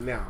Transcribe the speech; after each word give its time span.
Now, 0.00 0.26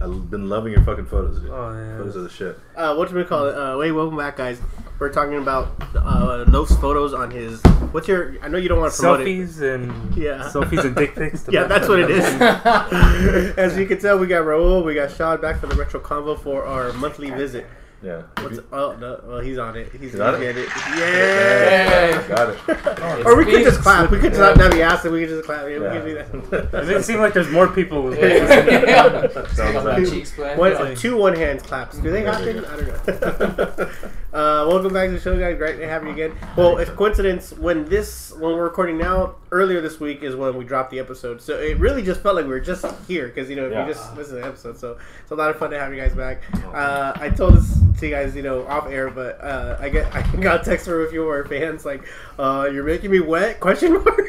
I've 0.00 0.30
been 0.30 0.48
loving 0.48 0.72
your 0.72 0.84
fucking 0.84 1.06
photos, 1.06 1.40
dude. 1.40 1.50
Oh, 1.50 1.72
yeah. 1.72 1.98
Photos 1.98 2.16
of 2.16 2.22
the 2.24 2.30
shit. 2.30 2.58
uh, 2.76 2.94
what 2.94 3.08
we 3.16 3.24
call 3.24 3.46
it? 3.48 3.54
Uh, 3.54 3.76
wait, 3.78 3.90
welcome 3.92 4.16
back, 4.16 4.36
guys. 4.36 4.60
We're 4.98 5.12
talking 5.12 5.38
about 5.38 5.74
uh, 5.96 6.44
those 6.44 6.70
photos 6.76 7.14
on 7.14 7.30
his. 7.30 7.60
What's 7.92 8.08
your? 8.08 8.36
I 8.42 8.48
know 8.48 8.58
you 8.58 8.68
don't 8.68 8.80
want 8.80 8.92
to 8.92 8.98
promote 9.00 9.20
it. 9.20 9.26
Selfies 9.26 9.60
and 9.74 10.16
Yeah. 10.16 10.50
selfies 10.52 10.84
and 10.84 10.94
dick 10.94 11.14
pics. 11.14 11.46
Yeah, 11.50 11.64
that's 11.64 11.88
what 11.88 12.00
it 12.00 12.10
is. 12.10 12.24
As 13.58 13.76
you 13.78 13.86
can 13.86 13.98
tell, 13.98 14.18
we 14.18 14.26
got 14.26 14.44
Raul, 14.44 14.84
we 14.84 14.94
got 14.94 15.10
Sean 15.10 15.40
back 15.40 15.60
for 15.60 15.66
the 15.66 15.74
Retro 15.76 16.00
Convo 16.00 16.38
for 16.38 16.64
our 16.64 16.92
monthly 16.94 17.30
visit. 17.30 17.66
Yeah. 18.00 18.22
What's 18.40 18.60
oh 18.72 18.94
no, 19.00 19.20
well 19.26 19.40
he's 19.40 19.58
on 19.58 19.74
it. 19.76 19.90
He's 19.90 20.14
Got 20.14 20.38
he 20.38 20.46
it? 20.46 20.54
had 20.54 20.64
it. 20.64 20.68
Yeah. 20.96 22.28
Got 22.28 22.50
it. 22.50 23.26
Or 23.26 23.34
we 23.36 23.44
could 23.44 23.64
just 23.64 23.80
clap. 23.80 24.12
We 24.12 24.20
could 24.20 24.32
just 24.34 24.56
not 24.56 24.70
be 24.70 24.82
asked. 24.82 25.04
And 25.04 25.12
we 25.14 25.20
could 25.22 25.30
just 25.30 25.44
clap. 25.46 25.68
Yeah, 25.68 25.78
we 25.78 25.88
could 25.88 26.04
do 26.04 26.48
that. 26.50 26.70
Does 26.70 26.88
it 26.90 27.04
seem 27.04 27.18
like 27.18 27.34
there's 27.34 27.50
more 27.50 27.66
people? 27.66 28.04
with 28.04 28.16
Yeah. 28.20 29.26
Sounds 29.52 29.56
Got 29.72 29.84
my 29.84 29.96
like- 29.98 30.08
cheeks 30.08 30.30
black. 30.36 30.56
One, 30.56 30.70
Yeah. 30.74 30.94
two 30.94 31.16
one 31.16 31.34
hands 31.34 31.62
claps. 31.64 31.98
Do 31.98 32.12
they 32.12 32.22
happen? 32.22 32.64
I 32.66 32.76
don't 32.76 33.58
know. 33.58 33.90
Uh, 34.38 34.64
welcome 34.68 34.92
back 34.92 35.08
to 35.08 35.14
the 35.14 35.20
show, 35.20 35.36
guys. 35.36 35.56
Great 35.58 35.78
to 35.78 35.88
have 35.88 36.04
you 36.04 36.10
again. 36.10 36.32
Well, 36.56 36.78
it's 36.78 36.90
coincidence 36.92 37.52
when 37.54 37.84
this 37.86 38.30
when 38.34 38.52
we're 38.54 38.62
recording 38.62 38.96
now. 38.96 39.34
Earlier 39.50 39.80
this 39.80 39.98
week 39.98 40.22
is 40.22 40.36
when 40.36 40.56
we 40.56 40.64
dropped 40.64 40.90
the 40.92 40.98
episode, 41.00 41.40
so 41.42 41.58
it 41.58 41.78
really 41.78 42.02
just 42.02 42.20
felt 42.20 42.36
like 42.36 42.44
we 42.44 42.50
were 42.50 42.60
just 42.60 42.84
here 43.08 43.26
because 43.28 43.48
you 43.50 43.56
know 43.56 43.64
if 43.66 43.72
Yeah. 43.72 43.86
you 43.86 43.92
just 43.94 44.14
listen 44.14 44.36
to 44.36 44.40
the 44.42 44.46
episode, 44.46 44.78
so 44.78 44.96
it's 45.22 45.30
a 45.32 45.34
lot 45.34 45.50
of 45.50 45.58
fun 45.58 45.70
to 45.70 45.78
have 45.78 45.92
you 45.92 45.98
guys 46.00 46.14
back. 46.14 46.42
Uh, 46.72 47.14
I 47.16 47.30
told 47.30 47.54
this 47.56 47.78
to 47.98 48.06
you 48.06 48.14
guys, 48.14 48.36
you 48.36 48.42
know, 48.42 48.64
off 48.66 48.86
air, 48.88 49.10
but 49.10 49.42
uh, 49.42 49.76
I 49.80 49.88
get 49.88 50.14
I 50.14 50.22
got 50.40 50.64
text 50.64 50.84
from 50.86 51.00
a 51.04 51.08
few 51.08 51.22
of 51.22 51.28
our 51.28 51.44
fans 51.46 51.84
like, 51.86 52.06
uh, 52.38 52.68
"You're 52.72 52.84
making 52.84 53.10
me 53.10 53.18
wet?" 53.20 53.58
Question 53.58 53.94
mark 53.94 54.04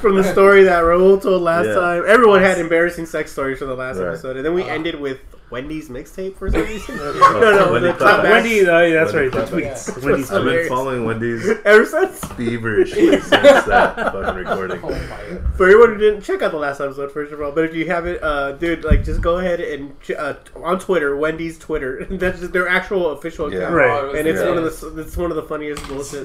from 0.00 0.16
the 0.16 0.28
story 0.32 0.64
that 0.64 0.82
Raul 0.82 1.22
told 1.22 1.40
last 1.42 1.66
Yeah. 1.66 1.74
time. 1.76 2.02
Everyone 2.06 2.42
had 2.42 2.58
embarrassing 2.58 3.06
sex 3.06 3.30
stories 3.32 3.58
from 3.60 3.68
the 3.68 3.76
last 3.76 3.96
Right. 3.98 4.08
episode, 4.08 4.36
and 4.36 4.44
then 4.44 4.52
we 4.52 4.64
ended 4.64 5.00
with 5.00 5.18
Wendy's 5.50 5.88
mixtape 5.88 6.36
for 6.36 6.50
some 6.50 6.60
reason. 6.62 6.96
no, 6.98 7.04
Oh, 7.04 7.40
no, 7.40 7.72
Wendy 7.72 7.88
the 7.88 7.94
Clapback. 7.94 8.20
clapback. 8.20 8.22
Wendy, 8.30 8.66
uh, 8.68 8.80
yeah, 8.80 8.94
that's 9.04 9.12
Wendy 9.14 9.36
right. 9.36 9.46
The 9.48 9.56
tweets. 9.56 9.98
Yeah. 10.02 10.04
Wendy's 10.06 10.30
I've 10.32 10.44
been 10.44 10.68
following 10.68 11.04
Wendy's 11.04 11.48
Ever 11.64 11.84
since, 11.86 12.20
feverishly 12.32 13.10
since 13.20 13.28
that 13.30 13.94
fucking 13.96 14.34
recording. 14.34 14.80
Oh 14.82 14.90
my 14.90 15.56
for 15.56 15.64
everyone 15.68 15.94
who 15.94 15.98
didn't 15.98 16.20
check 16.22 16.42
out 16.42 16.50
the 16.52 16.58
last 16.58 16.80
episode, 16.80 17.10
first 17.12 17.32
of 17.32 17.40
all, 17.40 17.50
but 17.52 17.64
if 17.64 17.74
you 17.74 17.86
haven't, 17.86 18.22
uh, 18.22 18.52
dude, 18.52 18.84
like, 18.84 19.04
just 19.04 19.20
go 19.22 19.38
ahead 19.38 19.60
and 19.60 19.94
uh, 20.18 20.34
on 20.56 20.78
Twitter, 20.78 21.16
Wendy's 21.16 21.58
Twitter. 21.58 22.04
That's 22.10 22.40
just 22.40 22.52
their 22.52 22.68
actual 22.68 23.10
official 23.12 23.50
Yeah. 23.52 23.60
account, 23.60 23.74
Right. 23.74 23.86
God. 24.02 24.14
and 24.16 24.28
it's 24.28 24.40
Yeah. 24.40 24.48
one 24.48 24.58
of 24.58 24.64
the 24.64 25.00
it's 25.00 25.16
one 25.16 25.30
of 25.30 25.36
the 25.36 25.42
funniest 25.44 25.86
bullshit. 25.88 26.24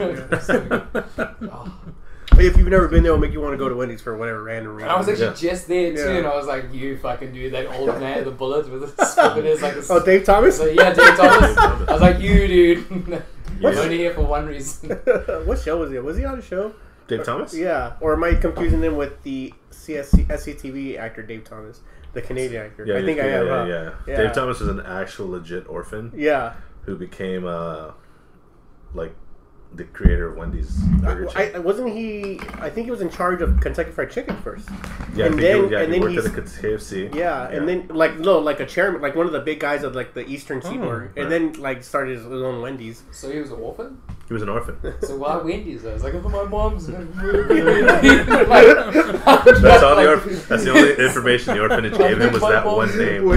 Yeah. 2.31 2.37
Oh. 2.37 2.41
if 2.41 2.57
you've 2.57 2.67
never 2.67 2.87
been 2.87 3.03
there, 3.03 3.11
it'll 3.11 3.21
make 3.21 3.31
you 3.33 3.41
want 3.41 3.53
to 3.53 3.57
go 3.57 3.69
to 3.69 3.75
Wendy's 3.75 4.01
for 4.01 4.15
whatever 4.17 4.43
random 4.43 4.73
reason. 4.75 4.89
I 4.89 4.97
was 4.97 5.07
actually 5.09 5.25
Yeah. 5.27 5.33
just 5.33 5.67
there 5.67 5.93
too, 5.95 6.01
Yeah. 6.01 6.17
and 6.19 6.27
I 6.27 6.35
was 6.35 6.47
like, 6.47 6.73
"You 6.73 6.97
fucking 6.97 7.31
dude, 7.33 7.53
that 7.53 7.67
old 7.67 7.87
man, 7.99 8.15
with 8.17 8.25
the 8.25 8.31
bullets 8.31 8.67
with 8.69 8.95
the 8.95 9.05
spit 9.05 9.45
is 9.45 9.61
like." 9.61 9.75
A, 9.75 9.83
oh, 9.89 10.03
Dave 10.05 10.23
Thomas. 10.23 10.57
So, 10.57 10.65
yeah, 10.65 10.93
Dave 10.93 11.15
Thomas. 11.15 11.57
I 11.89 11.91
was 11.91 12.01
like, 12.01 12.19
"You 12.19 12.47
dude, 12.47 12.85
you're 13.59 13.73
Yeah. 13.73 13.79
only 13.79 13.97
here 13.97 14.13
for 14.13 14.21
one 14.21 14.45
reason." 14.47 14.89
what 15.45 15.59
show 15.59 15.77
was 15.77 15.91
he? 15.91 15.97
on? 15.97 16.05
Was 16.05 16.17
he 16.17 16.25
on 16.25 16.39
a 16.39 16.41
show? 16.41 16.73
Dave 17.07 17.23
Thomas? 17.25 17.53
Yeah, 17.53 17.93
or 17.99 18.13
am 18.13 18.23
I 18.23 18.33
confusing 18.35 18.81
him 18.81 18.95
with 18.95 19.21
the 19.23 19.53
CSC, 19.71 20.25
SCTV 20.27 20.97
actor 20.97 21.21
Dave 21.21 21.43
Thomas, 21.43 21.81
the 22.13 22.21
Canadian 22.21 22.65
actor? 22.65 22.85
Yeah, 22.87 22.95
I 22.97 23.01
think 23.03 23.17
yeah, 23.17 23.23
I 23.23 23.27
am. 23.27 23.45
yeah, 23.47 23.57
huh? 23.57 23.65
yeah. 23.65 23.91
Yeah. 24.07 24.17
Dave 24.23 24.33
Thomas 24.33 24.59
was 24.61 24.69
an 24.69 24.79
actual 24.85 25.29
legit 25.29 25.67
orphan 25.67 26.11
Yeah, 26.15 26.53
who 26.85 26.95
became 26.95 27.45
uh 27.45 27.91
like 28.93 29.13
the 29.75 29.83
creator 29.85 30.29
of 30.29 30.37
Wendy's 30.37 30.71
burger 31.01 31.27
I, 31.29 31.33
chain. 31.33 31.55
I- 31.55 31.59
wasn't 31.59 31.93
he? 31.95 32.39
I 32.59 32.69
think 32.69 32.85
he 32.85 32.91
was 32.91 33.01
in 33.01 33.09
charge 33.09 33.41
of 33.41 33.59
Kentucky 33.59 33.91
Fried 33.91 34.11
Chicken 34.11 34.37
first. 34.37 34.69
yeah, 35.15 35.25
I 35.25 35.27
and 35.27 35.35
think 35.35 35.41
then- 35.41 35.65
he, 35.65 35.71
yeah, 35.71 35.79
and 35.81 35.93
he 35.93 35.99
then 35.99 36.15
worked 36.15 36.27
at 36.27 36.33
the 36.33 36.41
KFC. 36.41 37.13
Yeah, 37.15 37.49
and 37.49 37.67
then 37.67 37.87
like 37.89 38.19
no, 38.19 38.39
like 38.39 38.59
a 38.59 38.65
chairman, 38.65 39.01
like 39.01 39.15
one 39.15 39.25
of 39.25 39.31
the 39.31 39.39
big 39.39 39.59
guys 39.59 39.83
of 39.83 39.95
like 39.95 40.13
the 40.13 40.25
Eastern 40.27 40.61
hmm. 40.61 40.67
Seaboard, 40.67 41.13
and 41.17 41.25
right. 41.25 41.29
then 41.29 41.53
like 41.53 41.83
started 41.83 42.17
his 42.17 42.25
own 42.25 42.61
Wendy's. 42.61 43.03
So 43.11 43.31
he 43.31 43.39
was 43.39 43.51
an 43.51 43.59
orphan. 43.59 44.01
he 44.27 44.33
was 44.33 44.41
an 44.41 44.49
orphan. 44.49 44.77
So 45.01 45.17
why 45.17 45.37
Wendy's? 45.37 45.85
I 45.85 45.93
was 45.93 46.03
like, 46.03 46.13
"Oh, 46.13 46.21
my 46.21 46.43
mom's." 46.43 46.87
That's 46.87 46.99
all 49.83 49.95
the 49.95 50.07
orphan. 50.09 50.33
That's 50.47 50.63
the 50.63 50.71
only 50.71 50.95
information 51.03 51.55
the 51.55 51.61
orphanage 51.61 51.97
gave 51.97 52.19
him 52.19 52.31
was 52.31 52.41
that 52.41 52.65
one 52.65 52.95
name. 52.97 53.27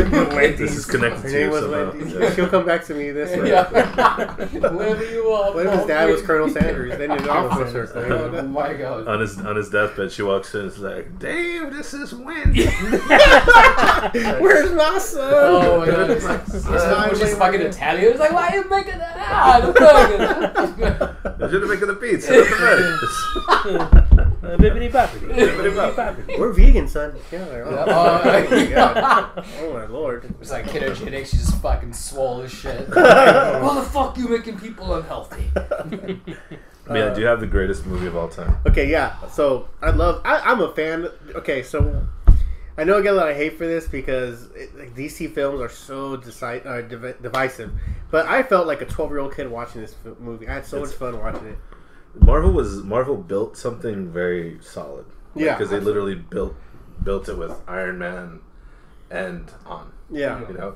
This 0.57 0.77
is 0.77 0.87
connected 0.87 1.23
Her 1.23 1.29
to 1.29 1.35
name 1.35 1.47
you 1.47 1.51
was 1.51 1.63
somehow. 1.63 1.93
Wendy's. 1.93 2.13
Yeah. 2.13 2.35
She'll 2.35 2.49
come 2.49 2.65
back 2.65 2.85
to 2.87 2.95
me 2.95 3.11
this 3.11 3.37
way. 3.37 3.49
Yeah. 3.49 3.69
Wherever 4.71 5.05
you 5.11 5.29
are. 5.29 5.53
What 5.53 5.67
if 5.67 5.73
his 5.73 5.87
dad 5.87 6.09
was 6.11 6.21
Mom, 6.21 6.26
Colonel 6.27 6.49
Sanders? 6.49 6.99
Then 6.99 7.11
you 7.13 7.21
know 7.27 7.51
for 7.51 7.71
sure. 7.71 7.89
Oh 8.13 8.43
my 8.43 8.75
god. 8.75 9.07
On 9.09 9.21
his 9.21 9.39
on 9.39 9.57
his 9.57 9.71
deathbed, 9.71 10.11
she 10.13 10.23
walks 10.23 10.55
in 10.55 10.61
and 10.63 10.71
is 10.71 10.79
like, 10.79 11.19
"Dave, 11.19 11.73
this 11.73 11.95
is 11.95 12.15
Wendy." 12.15 12.67
Where's 14.41 14.73
my 14.73 14.99
son? 14.99 15.33
Oh 15.35 15.79
my 15.81 15.87
god. 15.87 16.11
It's 16.11 16.25
like, 16.25 16.45
time 16.47 17.11
she's 17.11 17.31
to- 17.31 17.37
fucking 17.37 17.61
Italian. 17.61 18.11
It's 18.11 18.21
like, 18.21 18.33
why 18.33 18.49
are 18.49 18.57
you 18.57 18.69
making 18.69 18.99
that? 18.99 19.17
Ah, 19.19 19.61
the 19.61 19.73
burger. 19.73 21.17
I 21.41 21.51
should 21.51 21.63
have 21.63 21.71
making 21.71 21.89
the 21.89 21.95
pizza, 21.95 22.33
not 22.33 22.49
the 22.49 23.77
bread. 24.03 24.07
Uh, 24.47 24.57
bibbidi 24.57 24.91
boppidi. 24.93 25.27
Bibbidi 25.27 25.75
boppidi. 25.75 26.39
We're 26.39 26.53
vegan, 26.53 26.87
son. 26.89 27.15
Yeah, 27.33 27.41
like, 27.41 27.63
oh, 27.67 27.85
Oh, 27.89 28.25
my. 28.25 28.67
God. 28.75 29.45
oh 29.61 29.73
my 29.73 29.87
lord. 29.87 30.33
It's 30.41 30.51
like 30.51 30.67
ketogenic. 30.67 31.27
She 31.27 31.37
just 31.39 31.61
fucking 31.61 31.93
swallow 31.93 32.43
this 32.43 32.53
shit. 32.53 32.89
Why 32.95 33.75
the 33.75 33.83
fuck 33.91 34.17
you 34.19 34.29
making 34.29 34.59
people 34.59 34.95
unhealthy? 34.95 35.51
yeah, 36.91 37.13
do 37.15 37.21
you 37.21 37.27
have 37.27 37.41
the 37.41 37.47
greatest 37.47 37.87
movie 37.87 38.07
of 38.07 38.17
all 38.17 38.29
time? 38.29 38.57
Okay, 38.67 38.89
yeah. 38.91 39.27
So 39.29 39.69
I 39.83 39.91
love. 39.91 40.23
I, 40.25 40.39
I'm 40.41 40.61
a 40.61 40.73
fan. 40.75 41.09
Okay, 41.35 41.63
so 41.63 42.07
I 42.79 42.85
know 42.85 42.99
I 42.99 43.03
get 43.03 43.15
a 43.15 43.17
lot 43.17 43.29
of 43.31 43.37
hate 43.37 43.59
for 43.59 43.67
this 43.67 43.89
because 43.89 44.47
it, 44.55 44.77
like, 44.79 44.95
DC 44.95 45.33
films 45.35 45.61
are 45.61 45.69
so 45.69 46.17
deci- 46.19 46.65
uh, 46.67 46.83
div- 46.83 47.21
divisive. 47.23 47.73
But 48.11 48.27
I 48.27 48.43
felt 48.43 48.67
like 48.67 48.83
a 48.83 48.87
12 48.87 49.11
year 49.11 49.19
old 49.21 49.35
kid 49.35 49.51
watching 49.51 49.81
this 49.81 49.95
f- 50.07 50.19
movie. 50.21 50.47
I 50.47 50.55
had 50.55 50.67
so 50.67 50.81
much 50.81 50.91
fun 50.93 51.19
watching 51.19 51.47
it. 51.49 51.59
Marvel 52.21 52.53
was 52.53 52.83
Marvel 52.83 53.17
built 53.17 53.57
something 53.57 54.11
very 54.11 54.59
solid. 54.63 55.07
Yeah. 55.35 55.57
because 55.57 55.71
they 55.71 55.81
literally 55.81 56.15
built 56.15 56.55
built 57.03 57.29
it 57.29 57.37
with 57.37 57.53
Iron 57.69 57.99
Man 57.99 58.41
and 59.11 59.51
on. 59.67 59.93
Yeah. 60.11 60.47
You 60.49 60.55
know, 60.55 60.75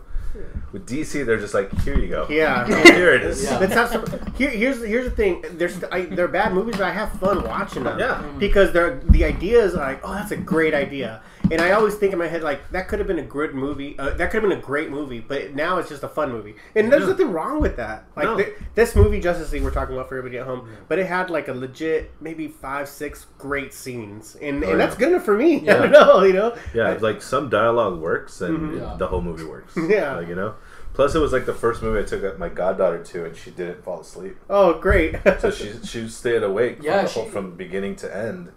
with 0.73 0.87
DC, 0.89 1.25
they're 1.27 1.39
just 1.39 1.55
like, 1.55 1.73
here 1.83 1.99
you 1.99 2.09
go. 2.09 2.27
Yeah. 2.31 2.67
here 2.95 3.13
it 3.13 3.23
is. 3.23 3.45
Yeah. 3.45 3.59
Let's 3.59 3.75
some. 3.93 4.05
Here, 4.37 4.51
here's 4.51 4.83
here's 4.85 5.05
the 5.05 5.11
thing. 5.11 5.45
There's 5.53 5.83
I, 5.85 6.03
they're 6.03 6.29
bad 6.29 6.53
movies, 6.53 6.77
but 6.77 6.85
I 6.85 6.91
have 6.93 7.13
fun 7.21 7.43
watching 7.45 7.85
them. 7.85 7.99
Yeah. 7.99 8.23
Because 8.39 8.73
they're 8.73 9.01
the 9.11 9.25
ideas 9.25 9.75
are 9.75 9.79
like, 9.79 10.01
oh, 10.05 10.15
that's 10.15 10.31
a 10.31 10.37
great 10.37 10.75
idea, 10.75 11.23
and 11.51 11.61
I 11.61 11.73
always 11.73 11.95
think 11.97 12.13
in 12.13 12.19
my 12.19 12.29
head 12.29 12.43
like 12.43 12.61
that 12.71 12.89
could 12.89 12.99
have 13.01 13.09
been 13.09 13.19
a 13.19 13.23
good 13.25 13.55
movie. 13.55 13.99
Uh, 13.99 14.11
that 14.11 14.31
could 14.31 14.43
have 14.43 14.49
been 14.49 14.59
a 14.59 14.63
great 14.63 14.91
movie, 14.91 15.21
but 15.21 15.55
now 15.55 15.79
it's 15.79 15.89
just 15.89 16.03
a 16.05 16.09
fun 16.09 16.31
movie, 16.31 16.55
and 16.77 16.91
there's 16.93 17.03
Yeah. 17.03 17.09
nothing 17.11 17.33
wrong 17.33 17.61
with 17.61 17.77
that. 17.77 18.05
Like 18.17 18.25
No. 18.27 18.37
th- 18.37 18.55
this 18.75 18.95
movie, 18.95 19.21
Justice 19.21 19.51
League, 19.53 19.63
we're 19.63 19.71
talking 19.71 19.95
about 19.97 20.09
for 20.09 20.17
everybody 20.17 20.39
at 20.39 20.47
home, 20.47 20.69
but 20.89 20.99
it 20.99 21.07
had 21.07 21.31
like 21.31 21.49
a 21.49 21.53
legit 21.53 22.13
maybe 22.21 22.47
five, 22.49 22.89
six 22.89 23.27
great 23.39 23.75
scenes, 23.75 24.37
and, 24.41 24.63
Oh, 24.65 24.71
and 24.71 24.81
that's 24.81 24.95
good 24.97 25.09
enough 25.09 25.25
for 25.25 25.37
me. 25.37 25.57
I 25.69 25.75
don't 25.75 25.91
know, 25.93 26.23
you 26.23 26.33
know. 26.33 26.57
Yeah, 26.73 26.85
I- 26.91 26.97
like 26.99 27.21
some 27.23 27.49
dialogue 27.49 27.99
works 27.99 28.41
and 28.41 28.59
Mhm. 28.59 28.79
Yeah. 28.81 28.97
the 28.97 29.07
whole 29.09 29.23
movie 29.23 29.45
works. 29.45 29.75
Yeah. 29.91 30.20
Like 30.21 30.29
you 30.29 30.35
know. 30.35 30.55
Plus, 30.93 31.15
it 31.15 31.19
was 31.21 31.33
like 31.33 31.47
the 31.47 31.55
first 31.55 31.83
movie 31.83 32.01
I 32.01 32.03
took 32.03 32.39
my 32.39 32.49
goddaughter 32.49 33.03
to, 33.03 33.25
and 33.25 33.37
she 33.37 33.51
didn't 33.53 33.83
fall 33.85 34.01
asleep. 34.01 34.37
oh, 34.51 34.75
great. 34.81 35.17
So 35.41 35.51
she 35.51 35.73
she 35.85 36.09
stayed 36.21 36.43
awake 36.43 36.77
from, 36.79 36.87
Yeah, 36.87 37.03
the 37.03 37.09
whole, 37.09 37.25
she- 37.25 37.31
from 37.31 37.57
beginning 37.57 37.97
to 37.97 38.15
end. 38.17 38.53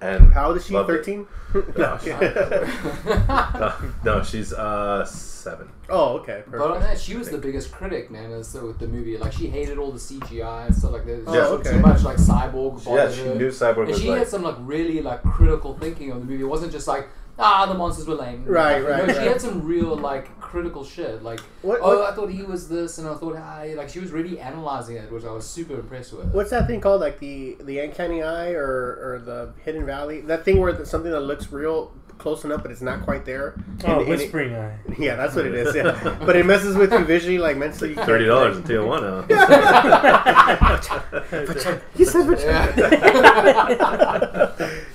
And 0.00 0.32
How 0.34 0.48
old 0.48 0.56
is 0.58 0.66
she? 0.66 0.72
Thirteen. 0.74 1.26
No, 1.76 1.96
she- 2.02 2.10
no, 4.04 4.22
she's 4.24 4.52
uh 4.52 5.04
seven. 5.04 5.68
oh, 5.88 6.18
okay. 6.18 6.42
But 6.50 6.60
on 6.60 6.80
that, 6.80 6.98
she 6.98 7.16
was 7.16 7.30
the 7.30 7.38
biggest 7.38 7.70
critic, 7.72 8.10
man, 8.10 8.32
as 8.32 8.52
the, 8.52 8.64
with 8.66 8.78
the 8.78 8.88
movie. 8.88 9.16
Like, 9.16 9.32
she 9.32 9.46
hated 9.48 9.78
all 9.78 9.92
the 9.92 9.98
CGI 9.98 10.66
and 10.66 10.74
stuff 10.74 10.92
like 10.92 11.04
that. 11.06 11.22
Oh, 11.26 11.34
Yeah, 11.34 11.46
okay. 11.58 11.70
Too 11.72 11.78
much, 11.80 12.02
like, 12.02 12.16
cyborg. 12.16 12.84
Yeah, 12.86 13.10
she 13.10 13.20
her. 13.28 13.34
knew 13.36 13.48
Cyborg 13.50 13.78
And 13.82 13.88
was 13.88 14.00
she 14.00 14.08
like. 14.08 14.18
had 14.20 14.28
some, 14.28 14.42
like, 14.42 14.56
really, 14.60 15.00
like, 15.00 15.22
critical 15.22 15.74
thinking 15.78 16.10
of 16.10 16.18
the 16.20 16.24
movie. 16.24 16.42
It 16.42 16.46
wasn't 16.46 16.72
just 16.72 16.88
like, 16.88 17.08
ah, 17.38 17.66
the 17.66 17.74
monsters 17.74 18.06
were 18.06 18.14
lame. 18.14 18.44
Right, 18.44 18.80
right, 18.84 19.06
No, 19.06 19.12
she 19.12 19.18
right. 19.18 19.28
had 19.28 19.40
some 19.40 19.64
real, 19.66 19.96
like, 19.96 20.40
critical 20.40 20.84
shit. 20.84 21.22
Like, 21.22 21.40
What- 21.62 21.80
oh, 21.82 21.98
what- 21.98 22.12
I 22.12 22.14
thought 22.14 22.30
he 22.30 22.42
was 22.42 22.68
this, 22.68 22.98
and 22.98 23.08
I 23.08 23.14
thought, 23.14 23.36
ah, 23.36 23.64
like, 23.76 23.88
she 23.88 23.98
was 24.00 24.10
really 24.12 24.38
analyzing 24.38 24.96
it, 24.96 25.10
which 25.10 25.24
I 25.24 25.32
was 25.32 25.46
super 25.46 25.74
impressed 25.74 26.12
with. 26.12 26.26
What's 26.32 26.50
that 26.50 26.66
thing 26.66 26.80
called? 26.80 27.00
Like 27.00 27.18
the 27.18 27.56
the 27.60 27.78
uncanny 27.80 28.22
eye 28.22 28.52
or, 28.52 28.64
or 28.64 29.22
the 29.24 29.52
hidden 29.64 29.84
valley? 29.84 30.20
That 30.20 30.44
thing 30.44 30.58
where 30.60 30.72
the, 30.72 30.86
something 30.86 31.10
that 31.10 31.20
looks 31.20 31.50
real 31.52 31.92
close 32.18 32.44
enough, 32.44 32.62
but 32.62 32.70
it's 32.70 32.80
not 32.80 33.02
quite 33.04 33.24
there. 33.24 33.54
Oh, 33.56 33.60
And- 33.86 33.92
and 33.92 34.02
it- 34.02 34.08
whispering 34.08 34.54
eye. 34.54 34.76
yeah, 34.98 35.16
that's 35.16 35.34
what 35.34 35.46
it 35.46 35.54
is. 35.54 35.74
Yeah, 35.84 36.16
but 36.24 36.36
it 36.36 36.46
messes 36.46 36.76
with 36.76 36.92
you 36.92 37.04
visually, 37.04 37.38
like 37.38 37.56
mentally. 37.56 37.90
you 37.90 37.96
can't- 37.96 38.06
Thirty 38.06 38.26
dollars 38.26 38.56
in 38.56 38.62
Tijuana. 38.62 39.24
He 41.96 42.04
said, 42.04 42.38
Yeah. 42.40 42.72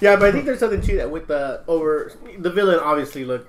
Yeah, 0.01 0.15
but 0.15 0.29
I 0.29 0.31
think 0.31 0.45
there's 0.45 0.59
something 0.59 0.81
to 0.81 0.95
that 0.97 1.11
with 1.11 1.27
the 1.27 1.61
over 1.67 2.11
the 2.37 2.49
villain. 2.49 2.79
Obviously, 2.79 3.25
look, 3.25 3.45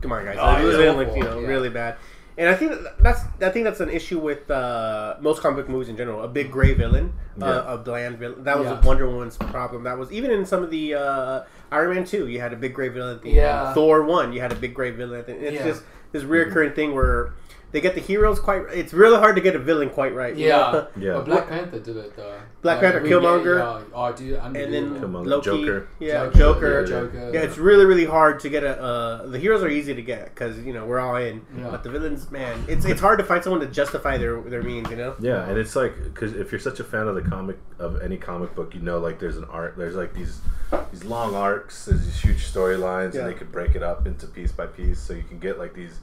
come 0.00 0.12
on, 0.12 0.24
guys, 0.24 0.36
Oh, 0.40 0.70
the 0.70 0.76
villain 0.78 0.96
looked 0.98 1.16
you 1.16 1.24
know 1.24 1.40
Yeah. 1.40 1.48
really 1.48 1.68
bad, 1.70 1.96
and 2.38 2.48
I 2.48 2.54
think 2.54 2.72
that's 3.00 3.20
I 3.40 3.50
think 3.50 3.64
that's 3.64 3.80
an 3.80 3.90
issue 3.90 4.18
with 4.18 4.50
uh, 4.50 5.16
most 5.20 5.42
comic 5.42 5.56
book 5.58 5.68
movies 5.68 5.88
in 5.88 5.96
general. 5.96 6.22
A 6.22 6.28
big 6.28 6.50
gray 6.50 6.74
villain, 6.74 7.12
Yeah. 7.38 7.46
uh, 7.46 7.74
a 7.74 7.78
bland 7.78 8.18
villain. 8.18 8.44
That 8.44 8.58
was 8.58 8.66
Yeah. 8.68 8.80
Wonder 8.80 9.08
Woman's 9.08 9.36
problem. 9.36 9.84
That 9.84 9.98
was 9.98 10.10
even 10.12 10.30
in 10.30 10.44
some 10.46 10.62
of 10.62 10.70
the 10.70 10.94
uh, 10.94 11.40
Iron 11.70 11.94
Man 11.94 12.04
two. 12.04 12.26
You 12.28 12.40
had 12.40 12.52
a 12.52 12.56
big 12.56 12.74
gray 12.74 12.88
villain. 12.88 13.16
At 13.16 13.22
the 13.22 13.30
Yeah. 13.30 13.74
Thor 13.74 14.02
one, 14.02 14.32
you 14.32 14.40
had 14.40 14.52
a 14.52 14.56
big 14.56 14.74
gray 14.74 14.90
villain. 14.90 15.20
At 15.20 15.26
the 15.26 15.34
end. 15.34 15.42
It's 15.44 15.54
Yeah. 15.56 15.66
just 15.66 15.82
this 16.12 16.22
reoccurring 16.24 16.74
thing 16.74 16.94
where. 16.94 17.32
They 17.72 17.80
get 17.80 17.94
the 17.94 18.00
heroes 18.02 18.38
quite. 18.38 18.62
It's 18.72 18.92
really 18.92 19.18
hard 19.18 19.34
to 19.36 19.42
get 19.42 19.56
a 19.56 19.58
villain 19.58 19.88
quite 19.90 20.14
right. 20.14 20.36
you 20.36 20.46
Yeah. 20.48 20.86
Yeah. 20.96 21.14
But 21.14 21.24
Black 21.24 21.48
Panther 21.48 21.78
did 21.78 21.96
it 21.96 22.14
though. 22.16 22.38
Black 22.60 22.80
Panther, 22.80 23.00
we 23.00 23.08
Killmonger. 23.10 23.56
Get, 23.80 23.88
yeah, 23.88 23.94
oh, 23.94 24.12
dude, 24.12 24.38
and 24.38 24.54
then 24.74 25.00
Killmonger, 25.00 25.26
Loki, 25.26 25.44
Joker. 25.64 25.88
yeah, 25.98 26.30
Joker, 26.34 26.34
Joker, 26.34 26.80
yeah, 26.80 26.86
Joker. 26.86 27.30
Yeah, 27.34 27.40
it's 27.40 27.56
really 27.58 27.84
really 27.86 28.04
hard 28.04 28.40
to 28.40 28.48
get 28.50 28.62
a. 28.62 28.80
Uh, 28.80 29.26
the 29.26 29.38
heroes 29.38 29.62
are 29.62 29.68
easy 29.70 29.94
to 29.94 30.02
get 30.02 30.26
because 30.26 30.58
you 30.58 30.72
know 30.74 30.84
we're 30.84 31.00
all 31.00 31.16
in, 31.16 31.44
Yeah. 31.56 31.70
but 31.70 31.82
the 31.82 31.90
villains, 31.90 32.30
man, 32.30 32.62
it's 32.68 32.84
it's 32.84 33.00
hard 33.00 33.18
to 33.18 33.24
find 33.24 33.42
someone 33.42 33.60
to 33.62 33.66
justify 33.66 34.18
their 34.18 34.40
their 34.42 34.62
means. 34.62 34.90
You 34.90 34.96
know. 34.96 35.14
Yeah, 35.18 35.48
and 35.48 35.56
it's 35.58 35.74
like 35.74 35.94
because 36.04 36.34
if 36.34 36.52
you're 36.52 36.60
such 36.60 36.78
a 36.78 36.84
fan 36.84 37.08
of 37.08 37.14
the 37.14 37.22
comic 37.22 37.56
of 37.78 38.00
any 38.02 38.18
comic 38.18 38.54
book, 38.54 38.74
you 38.74 38.80
know, 38.82 38.98
like 38.98 39.18
there's 39.18 39.38
an 39.38 39.44
arc, 39.44 39.76
there's 39.76 39.94
like 39.96 40.12
these 40.14 40.40
these 40.92 41.04
long 41.04 41.34
arcs, 41.34 41.86
there's 41.86 42.04
these 42.04 42.20
huge 42.20 42.52
storylines, 42.52 43.14
Yeah. 43.14 43.20
and 43.22 43.30
they 43.30 43.34
could 43.34 43.50
break 43.50 43.74
it 43.74 43.82
up 43.82 44.06
into 44.06 44.26
piece 44.26 44.52
by 44.52 44.66
piece, 44.66 44.98
so 45.00 45.14
you 45.14 45.22
can 45.22 45.38
get 45.38 45.58
like 45.58 45.74
these, 45.74 45.98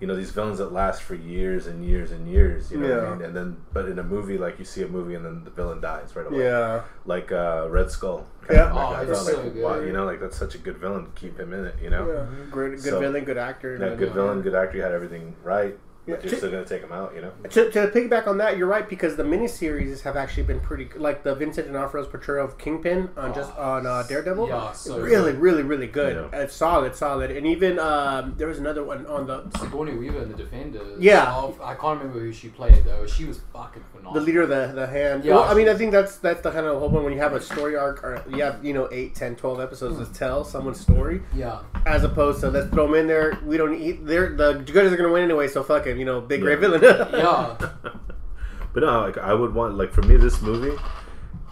you 0.00 0.06
know, 0.06 0.16
these 0.16 0.30
villains 0.30 0.58
that 0.58 0.72
last 0.72 1.02
for 1.02 1.14
years 1.14 1.66
and 1.66 1.84
years 1.84 2.10
and 2.10 2.26
years. 2.26 2.70
You 2.70 2.78
know 2.78 2.96
what 2.96 3.04
I 3.06 3.14
mean? 3.14 3.22
And 3.22 3.36
then, 3.36 3.56
but 3.72 3.86
in 3.86 3.98
a 3.98 4.02
movie, 4.02 4.38
like 4.38 4.58
you 4.58 4.64
see 4.64 4.82
a 4.82 4.88
movie 4.88 5.14
and 5.14 5.24
then 5.24 5.44
the 5.44 5.50
villain 5.50 5.80
dies 5.80 6.16
right 6.16 6.26
away. 6.26 6.42
Yeah. 6.44 6.82
Like 7.04 7.30
uh, 7.32 7.66
Red 7.68 7.90
Skull. 7.90 8.26
Yeah. 8.50 8.72
Like, 8.72 8.74
Oh, 8.74 8.94
I 8.94 9.02
it's 9.02 9.10
thought, 9.12 9.26
so 9.26 9.42
like, 9.42 9.52
good. 9.54 9.62
wow, 9.62 9.80
you 9.80 9.92
know, 9.92 10.04
like 10.06 10.20
that's 10.20 10.36
such 10.38 10.54
a 10.54 10.58
good 10.58 10.78
villain. 10.78 11.04
To 11.04 11.10
keep 11.12 11.38
him 11.38 11.52
in 11.52 11.66
it. 11.66 11.74
You 11.82 11.90
know. 11.90 12.10
Yeah. 12.10 12.44
Great, 12.50 12.70
good 12.72 12.80
So- 12.82 13.00
villain, 13.00 13.24
good 13.24 13.36
actor. 13.38 13.76
Yeah, 13.80 13.94
good 13.94 14.12
villain, 14.14 14.40
good 14.42 14.54
actor. 14.54 14.76
You 14.78 14.82
had 14.82 14.92
everything 14.92 15.36
right, 15.44 15.78
but 16.10 16.24
Yeah. 16.24 16.30
you're 16.30 16.38
still 16.38 16.50
gonna 16.50 16.64
take 16.64 16.82
them 16.82 16.92
out. 16.92 17.14
You 17.14 17.22
know. 17.22 17.32
To, 17.50 17.70
to 17.70 17.88
piggyback 17.88 18.26
on 18.26 18.38
that, 18.38 18.56
you're 18.56 18.66
right 18.66 18.88
because 18.88 19.16
the 19.16 19.22
miniseries 19.22 20.00
have 20.02 20.16
actually 20.16 20.42
been 20.44 20.60
pretty 20.60 20.84
good. 20.84 21.00
Like 21.00 21.22
the 21.22 21.34
Vincent 21.34 21.68
D'Onofrio's 21.68 22.06
portrayal 22.08 22.44
of 22.44 22.58
Kingpin 22.58 23.08
on 23.16 23.34
just 23.34 23.54
on 23.56 23.86
uh, 23.86 24.02
Daredevil, 24.04 24.48
Yeah, 24.48 24.72
so 24.72 24.98
really, 25.00 25.32
good. 25.32 25.40
really, 25.40 25.62
really 25.62 25.86
good. 25.86 26.28
Yeah. 26.32 26.40
It's 26.40 26.54
solid, 26.54 26.94
solid. 26.94 27.30
And 27.30 27.46
even 27.46 27.78
um, 27.78 28.34
there 28.36 28.46
was 28.48 28.58
another 28.58 28.84
one 28.84 29.06
on 29.06 29.26
the 29.26 29.48
Sigourney 29.58 29.94
Weaver 29.94 30.22
in 30.22 30.28
the 30.30 30.36
Defenders. 30.36 30.98
Yeah. 31.00 31.32
Oh, 31.34 31.56
I 31.62 31.74
can't 31.74 31.98
remember 32.00 32.20
who 32.20 32.32
she 32.32 32.48
played 32.48 32.84
though. 32.84 33.06
She 33.06 33.24
was 33.24 33.40
fucking 33.52 33.82
phenomenal. 33.92 34.14
the 34.14 34.20
leader 34.20 34.42
of 34.42 34.48
the, 34.48 34.72
the 34.74 34.86
hand. 34.86 35.24
Yeah. 35.24 35.34
Well, 35.36 35.44
I 35.44 35.54
mean, 35.54 35.68
I 35.68 35.74
think 35.74 35.92
that's 35.92 36.16
that's 36.16 36.40
the 36.42 36.50
kind 36.50 36.66
of 36.66 36.78
whole 36.78 36.90
point 36.90 37.04
when 37.04 37.12
you 37.12 37.18
have 37.20 37.32
a 37.32 37.40
story 37.40 37.76
arc 37.76 38.02
or 38.04 38.22
you 38.30 38.42
have, 38.42 38.64
you 38.64 38.72
know, 38.72 38.88
8, 38.90 39.14
10, 39.14 39.36
12 39.36 39.60
episodes 39.60 40.08
to 40.08 40.14
tell 40.14 40.44
someone's 40.44 40.80
story 40.80 41.22
Yeah. 41.34 41.60
as 41.86 42.04
opposed 42.04 42.40
to 42.40 42.50
let's 42.50 42.68
throw 42.70 42.86
them 42.86 42.94
in 42.96 43.06
there. 43.06 43.38
We 43.44 43.56
don't 43.56 43.74
eat. 43.74 44.04
They're, 44.06 44.30
the 44.34 44.54
good 44.54 44.86
are 44.86 44.96
going 44.96 45.08
to 45.08 45.12
win 45.12 45.24
anyway, 45.24 45.48
so 45.48 45.62
fuck 45.62 45.86
it. 45.86 45.96
You 46.00 46.06
know, 46.06 46.20
big 46.20 46.40
Yeah. 46.40 46.44
great 46.44 46.58
villain. 46.60 46.80
Yeah. 46.82 47.56
but 48.72 48.80
no, 48.82 49.00
like 49.02 49.18
I 49.18 49.34
would 49.34 49.54
want 49.54 49.76
like 49.76 49.92
for 49.92 50.02
me 50.02 50.16
this 50.16 50.40
movie, 50.40 50.76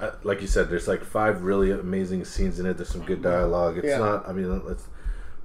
uh, 0.00 0.12
like 0.22 0.40
you 0.40 0.46
said, 0.46 0.70
there's 0.70 0.88
like 0.88 1.04
five 1.04 1.42
really 1.42 1.70
amazing 1.70 2.24
scenes 2.24 2.58
in 2.58 2.64
it. 2.66 2.78
There's 2.78 2.88
some 2.88 3.04
good 3.04 3.20
dialogue. 3.22 3.76
It's 3.78 3.86
Yeah. 3.86 3.98
not. 3.98 4.28
I 4.28 4.32
mean, 4.32 4.62
it's. 4.68 4.88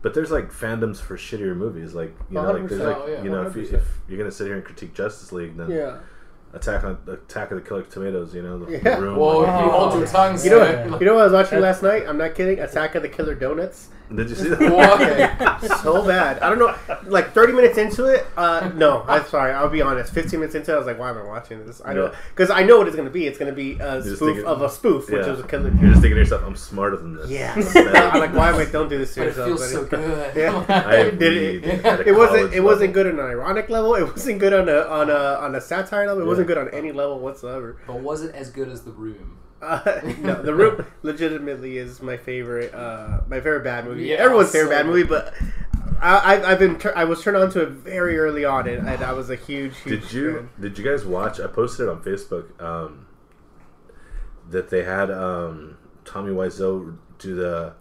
But 0.01 0.13
there's 0.13 0.31
like 0.31 0.51
fandoms 0.51 0.97
for 0.97 1.17
shittier 1.17 1.55
movies, 1.55 1.94
like 1.94 2.13
you 2.29 2.35
know, 2.35 2.51
like 2.51 2.67
there's 2.67 2.81
like 2.81 2.97
oh, 2.97 3.07
yeah, 3.07 3.23
you 3.23 3.29
know, 3.29 3.44
if, 3.44 3.55
you, 3.55 3.63
if 3.63 3.85
you're 4.07 4.17
gonna 4.17 4.31
sit 4.31 4.47
here 4.47 4.55
and 4.55 4.63
critique 4.63 4.94
Justice 4.94 5.31
League, 5.31 5.56
then 5.57 5.69
yeah. 5.69 5.99
Attack 6.53 6.83
on 6.83 6.97
Attack 7.07 7.51
of 7.51 7.61
the 7.63 7.67
Killer 7.67 7.81
Tomatoes, 7.83 8.33
you 8.35 8.44
know, 8.44 8.59
the, 8.59 8.71
Yeah. 8.73 8.95
the 8.95 9.01
room. 9.01 9.15
Whoa, 9.17 9.39
like- 9.39 9.63
you 9.65 9.71
hold 9.71 9.94
your 9.97 10.07
tongue, 10.07 10.38
You 10.44 10.50
know, 10.51 10.59
sir. 10.59 10.88
what, 10.89 11.01
you 11.01 11.07
know 11.07 11.15
what 11.15 11.21
I 11.21 11.23
was 11.25 11.33
watching 11.33 11.59
last 11.61 11.81
night? 11.83 12.03
I'm 12.07 12.17
not 12.17 12.35
kidding. 12.35 12.59
Attack 12.59 12.95
of 12.95 13.01
the 13.01 13.09
Killer 13.09 13.33
Donuts. 13.35 13.88
Did 14.13 14.29
you 14.29 14.35
see 14.35 14.50
that? 14.53 14.59
What? 14.71 15.61
so 15.81 16.05
bad. 16.05 16.38
I 16.39 16.50
don't 16.50 16.59
know. 16.59 16.75
Like 17.09 17.31
30 17.33 17.53
minutes 17.53 17.79
into 17.79 18.05
it. 18.05 18.27
Uh, 18.38 18.69
no, 18.75 19.03
I'm 19.07 19.25
sorry. 19.25 19.53
I'll 19.53 19.69
be 19.69 19.81
honest. 19.81 20.13
15 20.13 20.39
minutes 20.39 20.53
into 20.53 20.71
it, 20.71 20.75
I 20.75 20.77
was 20.77 20.85
like, 20.85 21.00
why 21.00 21.09
am 21.09 21.17
I 21.17 21.23
watching 21.23 21.65
this? 21.65 21.81
I 21.83 21.94
know 21.94 22.07
Yeah. 22.11 22.15
because 22.35 22.51
I 22.51 22.61
know 22.63 22.77
what 22.77 22.85
it's 22.88 22.95
going 22.95 23.07
to 23.07 23.13
be. 23.13 23.25
It's 23.25 23.39
going 23.39 23.49
to 23.49 23.56
be 23.56 23.71
a 23.79 24.01
just 24.03 24.17
spoof 24.17 24.19
thinking- 24.35 24.45
of 24.45 24.61
a 24.61 24.69
spoof, 24.69 25.09
which 25.09 25.25
is 25.25 25.39
a 25.39 25.44
killer. 25.44 25.69
You're 25.81 25.89
just 25.91 26.01
thinking 26.01 26.11
to 26.11 26.17
yourself, 26.19 26.44
I'm 26.45 26.56
smarter 26.56 26.97
than 26.97 27.15
this. 27.15 27.29
Yeah. 27.31 27.56
This 27.56 27.67
is 27.67 27.73
better. 27.73 27.97
I'm 27.97 28.19
like, 28.19 28.33
why 28.35 28.49
am 28.49 28.56
I? 28.56 28.65
Don't 28.65 28.89
do 28.89 28.99
this 28.99 29.15
to 29.15 29.21
But 29.21 29.23
it 29.23 29.38
yourself. 29.38 29.47
feels 29.47 29.61
but 29.61 29.69
so 29.69 29.81
it- 29.81 29.89
good. 29.89 30.35
Yeah. 30.35 30.65
I 30.69 30.95
did- 31.09 31.13
agreed 31.63 31.65
at 31.85 32.06
It 32.07 32.11
wasn't. 32.13 32.38
college 32.39 32.53
It 32.53 32.59
wasn't 32.63 32.94
good 32.94 33.07
on 33.07 33.13
an 33.19 33.25
ironic 33.25 33.69
level. 33.69 33.95
It 33.95 34.03
wasn't 34.03 34.38
good 34.39 34.53
on 34.53 34.69
a 34.69 34.81
on 34.81 35.09
a 35.09 35.39
on 35.41 35.56
a 35.56 35.61
satire 35.61 36.06
level. 36.07 36.21
It 36.21 36.25
Yeah. 36.25 36.29
Wasn't 36.44 36.48
good 36.48 36.57
on 36.57 36.69
any 36.80 36.92
level 36.92 37.19
whatsoever. 37.19 37.78
But 37.88 38.00
was 38.01 38.24
it 38.24 38.34
as 38.36 38.50
good 38.50 38.69
as 38.69 38.84
The 38.84 38.92
Room? 38.92 39.40
Uh, 39.62 40.01
no, 40.19 40.42
The 40.42 40.54
Room 40.54 40.86
legitimately 41.04 41.78
is 41.78 42.01
my 42.01 42.18
favorite. 42.18 42.74
Uh, 42.74 43.22
my 43.28 43.38
favorite 43.38 43.63
bad 43.63 43.86
movie. 43.86 44.06
Yeah, 44.06 44.18
Everyone's 44.18 44.51
favorite 44.51 44.72
so 44.72 44.75
bad 44.78 44.86
movie, 44.86 45.04
but 45.04 45.34
I, 46.01 46.36
I, 46.36 46.51
I've 46.51 46.60
been. 46.60 46.78
Tur- 46.78 46.94
I 46.95 47.06
was 47.06 47.22
turned 47.24 47.38
on 47.38 47.50
to 47.51 47.62
it 47.63 47.69
very 47.69 48.18
early 48.18 48.45
on, 48.45 48.68
and, 48.68 48.88
and 48.88 49.04
I 49.04 49.13
was 49.13 49.30
a 49.30 49.36
huge, 49.36 49.78
huge. 49.80 50.01
Did 50.01 50.12
you 50.13 50.36
fan. 50.36 50.50
did 50.60 50.78
you 50.78 50.84
guys 50.84 51.06
watch? 51.06 51.40
I 51.40 51.48
posted 51.48 51.88
it 51.88 51.90
on 51.90 52.01
Facebook. 52.04 52.62
Um, 52.62 53.07
that 54.50 54.69
they 54.69 54.84
had 54.84 55.10
um, 55.10 55.78
Tommy 56.04 56.31
Wiseau 56.31 56.98
do 57.18 57.36
the 57.36 57.74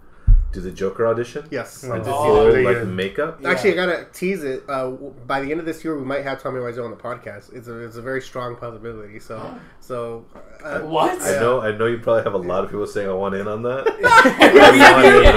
do 0.52 0.60
the 0.60 0.70
Joker 0.70 1.06
audition. 1.06 1.46
Yes, 1.50 1.84
Oh. 1.88 1.92
I 1.92 1.96
did 1.96 2.04
see 2.04 2.10
Full 2.10 2.44
that. 2.52 2.62
like 2.64 2.76
did. 2.78 2.88
makeup. 2.88 3.38
Yeah. 3.40 3.50
Actually, 3.50 3.72
I 3.72 3.74
gotta 3.76 4.06
tease 4.12 4.44
it. 4.44 4.62
Uh, 4.68 4.90
by 5.26 5.40
the 5.40 5.50
end 5.50 5.60
of 5.60 5.66
this 5.66 5.82
year, 5.84 5.96
we 5.98 6.04
might 6.04 6.22
have 6.24 6.42
Tommy 6.42 6.60
Wiseau 6.60 6.84
on 6.84 6.90
the 6.90 6.96
podcast. 6.96 7.52
It's 7.54 7.68
a, 7.68 7.78
it's 7.78 7.96
a 7.96 8.02
very 8.02 8.20
strong 8.20 8.56
possibility. 8.56 9.18
So, 9.18 9.54
so 9.82 10.24
uh, 10.64 10.78
What? 10.80 11.20
I 11.20 11.32
know. 11.40 11.60
I 11.60 11.72
know 11.76 11.86
you 11.86 11.98
probably 11.98 12.22
have 12.22 12.34
a 12.34 12.38
lot 12.38 12.62
of 12.64 12.70
people 12.70 12.86
saying 12.86 13.08
I 13.08 13.12
want 13.12 13.34
in 13.34 13.48
on 13.48 13.62
that. 13.62 13.84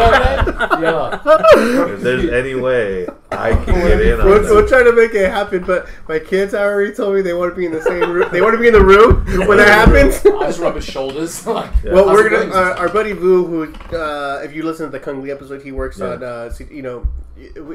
yeah. 0.82 1.94
if 1.94 2.02
there's 2.02 2.30
any 2.32 2.56
way 2.56 3.08
I 3.32 3.54
can 3.54 3.74
get 3.76 4.02
in 4.02 4.20
on 4.22 4.26
We're, 4.28 4.42
we're 4.44 4.62
that. 4.62 4.70
trying 4.70 4.86
to 4.86 4.94
make 4.94 5.14
it 5.14 5.30
happen, 5.30 5.64
but 5.64 5.88
my 6.08 6.20
kids 6.20 6.54
already 6.54 6.94
told 6.94 7.16
me 7.16 7.22
they 7.22 7.34
want 7.34 7.52
to 7.54 7.56
be 7.58 7.66
in 7.66 7.72
the 7.72 7.82
same 7.82 8.10
room. 8.12 8.30
They 8.32 8.42
want 8.42 8.54
to 8.54 8.60
be 8.62 8.68
in 8.68 8.74
the 8.74 8.86
room 8.86 9.26
when 9.48 9.58
that 9.58 9.68
happens. 9.68 10.24
I 10.26 10.48
just 10.48 10.60
rub 10.60 10.76
his 10.76 10.86
shoulders. 10.86 11.46
like, 11.46 11.72
Yeah. 11.84 11.94
Well, 11.94 12.06
we're 12.06 12.30
gonna 12.30 12.46
going? 12.46 12.54
uh, 12.54 12.76
our 12.80 12.90
buddy 12.90 13.14
Vu, 13.14 13.46
who 13.46 13.74
uh, 13.98 14.42
if 14.44 14.54
you 14.54 14.64
listen 14.64 14.86
to 14.86 14.92
the 14.92 15.00
Kung 15.00 15.22
Lee 15.24 15.32
episode, 15.32 15.62
he 15.64 15.72
works 15.72 15.98
Yeah. 16.00 16.06
on. 16.14 16.24
Uh, 16.24 16.54
you 16.70 16.82
know, 16.82 17.08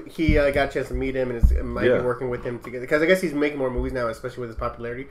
he 0.08 0.38
uh, 0.38 0.50
got 0.52 0.69
a 0.69 0.73
chance 0.73 0.88
to 0.88 0.94
meet 0.94 1.14
him 1.16 1.31
and 1.31 1.43
is, 1.43 1.52
might 1.62 1.87
Yeah. 1.87 1.99
be 1.99 2.05
working 2.05 2.31
with 2.31 2.44
him 2.44 2.58
together 2.61 2.82
because 2.82 3.02
I 3.02 3.06
guess 3.06 3.20
he's 3.20 3.34
making 3.34 3.58
more 3.58 3.70
movies 3.70 3.93
now, 3.93 4.06
especially 4.08 4.43
with 4.43 4.50
his 4.50 4.56
popularity. 4.58 5.08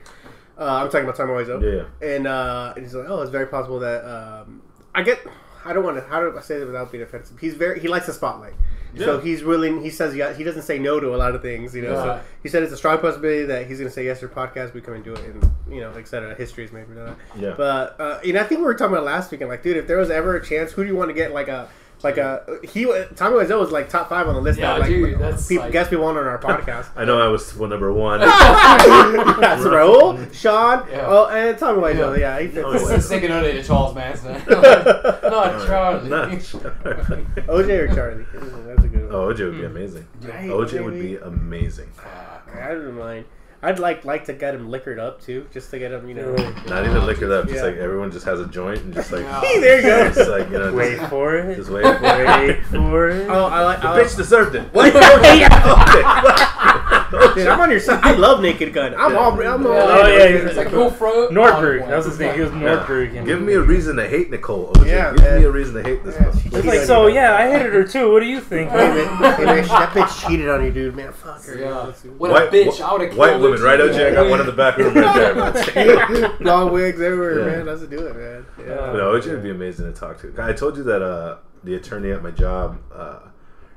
Uh, 0.60 0.64
I'm 0.64 0.90
talking 0.90 1.04
about 1.04 1.16
Tommy 1.16 1.32
Wiseau. 1.32 1.62
Yeah. 1.62 2.06
And, 2.06 2.26
uh, 2.26 2.74
and 2.76 2.84
he's 2.84 2.94
like, 2.94 3.08
oh, 3.08 3.22
it's 3.22 3.30
very 3.30 3.46
possible 3.46 3.80
that 3.80 4.04
um, 4.04 4.62
I 4.94 5.02
get. 5.02 5.26
I 5.64 5.72
don't 5.72 5.84
want 5.84 5.96
to. 5.96 6.02
How 6.02 6.20
do 6.20 6.36
I 6.36 6.40
say 6.42 6.58
that 6.58 6.66
without 6.66 6.92
being 6.92 7.02
offensive? 7.02 7.38
He's 7.38 7.54
very. 7.54 7.80
He 7.80 7.88
likes 7.88 8.06
the 8.06 8.12
spotlight. 8.12 8.54
So 8.96 9.20
he's 9.20 9.44
willing. 9.44 9.82
He 9.82 9.90
says 9.90 10.16
yeah. 10.16 10.32
He 10.34 10.42
doesn't 10.42 10.62
say 10.62 10.78
no 10.78 10.98
to 10.98 11.14
a 11.14 11.16
lot 11.16 11.34
of 11.34 11.42
things. 11.42 11.74
You 11.74 11.82
know. 11.82 11.92
Yeah. 11.92 12.02
So 12.02 12.20
he 12.42 12.48
said 12.48 12.62
it's 12.62 12.72
a 12.72 12.76
strong 12.76 12.98
possibility 12.98 13.44
that 13.44 13.66
he's 13.66 13.78
going 13.78 13.88
to 13.88 13.94
say 13.94 14.04
yes 14.04 14.20
to 14.20 14.26
your 14.26 14.34
podcast. 14.34 14.74
We 14.74 14.80
come 14.80 14.94
and 14.94 15.04
do 15.04 15.12
it, 15.12 15.24
and 15.24 15.50
you 15.68 15.80
know, 15.80 15.90
etc. 15.92 16.34
History 16.34 16.64
is 16.64 16.72
made 16.72 16.86
for 16.86 16.94
that. 16.94 17.16
Yeah. 17.38 17.54
But 17.56 18.00
uh, 18.00 18.20
you 18.24 18.32
know, 18.32 18.40
I 18.40 18.44
think 18.44 18.60
we 18.60 18.64
were 18.64 18.74
talking 18.74 18.94
about 18.94 19.04
last 19.04 19.30
weekend. 19.30 19.50
Like, 19.50 19.62
dude, 19.62 19.76
if 19.76 19.86
there 19.86 19.98
was 19.98 20.10
ever 20.10 20.36
a 20.36 20.44
chance, 20.44 20.72
who 20.72 20.82
do 20.82 20.88
you 20.88 20.96
want 20.96 21.10
to 21.10 21.14
get? 21.14 21.32
Like 21.32 21.48
a 21.48 21.68
like 22.04 22.16
a 22.16 22.58
he. 22.72 22.84
Tommy 23.16 23.36
Wiseau 23.36 23.60
was 23.60 23.70
like 23.70 23.88
top 23.88 24.08
five 24.08 24.26
on 24.28 24.34
the 24.34 24.40
list. 24.40 24.58
Yeah, 24.58 24.74
of, 24.74 24.80
like, 24.80 24.88
dude, 24.88 25.18
that's 25.18 25.46
people, 25.46 25.64
like- 25.64 25.72
guests 25.72 25.90
we 25.90 25.96
want 25.96 26.18
on 26.18 26.26
our 26.26 26.38
podcast. 26.38 26.88
I 26.96 27.04
know 27.04 27.20
I 27.20 27.28
was 27.28 27.54
one 27.54 27.70
number 27.70 27.92
one. 27.92 28.20
That's 28.20 29.62
Raul, 29.64 30.32
Sean, 30.32 30.86
Yeah. 30.90 31.06
oh, 31.06 31.28
and 31.28 31.58
Tommy 31.58 31.80
Wiseau. 31.80 32.18
Yeah. 32.18 32.38
Yeah, 32.38 32.40
he 32.40 32.48
fits. 32.48 32.66
Oh, 32.66 32.72
This 32.72 32.88
yeah. 32.88 32.96
is 32.96 33.08
second 33.08 33.32
only 33.32 33.52
to 33.52 33.62
Charles 33.62 33.94
Manson. 33.94 34.32
Not 34.48 35.66
Charlie. 35.66 36.08
Not 36.08 36.28
Charlie. 36.40 37.24
OJ 37.48 37.68
or 37.68 37.94
Charlie? 37.94 38.26
That's 38.32 38.84
a 38.84 38.88
good 38.88 39.08
oh, 39.10 39.26
one. 39.26 39.32
Oh, 39.32 39.34
OJ 39.34 39.44
would 39.44 39.52
be 39.52 39.58
hmm. 39.58 39.64
amazing. 39.64 40.08
Right, 40.22 40.48
OJ 40.48 40.84
would 40.84 40.94
be 40.94 41.16
amazing. 41.16 41.90
Ah. 41.98 42.40
I 42.54 42.68
don't 42.68 42.94
mind. 42.94 43.24
I'd 43.62 43.78
like 43.78 44.06
like 44.06 44.24
to 44.24 44.32
get 44.32 44.54
him 44.54 44.70
liquored 44.70 44.98
up 44.98 45.20
too, 45.20 45.46
just 45.52 45.70
to 45.70 45.78
get 45.78 45.92
him, 45.92 46.08
you 46.08 46.14
know. 46.14 46.34
Not 46.66 46.86
even 46.86 47.04
liquored 47.04 47.30
up. 47.30 47.44
Just 47.44 47.56
Yeah. 47.56 47.64
like 47.64 47.76
everyone 47.76 48.10
just 48.10 48.24
has 48.24 48.40
a 48.40 48.46
joint 48.46 48.80
and 48.82 48.94
just 48.94 49.12
like 49.12 49.26
Hey, 49.42 49.60
there 49.60 49.76
you 49.76 49.82
go. 49.82 50.10
just 50.12 50.30
like 50.30 50.48
you 50.50 50.58
know 50.58 50.72
Wait 50.72 50.96
just, 50.96 51.10
for 51.10 51.36
it. 51.36 51.56
just 51.56 51.68
wait 51.70 51.82
for 51.84 52.22
it. 52.22 52.48
Wait 52.48 52.64
for 52.66 53.08
it. 53.10 53.28
Oh, 53.28 53.44
I 53.46 53.62
like. 53.62 53.82
The 53.82 53.88
I 53.88 53.92
like 53.98 54.06
bitch 54.06 54.16
deserved 54.16 54.54
it. 54.54 54.72
Wait, 54.72 54.92
oh, 54.96 55.00
okay, 57.30 57.48
I'm 57.48 57.60
on 57.60 57.70
your 57.70 57.80
side. 57.80 58.00
I 58.02 58.12
love 58.14 58.40
Naked 58.40 58.72
Gun. 58.72 58.94
I'm 58.94 59.16
all. 59.16 59.32
I'm 59.40 59.66
all. 59.66 59.72
Oh, 59.72 60.06
yeah, 60.06 60.24
It's 60.24 60.56
like 60.56 60.68
he'll 60.68 60.90
throw 60.90 61.24
it 61.24 61.30
Nordberg. 61.32 61.86
That 61.88 61.96
was 61.96 62.06
his 62.06 62.18
name. 62.18 62.34
He 62.34 62.40
was 62.40 62.50
Yeah. 62.52 62.58
Nordberg. 62.58 63.16
and- 63.16 63.26
Give 63.26 63.40
me 63.40 63.54
a 63.54 63.60
reason 63.60 63.96
to 63.96 64.08
hate 64.08 64.30
Nicole. 64.30 64.72
OJ. 64.76 64.86
Yeah, 64.86 65.12
Give 65.12 65.22
man. 65.22 65.38
me 65.40 65.44
a 65.46 65.50
reason 65.50 65.74
to 65.74 65.82
hate 65.82 66.04
this 66.04 66.14
Yeah, 66.14 66.28
one. 66.28 66.38
she 66.40 66.48
It's 66.50 66.66
like 66.66 66.80
so. 66.80 67.06
you. 67.08 67.14
Yeah, 67.14 67.34
I 67.36 67.50
hated 67.50 67.72
her 67.72 67.84
too. 67.84 68.12
What 68.12 68.20
do 68.20 68.26
you 68.26 68.40
think? 68.40 68.70
Hey, 68.70 68.76
man, 68.76 68.94
hey, 69.34 69.44
man, 69.44 69.64
that 69.66 69.90
bitch 69.94 70.28
cheated 70.28 70.48
on 70.48 70.64
you, 70.64 70.70
dude. 70.70 70.94
Man, 70.96 71.12
fuck 71.12 71.42
her. 71.44 71.58
Yeah. 71.58 71.78
Let's 71.82 72.00
see. 72.00 72.08
What 72.08 72.30
a 72.30 72.46
bitch. 72.50 72.80
I 72.80 72.92
would 72.92 73.02
have 73.02 73.16
white 73.16 73.40
women, 73.40 73.60
right, 73.62 73.80
OJ? 73.80 74.06
I 74.06 74.10
got 74.12 74.30
one 74.30 74.40
in 74.40 74.46
the 74.46 74.52
back 74.52 74.76
room 74.76 74.94
right 74.94 75.54
there. 75.74 76.36
Long 76.40 76.72
wigs 76.72 77.00
everywhere, 77.00 77.40
Yeah. 77.40 77.56
man. 77.56 77.66
Let's 77.66 77.82
do 77.82 78.06
it, 78.06 78.16
man. 78.16 78.46
Yeah. 78.58 78.76
But 78.76 78.92
no, 78.94 79.12
OJ 79.18 79.26
would 79.32 79.42
be 79.42 79.50
amazing 79.50 79.92
to 79.92 79.98
talk 79.98 80.20
to. 80.20 80.32
I 80.38 80.52
told 80.52 80.76
you 80.76 80.84
that 80.84 81.02
uh, 81.02 81.36
the 81.64 81.74
attorney 81.74 82.12
at 82.12 82.22
my 82.22 82.30
job, 82.30 82.78
uh, 82.94 83.18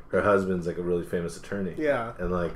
her 0.09 0.21
husband's 0.21 0.67
like 0.67 0.77
a 0.77 0.81
really 0.83 1.05
famous 1.05 1.35
attorney. 1.37 1.73
Yeah. 1.77 2.11
And 2.19 2.31
like, 2.31 2.53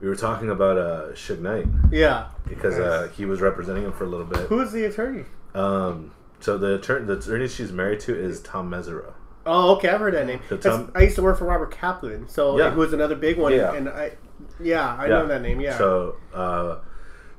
we 0.00 0.08
were 0.08 0.16
talking 0.16 0.50
about 0.50 0.78
uh, 0.78 1.12
Suge 1.12 1.40
Knight 1.40 1.66
Yeah. 1.90 2.28
because 2.48 2.78
uh, 2.78 3.08
he 3.14 3.24
was 3.26 3.40
representing 3.40 3.84
him 3.84 3.92
for 3.92 4.04
a 4.04 4.08
little 4.08 4.26
bit. 4.26 4.40
Who's 4.48 4.72
the 4.72 4.84
attorney? 4.86 5.24
Um, 5.54 6.12
So 6.40 6.56
the 6.56 6.76
attorney, 6.76 7.04
the 7.06 7.18
attorney 7.18 7.48
she's 7.48 7.70
married 7.72 8.00
to 8.00 8.14
is 8.18 8.40
Tom 8.40 8.70
Mesereau. 8.70 9.12
Oh, 9.46 9.76
okay, 9.76 9.88
I've 9.88 10.00
heard 10.00 10.14
that 10.14 10.26
name. 10.26 10.40
'Cause 10.48 10.60
Tom- 10.62 10.90
I 10.94 11.02
used 11.02 11.16
to 11.16 11.22
work 11.22 11.38
for 11.38 11.44
Robert 11.46 11.70
Kaplan, 11.70 12.28
so 12.28 12.58
Yeah. 12.58 12.68
it 12.72 12.76
was 12.76 12.92
another 12.92 13.14
big 13.14 13.36
one. 13.38 13.52
Yeah. 13.52 13.72
And 13.74 13.88
I, 13.88 14.12
yeah, 14.58 14.96
I 14.98 15.06
know 15.08 15.26
that 15.26 15.42
name. 15.42 15.60
Yeah. 15.60 15.76
So, 15.76 16.16
uh, 16.34 16.76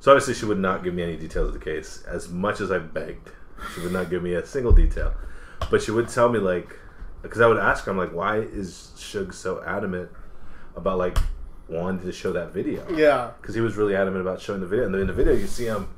so 0.00 0.12
obviously 0.12 0.34
she 0.34 0.44
would 0.46 0.58
not 0.58 0.84
give 0.84 0.94
me 0.94 1.02
any 1.02 1.16
details 1.16 1.48
of 1.48 1.54
the 1.54 1.60
case. 1.60 2.04
As 2.06 2.28
much 2.28 2.60
as 2.60 2.70
I 2.70 2.78
begged, 2.78 3.30
she 3.74 3.80
would 3.82 3.92
not 3.92 4.10
give 4.10 4.22
me 4.22 4.34
a 4.34 4.44
single 4.46 4.72
detail. 4.72 5.14
But 5.70 5.80
she 5.82 5.90
would 5.92 6.08
tell 6.08 6.28
me 6.28 6.38
like, 6.38 6.76
because 7.22 7.40
I 7.40 7.46
would 7.46 7.58
ask 7.58 7.84
her, 7.84 7.92
I'm 7.92 7.98
like, 7.98 8.12
why 8.12 8.38
is 8.38 8.90
Suge 8.96 9.32
so 9.32 9.62
adamant 9.64 10.10
about 10.76 10.98
like 10.98 11.18
wanting 11.68 12.04
to 12.06 12.12
show 12.12 12.32
that 12.32 12.52
video? 12.52 12.84
yeah. 12.94 13.30
Because 13.40 13.54
he 13.54 13.60
was 13.60 13.76
really 13.76 13.94
adamant 13.96 14.20
about 14.22 14.40
showing 14.40 14.60
the 14.60 14.66
video. 14.66 14.84
And 14.86 14.94
then 14.94 15.02
in 15.02 15.06
the 15.06 15.12
video, 15.12 15.32
you 15.32 15.46
see 15.46 15.64
him 15.66 15.88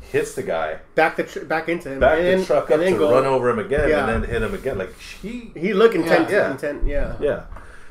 hits 0.00 0.34
the 0.34 0.42
guy, 0.42 0.78
Back 0.94 1.16
the 1.16 1.22
tr- 1.24 1.40
back 1.44 1.68
into 1.68 1.88
him. 1.90 2.00
back 2.00 2.18
and 2.18 2.26
the 2.26 2.30
then, 2.36 2.44
truck 2.44 2.70
up 2.70 2.80
to 2.80 2.90
go. 2.98 3.12
run 3.12 3.24
over 3.24 3.48
him 3.50 3.58
again, 3.60 3.88
Yeah. 3.88 4.00
and 4.10 4.22
then 4.24 4.30
hit 4.30 4.42
him 4.42 4.52
again. 4.54 4.76
Like 4.78 4.98
he, 4.98 5.52
He 5.54 5.72
look 5.74 5.94
intent. 5.94 6.28
Yeah. 6.30 6.50
Intent. 6.50 6.86
Yeah. 6.86 7.16
yeah. 7.20 7.44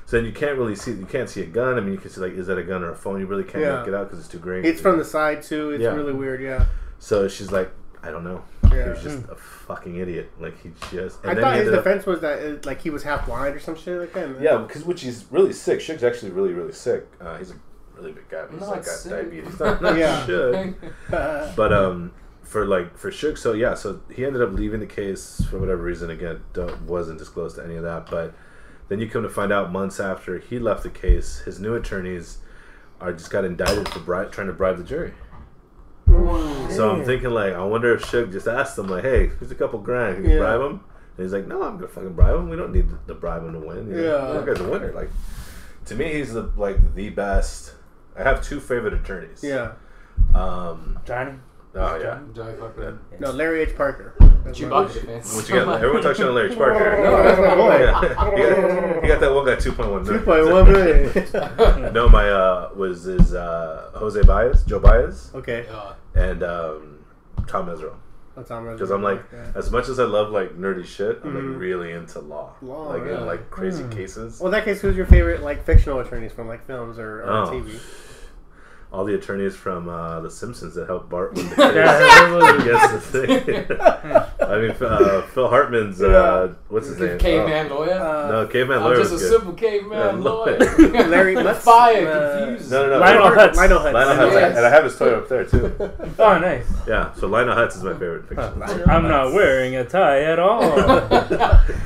So 0.06 0.18
then 0.18 0.26
you 0.26 0.34
can't 0.34 0.58
really 0.58 0.76
see. 0.76 0.92
You 0.92 1.06
can't 1.06 1.30
see 1.30 1.42
a 1.42 1.46
gun. 1.46 1.78
I 1.78 1.82
mean, 1.82 1.94
you 1.94 1.98
can 2.00 2.10
see 2.12 2.20
like, 2.20 2.34
is 2.34 2.48
that 2.48 2.58
a 2.58 2.64
gun 2.64 2.84
or 2.84 2.92
a 2.92 2.96
phone? 2.96 3.22
You 3.22 3.28
really 3.28 3.46
can't 3.46 3.64
Yeah. 3.64 3.80
make 3.80 3.88
it 3.88 3.94
out 3.94 4.08
because 4.10 4.20
it's 4.20 4.28
too 4.28 4.40
green. 4.40 4.66
It's 4.66 4.82
from 4.82 4.98
the 4.98 5.06
side 5.06 5.42
too. 5.42 5.70
It's 5.72 5.82
Yeah. 5.84 5.96
really 5.96 6.12
weird. 6.14 6.42
Yeah. 6.42 6.66
So 7.00 7.28
she's 7.30 7.50
like, 7.52 7.72
I 8.04 8.10
don't 8.12 8.24
know. 8.24 8.44
Yeah. 8.64 8.84
He 8.86 8.90
was 8.90 9.04
just 9.04 9.30
a 9.30 9.36
fucking 9.36 9.96
idiot. 9.98 10.32
Like 10.40 10.60
he 10.62 10.72
just. 10.92 11.20
I 11.24 11.30
And 11.30 11.38
then 11.38 11.44
thought 11.44 11.54
he 11.54 11.60
his 11.60 11.68
ended 11.68 11.74
up- 11.80 11.84
defense 11.84 12.06
was 12.06 12.22
that 12.22 12.40
uh, 12.40 12.58
like 12.64 12.82
he 12.82 12.90
was 12.90 13.04
half 13.04 13.26
blind 13.26 13.56
or 13.56 13.60
some 13.60 13.76
shit 13.76 14.00
like 14.00 14.14
that. 14.14 14.42
Yeah, 14.42 14.58
because 14.58 14.84
which 14.84 15.02
he's 15.02 15.26
really 15.30 15.54
sick. 15.54 15.80
Suge's 15.80 16.04
actually 16.04 16.32
really 16.32 16.54
really 16.54 16.74
sick. 16.74 17.06
Uh, 17.20 17.38
he's 17.38 17.52
a 17.52 17.56
really 17.96 18.12
big 18.14 18.28
guy. 18.30 18.44
but 18.44 18.52
He's 18.52 18.62
Not 18.62 18.70
like 18.70 18.86
got 18.86 18.96
sick. 18.96 19.12
diabetes. 19.12 19.60
Not, 19.60 19.82
not 19.82 19.98
Yeah. 19.98 20.26
Suge. 20.26 20.76
But 21.56 21.74
um, 21.74 22.12
for 22.44 22.66
like 22.66 22.98
for 22.98 23.12
Suge, 23.12 23.38
so 23.38 23.54
yeah, 23.54 23.76
so 23.76 24.02
he 24.12 24.26
ended 24.26 24.42
up 24.42 24.52
leaving 24.54 24.80
the 24.80 24.88
case 24.88 25.42
for 25.50 25.60
whatever 25.60 25.84
reason. 25.84 26.10
Again, 26.10 26.42
don't, 26.54 26.82
wasn't 26.84 27.20
disclosed 27.20 27.58
to 27.58 27.64
any 27.64 27.76
of 27.76 27.84
that. 27.84 28.10
But 28.10 28.34
then 28.90 29.00
you 29.00 29.08
come 29.10 29.24
to 29.24 29.30
find 29.30 29.54
out 29.54 29.72
months 29.72 30.00
after 30.00 30.40
he 30.40 30.58
left 30.60 30.84
the 30.84 30.90
case, 30.90 31.40
his 31.40 31.60
new 31.60 31.76
attorneys 31.76 32.40
are 33.00 33.14
just 33.14 33.30
got 33.32 33.46
indicted 33.46 33.88
for 33.90 34.00
bri- 34.00 34.28
trying 34.32 34.48
to 34.48 34.54
bribe 34.54 34.78
the 34.78 34.84
jury. 34.84 35.14
So 36.08 36.90
I'm 36.92 37.04
thinking 37.06 37.30
like, 37.32 37.54
I 37.54 37.64
wonder 37.64 37.94
if 37.94 38.04
Suge 38.04 38.32
just 38.32 38.48
asked 38.48 38.76
them 38.76 38.88
like, 38.88 39.04
"Hey, 39.04 39.28
here's 39.40 39.52
a 39.52 39.56
couple 39.56 39.80
grand. 39.80 40.16
Can 40.18 40.26
you 40.26 40.32
Yeah. 40.32 40.40
bribe 40.40 40.62
him?" 40.62 40.80
And 41.18 41.26
he's 41.26 41.34
like, 41.34 41.48
"No, 41.48 41.62
I'm 41.64 41.76
gonna 41.76 41.88
fucking 41.88 42.14
bribe 42.14 42.36
him. 42.36 42.50
We 42.50 42.56
don't 42.56 42.72
need 42.72 42.90
to, 42.90 42.98
to 43.08 43.14
bribe 43.14 43.44
him 43.44 43.54
to 43.54 43.60
win. 43.60 43.90
You 43.90 43.96
know, 43.98 44.28
Yeah. 44.28 44.34
that 44.34 44.46
guy's 44.46 44.60
a 44.60 44.70
winner." 44.70 44.92
Like, 44.94 45.10
to 45.86 45.96
me, 45.96 46.14
he's 46.14 46.34
the 46.34 46.50
like 46.56 46.96
the 46.96 47.10
best. 47.10 47.76
I 48.18 48.24
have 48.24 48.42
two 48.44 48.60
favorite 48.60 48.94
attorneys. 48.94 49.44
yeah. 49.44 49.74
Um. 50.34 51.00
Johnny. 51.06 51.34
Oh 51.76 51.96
yeah. 51.98 52.20
Johnny 52.34 52.54
Fucker. 52.54 52.98
No, 53.20 53.32
Larry 53.32 53.62
H. 53.62 53.76
Parker. 53.76 54.14
That's 54.44 54.60
my- 54.60 54.68
Chewbacca 54.68 54.94
defense. 54.94 55.36
What 55.36 55.50
you 55.50 55.56
got? 55.56 55.76
Everyone 55.76 56.02
talks 56.02 56.20
about 56.20 56.34
Larry 56.34 56.56
Parker. 56.56 57.04
No, 57.04 57.24
that's 57.24 57.40
my 57.40 57.56
boy. 57.56 57.80
Yeah. 57.80 58.02
you, 58.02 58.10
got, 58.96 59.04
you 59.04 59.08
got 59.08 59.20
that 59.22 59.34
one 59.34 59.46
guy, 59.46 59.56
two 59.56 59.72
point 59.72 59.92
one 59.92 60.04
Two 60.06 60.20
million. 60.20 60.26
point 60.26 60.52
one 60.52 60.72
million. 60.72 61.94
No, 61.94 62.10
my 62.10 62.30
uh 62.30 62.70
was 62.76 63.08
is 63.08 63.34
uh 63.34 63.92
Jose 63.96 64.22
Baez, 64.24 64.64
Joe 64.64 64.80
Baez, 64.80 65.32
okay. 65.36 65.66
And 66.16 66.44
um 66.44 67.00
Tom 67.48 67.68
Mesereau. 67.68 67.96
That's 68.36 68.48
how 68.50 68.62
Because 68.64 68.92
I'm 68.92 69.04
like, 69.04 69.22
Yeah. 69.34 69.52
as 69.56 69.70
much 69.72 69.90
as 69.90 70.00
I 70.00 70.06
love 70.06 70.32
like 70.32 70.58
nerdy 70.58 70.86
shit, 70.86 71.20
I'm 71.24 71.34
Mhm. 71.34 71.52
like 71.54 71.60
really 71.62 71.92
into 71.92 72.20
law, 72.22 72.54
Law, 72.62 72.90
like 72.90 73.04
yeah. 73.06 73.18
in 73.20 73.26
like 73.26 73.50
crazy 73.52 73.84
cases. 73.90 74.40
Well, 74.40 74.48
in 74.48 74.52
that 74.54 74.64
case, 74.64 74.80
who's 74.82 74.96
your 74.96 75.06
favorite 75.06 75.42
like 75.44 75.66
fictional 75.66 76.00
attorneys 76.00 76.32
from 76.32 76.48
like 76.48 76.66
films 76.66 76.98
or, 76.98 77.24
or 77.24 77.30
Oh. 77.30 77.52
TV? 77.52 77.78
All 78.94 79.06
the 79.06 79.16
attorneys 79.16 79.56
from 79.56 79.88
uh, 79.88 80.20
The 80.20 80.30
Simpsons 80.30 80.76
that 80.76 80.86
helped 80.86 81.08
Bart 81.10 81.34
win 81.34 81.48
the 81.50 81.56
case. 81.56 81.66
Yeah, 81.66 81.74
that 81.76 82.58
was- 82.58 82.64
Guess 82.66 83.12
the 83.12 83.26
thing. 83.26 83.78
I 84.52 84.58
mean, 84.60 84.72
uh, 84.82 85.22
Phil 85.34 85.48
Hartman's 85.48 86.02
uh, 86.02 86.54
what's 86.68 86.88
his 86.88 87.00
name? 87.00 87.18
Caveman 87.18 87.70
lawyer. 87.70 87.94
Oh, 88.02 88.28
Uh, 88.28 88.32
no, 88.44 88.48
Caveman 88.48 88.80
I'm 88.80 88.84
Lawyer 88.84 88.96
just 88.98 89.14
a 89.14 89.18
good. 89.18 89.32
simple 89.32 89.54
caveman 89.54 89.98
Yeah, 89.98 90.12
lawyer. 90.30 90.60
lawyer. 90.60 91.08
Larry 91.08 91.36
Mutz? 91.36 91.60
Fire, 91.60 92.06
Uh, 92.12 92.46
confused. 92.48 92.70
No, 92.72 92.84
no, 92.84 92.90
no. 92.90 93.00
Lionel 93.00 93.24
Lionel, 93.24 93.38
Hutz. 93.40 93.56
Lionel 93.56 93.80
Hutz. 93.80 93.94
Lionel 93.94 94.16
Hutz, 94.18 94.34
Yes. 94.34 94.58
and 94.58 94.66
I 94.66 94.70
have 94.70 94.84
his 94.84 94.98
toy 94.98 95.14
up 95.14 95.30
there 95.30 95.46
too. 95.46 95.72
Oh, 96.20 96.38
nice. 96.40 96.66
Yeah, 96.86 97.14
so 97.14 97.28
Lionel 97.28 97.56
Hutz 97.56 97.78
is 97.78 97.84
my 97.84 97.94
favorite 97.94 98.28
fiction. 98.28 98.60
Lionel 98.60 98.90
I'm 98.90 99.04
not 99.08 99.32
wearing 99.34 99.78
a 99.78 99.86
tie 99.86 100.22
at 100.24 100.38
all. 100.38 100.62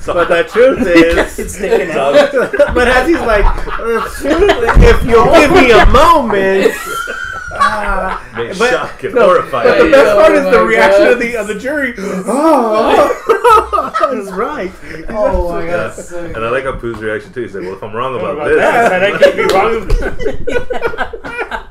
So, 0.02 0.14
But 0.16 0.28
the 0.30 0.44
truth 0.50 0.88
is, 0.88 1.38
it's 1.38 1.54
sticking 1.54 1.92
out. 1.92 2.14
but 2.74 2.88
as 2.88 3.08
he's 3.08 3.20
like, 3.20 3.46
if 4.82 5.06
you'll 5.06 5.32
give 5.34 5.52
me 5.52 5.70
a 5.72 5.86
moment. 5.86 6.74
Made 8.36 8.58
but- 8.60 8.70
shock 8.70 9.04
and 9.04 9.16
no, 9.16 9.22
horrified. 9.26 9.66
But 9.66 9.78
the 9.84 9.90
best 9.92 10.12
Oh 10.12 10.16
part 10.22 10.34
is 10.36 10.44
the 10.46 10.60
oh 10.60 10.66
reaction 10.66 11.02
God. 11.04 11.14
of 11.14 11.20
the 11.20 11.36
of 11.38 11.48
the 11.48 11.56
jury. 11.56 11.94
Oh, 11.98 14.02
that's 14.14 14.30
right. 14.32 14.72
Oh 15.10 15.50
my 15.52 15.66
god, 15.66 15.90
that's 15.96 16.10
so 16.10 16.24
And 16.26 16.38
I 16.38 16.50
like 16.50 16.64
how 16.66 16.74
Pooh's 16.78 17.02
reaction 17.02 17.32
too. 17.34 17.42
He 17.44 17.48
said, 17.50 17.64
"Well, 17.64 17.74
if 17.74 17.82
I'm 17.84 17.94
wrong 17.96 18.16
about, 18.16 18.36
About 18.36 18.48
this, 18.50 18.58
that, 18.58 18.90
then 18.90 19.04
I 19.04 19.18
can't 19.18 19.36
be 19.36 19.46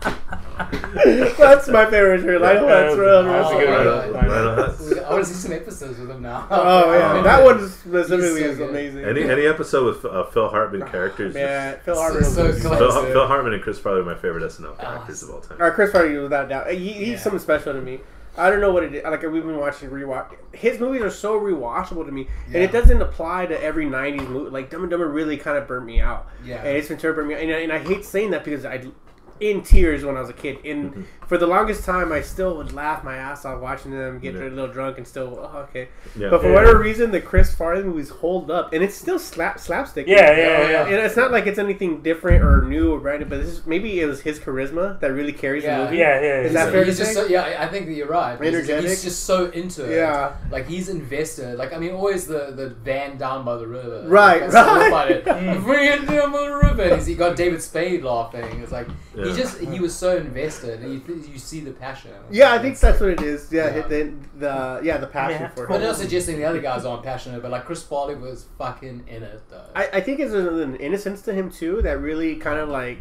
wrong. 0.04 0.14
That's 1.38 1.68
my 1.68 1.84
favorite 1.90 2.20
jury. 2.22 2.38
Lionel 2.38 2.64
Hutz. 2.68 2.68
that's 2.68 2.96
real- 2.96 3.18
a 3.20 3.64
good 3.64 4.12
one. 4.14 4.28
Lionel 4.28 4.56
Hutz. 4.68 5.04
I 5.04 5.10
want 5.12 5.24
to 5.24 5.30
see 5.30 5.34
some 5.48 5.52
episodes 5.52 5.98
with 5.98 6.10
him 6.10 6.22
now. 6.22 6.46
Oh 6.50 6.92
yeah, 6.92 7.12
Oh, 7.18 7.22
that 7.24 7.44
one 7.44 7.68
specifically 7.68 8.42
so 8.42 8.48
is 8.50 8.58
good. 8.58 8.70
amazing. 8.70 9.04
Any 9.04 9.22
any 9.24 9.46
episode 9.46 9.84
with 9.86 10.04
uh, 10.04 10.24
Phil 10.26 10.48
Hartman 10.48 10.86
characters. 10.88 11.34
Yeah, 11.34 11.72
Phil 11.78 11.96
Hartman. 11.96 12.24
so 12.24 12.46
was- 12.46 12.62
Phil, 12.62 12.76
Phil- 12.76 13.06
Phil 13.06 13.26
Hartman 13.26 13.54
and 13.54 13.62
Chris 13.62 13.78
Farley 13.78 14.00
are 14.00 14.04
my 14.04 14.14
favorite 14.14 14.44
SNL 14.44 14.78
characters 14.78 15.22
of 15.24 15.30
all 15.30 15.40
time. 15.40 15.60
Or 15.60 15.70
Chris 15.72 15.90
Farley, 15.92 16.16
without 16.18 16.48
doubt. 16.48 16.70
He, 16.70 16.92
he's 16.92 17.08
Yeah. 17.08 17.18
something 17.18 17.40
special 17.40 17.72
to 17.72 17.80
me. 17.80 18.00
I 18.36 18.50
don't 18.50 18.60
know 18.60 18.72
what 18.72 18.82
it 18.82 18.94
is. 18.94 19.04
Like 19.04 19.22
we've 19.22 19.44
been 19.44 19.58
watching 19.58 19.90
rewatch. 19.90 20.34
His 20.52 20.80
movies 20.80 21.02
are 21.02 21.10
so 21.10 21.38
rewatchable 21.40 22.04
to 22.06 22.10
me, 22.12 22.26
and 22.46 22.56
it 22.56 22.72
doesn't 22.72 23.00
apply 23.00 23.46
to 23.46 23.60
every 23.62 23.86
'90s 23.86 24.28
movie. 24.28 24.50
Like 24.50 24.70
Dumb 24.70 24.82
and 24.82 24.90
Dumber 24.90 25.08
really 25.08 25.36
kind 25.36 25.56
of 25.58 25.68
burnt 25.68 25.86
me 25.86 26.00
out. 26.00 26.28
Yeah. 26.44 26.56
and 26.58 26.66
Ace 26.68 26.88
Ventura 26.88 27.14
burnt 27.14 27.28
me 27.28 27.34
out. 27.34 27.40
And, 27.42 27.50
and 27.50 27.72
I 27.72 27.78
hate 27.78 28.04
saying 28.04 28.30
that 28.32 28.44
because 28.44 28.64
I, 28.64 28.84
in 29.40 29.62
tears 29.62 30.04
when 30.04 30.16
I 30.16 30.20
was 30.20 30.30
a 30.30 30.34
kid. 30.34 30.64
And 30.64 30.90
mm-hmm. 30.92 31.02
for 31.26 31.38
the 31.38 31.46
longest 31.46 31.84
time, 31.84 32.12
I 32.12 32.20
still 32.20 32.56
would 32.56 32.72
laugh 32.72 33.02
my 33.04 33.16
ass 33.16 33.44
off 33.44 33.60
watching 33.60 33.90
them 33.90 34.18
get 34.18 34.34
Yeah. 34.34 34.42
a 34.42 34.48
little 34.48 34.68
drunk 34.68 34.98
and 34.98 35.06
still, 35.06 35.38
oh, 35.40 35.58
okay. 35.68 35.88
Yeah. 36.16 36.30
But 36.30 36.40
for 36.42 36.48
Yeah. 36.48 36.54
whatever 36.54 36.78
reason, 36.78 37.10
the 37.10 37.20
Chris 37.20 37.54
Farley 37.54 37.82
movies 37.82 38.10
hold 38.10 38.50
up, 38.50 38.72
and 38.72 38.82
it's 38.82 38.94
still 38.94 39.18
slap 39.18 39.58
slapstick. 39.58 40.06
Yeah, 40.06 40.30
yeah, 40.30 40.36
yeah. 40.36 40.70
yeah. 40.70 40.82
And 40.86 40.94
it's 40.96 41.16
not 41.16 41.32
like 41.32 41.46
it's 41.46 41.58
anything 41.58 42.02
different 42.02 42.44
or 42.44 42.62
new 42.62 42.92
or 42.92 43.00
brand 43.00 43.20
new, 43.20 43.26
but 43.26 43.40
this 43.40 43.48
is, 43.48 43.66
maybe 43.66 44.00
it 44.00 44.06
was 44.06 44.20
his 44.20 44.38
charisma 44.38 44.98
that 45.00 45.12
really 45.12 45.32
carries 45.32 45.64
Yeah. 45.64 45.78
the 45.78 45.84
movie. 45.84 45.96
Yeah, 45.98 46.20
yeah. 46.20 46.40
Is 46.42 46.52
that 46.52 46.70
fair 46.72 46.80
to 46.80 46.86
he's 46.86 46.98
just 46.98 47.12
say? 47.14 47.20
so, 47.20 47.26
yeah, 47.26 47.42
I- 47.42 47.64
I 47.64 47.68
think 47.68 47.86
that 47.86 47.92
you're 47.94 48.06
right. 48.08 48.40
He's- 48.40 48.54
Energetic? 48.54 48.90
He's 48.90 49.02
just 49.02 49.24
so 49.24 49.46
into 49.50 49.84
it. 49.90 49.96
Yeah. 49.96 50.34
Like 50.50 50.66
he's 50.66 50.88
invested. 50.88 51.58
Like 51.58 51.72
I 51.72 51.78
mean, 51.78 51.92
always 51.92 52.26
the, 52.26 52.52
the 52.54 52.70
van 52.70 53.16
down 53.18 53.44
by 53.44 53.56
the 53.56 53.66
river. 53.66 54.04
Right, 54.06 54.40
That's 54.40 54.54
all 54.54 54.76
right. 54.76 54.88
about 54.88 55.10
it. 55.10 55.24
Bring 55.64 55.86
it 55.88 56.06
down 56.06 56.32
by 56.32 56.42
the 56.48 56.54
river. 56.54 56.82
And 56.82 56.94
he's, 56.96 57.06
he 57.06 57.14
got 57.14 57.36
David 57.36 57.62
Spade 57.62 58.02
laughing. 58.04 58.44
It's 58.60 58.72
like 58.72 58.86
Yeah. 59.24 59.30
he 59.34 59.36
just 59.40 59.60
he 59.60 59.80
was 59.80 59.94
so 59.94 60.16
invested, 60.16 60.80
and 60.82 60.92
you 60.94 61.00
th- 61.00 61.26
you 61.28 61.38
see 61.38 61.60
the 61.60 61.72
passion. 61.72 62.10
Yeah, 62.30 62.52
I 62.54 62.58
think 62.58 62.78
that's 62.78 63.00
what 63.00 63.10
it 63.10 63.22
is. 63.22 63.50
Yeah, 63.52 63.74
Yeah. 63.76 63.86
The, 63.88 64.12
the 64.38 64.80
yeah 64.82 64.96
the 64.98 65.06
passion 65.06 65.42
Yeah. 65.42 65.48
for 65.48 65.66
But 65.66 65.76
him. 65.80 65.82
not 65.88 65.96
suggesting 65.96 66.36
the 66.38 66.44
other 66.44 66.60
guys 66.60 66.84
aren't 66.84 67.02
passionate, 67.02 67.42
but 67.42 67.50
like 67.50 67.64
Chris 67.64 67.82
Farley 67.82 68.14
was 68.14 68.46
fucking 68.58 69.04
in 69.08 69.22
it 69.22 69.42
though. 69.50 69.64
I, 69.74 69.88
I 69.94 70.00
think 70.00 70.20
it's 70.20 70.32
an 70.34 70.76
innocence 70.76 71.22
to 71.22 71.32
him 71.34 71.50
too 71.50 71.82
that 71.82 72.00
really 72.00 72.36
kind 72.36 72.58
of 72.58 72.68
like 72.68 72.98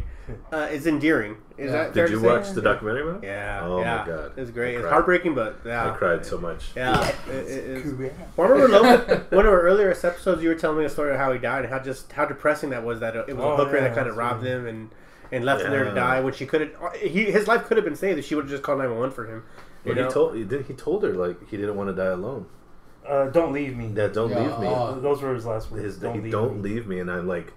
uh, 0.52 0.68
is 0.72 0.86
endearing. 0.86 1.36
Is 1.58 1.66
Yeah. 1.70 1.84
that 1.84 1.94
fair 1.94 2.06
Did 2.08 2.14
you 2.14 2.22
watch 2.22 2.50
the 2.50 2.62
documentary 2.62 3.02
about 3.08 3.22
it? 3.22 3.26
Yeah. 3.26 3.60
Oh 3.62 3.78
my. 3.78 4.04
God. 4.06 4.32
it's 4.38 4.50
great. 4.50 4.74
It's 4.76 4.88
heartbreaking, 4.88 5.34
but 5.34 5.60
yeah, 5.64 5.90
I 5.92 5.96
cried 5.96 6.24
so 6.26 6.38
much. 6.38 6.70
Yeah, 6.74 7.06
it, 7.28 7.32
it 7.32 7.48
is. 7.48 7.92
Well, 8.36 8.48
I 8.48 8.50
remember 8.50 8.80
Logan, 8.80 9.24
one 9.30 9.46
of 9.46 9.52
our 9.52 9.60
earlier 9.70 9.90
episodes. 9.90 10.42
You 10.42 10.48
were 10.48 10.54
telling 10.54 10.78
me 10.78 10.84
a 10.84 10.88
story 10.88 11.12
of 11.12 11.18
how 11.18 11.32
he 11.32 11.38
died 11.38 11.64
and 11.64 11.72
how 11.72 11.78
just 11.78 12.10
how 12.12 12.24
depressing 12.24 12.70
that 12.70 12.82
was. 12.84 13.00
That 13.00 13.14
it 13.14 13.36
was 13.36 13.44
Oh, 13.44 13.52
a 13.52 13.56
hooker 13.56 13.76
yeah, 13.76 13.82
that 13.84 13.94
kind 13.94 14.08
of 14.08 14.16
robbed 14.16 14.44
him 14.44 14.66
and 14.66 14.90
and 15.32 15.44
left 15.44 15.62
him 15.64 15.70
there 15.70 15.84
to 15.84 15.94
die 15.94 16.20
when 16.20 16.32
she 16.32 16.46
could 16.46 16.60
have. 16.62 16.96
He 16.96 17.24
his 17.24 17.46
life 17.48 17.64
could 17.64 17.76
have 17.76 17.84
been 17.84 17.96
saved 17.96 18.18
if 18.18 18.24
she 18.26 18.34
would 18.34 18.44
have 18.44 18.50
just 18.50 18.62
called 18.62 18.78
nine 18.78 18.90
one 18.90 18.98
one 19.00 19.10
for 19.10 19.26
him. 19.26 19.42
You 19.84 19.92
But 19.94 19.96
know? 20.00 20.06
he 20.06 20.12
told 20.12 20.36
he, 20.36 20.44
did, 20.44 20.66
he 20.66 20.74
told 20.74 21.02
her 21.04 21.12
like 21.12 21.48
he 21.48 21.56
didn't 21.56 21.76
want 21.76 21.88
to 21.90 21.94
die 21.94 22.10
alone. 22.12 22.46
Uh, 23.06 23.26
don't 23.28 23.52
leave 23.52 23.76
me. 23.76 23.88
That 23.88 24.14
don't 24.14 24.30
Yeah, 24.30 24.40
leave 24.40 24.58
me. 24.60 24.66
oh. 24.68 24.98
Those 25.00 25.20
were 25.20 25.34
his 25.34 25.44
last 25.44 25.70
words. 25.70 25.84
His, 25.84 25.96
don't 25.98 26.14
he 26.14 26.20
leave 26.22 26.32
don't 26.32 26.56
me. 26.62 26.70
leave 26.70 26.86
me, 26.86 27.00
and 27.00 27.10
I'm 27.10 27.28
like, 27.28 27.52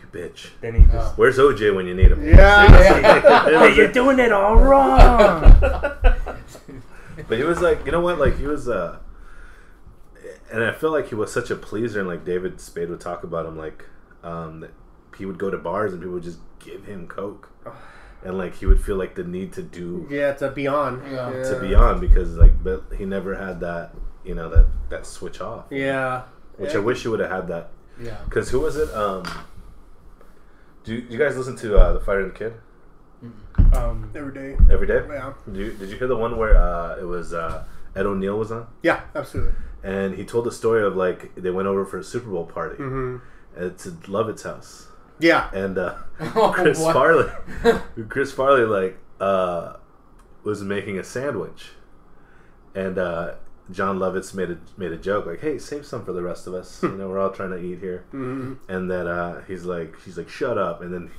you 0.00 0.06
bitch. 0.12 0.48
then 0.62 0.74
he 0.76 0.80
Yeah. 0.80 0.92
just. 0.92 1.18
Where's 1.18 1.36
OJ 1.38 1.74
when 1.74 1.86
you 1.86 1.94
need 1.94 2.10
him? 2.12 2.26
yeah. 2.26 3.44
hey, 3.44 3.74
you're 3.76 3.92
doing 3.92 4.18
it 4.18 4.32
all 4.32 4.56
wrong. 4.56 5.42
But 7.28 7.36
he 7.36 7.44
was 7.44 7.60
like, 7.60 7.84
you 7.84 7.92
know 7.92 8.00
what? 8.00 8.18
Like 8.18 8.38
he 8.38 8.46
was, 8.46 8.68
uh 8.68 8.98
and 10.50 10.62
I 10.64 10.72
feel 10.72 10.90
like 10.90 11.08
he 11.08 11.14
was 11.14 11.30
such 11.32 11.50
a 11.50 11.56
pleaser, 11.56 11.98
and 12.00 12.08
like 12.08 12.24
David 12.24 12.60
Spade 12.60 12.88
would 12.88 13.00
talk 13.00 13.22
about 13.24 13.44
him, 13.44 13.58
like 13.58 13.84
um 14.22 14.60
that 14.60 14.70
he 15.18 15.26
would 15.26 15.36
go 15.38 15.50
to 15.50 15.58
bars 15.58 15.92
and 15.92 16.00
people 16.00 16.14
would 16.14 16.22
just 16.22 16.38
give 16.68 16.84
him 16.84 17.06
coke, 17.06 17.48
and 18.24 18.36
like 18.38 18.54
he 18.56 18.66
would 18.66 18.80
feel 18.80 18.96
like 18.96 19.14
the 19.14 19.24
need 19.24 19.52
to 19.54 19.62
do 19.62 20.06
Yeah, 20.10 20.32
to 20.34 20.50
beyond. 20.50 21.02
Yeah. 21.10 21.30
to 21.50 21.58
be 21.60 21.74
on 21.74 22.00
because 22.00 22.34
like, 22.36 22.62
but 22.62 22.84
he 22.96 23.04
never 23.04 23.34
had 23.34 23.60
that, 23.60 23.94
you 24.24 24.34
know, 24.34 24.48
that 24.50 24.66
that 24.90 25.06
switch 25.06 25.40
off, 25.40 25.66
Yeah. 25.70 26.22
which 26.56 26.72
Yeah. 26.72 26.78
I 26.80 26.82
wish 26.82 27.02
he 27.02 27.08
would 27.08 27.20
have 27.20 27.30
had 27.30 27.48
that. 27.48 27.70
yeah. 28.00 28.18
Because 28.24 28.50
who 28.50 28.60
was 28.60 28.76
it? 28.76 28.90
Um, 28.94 29.24
do 30.84 30.94
you, 30.94 31.06
you 31.10 31.18
guys 31.18 31.36
listen 31.36 31.56
to 31.56 31.76
uh, 31.78 31.92
the 31.92 32.00
Fighter 32.00 32.20
and 32.22 32.32
the 32.32 32.38
Kid 32.38 32.54
Um, 33.76 34.10
Every 34.14 34.32
day. 34.32 34.56
every 34.70 34.86
day? 34.86 35.02
Yeah. 35.08 35.32
Did 35.46 35.56
you, 35.56 35.72
did 35.72 35.88
you 35.90 35.96
hear 35.96 36.08
the 36.08 36.16
one 36.16 36.36
where 36.38 36.56
uh, 36.56 36.96
it 36.98 37.04
was 37.04 37.34
uh, 37.34 37.64
Ed 37.94 38.06
O'Neill 38.06 38.38
was 38.38 38.50
on, 38.52 38.66
Yeah, 38.82 39.00
absolutely. 39.14 39.52
and 39.82 40.14
he 40.14 40.24
told 40.24 40.44
the 40.46 40.52
story 40.52 40.82
of 40.84 40.96
like 40.96 41.34
they 41.34 41.50
went 41.50 41.68
over 41.68 41.84
for 41.84 41.98
a 41.98 42.04
Super 42.04 42.30
Bowl 42.30 42.46
party. 42.46 42.76
hmm 42.76 43.16
And 43.56 43.64
it's 43.66 43.86
at 43.86 43.94
Lovitz's 44.08 44.44
house, 44.44 44.87
Yeah. 45.20 45.50
and 45.52 45.78
uh, 45.78 45.94
Oh, 46.34 46.52
Chris 46.54 46.78
what? 46.80 46.92
Farley, 46.92 47.30
Chris 48.08 48.32
Farley, 48.32 48.62
like 48.64 48.98
uh, 49.20 49.74
was 50.44 50.62
making 50.62 50.98
a 50.98 51.04
sandwich, 51.04 51.70
and 52.74 52.98
uh, 52.98 53.34
Jon 53.70 53.98
Lovitz 53.98 54.34
made 54.34 54.50
a 54.50 54.58
made 54.76 54.92
a 54.92 54.96
joke 54.96 55.26
like, 55.26 55.40
"Hey, 55.40 55.58
save 55.58 55.86
some 55.86 56.04
for 56.04 56.12
the 56.12 56.22
rest 56.22 56.46
of 56.46 56.54
us. 56.54 56.82
You 56.82 56.90
know, 56.90 57.08
we're 57.08 57.18
all 57.18 57.30
trying 57.30 57.50
to 57.50 57.58
eat 57.58 57.78
here." 57.80 58.04
hmm 58.10 58.54
And 58.68 58.90
then 58.90 59.06
uh, 59.06 59.42
he's 59.46 59.64
like, 59.64 59.94
she's 60.04 60.16
like, 60.18 60.28
"Shut 60.28 60.58
up!" 60.58 60.80
And 60.82 60.92
then 60.92 61.10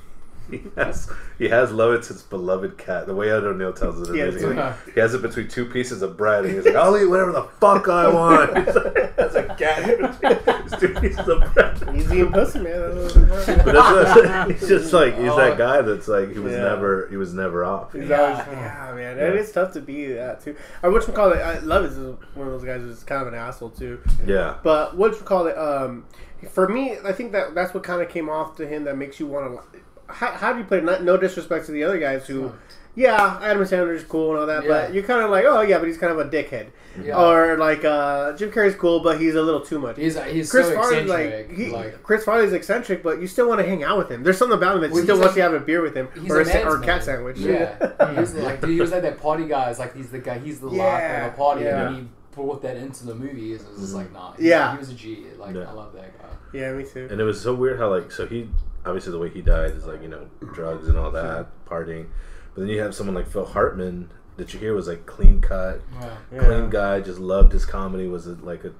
he 0.58 0.63
has 0.75 1.10
he 1.38 1.50
has 1.50 1.72
Lovitz's 1.72 2.22
beloved 2.24 2.77
cat. 2.77 3.06
The 3.08 3.13
way 3.15 3.29
Ed 3.29 3.44
O'Neill 3.44 3.74
tells 3.74 4.00
it, 4.00 4.12
is 4.12 4.15
Yeah, 4.15 4.24
amazing. 4.25 4.51
it's- 4.53 4.77
he 4.94 5.00
has 5.00 5.13
it 5.13 5.22
between 5.22 5.48
two 5.48 5.65
pieces 5.65 6.01
of 6.01 6.18
bread, 6.18 6.46
and 6.46 6.53
he's 6.56 6.65
like, 6.65 6.75
"I'll 6.75 6.98
eat 6.98 7.06
whatever 7.06 7.32
the 7.32 7.44
fuck 7.44 7.88
I 7.88 8.08
want." 8.13 8.58
He's 8.65 8.75
like, 8.75 9.18
has 9.20 9.36
a 9.36 9.44
cat 9.56 9.89
in 9.89 10.01
between 10.08 10.63
his 10.63 10.72
two 10.79 10.94
pieces 11.00 11.27
of 11.27 11.53
bread. 11.53 11.96
Easy 11.96 12.22
and 12.22 12.34
pussy, 12.34 12.60
man. 12.60 12.96
That's 12.96 13.15
what 13.15 13.65
But 13.65 13.74
that's 13.74 14.60
he's 14.60 14.70
just 14.70 14.94
like 14.94 15.18
he's 15.18 15.29
Oh. 15.29 15.38
that 15.38 15.58
guy 15.58 15.82
that's 15.82 16.08
like 16.08 16.32
he 16.32 16.39
was 16.39 16.53
Yeah. 16.53 16.63
never 16.63 17.08
he 17.10 17.18
was 17.18 17.34
never 17.34 17.63
off. 17.63 17.94
He's 17.94 18.08
Yeah. 18.10 18.22
always, 18.22 18.38
yeah, 18.51 18.91
man. 18.96 19.20
And 19.20 19.36
it's 19.39 19.51
tough 19.51 19.74
to 19.74 19.82
be 19.82 20.13
that 20.13 20.44
too. 20.44 20.56
I 20.84 20.88
what 20.89 21.06
you 21.08 21.13
call 21.13 21.32
it. 21.32 21.38
I 21.39 21.60
love 21.60 21.86
is 21.86 21.98
one 22.36 22.48
of 22.48 22.53
those 22.53 22.63
guys 22.63 22.82
who's 22.82 23.03
kind 23.03 23.22
of 23.22 23.27
an 23.27 23.36
asshole 23.36 23.70
too. 23.72 24.00
Yeah, 24.25 24.56
But 24.63 24.96
what 24.98 25.12
you 25.13 25.20
call 25.22 25.48
it? 25.48 25.58
Um, 25.58 26.06
for 26.51 26.68
me, 26.70 26.98
I 27.03 27.12
think 27.12 27.34
that 27.34 27.53
that's 27.53 27.74
what 27.74 27.84
kind 27.84 28.01
of 28.01 28.10
came 28.10 28.29
off 28.29 28.56
to 28.58 28.68
him 28.68 28.86
that 28.86 28.98
makes 28.98 29.20
you 29.20 29.27
want 29.27 29.60
to. 29.74 29.79
How, 30.10 30.32
how 30.32 30.54
do 30.54 30.60
you 30.60 30.66
put 30.66 30.80
it? 30.80 30.84
Not, 30.86 31.04
no 31.04 31.18
disrespect 31.18 31.66
to 31.68 31.72
the 31.72 31.84
other 31.84 32.00
guys 32.00 32.25
who, 32.28 32.51
yeah, 32.96 33.39
Adam 33.42 33.63
Sandler's 33.63 34.04
cool 34.04 34.32
and 34.32 34.39
all 34.39 34.46
that, 34.48 34.62
but 34.68 34.89
Yeah. 34.89 34.94
you're 34.94 35.04
kind 35.04 35.22
of 35.24 35.30
like, 35.30 35.46
oh 35.46 35.62
yeah, 35.62 35.78
but 35.78 35.88
he's 35.88 35.98
kind 35.98 36.12
of 36.12 36.20
a 36.20 36.25
dickhead. 36.30 36.68
Yeah. 37.01 37.16
Or 37.18 37.56
like 37.58 37.86
uh, 37.86 38.34
Jim 38.36 38.51
Carrey's 38.51 38.75
cool, 38.75 39.00
but 39.01 39.22
he's 39.22 39.36
a 39.36 39.42
little 39.42 39.62
too 39.62 39.80
much. 39.80 39.96
He's 39.98 40.22
he's 40.25 40.50
Chris 40.51 40.68
so 40.68 40.74
Farley's 40.75 41.04
eccentric. 41.04 41.48
like, 41.50 41.58
he, 41.58 41.68
like 41.70 42.04
Chris 42.04 42.24
Farley's 42.25 42.51
eccentric, 42.51 43.04
but 43.04 43.22
you 43.22 43.28
still 43.28 43.48
want 43.48 43.62
to 43.62 43.68
hang 43.68 43.84
out 43.84 43.98
with 44.00 44.10
him. 44.10 44.24
There's 44.24 44.38
something 44.38 44.58
about 44.58 44.75
him 44.75 44.82
that 44.82 44.92
Well, 44.92 45.04
still 45.04 45.16
he's 45.16 45.22
wants 45.22 45.38
like- 45.38 45.46
to 45.46 45.54
have 45.54 45.62
a 45.62 45.63
beer 45.63 45.82
with 45.82 45.96
him 45.96 46.10
he's 46.20 46.30
or 46.32 46.39
a 46.39 46.42
a, 46.42 46.46
sa- 46.46 46.54
man's 46.56 46.66
or 46.66 46.75
a 46.75 46.80
man. 46.80 46.88
cat 46.89 47.04
sandwich. 47.04 47.38
Yeah, 47.38 48.10
he 48.13 48.20
was 48.20 48.34
like 48.34 48.60
dude, 48.62 48.72
he 48.72 48.82
was 48.82 48.92
like 48.92 49.04
that 49.04 49.20
party 49.22 49.46
guy. 49.48 49.70
It's 49.70 49.80
like 49.80 49.96
he's 49.96 50.10
the 50.10 50.20
guy. 50.20 50.39
He's 50.39 50.60
the 50.60 50.68
laugh 50.68 50.78
Yeah, 50.78 51.25
at 51.28 51.32
the 51.32 51.38
party, 51.38 51.62
yeah. 51.66 51.86
and 51.88 51.96
then 51.96 52.01
he 52.04 52.10
brought 52.36 52.62
that 52.63 52.75
into 52.75 53.06
the 53.06 53.16
movies. 53.16 53.62
It 53.62 53.70
was 53.72 53.80
just 53.82 53.94
like 53.94 54.12
nah. 54.12 54.32
he- 54.34 54.38
Mm-hmm. 54.39 54.46
Yeah. 54.48 54.72
he 54.74 54.78
was 54.80 54.89
a 54.89 54.94
G. 54.96 55.25
Like 55.38 55.56
Yeah. 55.56 55.70
I 55.70 55.72
love 55.74 55.94
that 55.94 56.18
guy. 56.20 56.28
yeah, 56.54 56.74
me 56.74 56.84
too. 56.84 57.08
and 57.10 57.22
it 57.22 57.24
was 57.24 57.39
so 57.39 57.54
weird 57.54 57.80
how 57.80 57.89
like 57.92 58.12
so 58.12 58.25
he 58.25 58.50
obviously 58.86 59.12
the 59.12 59.19
way 59.19 59.29
he 59.29 59.41
died 59.41 59.71
is 59.71 59.86
like 59.86 60.01
you 60.01 60.07
know 60.09 60.27
drugs 60.53 60.88
and 60.88 60.98
all 60.98 61.12
that 61.12 61.48
partying, 61.65 62.07
but 62.55 62.62
then 62.62 62.69
you 62.69 62.79
have 62.81 62.93
someone 62.95 63.15
like 63.15 63.27
Phil 63.27 63.45
Hartman 63.45 64.09
that 64.38 64.53
you 64.53 64.59
hear 64.59 64.74
was 64.74 64.88
like 64.88 65.05
clean 65.05 65.41
cut, 65.41 65.81
Yeah. 66.00 66.17
Yeah. 66.31 66.39
clean 66.45 66.69
guy, 66.69 67.01
just 67.01 67.19
loved 67.19 67.51
his 67.51 67.65
comedy. 67.65 68.07
Was 68.07 68.25
it 68.27 68.43
like 68.43 68.63
a 68.63 68.71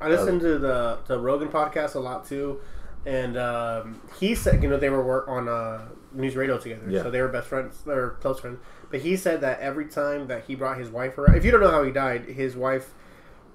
I 0.00 0.08
listened 0.08 0.40
to 0.42 0.58
the 0.58 0.98
the 1.06 1.18
Rogan 1.18 1.48
podcast 1.48 1.94
a 1.94 1.98
lot 2.00 2.26
too, 2.26 2.60
and 3.06 3.36
um, 3.38 4.00
he 4.18 4.34
said 4.34 4.62
you 4.62 4.68
know 4.68 4.76
they 4.76 4.90
were 4.90 5.02
work 5.04 5.28
on 5.28 5.48
uh, 5.48 5.88
NewsRadio 6.14 6.60
together, 6.60 6.84
Yeah. 6.90 7.02
so 7.02 7.10
they 7.10 7.20
were 7.22 7.28
best 7.28 7.48
friends, 7.48 7.82
they 7.84 7.94
were 7.94 8.10
close 8.20 8.40
friends. 8.40 8.58
But 8.90 9.00
he 9.00 9.16
said 9.16 9.40
that 9.40 9.60
every 9.60 9.86
time 9.86 10.26
that 10.28 10.44
he 10.44 10.54
brought 10.54 10.78
his 10.78 10.90
wife 10.90 11.16
around, 11.18 11.36
if 11.36 11.44
you 11.44 11.50
don't 11.50 11.60
know 11.60 11.70
how 11.70 11.82
he 11.82 11.90
died, 11.90 12.26
his 12.26 12.54
wife 12.54 12.92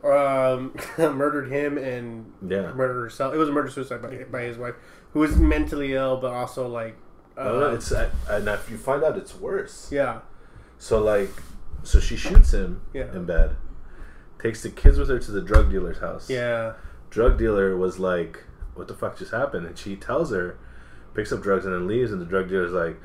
um, 0.04 0.74
murdered 0.98 1.52
him 1.52 1.78
and 1.78 2.32
Yeah. 2.48 2.72
murdered 2.74 3.02
herself. 3.02 3.34
It 3.34 3.38
was 3.38 3.50
a 3.50 3.52
murder 3.52 3.70
suicide 3.70 4.02
by, 4.02 4.24
by 4.32 4.42
his 4.44 4.58
wife, 4.58 4.76
who 5.14 5.20
was 5.20 5.38
mentally 5.38 5.94
ill, 5.94 6.18
but 6.18 6.32
also 6.34 6.68
like 6.68 6.96
uh, 7.38 7.72
it's 7.74 7.92
and 7.92 8.48
if 8.48 8.70
you 8.70 8.78
find 8.78 9.04
out 9.04 9.18
it's 9.18 9.36
worse. 9.36 9.90
yeah, 9.92 10.20
So 10.78 11.02
like, 11.02 11.32
so 11.84 12.00
she 12.00 12.16
shoots 12.18 12.54
him 12.54 12.82
Yeah. 12.94 13.12
in 13.14 13.26
bed, 13.26 13.56
takes 14.42 14.62
the 14.64 14.70
kids 14.70 14.98
with 14.98 15.10
her 15.10 15.20
to 15.20 15.32
the 15.32 15.42
drug 15.42 15.72
dealer's 15.72 16.00
house. 16.00 16.30
yeah, 16.30 16.74
Drug 17.10 17.38
dealer 17.40 17.76
was 17.76 17.98
like, 17.98 18.44
"What 18.76 18.88
the 18.88 18.94
fuck 18.94 19.18
just 19.18 19.32
happened?" 19.32 19.66
And 19.66 19.78
she 19.78 19.96
tells 19.96 20.32
her, 20.32 20.58
picks 21.16 21.32
up 21.32 21.42
drugs 21.42 21.66
and 21.66 21.74
then 21.74 21.88
leaves. 21.88 22.12
And 22.12 22.22
the 22.22 22.26
drug 22.26 22.50
dealer's 22.50 22.72
like, 22.72 23.00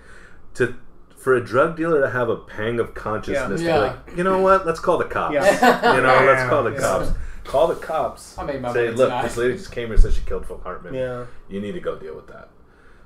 "To 0.54 0.74
for 1.16 1.34
a 1.34 1.42
drug 1.42 1.74
dealer 1.74 2.02
to 2.02 2.10
have 2.10 2.28
a 2.28 2.36
pang 2.36 2.78
of 2.78 2.92
consciousness, 2.92 3.62
Yeah. 3.62 3.74
to 3.76 3.80
be 3.80 4.10
like, 4.10 4.18
you 4.18 4.24
know 4.24 4.40
what? 4.42 4.66
Let's 4.66 4.78
call 4.80 4.98
the 4.98 5.06
cops. 5.06 5.32
Yeah. 5.34 5.94
You 5.96 6.02
know, 6.02 6.22
let's 6.26 6.46
call 6.50 6.64
the 6.64 6.72
Yeah. 6.72 6.78
cops. 6.80 7.08
Call 7.44 7.66
the 7.68 7.74
cops. 7.76 8.36
I 8.38 8.44
made 8.44 8.60
my 8.62 8.72
Say, 8.72 8.84
money 8.86 8.96
look, 8.96 9.08
tonight." 9.08 9.22
this 9.22 9.36
lady 9.36 9.54
just 9.54 9.70
came 9.72 9.86
here 9.86 9.94
and 9.94 10.02
said 10.02 10.12
she 10.14 10.22
killed 10.22 10.46
Phil 10.46 10.58
Hartman. 10.62 10.94
yeah, 10.94 11.26
You 11.48 11.60
need 11.60 11.72
to 11.72 11.80
go 11.80 11.96
deal 11.96 12.14
with 12.16 12.26
that." 12.28 12.48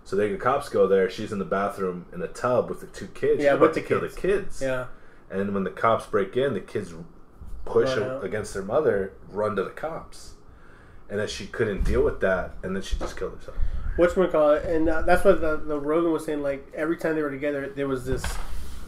So 0.04 0.16
they, 0.16 0.30
the 0.32 0.38
cops 0.38 0.68
go 0.68 0.86
there. 0.88 1.10
She's 1.10 1.32
in 1.32 1.38
the 1.38 1.44
bathroom 1.44 2.06
in 2.14 2.22
a 2.22 2.28
tub 2.28 2.68
with 2.70 2.80
the 2.80 2.86
two 2.86 3.08
kids. 3.08 3.42
Yeah, 3.42 3.52
She's 3.52 3.60
with 3.60 3.62
about 3.70 3.74
the 3.74 3.80
to 3.82 3.86
kill 3.86 4.00
kids. 4.00 4.14
the 4.14 4.20
kids. 4.20 4.62
yeah. 4.62 4.86
And 5.30 5.52
when 5.52 5.64
the 5.64 5.70
cops 5.70 6.06
break 6.06 6.36
in, 6.36 6.54
the 6.54 6.60
kids 6.60 6.94
push 7.66 7.90
Run 7.90 8.02
out. 8.02 8.24
against 8.24 8.54
their 8.54 8.62
mother, 8.62 9.12
run 9.28 9.54
to 9.56 9.62
the 9.64 9.70
cops. 9.70 10.34
And 11.10 11.20
then 11.20 11.28
she 11.28 11.46
couldn't 11.46 11.84
deal 11.84 12.02
with 12.02 12.20
that, 12.20 12.54
and 12.62 12.74
then 12.74 12.82
she 12.82 12.96
just 12.96 13.16
killed 13.18 13.34
herself. 13.36 13.56
What's 13.96 14.16
one 14.16 14.30
call 14.30 14.52
it? 14.52 14.64
And 14.64 14.88
uh, 14.88 15.02
that's 15.02 15.24
what 15.24 15.40
the, 15.42 15.56
the 15.58 15.78
Rogan 15.78 16.12
was 16.12 16.24
saying. 16.24 16.40
Like 16.42 16.70
every 16.74 16.96
time 16.96 17.14
they 17.16 17.22
were 17.22 17.30
together, 17.30 17.70
there 17.74 17.88
was 17.88 18.06
this 18.06 18.24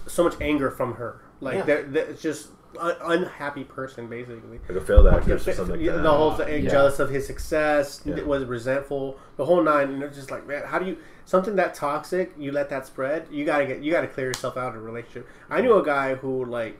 so 0.06 0.24
much 0.24 0.34
anger 0.40 0.70
from 0.70 0.94
her. 0.94 1.20
Like 1.40 1.56
Yeah. 1.56 1.62
they're, 1.64 1.82
they're- 1.82 2.06
it's 2.06 2.22
just 2.22 2.48
un- 2.78 2.96
unhappy 3.02 3.64
person 3.64 4.06
basically. 4.08 4.58
Like 4.68 4.76
a 4.76 4.80
failed 4.80 5.06
actress 5.08 5.46
or 5.48 5.52
something 5.52 5.76
like 5.84 5.86
that. 5.96 6.02
the 6.02 6.10
whole 6.12 6.32
thing, 6.34 6.64
Yeah. 6.64 6.70
jealous 6.70 6.98
of 6.98 7.10
his 7.10 7.26
success, 7.26 8.00
Yeah. 8.04 8.22
was 8.22 8.44
resentful, 8.44 9.18
the 9.36 9.44
whole 9.44 9.62
nine. 9.62 9.88
And 9.90 10.02
it's 10.02 10.16
just 10.16 10.30
like, 10.30 10.46
man, 10.46 10.62
how 10.66 10.78
do 10.78 10.86
you 10.86 10.96
something 11.24 11.56
that 11.56 11.74
toxic? 11.74 12.32
You 12.38 12.52
let 12.52 12.68
that 12.70 12.86
spread? 12.86 13.26
You 13.30 13.44
gotta 13.44 13.66
get, 13.66 13.80
you 13.82 13.90
gotta 13.90 14.06
clear 14.08 14.26
yourself 14.28 14.56
out 14.56 14.68
of 14.74 14.76
a 14.76 14.84
relationship. 14.84 15.26
I 15.48 15.60
knew 15.60 15.74
a 15.76 15.84
guy 15.84 16.14
who 16.14 16.44
like. 16.44 16.78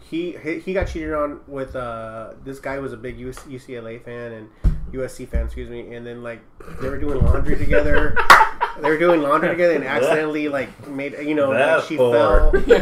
He, 0.00 0.32
he 0.42 0.60
he 0.60 0.72
got 0.72 0.86
cheated 0.86 1.12
on 1.12 1.40
with 1.48 1.76
uh 1.76 2.30
this 2.42 2.60
guy 2.60 2.78
was 2.78 2.92
a 2.92 2.96
big 2.96 3.18
US, 3.18 3.40
UCLA 3.40 4.02
fan 4.02 4.32
and 4.32 4.48
USC 4.92 5.28
fan 5.28 5.44
excuse 5.44 5.68
me 5.68 5.92
and 5.94 6.06
then 6.06 6.22
like 6.22 6.40
they 6.80 6.88
were 6.88 6.98
doing 6.98 7.20
laundry 7.22 7.56
together 7.58 8.16
they 8.82 8.88
were 8.90 8.98
doing 8.98 9.20
laundry 9.22 9.48
together 9.50 9.74
and 9.74 9.84
accidentally 9.96 10.48
like 10.48 10.68
made 10.88 11.14
you 11.20 11.34
know 11.34 11.52
That 11.52 11.76
like 11.78 11.84
she 11.86 11.96
whore. 11.96 12.12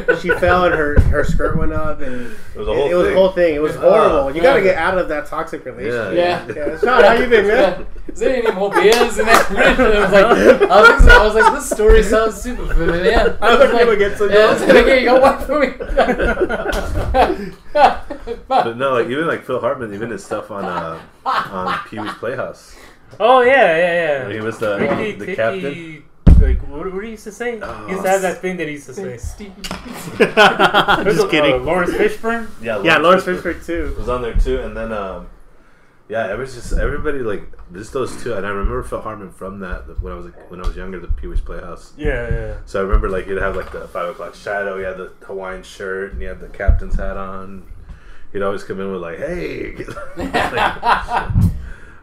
fell 0.06 0.16
she 0.20 0.28
fell 0.30 0.64
and 0.64 0.74
her 0.74 0.98
her 1.00 1.24
skirt 1.24 1.56
went 1.56 1.72
up 1.72 2.00
and 2.00 2.32
It 2.54 2.58
was 2.58 2.68
a 2.68 2.74
whole 2.74 2.90
it, 2.90 2.94
was 2.94 3.06
a 3.06 3.08
thing. 3.10 3.16
whole 3.16 3.30
thing 3.32 3.54
it 3.54 3.62
was 3.62 3.74
horrible 3.76 4.34
you 4.34 4.42
gotta 4.42 4.62
get 4.62 4.76
out 4.76 4.98
of 4.98 5.08
that 5.08 5.26
toxic 5.26 5.64
relationship 5.64 6.14
Yeah. 6.16 6.46
Yeah. 6.46 6.54
yeah, 6.72 6.78
Sean, 6.80 7.02
how 7.04 7.12
you 7.14 7.28
been 7.28 7.46
man 7.46 7.86
Is 8.08 8.18
there 8.20 8.36
any 8.36 8.50
more 8.52 8.70
beers 8.70 9.18
in 9.18 9.26
that 9.26 9.46
fridge? 9.46 9.78
And 9.78 9.94
I 9.94 10.00
was 10.00 10.12
like, 10.12 10.70
I 10.70 10.80
was, 10.80 11.08
I 11.08 11.24
was 11.26 11.34
like, 11.34 11.52
this 11.54 11.68
story 11.70 12.02
sounds 12.02 12.36
super 12.40 12.66
familiar. 12.66 13.36
I 13.42 13.56
was 13.56 13.72
like, 13.72 13.84
gonna 13.84 13.96
get 13.96 14.16
some 14.16 14.30
yeah, 14.30 14.38
I 14.38 14.52
was 14.52 14.60
like, 14.62 14.86
yeah, 14.86 14.94
you 14.94 15.04
got 15.06 15.20
one 15.22 15.44
for 15.46 15.60
me. 15.60 15.68
But 18.48 18.76
no, 18.76 18.92
like 18.94 19.06
even 19.08 19.26
like 19.26 19.44
Phil 19.44 19.60
Hartman, 19.60 19.92
even 19.94 20.10
his 20.10 20.24
stuff 20.24 20.50
on 20.50 20.64
uh, 20.64 21.00
on 21.24 21.78
Pee 21.88 21.98
Wee's 21.98 22.12
Playhouse. 22.14 22.74
Oh 23.18 23.40
yeah, 23.42 23.76
yeah, 23.76 24.28
yeah. 24.28 24.32
he 24.32 24.40
was 24.40 24.58
the 24.58 24.78
Rickety, 24.78 25.12
the 25.12 25.26
ticky, 25.26 25.36
captain. 25.36 26.04
Like 26.40 26.60
what, 26.68 26.92
what 26.92 27.04
he 27.04 27.10
used 27.12 27.24
to 27.24 27.32
say? 27.32 27.58
Oh. 27.62 27.86
he 27.86 27.92
used 27.92 28.04
to 28.04 28.10
have 28.10 28.22
that 28.22 28.42
thing 28.42 28.56
that 28.58 28.66
he 28.66 28.74
used 28.74 28.86
to 28.86 28.94
say. 28.94 29.16
just 29.16 29.40
Uh, 31.20 31.28
kidding 31.30 31.64
Laurence 31.64 31.92
Fishburne. 31.92 32.48
Yeah, 32.60 32.82
yeah 32.82 32.98
Laurence 32.98 33.24
Fishburne 33.24 33.54
Fishburne 33.54 33.66
too 33.66 33.94
was 33.98 34.08
on 34.08 34.22
there 34.22 34.34
too, 34.34 34.60
and 34.60 34.76
then 34.76 34.92
um, 34.92 35.28
yeah, 36.08 36.32
it 36.32 36.36
was 36.36 36.54
just 36.54 36.72
everybody 36.74 37.20
like 37.20 37.42
just 37.72 37.92
those 37.92 38.22
two, 38.22 38.34
and 38.34 38.44
I 38.46 38.50
remember 38.50 38.82
Phil 38.82 39.00
Hartman 39.00 39.30
from 39.32 39.60
that 39.60 40.00
when 40.02 40.12
I 40.12 40.16
was 40.16 40.26
like, 40.26 40.50
when 40.50 40.62
I 40.62 40.66
was 40.66 40.76
younger, 40.76 41.00
the 41.00 41.08
Pee 41.08 41.26
Wee's 41.26 41.40
Playhouse. 41.40 41.94
Yeah, 41.96 42.28
yeah. 42.30 42.56
So 42.66 42.80
I 42.80 42.82
remember 42.84 43.08
like 43.08 43.26
he'd 43.26 43.38
have 43.38 43.56
like 43.56 43.72
the 43.72 43.88
five 43.88 44.10
o'clock 44.10 44.34
shadow. 44.34 44.76
He 44.78 44.84
had 44.84 44.98
the 44.98 45.12
Hawaiian 45.24 45.62
shirt 45.62 46.12
and 46.12 46.20
he 46.20 46.28
had 46.28 46.40
the 46.40 46.48
captain's 46.48 46.96
hat 46.96 47.16
on. 47.16 47.66
He'd 48.32 48.42
always 48.42 48.62
come 48.62 48.78
in 48.80 48.92
with 48.92 49.00
like, 49.00 49.18
"Hey." 49.18 49.74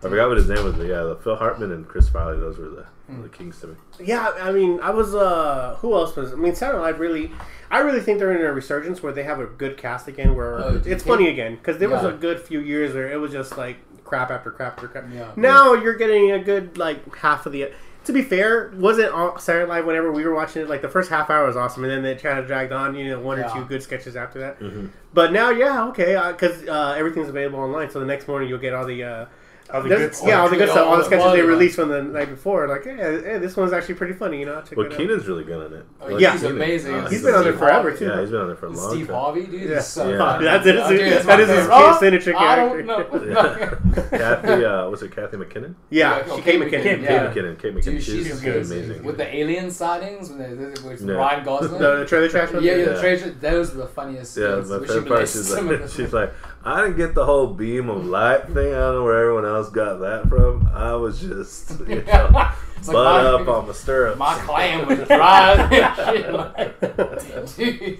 I 0.06 0.10
forgot 0.10 0.28
what 0.30 0.38
his 0.38 0.50
name 0.50 0.64
was, 0.64 0.74
but 0.76 0.88
yeah, 0.88 1.04
the 1.04 1.16
Phil 1.16 1.36
Hartman 1.36 1.72
and 1.72 1.88
Chris 1.88 2.10
Farley, 2.10 2.40
those 2.40 2.58
were 2.58 2.70
the, 2.70 2.86
the 3.22 3.30
kings 3.30 3.60
to 3.62 3.68
me. 3.68 3.76
Yeah, 4.04 4.32
I 4.42 4.52
mean, 4.52 4.80
I 4.82 4.90
was. 4.92 5.14
uh 5.16 5.78
Who 5.80 5.94
else 5.94 6.16
was? 6.16 6.34
I 6.34 6.36
mean, 6.36 6.56
Saturday 6.56 6.80
Night 6.80 6.92
Live 6.92 7.00
really. 7.00 7.32
I 7.72 7.80
really 7.80 8.02
think 8.02 8.20
they're 8.20 8.32
in 8.36 8.46
a 8.46 8.52
resurgence 8.54 9.02
where 9.02 9.14
they 9.14 9.24
have 9.24 9.40
a 9.40 9.46
good 9.46 9.78
cast 9.78 10.08
again. 10.08 10.36
Where 10.36 10.60
Oh, 10.60 10.78
do 10.78 10.90
you 10.90 10.96
it's 10.96 11.04
think- 11.04 11.16
funny 11.18 11.30
again 11.30 11.56
because 11.56 11.78
there 11.80 11.90
was 11.90 12.04
a 12.04 12.12
good 12.12 12.40
few 12.40 12.60
years 12.60 12.94
where 12.94 13.12
it 13.12 13.18
was 13.18 13.32
just 13.32 13.58
like 13.58 13.78
crap 14.04 14.30
after 14.32 14.52
crap 14.52 14.74
after 14.74 14.88
crap. 14.88 15.06
Yeah. 15.14 15.32
Now 15.36 15.74
you're 15.74 15.96
getting 15.96 16.32
a 16.32 16.40
good 16.40 16.78
like 16.78 17.16
half 17.16 17.46
of 17.46 17.52
the. 17.52 17.72
To 18.06 18.12
be 18.12 18.22
fair, 18.22 18.70
wasn't 18.76 19.14
all 19.14 19.40
Saturday 19.40 19.66
Night 19.66 19.78
Live 19.78 19.86
whenever 19.86 20.12
we 20.12 20.26
were 20.26 20.36
watching 20.36 20.62
it 20.62 20.68
like 20.68 20.82
the 20.82 20.90
first 20.90 21.10
half 21.10 21.30
hour 21.30 21.48
was 21.48 21.56
awesome, 21.56 21.84
and 21.86 21.92
then 21.94 22.04
they 22.04 22.16
kind 22.16 22.38
of 22.38 22.48
dragged 22.48 22.74
on, 22.74 22.96
you 22.96 23.10
know, 23.10 23.20
one 23.22 23.40
or 23.40 23.50
two 23.54 23.64
good 23.64 23.82
sketches 23.82 24.18
after 24.18 24.40
that. 24.40 24.60
Mhm. 24.60 24.90
But 25.14 25.32
now, 25.32 25.52
yeah, 25.52 25.86
okay, 25.86 26.22
because 26.34 26.68
uh, 26.68 26.96
everything's 26.98 27.30
available 27.30 27.60
online, 27.60 27.90
so 27.90 28.02
the 28.02 28.06
next 28.06 28.28
morning 28.28 28.50
you'll 28.50 28.60
get 28.60 28.74
all 28.74 28.86
the. 28.86 29.04
Uh, 29.06 29.26
All 29.74 29.82
the 29.82 29.90
good 29.90 30.16
stuff. 30.16 30.28
yeah, 30.28 30.40
all 30.42 30.50
the 30.50 30.56
good 30.56 30.70
stuff, 30.70 30.86
all 30.86 30.92
all 30.92 30.98
the 30.98 31.04
the 31.04 31.08
sketches 31.10 31.32
they 31.34 31.42
released 31.42 31.76
from 31.76 31.90
the 31.90 32.02
night 32.04 32.30
before. 32.30 32.68
Like, 32.68 32.84
hey, 32.84 32.96
hey, 32.96 33.38
this 33.40 33.58
one's 33.58 33.74
actually 33.74 33.96
pretty 33.96 34.14
funny, 34.14 34.40
you 34.40 34.46
know. 34.46 34.62
Check 34.62 34.78
Well, 34.78 34.86
it 34.86 34.92
out. 34.94 35.00
Kenan's 35.00 35.28
really 35.28 35.44
good 35.44 35.72
in 35.72 35.80
it. 35.80 35.86
Oh, 36.02 36.08
Like, 36.12 36.22
Yeah. 36.22 36.32
he's 36.34 36.42
Kenan- 36.42 36.56
amazing. 36.58 36.94
uh, 36.96 37.10
He's 37.10 37.24
been 37.24 37.34
on 37.34 37.44
there 37.44 37.54
forever, 37.54 37.92
too. 37.92 38.06
Yeah, 38.06 38.22
he's 38.22 38.30
been 38.30 38.42
on 38.42 38.48
there 38.48 38.56
for 38.56 38.68
a 38.68 38.70
long 38.70 38.92
Steve 38.92 39.08
time. 39.08 39.16
Harvey, 39.16 39.46
dude, 39.48 39.70
Yeah. 39.70 39.80
so 39.82 40.10
Yeah. 40.10 40.18
funny. 40.20 40.46
That's 40.46 40.66
it. 40.68 40.72
Dude, 40.90 41.00
it's 41.02 41.26
That 41.26 41.40
is 41.40 41.48
my 41.50 41.56
his 41.56 41.68
favorite. 41.68 42.00
signature 42.22 42.36
I 42.38 42.56
character. 42.56 42.82
don't 42.84 43.34
know. 43.34 44.04
Kathy, 44.18 44.66
uh, 44.66 44.90
was 44.90 45.02
it 45.04 45.16
Kathy 45.16 45.38
McKinnon? 45.38 45.76
Yeah, 45.90 46.18
Yeah, 46.18 46.24
she 46.26 46.32
oh, 46.32 46.38
Kate 46.42 46.60
McKinnon. 46.62 46.84
McKinnon. 46.84 47.02
Yeah. 47.04 47.34
Kate 47.34 47.44
McKinnon. 47.44 47.60
Kate 47.60 47.76
McKinnon. 47.76 47.84
She's, 47.96 48.06
she's 48.06 48.42
amazing. 48.44 48.78
amazing. 48.84 49.04
With 49.04 49.18
the 49.18 49.36
alien 49.36 49.72
sightings, 49.72 50.30
when 50.30 50.60
with 50.86 51.02
Ryan 51.04 51.44
Gosling. 51.46 51.80
The, 51.82 51.98
the 51.98 52.06
trailer 52.06 52.30
trash 52.30 52.52
yeah, 52.54 52.60
yeah, 52.60 52.76
Yeah. 52.76 52.86
the 52.94 53.00
treasure. 53.00 53.30
Those 53.42 53.74
were 53.74 53.82
the 53.82 53.88
funniest. 53.88 54.38
Yeah, 54.38 54.56
my 54.58 54.80
favorite 54.86 55.08
part 55.08 55.22
she's 55.30 55.52
like, 55.52 55.90
she's 55.90 56.14
like, 56.14 56.34
I 56.66 56.82
didn't 56.82 56.98
get 56.98 57.14
the 57.14 57.26
whole 57.26 57.48
beam 57.48 57.90
of 57.90 58.06
light 58.06 58.46
thing. 58.48 58.74
I 58.74 58.80
don't 58.80 58.96
know 58.96 59.04
where 59.04 59.20
everyone 59.20 59.46
else 59.46 59.70
got 59.70 60.00
that 60.00 60.30
from. 60.30 60.70
I 60.74 60.94
was 60.96 61.20
just, 61.20 61.72
you 61.88 62.02
know. 62.08 62.30
Like 62.34 62.52
butt 62.86 62.94
my- 62.96 63.22
up 63.42 63.48
on 63.48 63.68
the 63.68 63.74
stirrups. 63.74 64.18
My 64.18 64.36
clan 64.40 64.88
was 64.88 65.08
dry 65.08 65.54
and 65.56 67.50
shit. 67.50 67.80
Dude. 67.80 68.00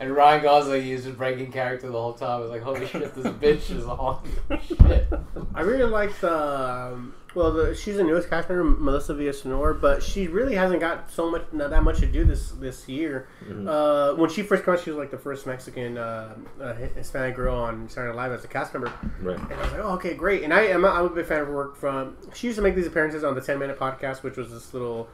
And 0.00 0.16
Ryan 0.16 0.42
Gosling, 0.42 0.82
he 0.82 0.94
was 0.94 1.04
just 1.04 1.18
breaking 1.18 1.52
character 1.52 1.86
the 1.88 2.00
whole 2.00 2.14
time. 2.14 2.30
I 2.30 2.38
was 2.38 2.50
like, 2.50 2.62
holy 2.62 2.86
shit, 2.86 3.14
this 3.14 3.26
bitch 3.34 3.70
is 3.70 3.84
on 3.84 4.26
shit. 4.66 5.06
I 5.54 5.60
really 5.60 5.84
like 5.84 6.18
the. 6.20 6.92
Um, 6.92 7.14
well, 7.34 7.52
the, 7.52 7.74
she's 7.76 7.96
the 7.96 8.02
newest 8.02 8.28
cast 8.28 8.48
member, 8.48 8.64
Melissa 8.64 9.14
Villasenor, 9.14 9.80
but 9.80 10.02
she 10.02 10.26
really 10.26 10.54
hasn't 10.54 10.80
got 10.80 11.12
so 11.12 11.30
much, 11.30 11.44
not 11.52 11.70
that 11.70 11.84
much 11.84 12.00
to 12.00 12.06
do 12.06 12.24
this 12.24 12.50
this 12.52 12.88
year. 12.88 13.28
Mm-hmm. 13.44 13.68
Uh, 13.68 14.14
when 14.14 14.30
she 14.30 14.42
first 14.42 14.64
came 14.64 14.74
out, 14.74 14.80
she 14.80 14.90
was 14.90 14.98
like 14.98 15.10
the 15.10 15.18
first 15.18 15.46
Mexican 15.46 15.96
uh, 15.96 16.34
uh, 16.60 16.74
Hispanic 16.74 17.36
girl 17.36 17.54
on 17.54 17.88
Saturday 17.88 18.16
Night 18.16 18.22
Live 18.22 18.32
as 18.32 18.44
a 18.44 18.48
cast 18.48 18.72
member. 18.72 18.92
Right. 19.20 19.38
And 19.38 19.52
I 19.52 19.62
was 19.62 19.72
like, 19.72 19.80
oh, 19.80 19.92
okay, 19.92 20.14
great. 20.14 20.42
And 20.42 20.52
I 20.52 20.62
am 20.62 20.84
a, 20.84 20.88
I'm 20.88 21.04
a 21.04 21.10
big 21.10 21.26
fan 21.26 21.42
of 21.42 21.46
her 21.48 21.54
work 21.54 21.76
from. 21.76 22.16
She 22.34 22.48
used 22.48 22.56
to 22.56 22.62
make 22.62 22.74
these 22.74 22.86
appearances 22.86 23.22
on 23.22 23.34
the 23.34 23.40
10 23.40 23.58
Minute 23.58 23.78
Podcast, 23.78 24.22
which 24.22 24.36
was 24.36 24.50
this 24.50 24.72
little 24.72 25.08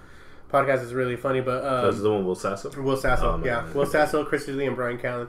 podcast 0.51 0.83
is 0.83 0.95
really 0.95 1.17
funny. 1.17 1.41
But 1.41 1.63
That's 1.83 1.97
um, 1.99 2.03
the 2.03 2.11
one 2.11 2.19
with 2.19 2.27
Will 2.27 2.35
Sasso. 2.35 2.71
Will 2.83 2.97
Sasso, 2.97 3.41
Oh, 3.41 3.45
yeah, 3.45 3.71
Will 3.73 3.87
Sasso, 3.87 4.25
Chris 4.25 4.47
D'Elia, 4.47 4.69
and 4.69 4.77
Bryan 4.77 4.99
Callen. 4.99 5.29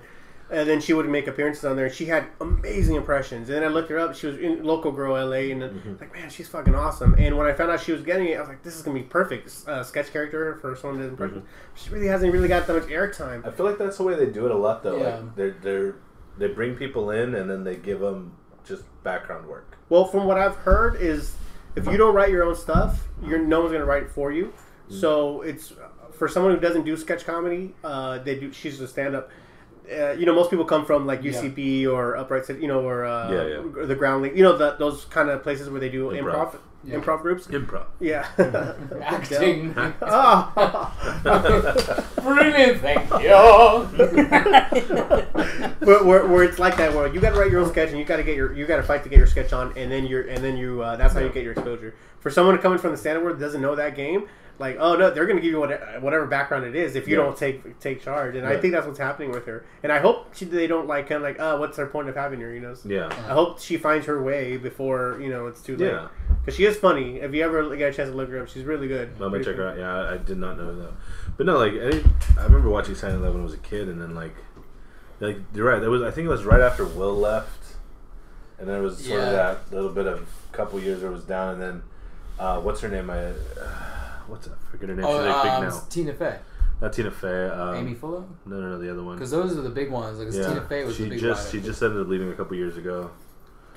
And 0.49 0.69
then 0.69 0.79
she 0.79 0.93
would 0.93 1.09
make 1.09 1.27
appearances 1.27 1.65
on 1.65 1.75
there. 1.75 1.89
She 1.89 2.05
had 2.05 2.25
amazing 2.39 2.95
impressions. 2.95 3.49
And 3.49 3.57
then 3.57 3.63
I 3.65 3.67
looked 3.67 3.89
her 3.89 3.99
up. 3.99 4.15
She 4.15 4.27
was 4.27 4.37
in 4.37 4.63
local 4.63 4.93
girl 4.93 5.13
LA, 5.13 5.51
and 5.51 5.61
Mm-hmm. 5.61 5.95
like, 5.99 6.13
man, 6.13 6.29
she's 6.29 6.47
fucking 6.47 6.73
awesome. 6.73 7.15
And 7.17 7.35
when 7.37 7.47
I 7.47 7.51
found 7.53 7.69
out 7.69 7.81
she 7.81 7.91
was 7.91 8.01
getting 8.01 8.27
it, 8.29 8.37
I 8.37 8.39
was 8.39 8.47
like, 8.47 8.63
this 8.63 8.73
is 8.75 8.81
gonna 8.81 8.97
be 8.97 9.03
perfect. 9.03 9.51
Uh, 9.67 9.83
sketch 9.83 10.13
character 10.13 10.55
for 10.61 10.73
someone 10.77 11.01
that 11.01 11.09
impressions. 11.09 11.43
Mm-hmm. 11.43 11.75
She 11.75 11.89
really 11.89 12.07
hasn't 12.07 12.31
really 12.31 12.47
got 12.47 12.65
that 12.65 12.73
much 12.73 12.87
airtime. 12.89 13.45
I 13.45 13.51
feel 13.51 13.65
like 13.65 13.77
that's 13.77 13.97
the 13.97 14.03
way 14.03 14.15
they 14.15 14.27
do 14.27 14.45
it 14.45 14.51
a 14.51 14.57
lot, 14.57 14.83
though. 14.83 14.97
Yeah. 14.97 15.15
Like 15.17 15.35
they're 15.35 15.55
they're 15.61 15.95
they 16.37 16.47
bring 16.47 16.75
people 16.75 17.11
in 17.11 17.35
and 17.35 17.49
then 17.49 17.65
they 17.65 17.75
give 17.75 17.99
them 17.99 18.31
just 18.65 18.83
background 19.03 19.47
work. 19.47 19.77
Well, 19.89 20.05
from 20.05 20.23
what 20.27 20.37
I've 20.37 20.55
heard 20.55 20.95
is 21.01 21.35
if 21.75 21.85
you 21.87 21.97
don't 21.97 22.15
write 22.15 22.29
your 22.29 22.43
own 22.45 22.55
stuff, 22.55 23.05
you're 23.21 23.39
no 23.39 23.59
one's 23.59 23.73
gonna 23.73 23.83
write 23.85 24.03
it 24.03 24.11
for 24.11 24.31
you. 24.31 24.53
Mm. 24.89 24.99
So 24.99 25.41
it's 25.41 25.73
for 26.13 26.27
someone 26.27 26.53
who 26.53 26.59
doesn't 26.59 26.83
do 26.85 26.95
sketch 26.97 27.25
comedy. 27.25 27.73
Uh, 27.83 28.17
they 28.19 28.35
do. 28.39 28.51
She's 28.51 28.79
a 28.81 28.87
stand 28.87 29.15
up. 29.15 29.29
Uh, 29.89 30.11
you 30.11 30.25
know, 30.25 30.35
most 30.35 30.49
people 30.49 30.65
come 30.65 30.85
from 30.85 31.05
like 31.05 31.23
Yeah. 31.23 31.87
Or 31.87 32.17
Upright, 32.17 32.45
City, 32.45 32.59
you 32.61 32.67
know, 32.67 32.81
or 32.81 33.05
uh, 33.05 33.31
Yeah, 33.31 33.47
yeah. 33.47 33.85
the 33.85 33.95
Groundlings. 33.95 34.35
You 34.35 34.43
know, 34.43 34.57
the, 34.57 34.75
those 34.77 35.05
kind 35.05 35.29
of 35.29 35.43
places 35.43 35.69
where 35.69 35.79
they 35.79 35.87
do 35.89 36.09
improv, 36.09 36.51
Improv. 36.51 36.59
Yeah. 36.83 36.95
improv 36.97 37.21
groups. 37.21 37.47
Improv. 37.47 37.85
Yeah. 38.01 38.27
Acting. 39.01 39.73
oh. 40.01 40.93
Brilliant, 42.21 42.81
thank 42.81 43.09
you. 43.23 43.29
where, 45.79 46.03
where, 46.03 46.25
where 46.27 46.43
it's 46.43 46.59
like 46.59 46.75
that, 46.77 46.93
where 46.93 47.07
you 47.07 47.21
got 47.21 47.33
to 47.33 47.39
write 47.39 47.51
your 47.51 47.61
own 47.61 47.69
sketch 47.69 47.89
and 47.89 47.97
you 47.97 48.03
got 48.03 48.17
to 48.17 48.23
get 48.23 48.35
your, 48.35 48.53
you 48.53 48.65
got 48.65 48.77
to 48.77 48.83
fight 48.83 49.03
to 49.03 49.09
get 49.09 49.17
your 49.17 49.27
sketch 49.27 49.53
on, 49.53 49.71
and 49.77 49.89
then 49.89 50.05
you're, 50.05 50.27
and 50.27 50.43
then 50.43 50.57
you, 50.57 50.81
uh, 50.81 50.97
that's 50.97 51.13
how 51.13 51.21
you 51.21 51.29
get 51.29 51.43
your 51.43 51.53
exposure. 51.53 51.95
For 52.19 52.29
someone 52.29 52.57
coming 52.57 52.77
from 52.77 52.91
the 52.91 52.97
stand-up 52.97 53.23
world 53.23 53.39
that 53.39 53.45
doesn't 53.45 53.61
know 53.61 53.75
that 53.75 53.95
game, 53.95 54.27
like, 54.59 54.77
oh 54.79 54.95
no, 54.95 55.11
they're 55.11 55.25
gonna 55.27 55.39
give 55.41 55.51
you 55.51 55.59
what, 55.59 56.01
whatever 56.01 56.25
background 56.25 56.65
it 56.65 56.75
is 56.75 56.95
if 56.95 57.07
you 57.07 57.17
Yeah. 57.17 57.23
don't 57.25 57.37
take 57.37 57.79
take 57.79 58.01
charge, 58.01 58.35
and 58.35 58.45
I 58.45 58.57
think 58.57 58.73
that's 58.73 58.87
what's 58.87 58.99
happening 58.99 59.31
with 59.31 59.45
her. 59.45 59.65
And 59.83 59.91
I 59.91 59.99
hope 59.99 60.33
she, 60.35 60.45
they 60.45 60.67
don't 60.67 60.87
like 60.87 61.07
kind 61.07 61.17
of 61.17 61.21
like, 61.23 61.37
oh, 61.39 61.59
what's 61.59 61.77
their 61.77 61.85
point 61.87 62.09
of 62.09 62.15
having 62.15 62.39
her? 62.41 62.51
You 62.53 62.59
know. 62.61 62.75
Yeah. 62.85 63.07
I 63.07 63.33
hope 63.33 63.59
she 63.59 63.77
finds 63.77 64.05
her 64.07 64.21
way 64.21 64.57
before 64.57 65.19
you 65.21 65.29
know 65.29 65.47
it's 65.47 65.61
too 65.61 65.77
late. 65.77 65.91
Yeah. 65.91 66.07
Because 66.39 66.55
she 66.55 66.65
is 66.65 66.75
funny. 66.77 67.17
If 67.19 67.33
you 67.33 67.43
ever 67.43 67.75
get 67.75 67.91
a 67.91 67.95
chance 67.95 68.09
to 68.09 68.15
look 68.15 68.29
her 68.29 68.41
up, 68.41 68.47
she's 68.49 68.63
really 68.63 68.87
good. 68.87 69.09
I'm 69.13 69.17
gonna 69.19 69.29
Pretty 69.31 69.45
check 69.45 69.55
her 69.57 69.67
out. 69.69 69.77
Yeah, 69.77 69.93
I, 69.93 70.13
I 70.13 70.17
did 70.17 70.37
not 70.37 70.57
know 70.57 70.73
that. 70.79 70.91
But 71.37 71.45
no, 71.45 71.57
like 71.57 71.73
any, 71.73 72.03
I 72.39 72.43
remember 72.43 72.69
watching 72.69 72.95
Silent 72.95 73.21
Night 73.23 73.29
when 73.31 73.41
I 73.41 73.43
was 73.43 73.53
a 73.53 73.57
kid, 73.57 73.87
and 73.89 74.01
then 74.01 74.15
like, 74.15 74.35
like 75.19 75.37
you're 75.53 75.69
right. 75.69 75.79
That 75.79 75.89
was 75.89 76.01
I 76.01 76.11
think 76.11 76.25
it 76.25 76.29
was 76.29 76.45
right 76.45 76.61
after 76.61 76.85
Will 76.85 77.13
left, 77.15 77.75
and 78.59 78.67
there 78.67 78.81
was 78.81 79.05
sort 79.05 79.21
of 79.21 79.31
that 79.33 79.71
little 79.71 79.91
bit 79.91 80.07
of 80.07 80.27
couple 80.51 80.79
years 80.79 81.01
where 81.01 81.11
it 81.11 81.13
was 81.13 81.25
down, 81.25 81.53
and 81.53 81.61
then 81.61 81.83
uh, 82.39 82.59
what's 82.59 82.81
her 82.81 82.89
name? 82.89 83.09
I 83.09 83.25
uh, 83.25 83.33
what's 84.27 84.47
that? 84.47 84.55
I 84.67 84.71
forget 84.71 84.89
her 84.89 84.95
name. 84.95 85.05
Oh, 85.05 85.17
She's 85.17 85.27
like 85.33 85.43
big 85.43 85.51
um, 85.51 85.63
now. 85.63 85.83
Tina 85.89 86.13
Fey, 86.13 86.39
Not 86.81 86.93
Tina 86.93 87.11
Fey. 87.11 87.47
Um, 87.49 87.75
Amy 87.75 87.93
Fuller. 87.95 88.23
No, 88.45 88.55
no, 88.61 88.69
no, 88.71 88.77
the 88.79 88.91
other 88.91 89.03
one. 89.03 89.15
Because 89.15 89.31
those 89.31 89.57
are 89.57 89.61
the 89.61 89.69
big 89.69 89.89
ones. 89.91 90.19
Like 90.19 90.33
Yeah, 90.33 90.47
Tina 90.49 90.61
Fey 90.67 90.83
was 90.85 90.95
she 90.95 91.03
the 91.03 91.09
big 91.11 91.19
just 91.19 91.53
one. 91.53 91.61
she 91.61 91.65
just 91.67 91.81
ended 91.81 92.01
up 92.01 92.07
leaving 92.07 92.29
a 92.31 92.35
couple 92.35 92.55
years 92.57 92.77
ago. 92.77 93.11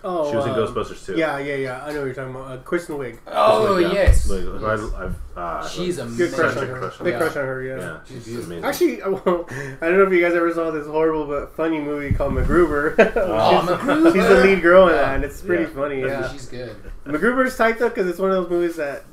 Oh, 0.02 0.30
She 0.30 0.34
was 0.34 0.46
in 0.46 0.52
um, 0.52 0.56
Ghostbusters 0.58 1.04
too. 1.04 1.14
Yeah, 1.18 1.36
yeah, 1.36 1.56
yeah. 1.56 1.84
I 1.84 1.92
know 1.92 1.98
what 1.98 2.06
you're 2.06 2.14
talking 2.14 2.34
about. 2.34 2.50
Uh, 2.50 2.56
Kristen 2.62 2.96
Wiig. 2.96 3.18
Oh 3.26 3.76
Yeah. 3.76 3.92
yes. 3.92 4.30
Like, 4.30 4.44
Yes. 4.44 4.62
I, 4.94 5.04
I've, 5.04 5.16
uh, 5.36 5.68
She's 5.68 5.98
I've- 5.98 6.16
Good 6.16 6.32
crush 6.32 6.54
such 6.54 6.62
on 6.62 6.68
her. 6.70 6.78
crush 6.78 6.98
on 7.00 7.04
Big 7.04 7.14
her. 7.14 7.20
crush 7.20 7.36
on 7.36 7.44
her. 7.44 7.62
Yeah. 7.62 7.76
Yeah, 7.76 7.98
She's 8.06 8.14
she's 8.16 8.24
beautiful. 8.24 8.52
amazing. 8.52 8.64
Actually, 8.64 9.12
well, 9.12 9.46
I 9.82 9.86
don't 9.90 9.98
know 9.98 10.04
if 10.06 10.12
you 10.14 10.22
guys 10.22 10.32
ever 10.32 10.54
saw 10.54 10.70
this 10.70 10.86
horrible 10.86 11.26
but 11.26 11.54
funny 11.54 11.80
movie 11.80 12.14
called 12.14 12.32
MacGruber. 12.32 12.94
Oh, 13.14 13.60
she's, 13.60 13.70
MacGruber. 13.70 14.12
she's 14.14 14.26
the 14.28 14.42
lead 14.42 14.62
girl 14.62 14.88
in 14.88 14.94
Yeah. 14.94 15.02
that, 15.02 15.14
and 15.16 15.24
it's 15.24 15.42
pretty 15.42 15.64
Yeah. 15.64 15.68
funny. 15.68 16.00
Yeah, 16.00 16.32
She's 16.32 16.46
good. 16.46 16.74
MacGruber's 17.04 17.58
tight 17.58 17.78
though 17.78 17.90
because 17.90 18.06
it's 18.08 18.18
one 18.18 18.30
of 18.30 18.36
those 18.42 18.50
movies 18.50 18.76
that 18.76 19.04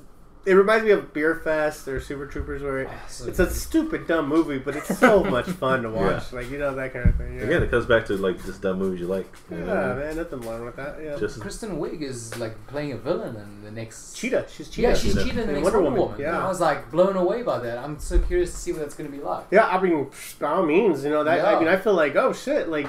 it 0.47 0.53
reminds 0.53 0.85
me 0.85 0.91
of 0.91 1.11
Beer 1.11 1.35
Fest 1.35 1.89
or 1.89 1.99
Super 1.99 2.25
Troopers, 2.25 2.63
where 2.63 2.87
oh, 2.87 2.91
it, 2.91 3.27
it's 3.27 3.39
a 3.39 3.49
stupid 3.49 4.07
dumb 4.07 4.29
movie, 4.29 4.57
but 4.57 4.77
it's 4.77 4.97
so 4.97 5.21
much 5.35 5.45
fun 5.45 5.83
to 5.83 5.89
watch. 5.89 6.31
Like 6.31 6.49
you 6.49 6.57
know 6.57 6.73
that 6.73 6.93
kind 6.93 7.09
of 7.09 7.17
thing. 7.17 7.35
Yeah. 7.35 7.43
Again, 7.43 7.63
it 7.63 7.69
comes 7.69 7.85
back 7.85 8.05
to 8.05 8.13
like 8.13 8.41
just 8.45 8.61
dumb 8.61 8.79
movies 8.79 9.01
you 9.01 9.07
like. 9.07 9.27
you 9.51 9.57
yeah, 9.57 9.65
know? 9.65 9.95
man, 9.95 10.15
nothing 10.15 10.39
wrong 10.39 10.63
with 10.63 10.77
that. 10.77 11.03
Yeah, 11.03 11.17
Just 11.17 11.41
Kristen 11.41 11.77
Wiig 11.77 12.01
is 12.01 12.37
like 12.39 12.55
playing 12.67 12.93
a 12.93 12.97
villain 12.97 13.35
in 13.35 13.61
the 13.61 13.71
next. 13.71 14.13
Cheetah. 14.13 14.45
She's 14.49 14.69
Cheetah. 14.69 14.87
Yeah, 14.87 14.93
she's 14.95 15.15
Cheetah. 15.15 15.25
cheating 15.25 15.39
in 15.41 15.47
the 15.47 15.53
next 15.53 15.63
Wonder 15.65 15.81
Wonder, 15.81 15.99
Woman, 15.99 16.11
Woman. 16.11 16.21
yeah. 16.21 16.35
And 16.35 16.37
I 16.37 16.47
was 16.47 16.61
like 16.61 16.89
blown 16.91 17.17
away 17.17 17.43
by 17.43 17.59
that. 17.59 17.79
I'm 17.79 17.99
so 17.99 18.17
curious 18.17 18.51
to 18.51 18.57
see 18.57 18.71
what 18.71 18.79
that's 18.79 18.95
going 18.95 19.11
to 19.11 19.17
be 19.17 19.21
like. 19.21 19.47
Yeah, 19.51 19.67
I 19.67 19.81
mean, 19.81 20.09
by 20.39 20.51
all 20.51 20.65
means, 20.65 21.03
you 21.03 21.09
know 21.09 21.25
that. 21.25 21.39
Yeah. 21.39 21.57
I 21.57 21.59
mean, 21.59 21.67
I 21.67 21.75
feel 21.75 21.93
like, 21.93 22.15
oh 22.15 22.31
shit, 22.31 22.69
like 22.69 22.87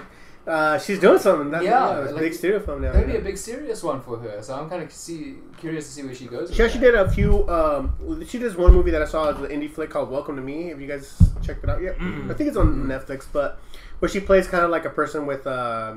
uh, 0.48 0.78
she's 0.78 0.98
doing 0.98 1.18
something. 1.18 1.50
That's, 1.50 1.64
Yeah, 1.64 1.90
yeah, 1.90 2.02
it's 2.02 2.10
a 2.10 2.14
like, 2.14 2.22
big 2.22 2.34
studio 2.34 2.58
film 2.60 2.82
now. 2.82 2.92
That'd 2.92 3.06
be 3.06 3.12
yeah. 3.12 3.18
a 3.18 3.22
big 3.22 3.36
serious 3.36 3.82
one 3.82 4.00
for 4.00 4.18
her. 4.18 4.42
So 4.42 4.54
I'm 4.54 4.68
kind 4.68 4.82
of 4.82 4.90
see, 4.92 5.36
curious 5.58 5.86
to 5.86 5.92
see 5.92 6.02
where 6.02 6.14
she 6.14 6.26
goes. 6.26 6.48
with 6.48 6.56
She 6.56 6.62
actually 6.62 6.80
that. 6.80 6.92
did 6.92 6.94
a 7.06 7.10
few. 7.10 7.48
Um, 7.48 8.24
she 8.26 8.38
does 8.38 8.56
one 8.56 8.72
movie 8.72 8.90
that 8.90 9.02
I 9.02 9.04
saw, 9.04 9.28
an 9.28 9.36
indie 9.50 9.70
flick 9.70 9.90
called 9.90 10.10
Welcome 10.10 10.36
to 10.36 10.42
Me. 10.42 10.68
Have 10.68 10.80
you 10.80 10.86
guys 10.88 11.20
checked 11.42 11.62
it 11.64 11.70
out 11.70 11.82
yet? 11.82 11.96
I 12.00 12.34
think 12.34 12.48
it's 12.48 12.56
on 12.56 12.84
Netflix, 12.86 13.26
but 13.32 13.60
where 13.98 14.08
she 14.08 14.20
plays 14.20 14.46
kind 14.46 14.64
of 14.64 14.70
like 14.70 14.84
a 14.84 14.90
person 14.90 15.26
with 15.26 15.46
uh, 15.46 15.94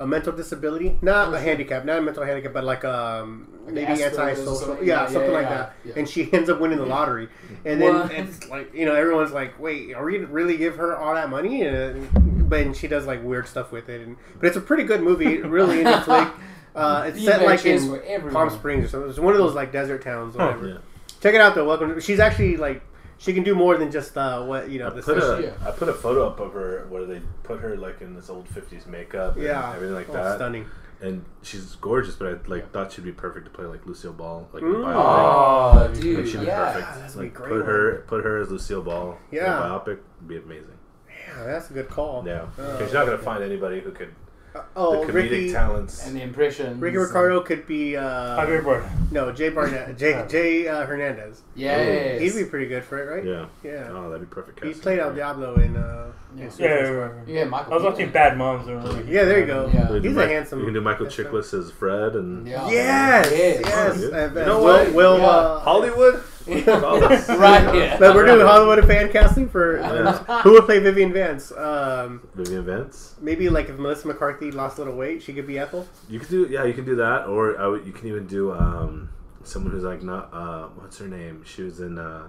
a 0.00 0.06
mental 0.06 0.32
disability, 0.32 0.98
not 1.02 1.32
a 1.34 1.40
handicap, 1.40 1.84
not 1.84 1.98
a 1.98 2.02
mental 2.02 2.24
handicap, 2.24 2.52
but 2.52 2.64
like 2.64 2.84
um, 2.84 3.48
Like 3.64 3.74
maybe 3.74 3.86
Asperger's 3.94 4.16
or 4.18 4.20
antisocial, 4.28 4.56
something? 4.56 4.86
yeah, 4.86 5.02
Yeah, 5.02 5.06
something 5.08 5.30
yeah, 5.32 5.36
like 5.36 5.46
yeah, 5.50 5.56
that. 5.56 5.72
yeah. 5.84 5.92
And 5.96 6.08
she 6.08 6.32
ends 6.32 6.48
up 6.48 6.60
winning 6.60 6.78
the 6.78 6.86
lottery, 6.86 7.28
and 7.64 7.80
then 7.82 7.94
What? 7.94 8.12
it's 8.12 8.48
like 8.48 8.72
you 8.74 8.84
know 8.86 8.94
everyone's 8.94 9.32
like, 9.32 9.58
wait, 9.58 9.94
are 9.94 10.04
we 10.04 10.14
gonna 10.18 10.26
really 10.28 10.56
give 10.56 10.76
her 10.76 10.96
all 10.96 11.14
that 11.14 11.28
money? 11.30 11.62
And, 11.62 12.48
but 12.48 12.60
and 12.60 12.76
she 12.76 12.86
does 12.88 13.06
like 13.06 13.22
weird 13.24 13.46
stuff 13.48 13.72
with 13.72 13.88
it, 13.88 14.00
and 14.06 14.16
but 14.38 14.46
it's 14.46 14.56
a 14.56 14.60
pretty 14.60 14.84
good 14.84 15.02
movie, 15.02 15.38
really 15.42 15.78
indie 15.82 16.02
flick. 16.04 16.28
Uh, 16.76 17.06
it's 17.08 17.24
set 17.24 17.42
like 17.44 17.66
in. 17.66 18.30
Palm 18.30 18.50
Springs 18.50 18.84
or 18.84 18.88
something. 18.88 19.10
It's 19.10 19.18
one 19.18 19.32
of 19.32 19.38
those 19.40 19.52
like 19.54 19.72
desert 19.72 20.00
towns, 20.00 20.36
or 20.36 20.46
whatever. 20.46 20.68
yeah. 20.68 20.76
Check 21.20 21.34
it 21.34 21.40
out 21.40 21.56
though. 21.56 21.66
Welcome. 21.66 21.94
To, 21.96 22.00
she's 22.00 22.20
actually 22.20 22.56
like 22.56 22.82
she 23.18 23.34
can 23.34 23.42
do 23.42 23.54
more 23.54 23.76
than 23.76 23.90
just 23.90 24.16
uh, 24.16 24.42
what 24.42 24.70
you 24.70 24.78
know. 24.78 24.86
I 24.86 24.90
The 24.90 25.02
put 25.02 25.16
stuff- 25.22 25.38
a 25.40 25.42
Yeah. 25.42 25.52
I 25.68 25.70
put 25.72 25.88
a 25.88 25.92
photo 25.94 26.26
up 26.26 26.40
of 26.40 26.52
her 26.54 26.86
where 26.88 27.04
they 27.04 27.20
put 27.42 27.60
her 27.60 27.76
like 27.76 28.00
in 28.00 28.14
this 28.14 28.30
old 28.30 28.48
'50s 28.48 28.86
makeup, 28.86 29.34
and 29.34 29.44
yeah, 29.44 29.74
everything 29.74 29.94
like 29.94 30.08
Oh, 30.08 30.12
that. 30.14 30.36
Stunning. 30.36 30.66
And 31.00 31.24
she's 31.42 31.76
gorgeous, 31.76 32.16
but 32.16 32.26
I 32.26 32.48
like 32.48 32.72
thought 32.72 32.90
she'd 32.90 33.04
be 33.04 33.12
perfect 33.12 33.44
to 33.44 33.50
play 33.52 33.64
like 33.66 33.86
Lucille 33.86 34.12
Ball, 34.12 34.48
like 34.52 34.62
Mm. 34.64 34.74
in 34.74 34.80
a 34.80 34.84
biopic. 34.84 34.94
Oh, 34.96 35.78
I 35.78 35.86
think 35.92 36.00
dude, 36.02 36.28
she'd 36.28 36.40
be 36.40 36.46
yeah. 36.46 36.72
perfect. 36.72 36.94
That's 36.98 37.14
gonna 37.14 37.22
be 37.26 37.28
like 37.30 37.34
great 37.34 37.48
put 37.50 37.58
one. 37.60 37.66
her 37.66 38.04
put 38.08 38.24
her 38.24 38.38
as 38.42 38.50
Lucille 38.50 38.82
Ball. 38.82 39.16
Yeah. 39.30 39.44
in 39.64 39.70
a 39.72 39.74
biopic 39.78 39.86
would 40.20 40.28
be 40.28 40.36
amazing. 40.38 40.78
Yeah, 41.08 41.44
that's 41.44 41.70
a 41.70 41.72
good 41.74 41.88
call. 41.88 42.24
Yeah, 42.26 42.46
Oh, 42.58 42.72
because 42.72 42.92
you're 42.92 43.00
not 43.00 43.04
gonna 43.06 43.12
okay. 43.18 43.24
find 43.24 43.44
anybody 43.44 43.80
who 43.80 43.92
could 43.92 44.12
Uh, 44.54 44.62
oh, 44.76 45.04
the 45.06 45.12
comedic 45.12 45.14
Ricky. 45.30 45.52
talents. 45.52 46.06
And 46.06 46.16
the 46.16 46.22
impressions. 46.22 46.80
Ricky 46.80 46.96
Ricardo 46.96 47.40
could 47.42 47.66
be 47.66 47.96
uh, 47.96 48.02
Javier 48.38 48.62
Bardem. 48.62 49.12
no 49.12 49.30
Jay 49.32 49.50
Barnett, 49.50 49.96
Jay 49.98 50.24
Jay 50.28 50.66
uh, 50.68 50.86
Hernandez. 50.86 51.42
Yeah, 51.54 52.18
He'd 52.18 52.34
be 52.34 52.44
pretty 52.44 52.66
good 52.66 52.84
for 52.84 52.98
it, 52.98 53.14
right? 53.14 53.24
yeah. 53.24 53.46
Yeah. 53.62 53.88
Oh, 53.90 54.08
that'd 54.10 54.28
be 54.28 54.34
perfect. 54.34 54.64
He 54.64 54.72
played 54.72 54.98
El 55.00 55.14
Diablo 55.14 55.54
in. 55.56 55.76
Uh, 55.76 56.12
Yeah. 56.36 56.44
in 56.44 56.50
Yeah, 56.58 56.68
yeah, 56.68 56.84
Squad. 56.84 57.28
yeah. 57.28 57.34
Yeah, 57.38 57.44
Michael. 57.44 57.72
I 57.72 57.76
was 57.76 57.84
watching 57.84 58.10
Bad 58.10 58.36
Moms. 58.38 58.68
or. 58.68 59.02
Yeah, 59.06 59.24
there 59.24 59.40
you 59.40 59.46
go. 59.46 59.66
Yeah. 59.72 59.80
You 59.80 59.86
can 59.86 60.02
do 60.02 60.08
He's 60.08 60.16
a 60.16 60.20
Mike- 60.20 60.28
handsome. 60.30 60.58
You 60.60 60.64
can 60.66 60.74
do 60.74 60.80
Michael 60.80 61.06
handsome- 61.06 61.24
Chiklis 61.26 61.54
as 61.58 61.70
Fred 61.70 62.14
and 62.16 62.46
Yeah. 62.46 62.68
Yes, 62.70 63.30
Yes. 63.30 63.60
yes. 63.64 64.00
You 64.00 64.06
And, 64.12 64.36
and 64.36 64.46
know 64.46 64.58
Will, 64.58 64.64
what? 64.64 64.92
Will 64.94 65.18
Yeah. 65.18 65.26
uh, 65.26 65.58
Hollywood. 65.60 66.22
Call 66.64 67.04
us. 67.04 67.28
right. 67.28 67.74
Yeah. 67.74 67.98
But 67.98 68.14
we're 68.14 68.26
doing 68.26 68.46
Hollywood 68.46 68.84
fan 68.86 69.10
casting 69.12 69.48
for 69.48 69.78
Yeah. 69.78 70.42
who 70.42 70.52
would 70.52 70.64
play 70.64 70.78
Vivian 70.78 71.12
Vance. 71.12 71.52
Um, 71.52 72.26
Vivian 72.34 72.64
Vance. 72.64 73.14
maybe 73.20 73.48
like 73.48 73.68
if 73.68 73.78
Melissa 73.78 74.08
McCarthy 74.08 74.50
lost 74.50 74.78
a 74.78 74.80
little 74.82 74.96
weight, 74.96 75.22
she 75.22 75.32
could 75.32 75.46
be 75.46 75.58
Ethel. 75.58 75.86
You 76.08 76.18
could 76.20 76.28
do 76.30 76.46
yeah, 76.50 76.64
you 76.64 76.72
can 76.74 76.84
do 76.84 76.96
that, 76.96 77.26
or 77.26 77.58
I 77.60 77.66
would, 77.66 77.86
you 77.86 77.92
can 77.92 78.08
even 78.08 78.26
do 78.26 78.52
um, 78.52 79.10
someone 79.42 79.72
who's 79.72 79.84
like 79.84 80.02
not 80.02 80.30
uh, 80.32 80.68
what's 80.76 80.98
her 80.98 81.08
name? 81.08 81.42
She 81.44 81.62
was 81.62 81.80
in 81.80 81.98
uh, 81.98 82.28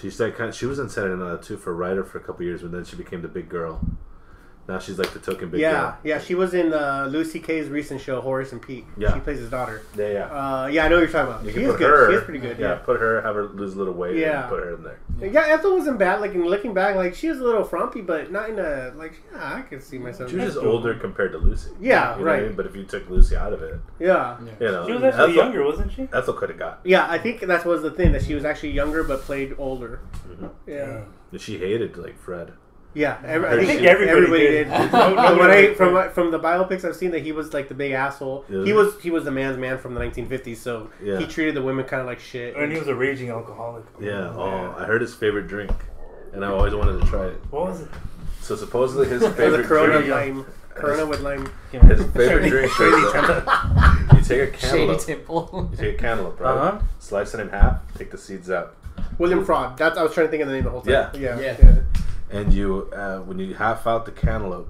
she's 0.00 0.18
like 0.20 0.36
kind 0.36 0.54
she 0.54 0.66
was 0.66 0.78
in 0.78 0.88
Saturday 0.88 1.14
Night 1.16 1.30
Live 1.32 1.42
too 1.42 1.56
for 1.56 1.70
a 1.70 1.74
writer 1.74 2.04
for 2.04 2.18
a 2.18 2.20
couple 2.20 2.44
years, 2.44 2.62
but 2.62 2.72
then 2.72 2.84
she 2.84 2.96
became 2.96 3.22
the 3.22 3.28
big 3.28 3.48
girl. 3.48 3.80
Now 4.68 4.80
she's 4.80 4.98
like 4.98 5.12
the 5.12 5.20
token 5.20 5.48
big 5.50 5.60
Yeah, 5.60 5.72
girl. 5.80 5.98
yeah. 6.02 6.18
She 6.18 6.34
was 6.34 6.52
in 6.52 6.72
uh, 6.72 7.06
Louis 7.08 7.30
C.K.'s 7.30 7.68
recent 7.68 8.00
show, 8.00 8.20
Horace 8.20 8.50
and 8.52 8.60
Pete. 8.60 8.84
Yeah. 8.96 9.14
She 9.14 9.20
plays 9.20 9.38
his 9.38 9.48
daughter. 9.48 9.82
Yeah, 9.96 10.08
yeah. 10.08 10.24
Uh, 10.26 10.66
yeah, 10.66 10.84
I 10.84 10.88
know 10.88 10.96
what 10.96 11.02
you're 11.02 11.08
talking 11.12 11.32
about. 11.32 11.44
You 11.44 11.50
She 11.50 11.54
can 11.54 11.62
is 11.64 11.70
put 11.70 11.78
good. 11.78 11.88
her. 11.90 12.10
She 12.10 12.16
is 12.16 12.24
pretty 12.24 12.40
good. 12.40 12.58
Yeah, 12.58 12.68
Yeah. 12.70 12.74
put 12.78 12.98
her, 13.00 13.20
have 13.22 13.36
her 13.36 13.44
lose 13.46 13.74
a 13.74 13.78
little 13.78 13.94
weight, 13.94 14.16
Yeah. 14.16 14.40
and 14.40 14.48
put 14.50 14.64
her 14.64 14.74
in 14.74 14.82
there. 14.82 14.98
Yeah, 15.30 15.46
Ethel 15.54 15.76
wasn't 15.76 15.98
bad. 16.00 16.20
Like 16.20 16.34
in 16.34 16.44
looking 16.44 16.74
back, 16.74 16.96
like 16.96 17.14
she 17.14 17.28
was 17.28 17.38
a 17.38 17.44
little 17.44 17.62
frumpy, 17.64 18.00
but 18.00 18.32
not 18.32 18.50
in 18.50 18.58
a 18.58 18.92
like. 18.96 19.22
Yeah, 19.32 19.54
I 19.54 19.62
could 19.62 19.82
see 19.84 19.98
myself. 19.98 20.30
She 20.30 20.36
was 20.36 20.54
just 20.54 20.58
older 20.66 20.94
compared 20.94 21.30
to 21.32 21.38
Lucy. 21.38 21.70
Yeah, 21.80 22.14
You 22.14 22.18
know 22.18 22.24
what 22.24 22.32
I 22.32 22.34
right. 22.38 22.46
mean? 22.48 22.56
But 22.56 22.66
if 22.66 22.74
you 22.74 22.82
took 22.84 23.08
Lucy 23.08 23.36
out 23.36 23.52
of 23.52 23.62
it, 23.62 23.80
Yeah, 24.00 24.36
you 24.60 24.66
know, 24.66 24.86
She 24.86 24.92
was 24.94 25.02
actually 25.04 25.22
Ethel, 25.22 25.34
younger, 25.34 25.64
wasn't 25.64 25.92
she? 25.92 26.08
Ethel 26.12 26.34
could 26.34 26.48
have 26.50 26.58
got. 26.58 26.80
yeah. 26.84 27.06
I 27.08 27.18
think 27.18 27.40
that 27.40 27.64
was 27.64 27.82
the 27.82 27.90
thing 27.92 28.10
that 28.12 28.24
she 28.24 28.34
was 28.34 28.44
actually 28.44 28.72
younger 28.72 29.04
but 29.04 29.20
played 29.22 29.54
older. 29.58 30.00
Mhm. 30.28 30.50
Yeah, 30.66 31.00
And 31.30 31.40
she 31.40 31.56
hated 31.58 31.96
like 31.96 32.18
Fred. 32.18 32.52
Yeah. 32.96 33.18
Every, 33.24 33.46
I 33.48 33.52
I 33.52 33.56
think, 33.56 33.68
think 33.68 33.82
everybody 33.82 34.16
everybody 34.16 34.42
did. 34.42 34.64
did. 34.64 34.68
No- 34.70 34.88
From 34.88 35.14
nobody 35.16 35.38
what 35.38 35.50
I 35.50 35.74
from 35.74 35.92
what- 35.94 36.14
from 36.14 36.30
the 36.30 36.40
biopics 36.40 36.84
I've 36.84 36.96
seen, 36.96 37.10
that 37.10 37.22
he 37.22 37.32
was 37.32 37.52
like 37.52 37.68
the 37.68 37.74
big 37.74 37.92
asshole. 37.92 38.44
Yeah. 38.48 38.64
He 38.64 38.72
was 38.72 38.98
he 39.02 39.10
was 39.10 39.24
the 39.24 39.30
man's 39.30 39.58
man 39.58 39.76
from 39.78 39.94
the 39.94 40.00
1950s, 40.00 40.56
so 40.56 40.90
Yeah. 41.02 41.18
he 41.18 41.26
treated 41.26 41.54
the 41.54 41.62
women 41.62 41.84
kind 41.84 42.00
of 42.00 42.06
like 42.06 42.20
shit. 42.20 42.56
And 42.56 42.72
he 42.72 42.78
was 42.78 42.88
a 42.88 42.94
raging 42.94 43.28
alcoholic. 43.30 43.84
Yeah. 44.00 44.32
Oh, 44.34 44.74
I 44.78 44.84
heard 44.84 45.02
his 45.02 45.14
favorite 45.14 45.46
drink, 45.46 45.72
and 46.32 46.44
I 46.44 46.48
always 46.48 46.74
wanted 46.74 47.00
to 47.00 47.06
try 47.06 47.26
it. 47.26 47.38
What 47.50 47.66
was 47.66 47.82
it? 47.82 47.88
So 48.40 48.56
supposedly 48.56 49.08
his 49.08 49.22
It 49.22 49.26
was 49.28 49.34
favorite 49.36 49.66
Corona 49.66 49.98
drink. 50.02 50.10
lime. 50.10 50.46
Corona 50.74 51.06
with 51.06 51.20
lime. 51.20 51.50
His 51.72 52.02
favorite 52.12 52.48
drink 52.54 52.70
Shirley 52.72 53.00
is 53.02 53.12
Temple. 53.12 53.52
you 54.16 54.22
take 54.22 54.54
a 54.54 54.56
Shady 54.58 54.86
cantaloupe. 54.86 55.00
Temple. 55.06 55.68
You 55.72 55.76
take 55.76 55.94
a 55.94 55.98
cantaloupe, 55.98 56.38
right? 56.40 56.50
Uh-huh. 56.56 56.80
Slice 56.98 57.34
it 57.34 57.40
in 57.40 57.48
half. 57.48 57.78
Take 57.96 58.10
the 58.10 58.18
seeds 58.18 58.50
out, 58.50 58.74
William 59.18 59.44
Frawley. 59.44 59.74
That's 59.78 59.96
I 59.98 60.02
was 60.02 60.12
trying 60.14 60.26
to 60.26 60.30
think 60.30 60.42
of 60.42 60.48
the 60.48 60.54
name 60.54 60.64
the 60.64 60.70
whole 60.70 60.80
time. 60.82 60.92
Yeah. 60.92 61.10
yeah, 61.14 61.40
Yeah. 61.40 61.76
Yeah. 62.30 62.40
and 62.40 62.52
you 62.52 62.90
uh, 62.94 63.18
when 63.18 63.38
you 63.38 63.54
half 63.54 63.86
out 63.86 64.06
the 64.06 64.12
cantaloupe, 64.12 64.68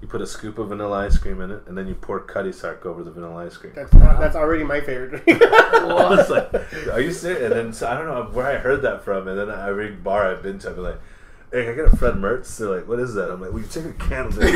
you 0.00 0.08
put 0.08 0.20
a 0.20 0.26
scoop 0.26 0.58
of 0.58 0.68
vanilla 0.68 1.06
ice 1.06 1.16
cream 1.18 1.40
in 1.40 1.50
it, 1.50 1.62
and 1.66 1.76
then 1.76 1.86
you 1.86 1.94
pour 1.94 2.20
cutty 2.20 2.52
sark 2.52 2.84
over 2.84 3.02
the 3.02 3.10
vanilla 3.10 3.46
ice 3.46 3.56
cream. 3.56 3.72
That's 3.74 3.90
that's 3.90 4.36
already 4.36 4.64
my 4.64 4.80
favorite 4.80 5.24
drink. 5.24 5.42
I 5.52 6.06
was 6.10 6.30
like, 6.30 6.52
"Are 6.92 7.00
you 7.00 7.12
serious?" 7.12 7.42
And 7.42 7.52
then 7.52 7.72
so 7.72 7.88
I 7.88 7.94
don't 7.94 8.06
know 8.06 8.24
where 8.32 8.46
I 8.46 8.58
heard 8.58 8.82
that 8.82 9.04
from, 9.04 9.28
and 9.28 9.38
then 9.38 9.50
every 9.50 9.92
bar 9.92 10.30
I've 10.30 10.42
been 10.42 10.58
to, 10.60 10.70
I've 10.70 10.74
been 10.76 10.84
like, 10.84 11.00
"Hey, 11.52 11.68
I 11.68 11.74
get 11.74 11.92
a 11.92 11.96
Fred 11.96 12.14
Mertz?" 12.14 12.56
They're 12.58 12.68
like, 12.76 12.88
"What 12.88 12.98
is 13.00 13.14
that?" 13.14 13.30
I'm 13.30 13.40
like, 13.40 13.52
"Well, 13.52 13.60
you 13.62 13.68
take 13.68 13.84
a 13.86 13.92
candle." 13.92 14.42
Yeah. 14.42 14.52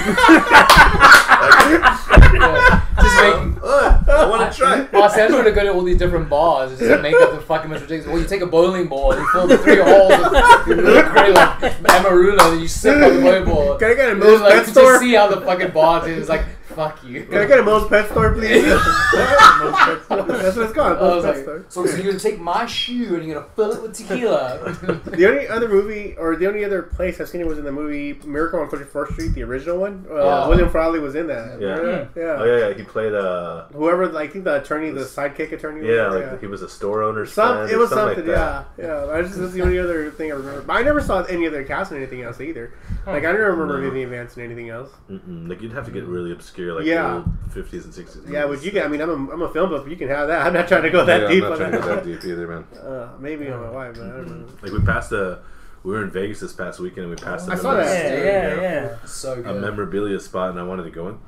Just 3.01 3.17
make. 3.23 3.51
Uh, 3.71 4.03
I 4.09 4.27
want 4.29 4.51
to 4.51 4.59
try. 4.59 4.89
Oh, 4.93 5.09
see, 5.09 5.29
gonna 5.29 5.53
go 5.53 5.63
to 5.63 5.73
all 5.73 5.83
these 5.83 5.99
different 5.99 6.29
bars 6.29 6.71
and 6.71 6.81
just 6.81 7.03
make 7.03 7.15
up 7.15 7.33
the 7.33 7.41
fucking 7.41 7.71
most 7.71 7.83
ridiculous. 7.83 8.07
Well, 8.13 8.19
you 8.21 8.27
take 8.27 8.41
a 8.41 8.47
bowling 8.47 8.89
ball 8.89 9.13
and 9.13 9.21
you 9.21 9.29
fill 9.33 9.47
the 9.47 9.59
three 9.59 9.77
holes 9.83 10.09
with 10.11 10.79
you 10.79 10.83
look 10.83 11.07
great 11.13 11.35
like 11.35 11.61
Amarula 11.85 12.53
and 12.53 12.61
you 12.63 12.67
sip 12.69 12.95
on 12.95 13.15
the 13.17 13.21
bowling 13.21 13.45
ball. 13.45 13.77
Can 13.77 13.91
I 13.91 13.95
get 13.95 14.11
a 14.11 14.15
Moe's 14.17 14.41
like, 14.41 14.55
Pet 14.55 14.67
you 14.67 14.73
Store? 14.73 14.93
just 14.93 15.01
see 15.03 15.15
how 15.15 15.29
the 15.29 15.41
fucking 15.43 15.71
bartender 15.73 16.21
is 16.21 16.29
like, 16.29 16.45
fuck 16.75 17.03
you. 17.05 17.25
Can 17.25 17.39
I 17.39 17.47
get 17.47 17.59
a 17.61 17.63
Moe's 17.63 17.89
Pet 17.89 18.09
Store, 18.11 18.33
please? 18.35 18.65
Pet 19.15 20.03
Store. 20.05 20.23
That's 20.23 20.57
what 20.57 20.67
it's 20.67 20.73
called. 20.75 20.99
I 20.99 21.03
was 21.03 21.25
Moe's 21.25 21.25
Pet 21.25 21.35
like, 21.37 21.43
Store. 21.43 21.65
so, 21.69 21.87
so 21.87 21.97
you're 21.97 22.07
gonna 22.07 22.19
take 22.19 22.41
my 22.41 22.67
shoe 22.67 23.15
and 23.17 23.25
you're 23.25 23.35
gonna 23.41 23.49
fill 23.57 23.73
it 23.73 23.83
with 23.83 23.95
tequila. 23.97 24.77
The 25.11 25.27
only 25.29 25.49
other 25.49 25.69
movie, 25.69 26.15
or 26.17 26.37
the 26.37 26.47
only 26.47 26.65
other 26.65 26.83
place 26.83 27.21
I've 27.21 27.29
seen 27.29 27.41
it 27.41 27.47
was 27.47 27.59
in 27.59 27.65
the 27.65 27.73
movie 27.73 28.15
Miracle 28.27 28.61
on 28.61 28.69
34th 28.71 29.13
Street, 29.13 29.29
the 29.35 29.43
original 29.43 29.79
one. 29.79 30.07
Uh, 30.11 30.15
Yeah. 30.17 30.49
William 30.49 30.71
Frawley 30.71 30.99
was 31.01 31.15
in 31.15 31.27
that. 31.29 31.61
Yeah. 31.61 31.69
Remember 31.75 32.09
yeah. 32.21 32.37
Oh 32.39 32.45
yeah, 32.45 32.69
yeah. 32.69 32.75
He 32.75 32.83
played 32.85 33.13
uh 33.15 33.65
Whoever, 33.73 34.17
I 34.17 34.27
think 34.29 34.45
the 34.45 34.61
attorney, 34.63 34.91
the 34.91 35.01
sidekick 35.05 35.53
attorney. 35.53 35.87
yeah, 35.87 36.09
was, 36.09 36.23
like 36.33 36.41
he 36.41 36.47
was 36.47 36.63
a 36.63 36.69
store 36.69 37.03
owner. 37.03 37.27
Some, 37.27 37.69
it 37.69 37.77
was 37.77 37.91
something 37.91 38.17
something, 38.17 38.27
like 38.33 38.37
yeah, 38.37 38.65
yeah. 38.79 39.07
I 39.13 39.23
just, 39.23 39.39
that's 39.39 39.53
the 39.53 39.63
only 39.63 39.79
other 39.79 40.11
thing 40.11 40.31
I 40.33 40.35
remember. 40.37 40.63
But 40.63 40.75
I 40.77 40.83
never 40.83 41.01
saw 41.01 41.23
any 41.25 41.47
other 41.47 41.65
cast 41.65 41.91
in 41.93 41.99
anything 41.99 42.23
else 42.23 42.41
either. 42.41 42.73
Like 43.07 43.25
I 43.25 43.33
don't 43.33 43.41
remember 43.41 43.79
No. 43.81 43.89
Vivian 43.91 44.11
Vance 44.11 44.37
in 44.37 44.45
anything 44.45 44.69
else. 44.69 44.91
Mm-mm. 45.11 45.49
Like 45.49 45.61
you'd 45.63 45.73
have 45.73 45.85
to 45.87 45.91
get 45.91 46.05
really 46.05 46.33
obscure, 46.33 46.60
like 46.67 46.85
Yeah. 46.87 47.15
old 47.17 47.25
fifties 47.53 47.85
and 47.85 47.93
sixties. 47.95 48.23
Yeah, 48.29 48.45
would 48.45 48.63
you 48.63 48.71
get? 48.71 48.85
I 48.85 48.89
mean, 48.89 49.01
I'm 49.01 49.11
a, 49.11 49.33
I'm 49.33 49.43
a 49.43 49.53
film 49.53 49.71
buff. 49.71 49.89
You 49.89 49.97
can 49.97 50.09
have 50.09 50.29
that. 50.29 50.47
I'm 50.47 50.53
not 50.53 50.69
trying 50.69 50.83
to 50.83 50.91
go 50.91 51.05
that 51.05 51.23
yeah, 51.23 51.29
deep. 51.29 51.45
I'm 51.45 51.51
not 51.51 51.59
trying 51.59 51.73
to 51.73 51.79
go 51.79 51.95
that 51.97 52.05
deep 52.05 52.25
either, 52.25 52.47
man. 52.47 52.65
Uh, 52.81 53.09
maybe 53.19 53.49
on 53.51 53.61
my 53.61 53.71
wife, 53.71 53.95
but 53.97 54.05
I 54.07 54.11
don't 54.11 54.29
know. 54.29 54.47
Like 54.63 54.73
we 54.73 54.81
passed 54.81 55.13
a, 55.13 55.41
we 55.83 55.93
were 55.93 56.03
in 56.03 56.11
Vegas 56.11 56.41
this 56.41 56.53
past 56.53 56.79
weekend 56.81 57.07
and 57.07 57.11
we 57.11 57.17
passed. 57.17 57.49
a 57.49 57.53
I 57.53 57.55
saw 57.57 57.75
that. 57.75 57.87
Yeah, 57.87 58.25
yeah, 58.25 58.61
yeah. 58.61 58.97
so 59.05 59.33
A 59.35 59.55
memorabilia 59.55 60.21
spot, 60.21 60.51
and 60.51 60.59
I 60.61 60.63
wanted 60.63 60.85
to 60.85 60.91
go 60.91 61.09
in, 61.09 61.19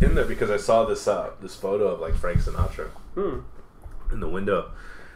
in 0.00 0.14
there 0.14 0.24
because 0.26 0.50
I 0.50 0.56
saw 0.58 0.84
this 0.84 1.06
uh, 1.08 1.30
this 1.40 1.54
photo 1.56 1.88
of 1.88 2.00
like 2.00 2.14
Frank 2.14 2.40
Sinatra 2.40 2.88
Hmm. 3.14 3.38
in 4.12 4.20
the 4.20 4.28
window, 4.28 4.70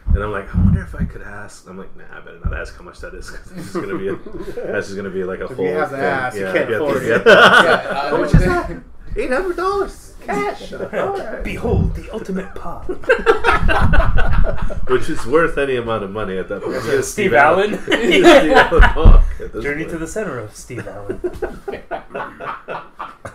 and 0.07 0.23
I'm 0.23 0.31
like, 0.31 0.53
I 0.55 0.57
wonder 0.59 0.81
if 0.81 0.95
I 0.95 1.03
could 1.05 1.21
ask. 1.21 1.67
I'm 1.69 1.77
like, 1.77 1.95
nah, 1.95 2.03
I 2.11 2.19
better 2.21 2.39
not 2.43 2.53
ask 2.53 2.75
how 2.77 2.83
much 2.83 2.99
that 3.01 3.13
is 3.13 3.29
because 3.29 3.51
this 3.51 3.67
is 3.67 3.73
gonna 3.73 3.97
be 3.97 4.07
a, 4.07 4.15
that's 4.71 4.87
just 4.87 4.95
gonna 4.95 5.09
be 5.09 5.23
like 5.23 5.39
a 5.41 5.45
If 5.45 5.51
whole. 5.57 5.65
you 5.65 5.71
have 5.73 5.89
to 5.91 5.95
thing. 5.97 6.05
ask, 6.05 6.37
you 6.37 6.45
Yeah, 6.45 6.53
can't 6.53 6.69
you 6.69 6.75
have 6.75 6.83
to- 6.83 6.87
afford 6.89 7.03
it. 7.03 7.11
have 7.11 7.25
Yeah, 7.27 7.91
I- 8.05 8.09
how 8.09 8.17
much 8.17 8.33
is 8.33 8.41
that? 8.45 8.83
Eight 9.15 9.31
hundred 9.31 9.55
dollars 9.57 10.13
cash. 10.21 10.69
Behold 11.43 11.95
the 11.95 12.09
ultimate 12.13 12.53
pop. 12.55 12.87
Which 14.89 15.09
is 15.09 15.25
worth 15.25 15.57
any 15.57 15.75
amount 15.77 16.03
of 16.03 16.11
money 16.11 16.37
at 16.37 16.47
that 16.49 16.61
point. 16.61 16.83
You 16.83 16.91
get 16.91 17.03
Steve 17.05 17.33
Allen. 17.33 17.71
You 17.89 18.21
get 18.23 18.41
Steve 18.41 18.51
Allen 18.53 18.81
Hawk 18.83 19.23
at 19.39 19.53
Journey 19.61 19.83
point. 19.83 19.89
to 19.91 19.97
the 19.97 20.07
center 20.07 20.37
of 20.39 20.55
Steve 20.55 20.87
Allen. 20.87 21.19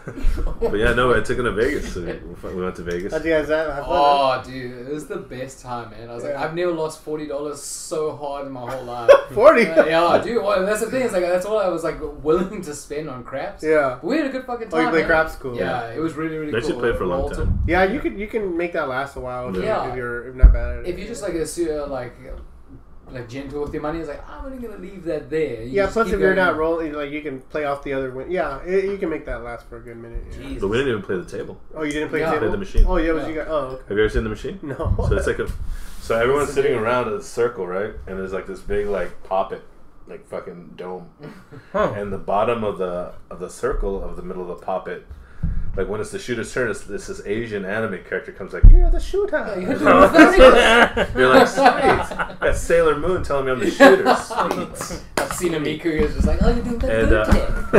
But 0.61 0.75
yeah, 0.75 0.93
no, 0.93 1.15
I 1.15 1.21
took 1.21 1.39
him 1.39 1.45
to 1.45 1.53
Vegas. 1.53 1.95
So 1.95 2.01
we 2.03 2.63
went 2.63 2.77
to 2.77 2.83
Vegas. 2.83 3.13
How'd 3.13 3.25
you 3.25 3.33
guys 3.33 3.49
have 3.49 3.69
have 3.75 3.85
fun? 3.87 3.87
Oh, 3.89 4.43
dude, 4.45 4.87
it 4.89 4.93
was 4.93 5.07
the 5.07 5.17
best 5.17 5.61
time, 5.63 5.91
man. 5.91 6.11
I 6.11 6.15
was 6.15 6.25
like, 6.25 6.35
I've 6.37 6.55
never 6.55 6.73
lost 6.73 7.01
forty 7.01 7.27
dollars 7.27 7.63
so 7.63 8.15
hard 8.17 8.47
in 8.47 8.53
my 8.53 8.71
whole 8.71 8.85
life. 8.85 9.11
Forty. 9.33 9.67
Uh, 9.67 9.85
yeah, 9.87 10.21
dude. 10.23 10.43
Well, 10.43 10.65
that's 10.67 10.81
the 10.81 10.91
thing. 10.91 11.03
Is 11.03 11.13
like 11.13 11.23
that's 11.23 11.47
all 11.47 11.59
I 11.59 11.69
was 11.69 11.85
like 11.85 11.99
willing 12.23 12.61
to 12.63 12.75
spend 12.75 13.09
on 13.09 13.25
craps. 13.25 13.63
Yeah. 13.63 13.99
But 14.01 14.05
we 14.09 14.17
had 14.19 14.27
a 14.27 14.31
good 14.31 14.45
fucking 14.45 14.69
Oh, 14.69 14.71
time. 14.71 14.85
you 14.85 14.91
play 14.91 14.99
man. 15.01 15.07
craps? 15.09 15.37
Cool. 15.37 15.57
Yeah, 15.57 15.89
it 15.91 16.01
was 16.01 16.15
really 16.15 16.37
really 16.37 16.53
cool. 16.53 16.61
They 16.61 16.67
cool. 16.67 16.71
should 16.77 16.81
play 16.81 16.97
for 16.99 17.05
a 17.05 17.09
long 17.09 17.31
time. 17.31 17.61
Yeah, 17.67 17.85
you 17.85 18.01
can 18.01 18.19
you 18.19 18.27
can 18.27 18.57
make 18.57 18.73
that 18.75 18.89
last 18.89 19.17
a 19.17 19.21
while. 19.21 19.49
if 19.49 19.57
you- 19.57 19.63
Yeah. 19.65 19.89
If 19.91 19.97
you're 19.97 20.29
if 20.29 20.35
not 20.35 20.53
bad 20.53 20.79
at 20.79 20.85
it. 20.85 20.89
If 20.91 20.99
you 20.99 21.07
just 21.07 21.23
like 21.23 21.35
a 21.35 21.47
su- 21.47 21.85
like 21.89 22.15
like 23.11 23.29
gentle 23.29 23.63
with 23.63 23.73
your 23.73 23.83
money, 23.83 24.01
it's 24.01 24.09
like 24.09 24.29
I'm 24.29 24.47
only 24.47 24.59
gonna 24.59 24.81
leave 24.81 25.05
that 25.05 25.31
there. 25.31 25.63
You 25.63 25.71
yeah. 25.71 25.83
just 25.85 25.93
Plus, 25.95 26.07
keep 26.07 26.15
if 26.15 26.21
you're 26.21 26.35
not 26.35 26.57
rolling, 26.57 26.93
like 26.93 27.11
you 27.11 27.23
can 27.23 27.41
play 27.43 27.65
off 27.65 27.83
the 27.85 27.93
other 27.93 28.11
win. 28.11 28.31
Yeah, 28.31 28.63
it, 28.65 28.85
you 28.85 28.99
can 28.99 29.09
make 29.11 29.25
that 29.27 29.43
last 29.43 29.67
for 29.69 29.77
a 29.77 29.81
good 29.81 29.97
minute. 29.97 30.25
yeah. 30.33 30.37
Jesus. 30.39 30.61
But 30.63 30.69
we 30.69 30.77
didn't 30.79 30.91
even 30.93 31.03
play 31.03 31.17
the 31.17 31.25
table. 31.25 31.61
Oh, 31.75 31.83
you 31.83 31.93
didn't 31.93 32.09
play 32.09 32.21
Yeah. 32.21 32.27
the 32.27 32.39
Play 32.39 32.41
table. 32.41 32.53
the 32.53 32.59
machine. 32.59 32.85
Oh, 32.89 32.97
yeah, 32.97 33.13
was 33.13 33.23
Yeah. 33.25 33.29
you 33.29 33.35
got? 33.37 33.49
Oh, 33.49 33.55
okay. 33.57 33.83
Have 33.89 33.97
you 33.99 34.05
ever 34.05 34.09
seen 34.11 34.25
the 34.25 34.31
machine? 34.31 34.59
no. 34.63 34.95
So 35.09 35.17
it's 35.17 35.27
like 35.27 35.39
a, 35.39 35.49
so 36.01 36.17
everyone's 36.21 36.53
sitting 36.53 36.73
amazing. 36.73 36.85
around 36.87 37.09
in 37.09 37.15
a 37.15 37.23
circle, 37.23 37.67
right? 37.67 37.95
And 38.07 38.19
there's 38.19 38.33
like 38.33 38.47
this 38.47 38.61
big 38.61 38.87
like 38.87 39.23
poppet, 39.25 39.63
like 40.09 40.27
fucking 40.27 40.73
dome, 40.77 41.11
Huh. 41.73 41.93
and 41.97 42.13
the 42.13 42.19
bottom 42.19 42.65
of 42.65 42.79
the 42.79 43.13
of 43.31 43.39
the 43.41 43.49
circle 43.51 44.03
of 44.03 44.17
the 44.17 44.23
middle 44.23 44.43
of 44.43 44.49
the 44.49 44.65
poppet. 44.67 45.07
Like 45.77 45.89
when 45.89 46.01
it's 46.01 46.11
the 46.13 46.19
shooter's 46.21 46.53
turn, 46.55 46.71
it's 46.71 46.83
this, 46.83 47.09
this 47.09 47.21
Asian 47.27 47.65
anime 47.65 47.99
character 48.05 48.31
comes 48.31 48.53
like, 48.53 48.63
"You're 48.71 48.91
the 48.91 49.01
shooter." 49.01 49.37
Yeah, 49.37 49.59
you're 49.59 49.79
the- 49.79 51.09
You're 51.17 51.29
like, 51.31 51.49
"Sweet." 51.49 52.39
That's 52.41 52.61
Sailor 52.61 52.97
Moon 52.99 53.23
telling 53.25 53.47
me 53.47 53.53
I'm 53.53 53.59
the 53.59 53.71
shooter. 53.71 54.05
Sweet. 54.15 55.03
I've 55.19 55.33
seen 55.33 55.55
a 55.55 55.59
Miku 55.59 55.99
who's 55.99 56.15
just 56.15 56.27
like, 56.29 56.39
oh, 56.43 56.53
you're 56.55 56.63
doing 56.63 56.79
that 56.79 57.29
And, 57.73 57.79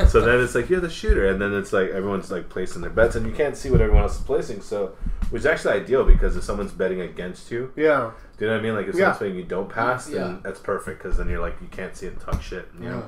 uh, 0.00 0.06
so 0.06 0.20
then 0.22 0.40
it's 0.42 0.54
like 0.54 0.70
you're 0.70 0.80
the 0.80 0.88
shooter, 0.88 1.26
and 1.26 1.40
then 1.40 1.52
it's 1.54 1.72
like 1.74 1.90
everyone's 1.90 2.30
like 2.30 2.48
placing 2.48 2.80
their 2.80 2.90
bets, 2.90 3.16
and 3.16 3.26
you 3.26 3.32
can't 3.32 3.56
see 3.56 3.70
what 3.70 3.80
everyone 3.80 4.02
else 4.04 4.16
is 4.18 4.24
placing. 4.24 4.62
So, 4.62 4.94
which 5.30 5.40
is 5.40 5.46
actually 5.46 5.74
ideal 5.74 6.04
because 6.04 6.36
if 6.36 6.44
someone's 6.44 6.72
betting 6.72 7.00
against 7.02 7.50
you, 7.50 7.70
Yeah. 7.76 8.12
do 8.38 8.44
you 8.44 8.50
know 8.50 8.56
what 8.56 8.60
I 8.60 8.62
mean? 8.62 8.74
Like 8.76 8.86
if 8.88 8.94
Yeah. 8.94 9.12
someone's 9.12 9.18
saying 9.18 9.34
you 9.36 9.44
don't 9.44 9.68
pass, 9.68 10.06
then 10.06 10.14
Yeah. 10.14 10.36
that's 10.42 10.60
perfect 10.60 11.02
because 11.02 11.18
then 11.18 11.28
you're 11.28 11.40
like 11.40 11.56
you 11.60 11.68
can't 11.68 11.94
see 11.94 12.06
it 12.06 12.12
and 12.14 12.20
talk 12.20 12.40
shit. 12.40 12.68
You 12.78 12.84
Yeah. 12.86 12.90
know? 12.92 13.04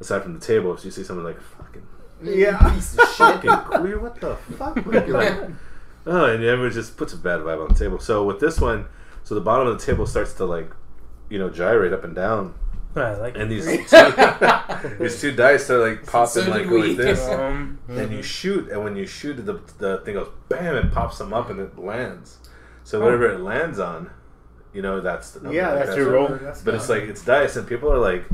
Aside 0.00 0.22
from 0.22 0.34
the 0.34 0.40
table, 0.40 0.72
if 0.74 0.84
you 0.84 0.90
see 0.90 1.02
someone 1.04 1.24
like 1.26 1.40
fucking 1.40 1.82
Yeah. 2.22 2.72
Piece 2.74 2.94
of 2.98 3.08
shit. 3.08 3.16
fucking 3.16 3.50
queer, 3.80 3.98
what 4.00 4.20
the 4.20 4.36
fuck? 4.58 4.76
Like, 4.86 5.08
oh, 6.06 6.24
and 6.26 6.42
everyone 6.44 6.72
just 6.72 6.96
puts 6.96 7.12
a 7.12 7.16
bad 7.16 7.40
vibe 7.40 7.60
on 7.62 7.68
the 7.68 7.74
table. 7.78 7.98
So 7.98 8.24
with 8.24 8.40
this 8.40 8.60
one, 8.60 8.86
so 9.24 9.34
the 9.34 9.40
bottom 9.40 9.66
of 9.68 9.78
the 9.78 9.84
table 9.84 10.06
starts 10.06 10.32
to 10.34 10.44
like, 10.44 10.70
you 11.28 11.38
know, 11.38 11.50
gyrate 11.50 11.92
up 11.92 12.04
and 12.04 12.14
down, 12.14 12.54
I 12.94 13.14
like 13.16 13.36
and 13.36 13.50
these 13.50 13.66
two, 13.90 14.96
these 14.98 15.20
two 15.20 15.32
dice 15.32 15.68
are 15.70 15.86
like 15.90 16.06
popping 16.06 16.44
So 16.44 16.50
like 16.50 16.66
we. 16.70 16.88
like 16.88 16.96
this. 16.96 17.20
Um, 17.28 17.78
and 17.88 18.10
you 18.10 18.22
shoot, 18.22 18.70
and 18.70 18.82
when 18.82 18.96
you 18.96 19.06
shoot, 19.06 19.34
the 19.44 19.60
the 19.78 19.98
thing 20.04 20.14
goes 20.14 20.28
bam, 20.48 20.76
it 20.76 20.92
pops 20.92 21.18
them 21.18 21.34
up, 21.34 21.50
and 21.50 21.60
it 21.60 21.78
lands. 21.78 22.38
So 22.84 23.00
Oh. 23.00 23.04
whatever 23.04 23.26
it 23.32 23.40
lands 23.40 23.78
on, 23.78 24.08
you 24.72 24.80
know, 24.80 25.00
that's 25.02 25.32
the 25.32 25.40
number. 25.40 25.54
Yeah, 25.56 25.72
Like, 25.72 25.84
that's 25.86 25.96
your 25.98 26.06
your 26.06 26.14
roll. 26.14 26.28
roll. 26.28 26.54
But 26.64 26.74
it's 26.74 26.88
like 26.88 27.02
it's 27.02 27.22
dice, 27.24 27.56
and 27.56 27.68
people 27.68 27.92
are 27.92 27.98
like, 27.98 28.24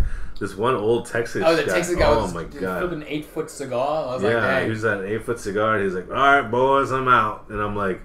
this 0.41 0.55
one 0.57 0.75
old 0.75 1.07
Texas. 1.07 1.43
Oh, 1.47 1.55
the 1.55 1.65
guy, 1.65 1.75
Texas 1.75 1.97
guy 1.97 2.07
Oh 2.07 2.23
was 2.23 2.35
my 2.35 2.45
god. 2.45 2.93
an 2.93 3.05
eight 3.07 3.25
foot 3.25 3.51
cigar. 3.51 4.09
I 4.09 4.15
was 4.15 4.23
like, 4.23 4.33
Yeah, 4.33 4.41
dang. 4.41 4.65
he 4.65 4.71
was 4.71 4.85
at 4.85 4.99
an 5.01 5.07
eight 5.07 5.25
foot 5.25 5.39
cigar, 5.39 5.77
and 5.77 5.85
he's 5.85 5.95
like, 5.95 6.09
"All 6.09 6.15
right, 6.15 6.51
boys, 6.51 6.91
I'm 6.91 7.09
out." 7.09 7.47
And 7.49 7.61
I'm 7.61 7.77
like, 7.77 8.01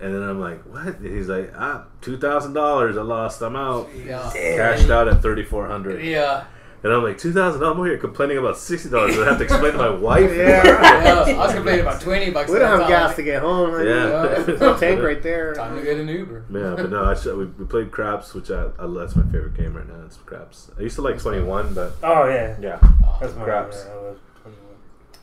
and 0.00 0.14
then 0.14 0.22
I'm 0.22 0.40
like, 0.40 0.62
"What?" 0.64 0.98
And 0.98 1.06
he's 1.16 1.28
like, 1.28 1.52
"Ah, 1.56 1.84
two 2.00 2.16
thousand 2.18 2.54
dollars, 2.54 2.96
I 2.96 3.02
lost, 3.02 3.40
I'm 3.42 3.56
out." 3.56 3.88
yeah. 3.96 4.30
Cashed 4.32 4.90
out 4.90 5.08
at 5.08 5.22
thirty 5.22 5.44
four 5.44 5.66
hundred, 5.68 6.02
Yeah. 6.04 6.44
And 6.82 6.92
I'm 6.92 7.02
like, 7.02 7.18
two 7.18 7.32
thousand. 7.32 7.62
I'm 7.62 7.78
over 7.78 7.86
here 7.86 7.98
complaining 7.98 8.38
about 8.38 8.56
sixty 8.56 8.88
dollars. 8.88 9.18
I 9.18 9.26
have 9.26 9.38
to 9.38 9.44
explain 9.44 9.72
to 9.72 9.78
my 9.78 9.90
wife. 10.08 10.30
Yeah. 10.34 10.64
yeah. 10.64 11.36
I 11.36 11.46
was 11.46 11.54
complaining 11.54 11.80
about 11.80 12.00
20 12.00 12.30
bucks. 12.30 12.50
we 12.50 12.58
don't 12.58 12.80
have 12.80 12.88
gas 12.88 13.16
to 13.16 13.22
get 13.22 13.42
home. 13.42 13.70
honey. 13.70 13.90
Yeah. 13.90 14.56
Full 14.56 14.74
tank 14.78 15.02
right 15.02 15.22
there. 15.22 15.54
Time 15.54 15.76
to 15.76 15.82
get 15.82 15.98
an 15.98 16.08
Uber. 16.08 16.46
Yeah, 16.50 16.74
but 16.76 16.90
no, 16.90 17.04
I 17.04 17.14
should, 17.14 17.36
we, 17.36 17.46
we 17.46 17.64
played 17.66 17.90
craps, 17.90 18.34
which 18.34 18.50
I, 18.50 18.66
I 18.78 18.86
that's 18.86 19.16
my 19.16 19.24
favorite 19.24 19.54
game 19.54 19.74
right 19.74 19.86
now. 19.86 20.04
It's 20.06 20.16
craps. 20.16 20.70
I 20.78 20.82
used 20.82 20.96
to 20.96 21.02
like 21.02 21.20
twenty 21.20 21.42
one, 21.42 21.74
but 21.74 21.94
oh 22.02 22.28
yeah, 22.28 22.56
yeah, 22.60 22.78
oh, 22.82 23.18
that's 23.20 23.34
my 23.34 23.44
Craps. 23.44 23.84
Yeah, 23.86 23.92
I 23.92 23.96
was 23.96 24.18
21. 24.42 24.56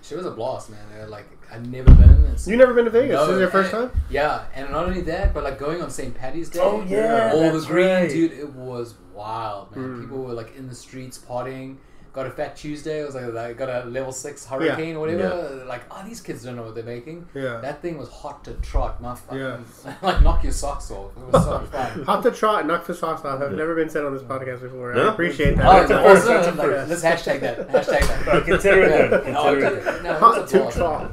She 0.01 0.15
was 0.15 0.25
a 0.25 0.31
blast, 0.31 0.69
man. 0.69 0.79
They 0.93 0.99
were 0.99 1.07
like 1.07 1.25
I'd 1.51 1.65
never 1.71 1.93
been. 1.93 2.25
It's, 2.25 2.47
You 2.47 2.57
never 2.57 2.73
been 2.73 2.85
to 2.85 2.91
Vegas? 2.91 3.13
No, 3.13 3.25
this 3.25 3.35
is 3.35 3.39
your 3.39 3.49
first 3.49 3.71
time? 3.71 3.91
Yeah, 4.09 4.45
and 4.53 4.69
not 4.71 4.85
only 4.85 5.01
that, 5.01 5.33
but 5.33 5.43
like 5.43 5.57
going 5.57 5.81
on 5.81 5.89
St. 5.89 6.13
Patty's 6.13 6.49
Day. 6.49 6.59
Oh, 6.61 6.83
yeah, 6.87 7.31
all 7.33 7.39
that's 7.39 7.65
the 7.65 7.71
green, 7.71 7.87
right. 7.87 8.09
dude. 8.09 8.33
It 8.33 8.51
was 8.53 8.95
wild, 9.17 9.75
man. 9.75 9.85
Mm. 9.89 10.01
People 10.01 10.23
were 10.23 10.33
like 10.33 10.55
in 10.55 10.67
the 10.69 10.75
streets 10.75 11.17
partying. 11.17 11.77
Got 12.13 12.25
a 12.25 12.31
Fat 12.31 12.55
Tuesday. 12.55 13.01
It 13.01 13.05
was 13.05 13.13
like, 13.13 13.31
like 13.31 13.57
got 13.57 13.69
a 13.69 13.87
level 13.87 14.11
six 14.11 14.43
hurricane 14.43 14.95
or 14.95 15.01
whatever. 15.01 15.63
Like, 15.67 15.81
oh, 15.91 16.01
these 16.03 16.19
kids 16.19 16.43
don't 16.43 16.55
know 16.55 16.63
what 16.63 16.73
they're 16.73 16.83
making. 16.83 17.27
Yeah. 17.35 17.59
That 17.61 17.79
thing 17.83 17.95
was 17.99 18.09
hot 18.09 18.43
to 18.45 18.53
trot. 18.55 18.99
My 18.99 19.13
fucking, 19.13 19.37
Yeah. 19.39 19.57
like 20.01 20.23
knock 20.23 20.41
your 20.43 20.51
socks 20.53 20.89
off. 20.89 21.11
It 21.15 21.31
was 21.31 21.43
so 21.43 21.59
fun. 21.71 22.03
Hot 22.05 22.23
to 22.23 22.31
trot, 22.31 22.65
knock 22.65 22.87
the 22.87 22.95
socks 22.95 23.23
off. 23.23 23.39
I've 23.39 23.51
Yeah. 23.51 23.57
never 23.57 23.75
been 23.75 23.89
said 23.89 24.03
on 24.03 24.13
this 24.15 24.23
podcast 24.23 24.61
before. 24.61 24.97
I 24.97 25.09
appreciate 25.13 25.57
that. 25.57 25.65
Oh, 25.67 25.73
That's 25.73 25.91
a 25.91 25.93
no, 25.93 26.03
first. 26.03 26.27
also, 26.27 26.51
That's 26.55 26.57
like, 26.57 26.89
let's 26.89 27.03
hashtag 27.03 27.39
that. 27.41 27.69
Hashtag 27.69 28.25
that. 28.25 28.45
Consider 28.45 28.81
it 28.83 28.89
Yeah. 28.89 29.07
done. 29.09 29.23
Consider 29.23 29.57
it 29.67 29.75
dude, 29.75 29.83
done. 29.85 30.03
no, 30.03 30.13
Hot 30.15 30.47
to 30.47 30.71
trot. 30.71 31.11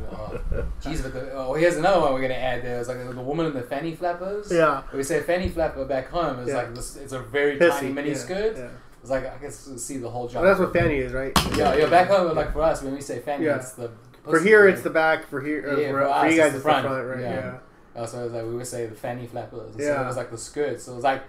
Oh, 0.57 0.64
Jeez, 0.83 1.03
but 1.03 1.12
the, 1.12 1.33
oh, 1.33 1.55
here's 1.55 1.77
another 1.77 2.01
one 2.01 2.12
we're 2.14 2.23
gonna 2.23 2.35
add. 2.35 2.62
There 2.64 2.79
was 2.79 2.88
like 2.88 2.99
the 2.99 3.21
woman 3.23 3.47
in 3.47 3.53
the 3.55 3.62
fanny 3.62 3.95
flappers. 3.95 4.51
Yeah. 4.53 4.83
We 4.93 5.03
say 5.03 5.21
fanny 5.23 5.49
flapper 5.49 5.85
back 5.85 6.09
home 6.11 6.38
is 6.40 6.49
Yeah. 6.49 6.57
like 6.57 6.75
this. 6.75 6.97
It's 6.97 7.12
a 7.12 7.19
very 7.21 7.59
Pissy. 7.59 7.71
tiny 7.71 7.93
mini 7.93 8.09
yeah, 8.11 8.14
skirt. 8.17 8.57
Yeah. 8.57 8.69
It's 9.01 9.11
like 9.11 9.27
I 9.27 9.37
guess 9.38 9.64
to 9.64 9.79
see 9.79 9.99
the 9.99 10.09
whole 10.09 10.29
job. 10.29 10.43
Well, 10.43 10.51
that's 10.55 10.61
what 10.61 10.73
fanny 10.73 10.97
is, 10.99 11.12
right? 11.12 11.33
Yeah, 11.57 11.75
yeah. 11.75 11.87
Back 11.88 12.09
home, 12.09 12.35
like 12.37 12.53
for 12.53 12.62
us, 12.62 12.83
when 12.83 12.95
we 12.95 13.01
say 13.01 13.19
fanny, 13.21 13.45
Yeah. 13.47 13.57
it's 13.57 13.73
the 13.73 13.90
For 14.23 14.40
here, 14.40 14.67
it's 14.69 14.83
the 14.83 14.90
back. 14.90 15.27
For 15.29 15.40
here, 15.43 15.64
uh, 15.69 15.77
Yeah, 15.77 15.88
for, 15.90 15.99
for 16.01 16.05
for 16.05 16.09
us, 16.11 16.23
you 16.25 16.29
it's 16.31 16.38
guys, 16.38 16.51
the 16.53 16.57
it's 16.59 16.62
front. 16.62 16.83
the 16.85 16.88
front, 16.88 17.09
right? 17.09 17.21
Yeah. 17.21 17.35
Yeah. 17.35 17.59
Oh, 17.97 18.07
so 18.07 18.21
it 18.21 18.25
was 18.25 18.33
like 18.33 18.45
we 18.45 18.55
would 18.57 18.67
say 18.67 18.87
the 18.87 18.95
fanny 18.95 19.27
flappers. 19.27 19.73
And 19.75 19.81
So 19.81 19.87
Yeah. 19.87 20.03
it 20.03 20.07
was 20.07 20.17
like 20.17 20.31
the 20.31 20.38
skirt. 20.38 20.81
So 20.81 20.93
it 20.93 20.97
was 20.97 21.05
like 21.05 21.23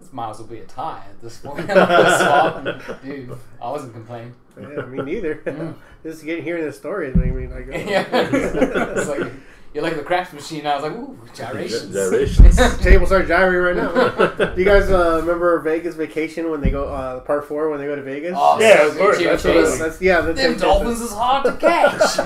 this 0.00 0.12
might 0.12 0.30
as 0.30 0.38
well 0.38 0.48
be 0.48 0.58
a 0.58 0.64
tie 0.64 1.04
at 1.08 1.20
this 1.20 1.38
point. 1.38 1.64
Swap. 1.66 2.64
Dude, 3.02 3.36
I 3.60 3.70
wasn't 3.70 3.92
complaining. 3.92 4.34
Yeah, 4.60 4.82
me 4.86 5.02
neither. 5.02 5.36
Mm. 5.48 5.74
Just 6.04 6.24
getting 6.24 6.44
hearing 6.44 6.64
the 6.64 6.72
stories 6.72 7.16
made 7.16 7.34
me 7.34 7.48
like. 7.48 7.66
oh. 7.66 7.76
yeah, 7.76 8.06
it's 8.12 9.08
like 9.08 9.32
you're 9.74 9.82
like 9.82 9.96
the 9.96 10.02
craft 10.02 10.32
machine. 10.32 10.64
I 10.66 10.76
was 10.76 10.84
like, 10.84 10.92
ooh, 10.92 11.18
gyrations. 11.34 11.92
Gyrations. 11.92 12.78
Table 12.78 13.06
start 13.06 13.26
gyrating 13.26 13.60
right 13.60 13.76
now. 13.76 14.46
Do 14.54 14.60
you 14.60 14.64
guys 14.64 14.90
uh, 14.90 15.18
remember 15.20 15.58
Vegas 15.58 15.96
Vacation 15.96 16.50
when 16.50 16.60
they 16.60 16.70
go 16.70 16.86
uh, 16.88 17.20
part 17.20 17.46
four 17.46 17.68
when 17.70 17.80
they 17.80 17.86
go 17.86 17.96
to 17.96 18.02
Vegas? 18.02 18.34
Oh, 18.36 18.60
Yeah, 18.60 18.76
so 18.76 18.88
of 18.90 18.98
course, 18.98 19.18
Chevy 19.18 19.60
that's 19.60 19.78
that's 19.78 20.00
yeah. 20.00 20.20
That's, 20.20 20.40
Them 20.40 20.56
dolphins 20.56 21.00
is 21.00 21.12
hard 21.12 21.44
to 21.44 21.56
catch. 21.56 22.16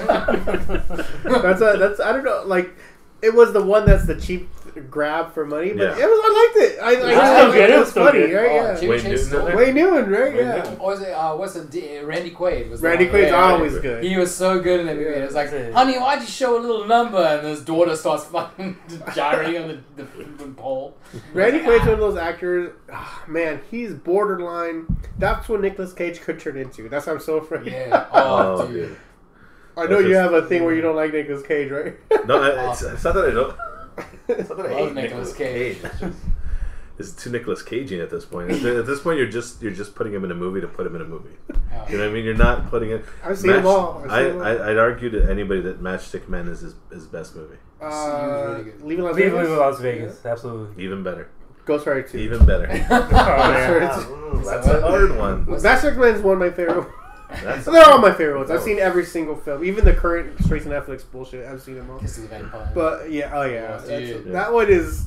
That's 1.24 1.60
a, 1.62 1.76
that's 1.78 2.00
I 2.00 2.12
don't 2.12 2.24
know 2.24 2.42
like 2.44 2.74
it 3.22 3.32
was 3.32 3.52
the 3.52 3.62
one 3.62 3.86
that's 3.86 4.06
the 4.06 4.20
cheap 4.20 4.50
grab 4.80 5.32
for 5.34 5.44
money, 5.46 5.72
but 5.72 5.96
Yeah. 5.98 6.04
it 6.04 6.08
was 6.08 6.20
I 6.22 6.52
liked 6.54 6.72
it. 6.72 6.78
I, 6.82 6.86
I 6.86 6.90
It's 6.92 7.00
still 7.00 7.14
liked 7.44 7.52
good, 7.52 7.60
it. 7.60 7.70
It 7.70 7.70
it's 7.70 7.80
was 7.80 7.92
funny, 7.92 8.18
good. 8.26 8.34
right? 8.34 8.50
Oh, 8.50 8.54
yeah. 8.82 8.88
Wayne 8.88 9.02
Newton 9.04 9.18
still- 9.18 9.40
in 9.40 9.44
there? 9.46 9.56
Wayne 9.56 9.74
Newman, 9.74 10.10
right? 10.10 10.32
Wayne 10.34 10.36
yeah. 10.46 10.56
Newton. 10.56 10.76
Or 10.78 10.86
was 10.90 11.02
it, 11.02 11.10
uh, 11.10 11.34
what's 11.36 11.54
the 11.54 11.64
D- 11.64 11.98
Randy 12.00 12.30
Quaid? 12.30 12.70
Was 12.70 12.80
Randy 12.82 13.04
one. 13.04 13.14
Quaid's 13.14 13.30
Yeah, 13.30 13.46
yeah. 13.48 13.52
always 13.54 13.78
good. 13.78 14.04
He 14.04 14.16
was 14.16 14.34
so 14.34 14.60
good 14.60 14.80
in 14.80 14.86
that 14.86 14.96
movie. 14.96 15.10
It 15.10 15.24
was 15.24 15.34
like, 15.34 15.50
honey, 15.72 15.98
why'd 15.98 16.20
you 16.20 16.26
show 16.26 16.58
a 16.58 16.60
little 16.60 16.86
number? 16.86 17.18
And 17.18 17.46
his 17.46 17.62
daughter 17.62 17.94
starts 17.96 18.24
fucking 18.24 18.76
gyrating 19.14 19.62
on 19.62 19.84
the, 19.96 20.02
the, 20.04 20.24
the 20.44 20.50
pole. 20.52 20.96
Randy 21.34 21.58
Like, 21.58 21.66
Quaid's 21.66 21.82
ah. 21.82 21.84
one 21.86 21.94
of 21.94 22.00
those 22.00 22.16
actors. 22.16 22.72
ah, 22.92 23.22
man, 23.28 23.60
he's 23.70 23.92
borderline. 23.94 24.86
That's 25.18 25.48
what 25.48 25.60
Nicolas 25.60 25.92
Cage 25.92 26.20
could 26.20 26.40
turn 26.40 26.56
into. 26.56 26.88
That's 26.88 27.06
why 27.06 27.12
I'm 27.12 27.20
so 27.20 27.36
afraid. 27.36 27.66
Yeah. 27.66 28.06
Oh, 28.12 28.62
Oh, 28.62 28.66
dude. 28.68 28.96
I 29.74 29.84
know 29.84 29.88
That's 29.88 30.02
you 30.02 30.08
just- 30.10 30.20
have 30.20 30.32
a 30.34 30.46
thing 30.46 30.64
where 30.64 30.74
you 30.74 30.82
don't 30.82 30.96
like 30.96 31.12
Nicolas 31.14 31.42
Cage, 31.46 31.70
right? 31.70 31.94
No, 32.26 32.42
it's, 32.70 32.82
it's 32.82 33.04
not 33.04 33.14
that 33.14 33.30
I 33.30 33.30
don't. 33.32 33.56
It's 34.28 34.48
not 34.48 34.58
that 34.58 34.66
I 34.66 34.80
Love 34.80 34.94
hate 34.94 34.94
Nicolas 34.94 35.28
Nicolas 35.28 35.34
Cage. 35.34 35.82
Cage. 35.82 35.90
It's, 35.90 36.00
just, 36.00 36.18
it's 36.98 37.12
too 37.12 37.30
Nicolas 37.30 37.62
Cagey 37.62 38.00
at 38.00 38.10
this 38.10 38.24
point. 38.24 38.50
At 38.50 38.64
at 38.64 38.86
this 38.86 39.00
point, 39.00 39.18
you're 39.18 39.28
just 39.28 39.62
you're 39.62 39.72
just 39.72 39.94
putting 39.94 40.12
him 40.12 40.24
in 40.24 40.30
a 40.30 40.34
movie 40.34 40.60
to 40.60 40.68
put 40.68 40.86
him 40.86 40.94
in 40.94 41.02
a 41.02 41.06
movie. 41.06 41.36
Oh. 41.52 41.86
You 41.88 41.98
know 41.98 42.04
what 42.04 42.10
I 42.10 42.14
mean? 42.14 42.24
You're 42.24 42.34
not 42.34 42.68
putting 42.70 42.90
it. 42.90 43.04
I've 43.24 43.38
seen 43.38 43.50
them 43.50 43.66
all. 43.66 44.02
I've 44.04 44.10
I, 44.10 44.22
seen 44.22 44.28
them 44.38 44.46
all. 44.46 44.46
I 44.46 44.70
I'd 44.70 44.78
argue 44.78 45.10
to 45.10 45.30
anybody 45.30 45.60
that 45.62 45.82
Matchstick 45.82 46.28
Men 46.28 46.48
is 46.48 46.60
his, 46.60 46.74
his 46.90 47.06
best 47.06 47.34
movie. 47.34 47.56
Uh, 47.80 48.52
really 48.52 48.64
good. 48.64 48.82
Leaving 48.82 49.04
Las 49.04 49.16
Viva 49.16 49.36
Vegas. 49.36 49.58
Las 49.58 49.80
Vegas, 49.80 50.26
absolutely. 50.26 50.84
Even 50.84 51.02
better. 51.02 51.28
Ghost 51.64 51.86
Rider 51.86 52.02
2. 52.02 52.18
Even 52.18 52.44
better. 52.44 52.66
Oh, 52.90 53.08
man. 53.10 54.38
Ooh, 54.38 54.44
that's 54.44 54.66
a 54.66 54.80
hard 54.80 55.16
one. 55.16 55.44
Master 55.62 55.94
Man 55.94 56.14
is 56.14 56.22
one 56.22 56.34
of 56.34 56.38
my 56.40 56.50
favorite. 56.50 56.88
That's, 57.42 57.64
They're 57.66 57.84
all 57.84 57.98
my 57.98 58.12
favorite 58.12 58.38
ones. 58.38 58.50
I've 58.50 58.62
seen 58.62 58.78
every 58.78 59.04
single 59.04 59.36
film, 59.36 59.64
even 59.64 59.84
the 59.84 59.92
current 59.92 60.42
straight 60.44 60.62
to 60.62 60.68
Netflix 60.68 61.04
bullshit. 61.10 61.46
I've 61.46 61.62
seen 61.62 61.76
them 61.76 61.90
all. 61.90 61.98
Kiss 61.98 62.16
of 62.18 62.24
the 62.24 62.28
Vampire. 62.30 62.70
But 62.74 63.10
yeah, 63.10 63.30
oh 63.34 63.42
yeah, 63.42 63.60
that's- 63.78 63.86
dude. 63.86 64.32
that 64.32 64.52
one 64.52 64.68
is 64.68 65.06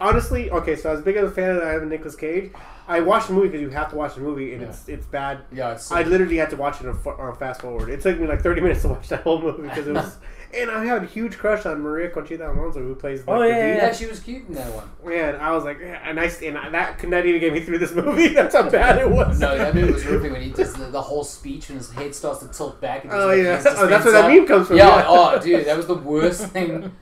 honestly 0.00 0.50
okay. 0.50 0.76
So 0.76 0.90
as 0.92 1.00
big 1.02 1.16
of 1.16 1.30
a 1.30 1.30
fan 1.34 1.56
as 1.56 1.62
I 1.62 1.74
am 1.74 1.82
of 1.82 1.88
Nicolas 1.88 2.14
Cage, 2.16 2.52
I 2.88 3.00
watched 3.00 3.28
the 3.28 3.34
movie 3.34 3.48
because 3.48 3.60
you 3.60 3.70
have 3.70 3.90
to 3.90 3.96
watch 3.96 4.14
the 4.14 4.20
movie, 4.20 4.52
and 4.52 4.62
Yeah. 4.62 4.68
it's 4.68 4.88
it's 4.88 5.06
bad. 5.06 5.40
yeah, 5.52 5.72
it's 5.72 5.84
so 5.86 5.96
I 5.96 6.02
literally 6.02 6.36
had 6.36 6.50
to 6.50 6.56
watch 6.56 6.80
it 6.80 6.86
on, 6.86 6.96
fa- 6.98 7.10
on 7.10 7.36
fast 7.36 7.60
forward. 7.60 7.88
It 7.88 8.00
took 8.00 8.18
me 8.18 8.26
like 8.26 8.40
thirty 8.42 8.60
minutes 8.60 8.82
to 8.82 8.88
watch 8.88 9.08
that 9.08 9.22
whole 9.22 9.40
movie 9.40 9.62
because 9.62 9.86
it 9.86 9.92
was. 9.94 10.16
And 10.56 10.70
I 10.70 10.84
had 10.84 11.02
a 11.02 11.06
huge 11.06 11.36
crush 11.36 11.66
on 11.66 11.80
Maria 11.80 12.08
Conchita 12.10 12.50
Alonso, 12.50 12.80
who 12.80 12.94
plays. 12.94 13.26
Like, 13.26 13.28
Oh, 13.36 13.40
the 13.42 13.48
yeah, 13.48 13.76
yeah, 13.76 13.92
she 13.92 14.06
was 14.06 14.20
cute 14.20 14.46
in 14.48 14.54
that 14.54 14.72
one. 14.72 14.88
Man, 15.04 15.34
I 15.36 15.50
was 15.50 15.64
like, 15.64 15.78
yeah, 15.80 16.00
and 16.08 16.18
I 16.20 16.24
and 16.42 16.56
I- 16.58 16.70
that 16.70 16.98
could 16.98 17.08
not 17.10 17.26
even 17.26 17.40
get 17.40 17.52
me 17.52 17.60
through 17.60 17.78
this 17.78 17.92
movie. 17.92 18.28
That's 18.34 18.54
how 18.54 18.68
bad 18.70 18.98
it 18.98 19.10
was. 19.10 19.38
No, 19.40 19.56
that 19.58 19.74
movie 19.74 19.92
was 19.92 20.04
ripping 20.06 20.32
when 20.32 20.42
he 20.42 20.50
does 20.50 20.72
the, 20.74 20.84
the 20.86 21.02
whole 21.02 21.24
speech 21.24 21.68
and 21.70 21.78
his 21.78 21.90
head 21.90 22.14
starts 22.14 22.40
to 22.40 22.48
tilt 22.48 22.80
back. 22.80 23.02
And 23.04 23.10
just, 23.12 23.22
Oh 23.22 23.26
like, 23.28 23.38
yeah, 23.38 23.44
hands 23.54 23.66
oh, 23.66 23.70
that's 23.70 23.80
where 23.80 24.00
Spencer. 24.00 24.12
that 24.12 24.28
meme 24.28 24.46
comes 24.46 24.68
from. 24.68 24.76
Yeah, 24.76 24.96
Yeah. 24.98 25.04
oh, 25.08 25.38
dude, 25.40 25.66
that 25.66 25.76
was 25.76 25.86
the 25.86 25.94
worst 25.94 26.46
thing. 26.52 26.92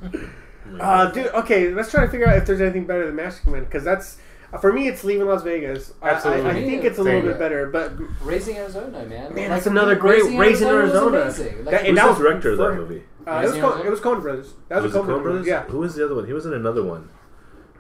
Uh, 0.81 1.11
dude, 1.11 1.27
okay, 1.29 1.69
let's 1.71 1.91
try 1.91 2.05
to 2.07 2.11
figure 2.11 2.27
out 2.27 2.37
if 2.37 2.47
there's 2.47 2.61
anything 2.61 2.87
better 2.87 3.07
than 3.07 3.15
Master 3.17 3.51
Man 3.51 3.65
because 3.65 3.85
that's 3.85 4.17
uh, 4.53 4.59
for 4.59 4.73
me. 4.73 4.89
It's 4.89 5.03
leaving 5.05 5.27
Las 5.27 5.43
Vegas. 5.43 5.93
I- 6.03 6.11
I, 6.11 6.51
I, 6.51 6.55
think 6.55 6.85
it's 6.85 6.99
a 6.99 7.03
little 7.03 7.23
bit 7.23 7.39
better, 7.39 7.69
but 7.71 7.93
Raising 8.23 8.57
Arizona, 8.57 9.05
man. 9.05 9.09
Man, 9.09 9.35
Like, 9.35 9.49
that's 9.49 9.67
another 9.67 9.95
great- 9.97 10.25
Raising 10.39 10.69
Arizona. 10.69 11.25
Was 11.27 11.39
amazing. 11.39 11.65
Like, 11.65 11.71
That- 11.73 11.81
Who's 11.81 11.89
and 11.91 11.99
the 11.99 12.07
was 12.07 12.19
director 12.19 12.51
of 12.53 12.59
that 12.59 12.75
movie? 12.75 13.03
Uh, 13.27 13.31
it 13.31 13.43
was 13.43 13.53
Raising 13.53 13.63
Coen, 13.63 13.85
it 13.85 13.91
was 13.91 14.01
Coen 14.01 14.23
Brothers. 14.23 14.55
That 14.69 14.83
was, 14.83 14.93
Was 14.93 15.03
Coen 15.03 15.05
Coen 15.05 15.07
Brothers. 15.07 15.23
Brothers? 15.23 15.47
Yeah. 15.47 15.63
Who 15.65 15.79
was 15.79 15.95
the 15.95 16.05
other 16.05 16.15
one? 16.15 16.27
He 16.27 16.33
was 16.33 16.47
in 16.47 16.53
another 16.55 16.83
one. 16.85 17.09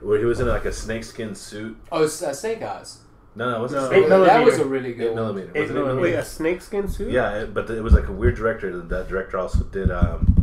Where 0.00 0.18
he 0.18 0.24
was 0.24 0.40
in 0.40 0.48
like 0.48 0.64
a 0.64 0.72
snakeskin 0.72 1.34
suit. 1.34 1.76
oh, 1.92 2.02
it's, 2.04 2.22
uh, 2.22 2.32
Snake 2.34 2.62
Eyes. 2.62 2.98
No, 3.34 3.50
no, 3.50 3.56
it 3.56 3.60
wasn't 3.60 3.82
No. 3.82 3.88
Snake 3.88 4.04
Eight 4.04 4.08
that 4.08 4.44
was 4.44 4.58
a 4.58 4.64
really 4.64 4.92
good 4.92 5.04
Eight 5.04 5.14
one. 5.14 5.16
millimeter. 5.16 5.52
Eight 5.54 5.60
Was 5.62 5.70
it 5.70 5.74
millimeter. 5.74 6.00
Wait, 6.02 6.14
a 6.14 6.24
snakeskin 6.24 6.88
suit? 6.88 7.10
Yeah, 7.12 7.42
it, 7.42 7.54
but 7.54 7.70
it 7.70 7.82
was 7.82 7.92
like 7.94 8.08
a 8.08 8.12
weird 8.12 8.34
director. 8.36 8.80
That 8.80 9.08
director 9.08 9.38
also 9.38 9.64
did. 9.64 9.90
Um, 9.90 10.41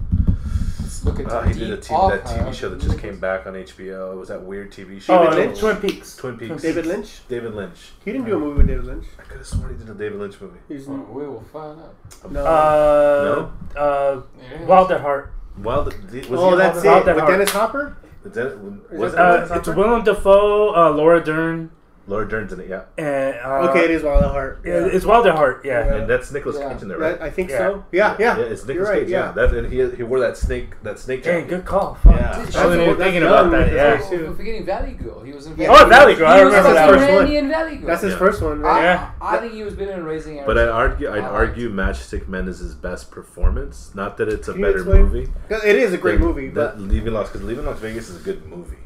Let's 1.00 1.18
look 1.18 1.20
into 1.20 1.34
uh, 1.34 1.44
he 1.44 1.54
did 1.54 1.72
a 1.72 1.78
TV, 1.78 2.12
that. 2.12 2.26
TV 2.26 2.54
show 2.54 2.70
that 2.70 2.82
just 2.82 3.00
came 3.00 3.20
back 3.20 3.48
on 3.48 3.54
HBO. 3.54 4.12
It 4.14 4.18
was 4.18 4.28
that 4.28 4.44
weird 4.44 4.70
TV 4.72 5.02
show. 5.02 5.18
Oh, 5.20 5.30
David 5.32 5.48
Lynch? 5.48 5.60
Twin 5.60 5.76
Peaks. 5.78 6.16
Twin 6.18 6.38
Peaks. 6.38 6.62
David 6.62 6.86
Lynch. 6.88 7.22
David 7.30 7.56
Lynch. 7.56 7.92
He 8.04 8.12
didn't 8.12 8.26
do 8.28 8.36
a 8.36 8.40
movie 8.40 8.58
with 8.58 8.68
David 8.68 8.84
Lynch. 8.86 9.06
I 9.18 9.22
could 9.24 9.38
have 9.38 9.48
sworn 9.48 9.72
he 9.72 9.78
did 9.80 9.90
a 9.90 9.94
David 9.94 10.20
Lynch 10.20 10.42
movie. 10.42 10.60
He's 10.68 10.90
Oh, 10.90 10.96
we 11.10 11.26
will 11.26 11.42
find 11.54 11.80
out. 11.80 12.32
no. 12.32 12.46
Uh, 12.46 13.50
uh, 13.80 14.22
Yeah. 14.52 14.66
Wild 14.66 14.92
at 14.92 15.02
Heart. 15.02 15.34
Wild. 15.60 15.86
Was 15.86 15.94
oh, 16.04 16.52
he 16.52 16.58
that's. 16.58 16.84
Wild 16.84 17.08
at 17.08 17.16
With 17.16 17.28
Dennis 17.28 17.52
Hopper. 17.52 17.98
Was 18.24 18.34
that, 18.34 18.60
was 18.92 19.14
Uh, 19.14 19.16
that 19.16 19.52
Uh, 19.52 19.56
it's 19.56 19.68
Hopper? 19.68 19.80
Willem 19.80 20.04
Dafoe, 20.04 20.76
uh, 20.76 20.90
Laura 20.92 21.24
Dern, 21.24 21.72
Laura 22.10 22.28
Dern's 22.28 22.52
in 22.52 22.60
it, 22.60 22.68
yeah. 22.68 22.84
and 22.98 23.36
uh, 23.46 23.70
okay, 23.70 23.86
it 23.86 23.92
is 23.92 24.02
Wild 24.04 24.24
at 24.24 24.32
Heart. 24.32 24.62
yeah, 24.66 24.86
It's 24.92 25.06
Wild 25.06 25.28
at 25.28 25.36
Heart. 25.36 25.64
Yeah. 25.64 25.86
Yeah. 25.86 25.96
And 25.96 26.10
that's 26.10 26.32
Nicolas 26.32 26.58
Yeah. 26.60 26.74
Cage 26.74 26.82
in 26.82 26.88
there, 26.90 26.98
right? 26.98 27.20
That- 27.20 27.26
I 27.26 27.30
think 27.30 27.50
Yeah. 27.52 27.58
so. 27.60 27.86
Yeah, 27.92 28.16
yeah. 28.20 28.38
Yeah, 28.38 28.44
it's 28.46 28.66
You're 28.68 28.84
right, 28.84 29.02
Cage. 29.02 29.10
Yeah, 29.10 29.26
yeah. 29.28 29.32
that 29.34 29.54
and 29.54 29.72
he 29.72 29.88
he 29.96 30.04
wore 30.04 30.20
that 30.20 30.36
snake 30.36 30.70
that 30.84 30.98
snake 31.00 31.24
Dang, 31.24 31.48
good 31.48 31.66
call. 31.66 31.96
Fuck. 32.04 32.16
Yeah. 32.16 32.32
I 32.34 32.38
wasn't 32.40 32.54
That's- 32.54 32.66
even 32.76 32.88
that's 32.88 32.98
thinking 33.00 33.24
about 33.24 33.52
that. 33.52 33.72
that's 33.74 34.12
Yeah. 34.12 34.18
Oh, 34.18 34.24
we're 34.30 34.36
forgetting 34.36 34.66
Valley 34.66 34.92
Girl. 34.94 35.22
He 35.22 35.32
was 35.34 35.46
in 35.46 35.54
Valley 35.56 35.70
Oh, 35.80 35.86
Valley 35.88 36.16
Girl. 36.16 36.28
I 36.28 36.38
He 36.40 36.46
was 36.46 36.54
remember 36.56 36.74
that 36.74 36.90
fucking 36.90 37.02
one. 37.16 37.24
Randy 37.24 37.38
in 37.38 37.50
Valley 37.50 37.76
Girl. 37.78 37.88
That's 37.88 38.02
his 38.02 38.14
Yeah. 38.14 38.18
first 38.20 38.42
one, 38.42 38.60
I, 38.66 38.68
right? 38.68 38.84
Yeah. 38.84 39.10
I 39.22 39.38
think 39.38 39.54
he 39.54 39.64
was 39.64 39.74
better 39.76 39.92
in 39.94 40.04
Raising 40.04 40.42
But 40.46 40.58
I'd 40.58 40.68
argue 40.70 41.10
I'd 41.12 41.24
argue 41.24 41.70
Matchstick 41.70 42.28
Men 42.28 42.48
is 42.48 42.60
his 42.60 42.74
best 42.76 43.12
performance. 43.12 43.92
Not 43.94 44.18
that 44.18 44.28
it's 44.28 44.48
a 44.48 44.54
better 44.54 44.78
explain? 44.80 45.02
movie. 45.04 45.28
It 45.50 45.76
is 45.76 45.94
a 45.94 45.98
great 45.98 46.20
movie, 46.20 46.50
Leaving 46.78 47.14
Las 47.14 47.30
because 47.30 47.44
Leaving 47.46 47.66
Las 47.66 47.80
Vegas 47.80 48.10
is 48.10 48.20
a 48.20 48.24
good 48.24 48.46
movie. 48.48 48.78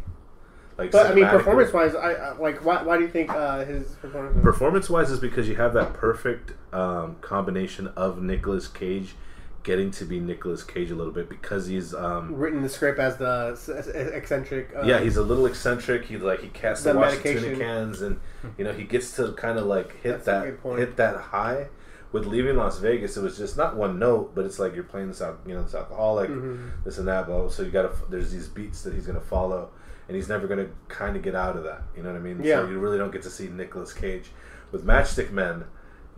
Like, 0.78 0.92
but 0.92 1.12
I 1.12 1.14
mean, 1.14 1.28
performance 1.28 1.72
wise, 1.72 1.94
I, 1.96 2.14
I 2.14 2.32
like. 2.38 2.66
Why, 2.66 2.82
why 2.84 2.98
do 2.98 3.04
you 3.04 3.10
think 3.10 3.30
uh, 3.30 3.64
his 3.66 3.90
performance? 4.02 4.42
Performance-wise 4.44 5.12
is 5.12 5.20
because 5.20 5.48
you 5.48 5.56
have 5.56 5.74
that 5.74 5.94
perfect 5.94 6.54
um, 6.74 7.16
combination 7.22 7.88
of 7.96 8.22
Nicolas 8.24 8.68
Cage 8.68 9.16
getting 9.62 9.92
to 9.92 10.04
be 10.04 10.20
Nicolas 10.20 10.62
Cage 10.64 10.92
a 10.92 10.96
little 10.96 11.14
bit 11.14 11.30
because 11.30 11.68
he's 11.68 11.94
um, 11.94 12.36
written 12.36 12.62
the 12.64 12.68
script 12.70 13.00
as 13.00 13.18
the 13.18 13.52
s- 13.54 13.70
s- 13.70 13.88
eccentric. 13.88 14.72
Uh, 14.76 14.82
yeah 14.84 15.00
he's 15.00 15.16
a 15.16 15.24
little 15.24 15.46
eccentric. 15.46 16.06
He 16.06 16.18
like 16.18 16.42
he 16.42 16.50
casts 16.50 16.84
the, 16.84 16.94
The 16.94 17.00
Washington 17.00 17.58
cans 17.60 18.02
and 18.02 18.20
you 18.58 18.64
know 18.66 18.74
he 18.74 18.84
gets 18.84 19.16
to 19.18 19.32
kind 19.34 19.58
of 19.60 19.66
like 19.68 20.02
hit 20.02 20.12
That's 20.12 20.26
that 20.26 20.62
point. 20.62 20.80
hit 20.80 20.98
that 20.98 21.16
high. 21.18 21.68
With 22.12 22.26
leaving 22.28 22.58
Las 22.58 22.78
Vegas, 22.80 23.16
it 23.18 23.22
was 23.24 23.38
just 23.40 23.58
not 23.58 23.76
one 23.76 23.98
note, 23.98 24.36
but 24.36 24.46
it's 24.46 24.60
like 24.60 24.76
you're 24.76 24.84
playing 24.84 25.08
this 25.08 25.20
out, 25.22 25.40
you 25.48 25.56
know, 25.56 25.64
this 25.64 25.74
alcoholic, 25.74 26.30
Mhm. 26.30 26.70
this 26.84 26.98
and 27.00 27.08
that. 27.08 27.26
But 27.28 27.50
so 27.50 27.64
you 27.64 27.72
got 27.72 27.84
to 27.84 27.92
there's 28.12 28.32
these 28.32 28.48
beats 28.48 28.84
that 28.84 28.94
he's 28.94 29.08
gonna 29.08 29.20
follow, 29.22 29.70
and 30.14 30.22
he's 30.22 30.30
never 30.30 30.46
gonna 30.46 30.68
kind 30.90 31.16
of 31.16 31.24
get 31.24 31.34
out 31.34 31.58
of 31.58 31.64
that. 31.64 31.82
You 31.98 32.04
know 32.04 32.12
what 32.12 32.20
I 32.20 32.22
mean? 32.22 32.40
Yeah. 32.44 32.58
So 32.62 32.68
you 32.70 32.78
really 32.78 33.00
don't 33.00 33.10
get 33.12 33.24
to 33.24 33.32
see 33.32 33.48
Nicolas 33.48 33.92
Cage 33.94 34.30
with 34.72 34.86
Matchstick 34.86 35.32
Men. 35.32 35.64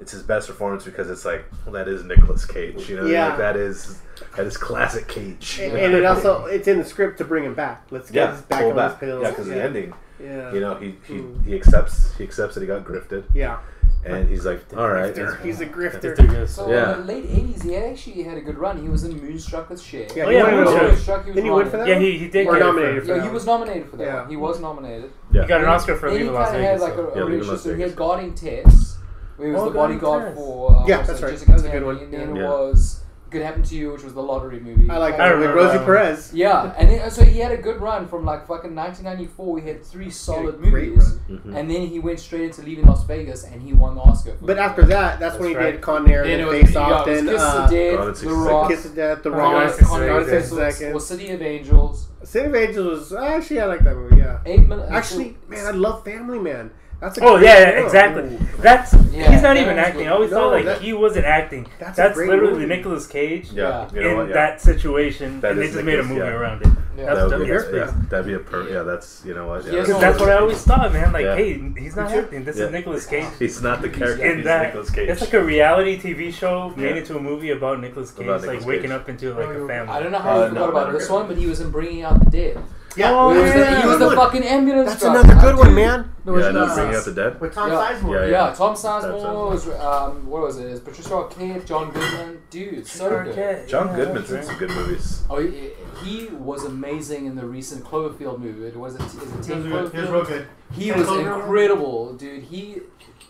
It's 0.02 0.12
his 0.12 0.22
best 0.22 0.48
performance 0.50 0.84
because 0.84 1.10
it's 1.10 1.24
like 1.24 1.46
well, 1.64 1.72
that 1.72 1.88
is 1.88 2.04
Nicolas 2.04 2.46
Cage. 2.46 2.90
You 2.90 2.98
know, 2.98 3.06
Yeah. 3.06 3.30
like 3.30 3.38
that 3.38 3.56
is 3.56 4.02
that 4.36 4.46
is 4.46 4.58
classic 4.58 5.08
Cage. 5.08 5.60
And, 5.62 5.78
and 5.78 5.94
it 5.94 6.04
also 6.04 6.44
it's 6.48 6.68
in 6.68 6.78
the 6.78 6.84
script 6.84 7.20
to 7.20 7.24
bring 7.24 7.46
him 7.46 7.54
back. 7.56 7.88
Let's 7.90 8.12
get 8.12 8.30
yeah, 8.32 8.42
back 8.50 8.64
on 8.66 8.76
back. 8.76 8.92
his 8.92 9.00
pills. 9.00 9.24
Yeah, 9.24 9.30
because 9.30 9.48
the 9.48 9.64
ending, 9.64 9.94
Yeah. 10.22 10.52
you 10.54 10.60
know, 10.60 10.76
he 10.76 10.98
he, 11.08 11.14
Mm. 11.14 11.46
he 11.46 11.56
accepts 11.56 12.14
he 12.18 12.26
accepts 12.26 12.56
that 12.56 12.62
he 12.62 12.68
got 12.68 12.84
grifted, 12.84 13.24
Yeah. 13.34 13.60
And 14.06 14.30
he's 14.30 14.46
like, 14.46 14.62
all 14.78 14.88
right, 14.90 15.14
Grifter. 15.14 15.42
He's 15.44 15.62
a 15.62 15.66
grifter. 15.66 16.48
So 16.48 16.70
Yeah. 16.70 16.94
in 16.94 17.00
the 17.08 17.14
late 17.14 17.26
'80s, 17.30 17.64
he 17.64 17.76
actually 17.76 18.24
had 18.24 18.38
a 18.38 18.42
good 18.42 18.58
run. 18.58 18.82
He 18.82 18.88
was 18.90 19.04
in 19.04 19.20
Moonstruck 19.20 19.70
with 19.70 19.82
Cher. 19.82 20.06
Yeah, 20.16 20.26
Oh, 20.26 20.30
he 20.30 20.36
yeah, 20.36 20.44
won- 20.44 20.56
Moonstruck. 20.56 20.82
Moonstruck, 20.92 21.24
he 21.26 21.30
was 21.32 21.36
Didn't 21.36 21.46
he 21.46 21.52
win 21.52 21.70
for 21.70 21.78
that? 21.78 21.88
Yeah, 21.88 22.00
he, 22.00 22.18
he 22.18 22.28
did 22.30 22.48
Or 22.48 22.54
get 22.54 22.60
nominated 22.60 23.02
for- 23.02 23.08
for 23.10 23.16
Yeah, 23.18 23.24
he 23.24 23.30
was 23.30 23.46
nominated 23.46 23.90
for 23.90 23.98
that. 23.98 24.06
Yeah. 24.06 24.28
He 24.28 24.36
was 24.36 24.60
nominated. 24.60 25.12
yeah. 25.32 25.42
He 25.42 25.48
got 25.48 25.62
an 25.62 25.68
Oscar 25.68 25.96
for 25.96 26.10
Then 26.10 26.18
he 26.20 26.24
Leaving 26.24 26.34
Las 26.36 26.50
kind 26.52 26.58
of 26.64 26.70
had 26.72 26.80
like 26.82 26.94
so- 26.94 27.08
a, 27.10 27.18
Yeah, 27.18 27.24
a 27.24 27.26
Leaving 27.26 27.44
So 27.44 27.56
he 27.56 27.70
had 27.70 27.78
Vegas. 27.78 27.96
Guarding 27.96 28.34
Tess, 28.36 28.98
where 29.38 29.48
he 29.48 29.54
was 29.54 29.62
Oh, 29.64 29.66
the 29.70 29.72
bodyguard 29.76 30.36
for 30.36 30.76
uh, 30.76 30.86
Yeah, 30.88 31.02
that's 31.02 31.20
it, 31.20 31.24
right. 31.24 31.32
Jessica 31.32 31.52
That 31.52 31.54
was 31.56 31.66
a 31.66 31.70
good 31.70 31.84
one. 31.86 31.98
And 31.98 32.14
then 32.14 32.36
Yeah. 32.36 32.44
it 32.44 32.48
was 32.48 33.02
Good 33.30 33.42
Happen 33.42 33.64
to 33.64 33.76
You, 33.76 33.92
which 33.92 34.04
was 34.04 34.14
the 34.14 34.22
lottery 34.22 34.60
movie. 34.60 34.90
I 34.90 34.98
like 34.98 35.18
that 35.18 35.32
with 35.38 35.50
remember 35.50 35.56
Rosie. 35.74 35.84
Perez. 35.86 36.32
Yeah, 36.34 36.74
and 36.78 36.90
then, 36.90 37.10
so 37.12 37.26
he 37.26 37.40
had 37.40 37.52
a 37.52 37.58
good 37.58 37.82
run 37.82 38.08
from 38.08 38.24
like 38.24 38.42
fucking 38.48 38.74
1994. 38.76 39.60
He 39.60 39.68
had 39.68 39.84
three 39.84 40.10
solid 40.10 40.60
great 40.62 40.90
movies, 40.90 41.18
Mhm. 41.30 41.56
and 41.56 41.70
then 41.70 41.88
he 41.88 42.00
went 42.00 42.20
straight 42.20 42.44
into 42.44 42.62
Leaving 42.62 42.86
Las 42.86 43.04
Vegas, 43.06 43.44
and 43.44 43.62
he 43.62 43.74
won 43.74 43.96
the 43.96 44.02
Oscar. 44.02 44.36
For 44.38 44.46
But 44.46 44.58
after 44.60 44.84
that, 44.84 45.20
that's, 45.20 45.38
when 45.38 45.50
he 45.50 45.54
That's 45.56 45.66
did 45.66 45.72
right. 45.74 45.82
Con 45.82 46.10
Air, 46.10 46.24
then 46.24 46.32
then 46.40 46.40
it 46.42 46.46
was, 46.52 46.62
Face 46.68 46.74
yeah, 46.76 46.80
Off, 46.82 47.08
it 47.08 47.12
was 47.12 47.18
then 47.24 47.34
Kiss 47.34 47.42
uh, 47.42 47.46
of 47.64 47.70
the 47.70 47.76
Dead, 47.76 47.98
Gone 47.98 48.08
in 48.08 48.14
The 48.26 48.34
Rock, 48.34 48.70
Kiss 48.70 48.86
of 48.86 48.96
Death, 48.96 49.24
The 49.24 49.30
Gone 49.32 49.40
Rock, 49.40 49.54
in 49.54 49.60
Gone 49.60 49.70
60 49.70 49.86
Gone 49.86 50.02
in 50.04 50.08
Gone 50.10 50.20
in 50.22 50.26
60 50.30 50.56
Seconds, 50.56 50.76
Seconds. 50.78 50.96
or 50.96 51.00
City 51.06 51.30
of 51.32 51.42
Angels. 51.42 52.08
City 52.24 52.46
of 52.48 52.56
Angels 52.56 52.88
was 53.12 53.14
actually 53.14 53.60
I 53.60 53.66
like 53.66 53.84
that 53.84 53.96
movie. 53.96 54.18
Yeah, 54.18 54.40
Eight 54.46 54.68
minutes. 54.68 54.92
actually, 54.92 55.38
man, 55.48 55.66
I 55.68 55.72
love 55.72 56.04
Family 56.06 56.40
Man. 56.40 56.72
That's 57.06 57.18
a 57.20 57.24
Oh 57.24 57.38
great 57.38 57.46
yeah, 57.46 57.60
yeah, 57.60 57.86
exactly. 57.86 58.24
Ooh. 58.24 58.40
That's 58.60 58.94
Yeah, 59.14 59.32
he's 59.32 59.44
not 59.44 59.54
that 59.54 59.58
even 59.58 59.78
acting. 59.78 60.04
good. 60.06 60.08
I 60.08 60.12
always 60.16 60.32
No, 60.32 60.38
thought 60.38 60.52
like 60.54 60.66
that- 60.66 60.82
he 60.82 60.94
wasn't 60.94 61.26
acting. 61.26 61.68
That's 61.80 61.96
That's, 61.98 62.12
a 62.12 62.14
great 62.16 62.30
literally 62.32 62.54
movie. 62.54 62.66
Nicolas 62.66 63.06
Cage 63.06 63.52
Yeah, 63.52 63.88
you 63.94 64.02
know 64.02 64.22
in? 64.22 64.30
Yeah. 64.30 64.34
that 64.34 64.60
situation, 64.62 65.40
That 65.42 65.52
and 65.52 65.60
they 65.62 65.66
is 65.66 65.74
just 65.74 65.86
made 65.86 66.00
a 66.00 66.04
movie 66.04 66.16
yeah. 66.22 66.28
around 66.30 66.64
it. 66.64 66.68
Yeah. 66.98 67.06
That's 67.14 67.30
That 67.30 67.40
would 67.40 67.48
be, 67.48 67.78
yeah, 67.78 67.94
that'd 68.10 68.26
be 68.26 68.34
a 68.34 68.40
per, 68.40 68.68
yeah. 68.70 68.82
That's 68.82 69.22
you 69.24 69.36
know 69.36 69.48
what? 69.48 69.66
Yeah, 69.66 69.74
has 69.80 69.88
Because 69.88 70.02
that's 70.02 70.20
what 70.20 70.30
I 70.30 70.38
always 70.40 70.62
thought, 70.64 70.92
man. 70.94 71.12
Like, 71.14 71.26
Yeah. 71.26 71.36
hey, 71.36 71.62
he's 71.78 71.96
not 71.96 72.10
Me 72.10 72.18
acting. 72.18 72.44
This 72.44 72.58
Yeah. 72.58 72.66
is 72.66 72.72
Nicolas 72.72 73.06
Cage. 73.06 73.26
he's 73.40 73.62
not 73.62 73.82
the 73.84 73.90
character. 73.90 74.26
In 74.26 74.38
he's 74.38 74.46
that, 74.46 74.64
Nicolas 74.68 74.90
Cage. 74.90 75.10
it's 75.10 75.22
like 75.22 75.34
a 75.34 75.44
reality 75.44 76.00
TV 76.00 76.32
show 76.34 76.74
made 76.76 76.90
Yeah. 76.92 76.96
into 77.02 77.18
a 77.18 77.22
movie 77.22 77.52
about 77.52 77.82
Nicolas 77.82 78.10
Cage, 78.12 78.26
About 78.26 78.42
like 78.42 78.50
Nicolas 78.50 78.66
waking 78.66 78.92
up 78.92 79.08
into 79.10 79.32
like 79.34 79.50
a 79.50 79.68
family. 79.68 79.94
I 79.94 80.02
don't 80.02 80.12
know 80.12 80.18
how 80.20 80.32
Uh, 80.42 80.48
you 80.48 80.54
no, 80.54 80.66
forgot 80.66 80.70
about 80.70 80.88
no, 80.94 80.98
this 80.98 81.10
one, 81.10 81.28
but 81.28 81.38
he 81.38 81.46
was 81.46 81.62
in 81.62 81.70
Bringing 81.70 82.02
Out 82.04 82.20
the 82.24 82.32
Dead. 82.32 82.58
Yeah, 82.98 83.12
Oh, 83.12 83.34
he 83.34 83.40
was, 83.42 83.54
the, 83.54 83.82
he 83.82 83.88
was 83.88 84.00
the 84.00 84.12
fucking 84.16 84.44
ambulance 84.44 84.90
That's 84.92 85.02
driver. 85.02 85.20
another 85.20 85.42
good 85.42 85.56
one, 85.58 85.76
man. 85.76 86.12
There 86.24 86.40
yeah, 86.40 86.52
no, 86.52 86.64
uh, 86.64 86.76
bringing 86.76 86.96
out 86.96 87.06
the 87.06 87.12
dead. 87.14 87.42
with 87.42 87.54
Tom 87.54 87.70
Yeah. 87.70 87.76
Sizemore. 87.78 88.14
Yeah, 88.14 88.22
Yeah, 88.26 88.48
yeah. 88.48 88.54
Tom 88.54 88.56
Tom 88.56 88.76
Sizemore 88.76 89.22
Sizemore. 89.22 89.50
was 89.52 89.70
um, 89.70 90.26
what 90.28 90.42
was 90.44 90.58
it? 90.60 90.66
It's 90.72 90.80
Patricia 90.80 91.10
Arquette, 91.10 91.66
John 91.66 91.92
Goodman, 91.92 92.42
dude, 92.50 92.88
so 92.88 93.10
good. 93.24 93.68
John 93.68 93.88
yeah, 93.90 93.96
Goodman's 93.96 94.32
in 94.32 94.44
some 94.44 94.58
good 94.58 94.70
movies. 94.72 95.24
Oh, 95.30 95.40
he, 95.40 95.70
he 96.04 96.28
was 96.28 96.64
amazing 96.64 97.26
in 97.26 97.36
the 97.36 97.46
recent 97.46 97.84
Cloverfield 97.84 98.40
movie. 98.40 98.66
It 98.68 98.76
was 98.76 98.96
it, 98.96 99.02
is 99.02 99.16
it 99.16 99.22
He 99.22 99.42
Ten 99.44 99.58
was 99.58 99.66
real- 99.68 99.90
he 99.90 100.02
was 100.02 100.10
real 100.10 100.24
good. 100.26 100.48
He 100.74 100.92
was 100.92 101.08
incredible, 101.10 102.14
dude. 102.14 102.44
He 102.44 102.78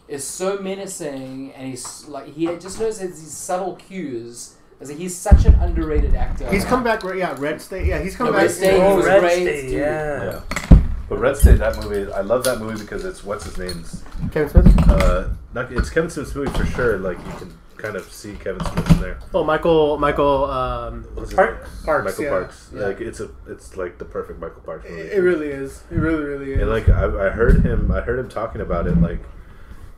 is 0.08 0.24
so 0.24 0.60
menacing, 0.60 1.52
and 1.54 1.68
he's 1.68 2.08
like 2.08 2.28
he 2.28 2.46
just 2.58 2.80
knows 2.80 3.00
his 3.00 3.20
these 3.20 3.36
subtle 3.36 3.76
cues. 3.76 4.55
As 4.82 4.90
in, 4.90 4.98
he's 4.98 5.16
such 5.16 5.46
an 5.46 5.54
underrated 5.56 6.16
actor. 6.16 6.50
He's 6.52 6.66
come 6.66 6.84
back. 6.84 7.02
Yeah, 7.04 7.36
Red 7.40 7.62
State. 7.62 7.86
Yeah, 7.88 8.00
he's 8.02 8.16
come 8.16 8.28
Yeah, 8.28 8.34
back. 8.34 8.42
Red 8.42 8.52
State, 8.52 8.74
Oh, 8.82 8.90
he 8.92 8.96
was 8.98 9.06
Red 9.06 9.20
great, 9.22 9.42
State, 9.44 9.62
dude. 9.62 9.72
yeah. 9.72 10.24
Yeah. 10.24 10.82
But 11.08 11.20
Red 11.20 11.38
State, 11.38 11.60
that 11.60 11.78
movie, 11.82 12.12
I 12.12 12.22
love 12.22 12.44
that 12.46 12.60
movie 12.60 12.82
because 12.82 13.06
it's 13.06 13.24
what's 13.24 13.46
his 13.46 13.58
name's. 13.58 14.04
Kevin 14.32 14.50
Smith. 14.50 14.90
Uh, 14.90 15.30
not, 15.54 15.72
it's 15.72 15.90
Kevin 15.90 16.10
Smith's 16.10 16.34
movie 16.36 16.52
for 16.58 16.66
sure. 16.66 16.98
Like 16.98 17.18
you 17.20 17.32
can 17.34 17.58
kind 17.78 17.96
of 17.96 18.12
see 18.12 18.34
Kevin 18.36 18.66
Smith 18.66 18.92
in 18.92 19.00
there. 19.02 19.20
Oh, 19.34 19.44
Michael. 19.44 19.98
Michael. 19.98 20.46
Um, 20.46 21.04
What's 21.14 21.34
Parks? 21.34 21.70
Parks, 21.86 22.06
Michael 22.06 22.24
yeah. 22.24 22.30
Parks. 22.32 22.70
Yeah. 22.74 22.82
Like 22.88 23.02
it's 23.02 23.20
a, 23.20 23.30
it's 23.48 23.78
like 23.78 23.98
the 24.00 24.06
perfect 24.06 24.40
Michael 24.40 24.62
Parks 24.62 24.90
movie. 24.90 25.02
it, 25.04 25.14
it 25.14 25.22
really 25.22 25.48
is. 25.48 25.84
It 25.92 25.96
really, 25.98 26.24
really 26.24 26.54
is. 26.54 26.62
And 26.62 26.70
like 26.70 26.90
I, 26.90 27.04
I 27.28 27.30
heard 27.30 27.64
him, 27.64 27.92
I 27.92 28.02
heard 28.02 28.18
him 28.20 28.28
talking 28.28 28.60
about 28.62 28.88
it, 28.88 29.00
like, 29.00 29.20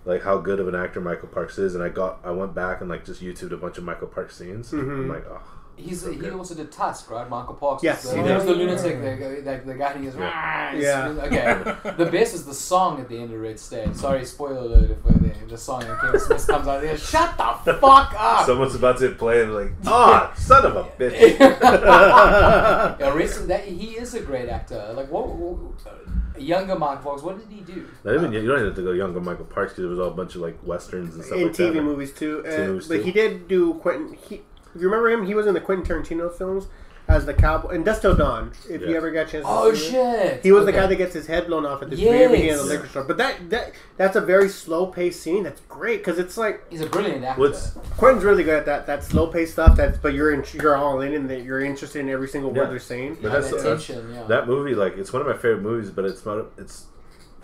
like 0.07 0.23
how 0.23 0.37
good 0.37 0.59
of 0.59 0.67
an 0.67 0.75
actor 0.75 1.01
Michael 1.01 1.27
Parks 1.27 1.57
is, 1.57 1.75
and 1.75 1.83
I 1.83 1.89
got, 1.89 2.19
I 2.23 2.31
went 2.31 2.55
back 2.55 2.81
and 2.81 2.89
like 2.89 3.05
just 3.05 3.21
YouTubed 3.21 3.51
a 3.51 3.57
bunch 3.57 3.77
of 3.77 3.83
Michael 3.83 4.07
Parks 4.07 4.37
scenes. 4.37 4.71
Mhm. 4.71 4.79
I'm 4.81 5.09
like, 5.09 5.25
oh, 5.29 5.41
He's 5.75 6.01
so 6.01 6.09
he 6.11 6.17
good. 6.17 6.33
also 6.33 6.55
did 6.55 6.71
Tusk, 6.71 7.11
right? 7.11 7.29
Michael 7.29 7.53
Parks. 7.53 7.83
Yes, 7.83 8.03
was 8.03 8.13
the, 8.13 8.21
he 8.23 8.27
he 8.27 8.33
was 8.33 8.45
the 8.45 8.53
lunatic, 8.55 8.99
the, 8.99 9.41
the, 9.43 9.61
the 9.63 9.73
guy 9.77 9.93
who 9.93 10.05
goes. 10.05 10.15
"Rah!" 10.15 10.71
Yeah. 10.71 11.09
Okay. 11.25 11.93
The 11.97 12.09
best 12.11 12.33
is 12.33 12.45
the 12.45 12.53
song 12.55 12.99
at 12.99 13.07
the 13.07 13.15
end 13.19 13.31
of 13.31 13.39
Red 13.39 13.59
State. 13.59 13.95
Sorry, 13.95 14.25
spoiler 14.25 14.57
alert 14.57 14.89
if 14.89 15.05
we're 15.05 15.11
there. 15.11 15.35
The 15.47 15.55
song 15.55 15.83
and 15.83 15.99
Kevin 15.99 16.19
Smith 16.19 16.47
comes 16.47 16.67
out 16.67 16.81
there. 16.81 16.97
Shut 16.97 17.37
the 17.37 17.75
fuck 17.75 18.11
up. 18.17 18.47
someone's 18.47 18.73
about 18.73 18.97
to 18.99 19.11
play, 19.11 19.43
and 19.43 19.53
like, 19.53 19.71
ah, 19.85 20.33
son 20.35 20.65
of 20.65 20.75
a 20.77 20.83
bitch. 20.99 21.39
yeah, 21.39 22.95
Red 23.13 23.29
that 23.47 23.65
he 23.65 23.97
is 23.97 24.15
a 24.15 24.21
great 24.21 24.49
actor. 24.49 24.93
Like 24.95 25.11
what? 25.11 25.27
what 25.27 25.79
a 25.85 26.26
younger 26.39 26.77
Mark 26.77 27.03
Fox. 27.03 27.21
What 27.21 27.37
did 27.37 27.55
he 27.55 27.61
do? 27.61 27.87
Not 28.03 28.15
even 28.15 28.31
you 28.31 28.45
don't 28.47 28.55
even 28.57 28.65
have 28.67 28.75
to 28.75 28.81
go 28.83 28.91
younger 28.91 29.19
Michael 29.19 29.45
Parks 29.45 29.73
because 29.73 29.85
it 29.85 29.87
was 29.87 29.99
all 29.99 30.07
a 30.09 30.13
bunch 30.13 30.35
of 30.35 30.41
like 30.41 30.57
westerns 30.63 31.15
and 31.15 31.23
stuff 31.23 31.37
in 31.37 31.47
like 31.47 31.53
TV 31.53 31.73
that. 31.73 31.81
movies 31.83 32.13
too. 32.13 32.43
Uh, 32.45 32.49
TV 32.49 32.67
movies 32.67 32.87
but 32.87 32.95
too. 32.97 33.03
he 33.03 33.11
did 33.11 33.47
do 33.47 33.73
Quentin. 33.75 34.17
He, 34.27 34.35
if 34.75 34.81
you 34.81 34.89
remember 34.89 35.09
him, 35.09 35.25
he 35.25 35.33
was 35.33 35.47
in 35.47 35.53
the 35.53 35.61
Quentin 35.61 35.85
Tarantino 35.85 36.31
films 36.31 36.67
as 37.07 37.25
the 37.25 37.33
cowboy 37.33 37.69
in 37.69 37.83
Dusk 37.83 38.01
Till 38.01 38.15
Dawn. 38.15 38.51
If 38.69 38.81
you 38.81 38.95
ever 38.97 39.11
got 39.11 39.27
a 39.27 39.31
chance. 39.31 39.45
to 39.45 39.49
Oh 39.49 39.73
see 39.73 39.87
it. 39.87 39.91
shit! 39.91 40.43
He 40.43 40.51
was 40.51 40.65
the 40.65 40.71
guy 40.73 40.87
that 40.87 40.95
gets 40.97 41.13
his 41.13 41.25
head 41.27 41.47
blown 41.47 41.65
off 41.65 41.81
at 41.81 41.89
the 41.89 41.95
very 41.95 42.27
beginning 42.27 42.51
of 42.51 42.57
the 42.59 42.63
liquor 42.65 42.87
store. 42.87 43.03
But 43.03 43.17
that 43.17 43.49
that 43.49 43.71
that's 43.95 44.15
a 44.15 44.21
very 44.21 44.49
slow 44.49 44.87
paced 44.87 45.21
scene. 45.21 45.43
That's 45.43 45.61
great 45.69 45.99
because 45.99 46.19
it's 46.19 46.37
like 46.37 46.69
He's 46.69 46.81
a 46.81 46.85
brilliant 46.85 47.23
actor. 47.23 47.39
What's 47.41 47.71
Quentin's 47.97 48.23
really 48.25 48.43
good 48.43 48.55
at 48.59 48.65
that 48.65 48.87
that 48.87 49.03
slow 49.03 49.27
paced 49.27 49.53
stuff. 49.53 49.77
That's 49.77 49.97
but 49.97 50.13
you're 50.13 50.33
in, 50.33 50.43
you're 50.53 50.75
all 50.75 50.99
in 51.01 51.13
and 51.13 51.29
that 51.29 51.43
you're 51.43 51.61
interested 51.63 51.99
in 52.01 52.09
every 52.09 52.27
single 52.27 52.51
word 52.51 52.69
they're 52.69 52.79
saying. 52.79 53.19
But 53.21 53.31
that's- 53.31 53.51
that's- 53.51 53.89
yeah. 53.89 54.23
that 54.27 54.47
movie? 54.47 54.75
Like, 54.75 54.97
it's 54.97 55.13
one 55.13 55.21
of 55.21 55.27
my 55.27 55.33
favorite 55.37 55.61
movies, 55.61 55.89
but 55.89 56.03
it's 56.05 56.25
not. 56.25 56.45
It's 56.57 56.87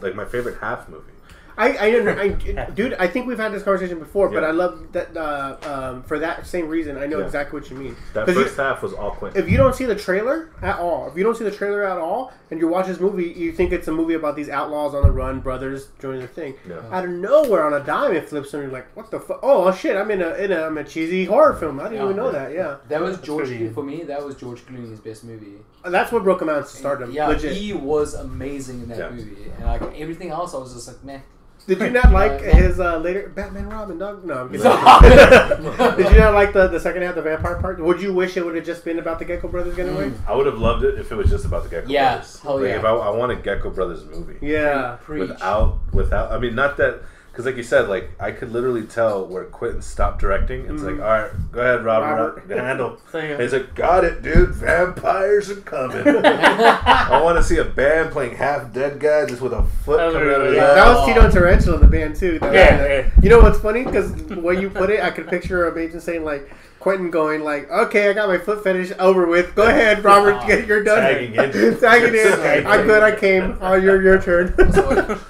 like 0.02 0.14
my 0.16 0.26
favorite 0.26 0.58
half 0.60 0.90
movie. 0.90 1.13
I, 1.58 1.78
I, 1.78 1.92
don't 1.92 2.08
I, 2.08 2.70
dude, 2.76 2.94
I 2.96 3.08
think 3.08 3.28
we've 3.28 3.38
had 3.38 3.52
this 3.54 3.64
conversation 3.64 4.00
before, 4.00 4.30
but 4.30 4.44
I 4.44 4.52
love 4.52 4.92
that 4.94 5.16
uh, 5.16 5.58
um, 5.64 6.04
for 6.04 6.20
that 6.20 6.48
same 6.48 6.68
reason. 6.68 6.98
I 6.98 7.06
know 7.06 7.20
Yeah. 7.20 7.26
exactly 7.26 7.60
what 7.60 7.70
you 7.70 7.76
mean. 7.78 7.96
That 8.14 8.26
'Cause 8.26 8.36
you- 8.36 8.44
first 8.44 8.58
half 8.58 8.82
was 8.82 8.94
all 8.94 9.12
Quentin. 9.12 9.42
if 9.44 9.50
you 9.50 9.58
don't 9.58 9.76
see 9.76 9.86
the 9.86 9.96
trailer 9.96 10.50
at 10.62 10.80
all, 10.80 11.08
if 11.10 11.18
you 11.18 11.24
don't 11.24 11.38
see 11.38 11.44
the 11.44 11.52
trailer 11.52 11.84
at 11.84 11.98
all, 11.98 12.34
and 12.52 12.60
you 12.60 12.68
watch 12.68 12.88
this 12.88 13.00
movie, 13.00 13.26
you 13.30 13.52
think 13.52 13.72
it's 13.72 13.88
a 13.88 13.92
movie 13.92 14.14
about 14.16 14.36
these 14.36 14.50
outlaws 14.50 14.94
on 14.96 15.04
the 15.04 15.12
run, 15.12 15.40
brothers 15.42 15.88
doing 16.00 16.20
their 16.20 16.28
thing. 16.28 16.56
Yeah. 16.68 16.82
Out 16.92 17.06
of 17.06 17.12
nowhere, 17.12 17.64
on 17.66 17.74
a 17.74 17.84
dime, 17.84 18.14
it 18.16 18.30
flips, 18.30 18.54
and 18.54 18.64
you're 18.64 18.72
like, 18.72 18.88
"What 18.96 19.10
the 19.12 19.20
fuck? 19.20 19.40
Oh 19.44 19.72
shit! 19.74 19.96
I'm 19.96 20.10
in 20.12 20.22
a 20.22 20.34
in 20.36 20.52
a, 20.52 20.64
I'm 20.64 20.78
a 20.78 20.84
cheesy 20.84 21.26
horror 21.26 21.54
film. 21.56 21.80
I 21.80 21.84
didn't 21.84 21.98
Yeah. 21.98 22.04
even 22.06 22.18
know 22.18 22.32
that. 22.32 22.52
Yeah, 22.54 22.78
That 22.90 23.02
was 23.02 23.16
That's 23.18 23.26
George 23.28 23.48
pretty- 23.48 23.70
for 23.70 23.84
me. 23.84 24.04
That 24.04 24.24
was 24.26 24.36
George 24.36 24.66
Clooney's 24.66 25.00
best 25.00 25.24
movie. 25.24 25.54
that's 25.86 26.12
what 26.12 26.24
broke 26.24 26.42
him 26.42 26.50
out 26.50 26.66
to 26.68 26.76
stardom. 26.76 27.12
Yeah, 27.12 27.28
Legit. 27.28 27.54
he 27.58 27.74
was 27.74 28.14
amazing 28.14 28.82
in 28.84 28.90
that 28.90 28.98
Yeah. 28.98 29.10
movie, 29.12 29.52
and 29.58 29.66
like 29.66 30.00
everything 30.00 30.30
else, 30.30 30.54
I 30.54 30.58
was 30.58 30.74
just 30.74 30.88
like, 30.88 31.04
man. 31.04 31.22
Did 31.66 31.80
you 31.80 31.90
not 31.92 32.12
like 32.12 32.42
Yeah, 32.42 32.48
yeah. 32.48 32.54
his 32.56 32.80
uh, 32.80 32.98
later 32.98 33.30
Batman 33.30 33.70
Robin? 33.70 33.98
Dog? 33.98 34.26
No, 34.26 34.34
I'm 34.34 34.50
kidding. 34.50 34.64
Did 35.98 36.12
you 36.12 36.18
not 36.20 36.34
like 36.34 36.52
the, 36.54 36.68
the 36.68 36.80
second 36.80 37.04
half, 37.04 37.16
the 37.16 37.22
vampire 37.22 37.56
part? 37.62 37.80
Would 37.80 38.02
you 38.02 38.14
wish 38.14 38.36
it 38.36 38.46
would 38.46 38.56
have 38.56 38.66
just 38.66 38.84
been 38.84 39.00
about 39.00 39.20
the 39.20 39.26
Gecko 39.26 39.48
Brothers 39.48 39.76
getting 39.76 39.96
away? 39.96 40.12
I 40.28 40.36
would 40.36 40.46
have 40.46 40.58
loved 40.58 40.84
it 40.84 41.00
if 41.00 41.12
it 41.12 41.16
was 41.16 41.30
just 41.30 41.46
about 41.46 41.64
the 41.64 41.70
Gecko 41.70 41.88
Yeah, 41.90 42.16
Brothers. 42.16 42.40
hell 42.42 42.56
like 42.60 42.68
yeah. 42.70 42.78
If 42.80 42.84
I, 42.86 42.90
I 42.90 43.10
want 43.12 43.32
a 43.32 43.36
Gecko 43.36 43.70
Brothers 43.70 44.04
movie. 44.06 44.38
Yeah. 44.42 44.98
Preach. 45.04 45.30
Without, 45.30 45.80
without. 45.94 46.32
I 46.32 46.38
mean, 46.40 46.56
not 46.56 46.76
that. 46.78 47.02
Because, 47.34 47.48
like 47.48 47.58
you 47.58 47.64
said, 47.64 47.90
like 47.90 48.12
I 48.20 48.30
could 48.32 48.52
literally 48.52 48.84
tell 48.84 49.26
where 49.26 49.46
Quentin 49.46 49.82
stopped 49.82 50.22
directing. 50.22 50.68
It's 50.72 50.84
like, 50.84 51.00
all 51.00 51.00
right, 51.00 51.32
go 51.52 51.62
ahead, 51.62 51.84
Robert, 51.84 52.06
Robert. 52.06 52.36
Robert. 52.48 52.64
handle. 52.64 52.98
So, 53.12 53.18
yeah. 53.18 53.26
And 53.34 53.42
he's 53.42 53.54
like, 53.54 53.74
got 53.74 54.04
it, 54.06 54.22
dude. 54.22 54.50
Vampires 54.50 55.50
are 55.50 55.56
coming. 55.62 56.08
I 56.26 57.20
want 57.24 57.38
to 57.40 57.44
see 57.44 57.58
a 57.58 57.64
band 57.66 58.12
playing 58.12 58.36
half 58.36 58.72
dead 58.72 59.00
guy 59.00 59.26
just 59.26 59.42
with 59.42 59.52
a 59.54 59.64
foot 59.84 60.00
Oh, 60.00 60.12
coming 60.12 60.30
out 60.30 60.36
of 60.36 60.42
really? 60.42 60.48
his 60.50 60.58
Yeah. 60.58 60.74
That 60.76 60.96
was 60.96 61.08
Tito 61.08 61.22
and 61.22 61.34
Tarantula 61.34 61.76
in 61.78 61.82
the 61.82 61.88
band 61.88 62.16
too. 62.16 62.38
That- 62.40 62.54
Yeah, 62.54 62.86
yeah. 62.86 63.08
Uh, 63.08 63.22
you 63.24 63.30
know 63.30 63.40
what's 63.40 63.60
funny? 63.60 63.84
Because 63.84 64.12
when 64.36 64.62
you 64.62 64.70
put 64.70 64.90
it, 64.92 65.00
I 65.02 65.10
could 65.10 65.28
picture 65.28 65.68
a 65.68 65.76
agent 65.80 66.04
saying 66.04 66.24
like 66.24 66.50
Quentin 66.84 67.10
going 67.10 67.44
like, 67.46 67.72
"Okay, 67.72 68.10
I 68.10 68.14
got 68.14 68.28
my 68.28 68.38
foot 68.38 68.62
fetish 68.62 68.92
over 69.00 69.26
with. 69.26 69.56
Go 69.56 69.64
ahead, 69.64 70.04
Robert, 70.04 70.34
Aw. 70.34 70.48
get 70.48 70.68
you're 70.68 70.84
done." 70.84 71.00
Tagging 71.02 71.34
in. 71.36 71.80
Tagging 71.80 72.14
in. 72.14 72.68
I'm 72.68 72.86
good. 72.86 73.02
I 73.02 73.16
came. 73.16 73.58
Oh, 73.62 73.76
your 73.76 74.02
your 74.02 74.22
turn. 74.22 74.54
So, 74.74 74.82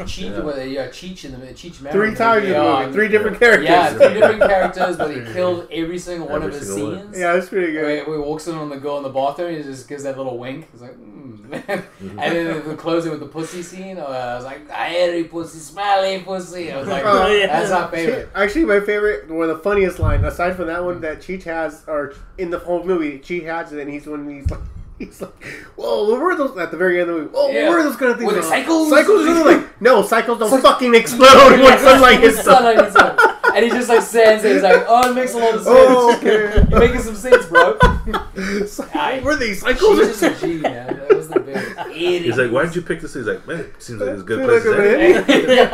Cheech, 0.06 0.32
Yeah. 0.32 0.40
well, 0.40 0.60
yeah, 0.66 0.88
Cheech 0.88 1.26
in 1.26 1.32
the 1.40 1.48
Cheech 1.48 1.80
Marin 1.82 1.96
Three 1.96 2.16
times 2.16 2.44
in 2.46 2.50
the 2.54 2.56
yeah, 2.58 2.80
movie, 2.82 2.94
three 2.94 3.08
different 3.08 3.38
characters. 3.40 3.70
Yeah, 3.70 3.90
three 3.94 4.14
different 4.16 4.42
characters, 4.42 4.98
but 4.98 5.16
he 5.16 5.22
killed 5.34 5.68
every 5.72 6.00
single 6.00 6.28
one 6.28 6.42
Every 6.42 6.56
of 6.56 6.60
his 6.60 6.74
single 6.74 6.92
one. 6.96 7.02
scenes. 7.04 7.20
Yeah, 7.20 7.34
that's 7.34 7.50
pretty 7.50 7.72
good. 7.72 7.84
Where 7.84 8.06
where 8.06 8.18
he 8.18 8.24
walks 8.24 8.48
in 8.48 8.56
on 8.56 8.70
the 8.70 8.78
girl 8.78 8.98
in 8.98 9.04
the 9.04 9.10
bathroom, 9.10 9.56
he 9.56 9.62
just 9.62 9.88
gives 9.88 10.04
that 10.04 10.18
little 10.18 10.38
wink. 10.40 10.68
He's 10.72 10.82
like, 10.82 10.96
mm. 10.98 11.84
And 12.02 12.18
then 12.18 12.68
the 12.68 12.76
closing 12.76 13.12
with 13.12 13.20
the 13.20 13.28
pussy 13.28 13.62
scene. 13.62 13.98
Uh, 14.00 14.04
I 14.06 14.36
was 14.36 14.46
like, 14.46 14.70
"I 14.72 14.86
hairy 14.90 15.26
pussy, 15.26 15.60
smelly 15.60 16.20
pussy. 16.20 16.72
I 16.72 16.80
was 16.80 16.88
like, 16.88 17.04
Oh, 17.06 17.28
yeah. 17.28 17.48
that's 17.48 17.70
my 17.72 17.92
favorite. 17.92 18.30
Actually, 18.34 18.66
my 18.66 18.80
favorite, 18.80 19.30
or 19.30 19.46
the 19.48 19.58
funniest 19.60 20.00
line, 20.00 20.24
aside 20.26 20.56
from 20.56 20.68
that 20.68 20.84
one 20.84 21.02
that 21.02 21.20
Cheech 21.20 21.43
has, 21.44 21.84
or 21.88 22.14
in 22.38 22.50
the 22.50 22.60
whole 22.60 22.84
movie, 22.84 23.22
she 23.24 23.42
has 23.44 23.72
it, 23.74 23.80
and 23.82 23.92
he's 23.92 24.06
when 24.08 24.30
he's 24.30 24.50
like, 24.50 24.60
he's 25.00 25.22
like, 25.22 25.44
"Whoa, 25.76 26.10
what 26.10 26.20
were 26.22 26.36
those?" 26.36 26.58
At 26.58 26.72
the 26.72 26.78
very 26.78 27.02
end 27.02 27.10
of 27.10 27.16
the 27.16 27.22
movie, 27.24 27.34
"Whoa, 27.34 27.50
Yeah. 27.50 27.70
what 27.70 27.78
were 27.78 27.84
those 27.84 27.96
kind 27.98 28.12
of 28.12 28.18
things?" 28.20 28.32
Were 28.34 28.42
cycles? 28.42 28.90
Cycles? 28.90 29.26
They're 29.26 29.44
like, 29.46 29.82
no, 29.82 30.02
cycles 30.04 30.40
don't 30.40 30.62
fucking 30.62 30.96
explode 30.96 31.60
when 31.60 31.78
sunlight 31.80 32.20
hits 32.22 32.38
them. 32.38 32.46
Sunlight 32.46 32.78
hits 32.86 32.96
him. 32.96 33.18
And 33.56 33.66
he 33.66 33.70
just 33.70 33.88
like 33.90 34.02
stands 34.02 34.42
there. 34.42 34.54
He's 34.54 34.64
like, 34.64 34.84
oh, 34.88 35.12
it 35.12 35.14
makes 35.14 35.34
a 35.34 35.38
lot 35.38 35.54
of 35.56 35.64
oh, 35.68 36.12
sense. 36.12 36.24
Oh, 36.24 36.54
okay. 36.56 36.68
You're 36.70 36.80
making 36.80 37.02
some 37.02 37.16
sense, 37.16 37.46
bro. 37.46 37.74
What 37.78 39.24
were 39.24 39.36
these 39.36 39.58
She's 39.58 39.62
cycles? 39.62 39.98
just 40.00 40.24
a 40.24 40.34
G, 40.40 40.58
man. 40.60 41.00
That 41.34 41.46
was 41.46 41.46
the 41.46 41.74
best. 41.76 41.90
He's 41.94 42.38
like, 42.38 42.52
why 42.52 42.66
did 42.66 42.76
you 42.76 42.82
pick 42.82 43.02
this? 43.02 43.14
He's 43.14 43.26
like, 43.26 43.46
man, 43.48 43.60
it 43.60 43.82
seems 43.82 44.00
like 44.02 44.10
it's 44.12 44.22
a 44.22 44.26
good 44.26 44.46
place 44.48 44.66
like 44.66 44.76
to 44.78 44.84
a 44.84 45.60
end. 45.64 45.72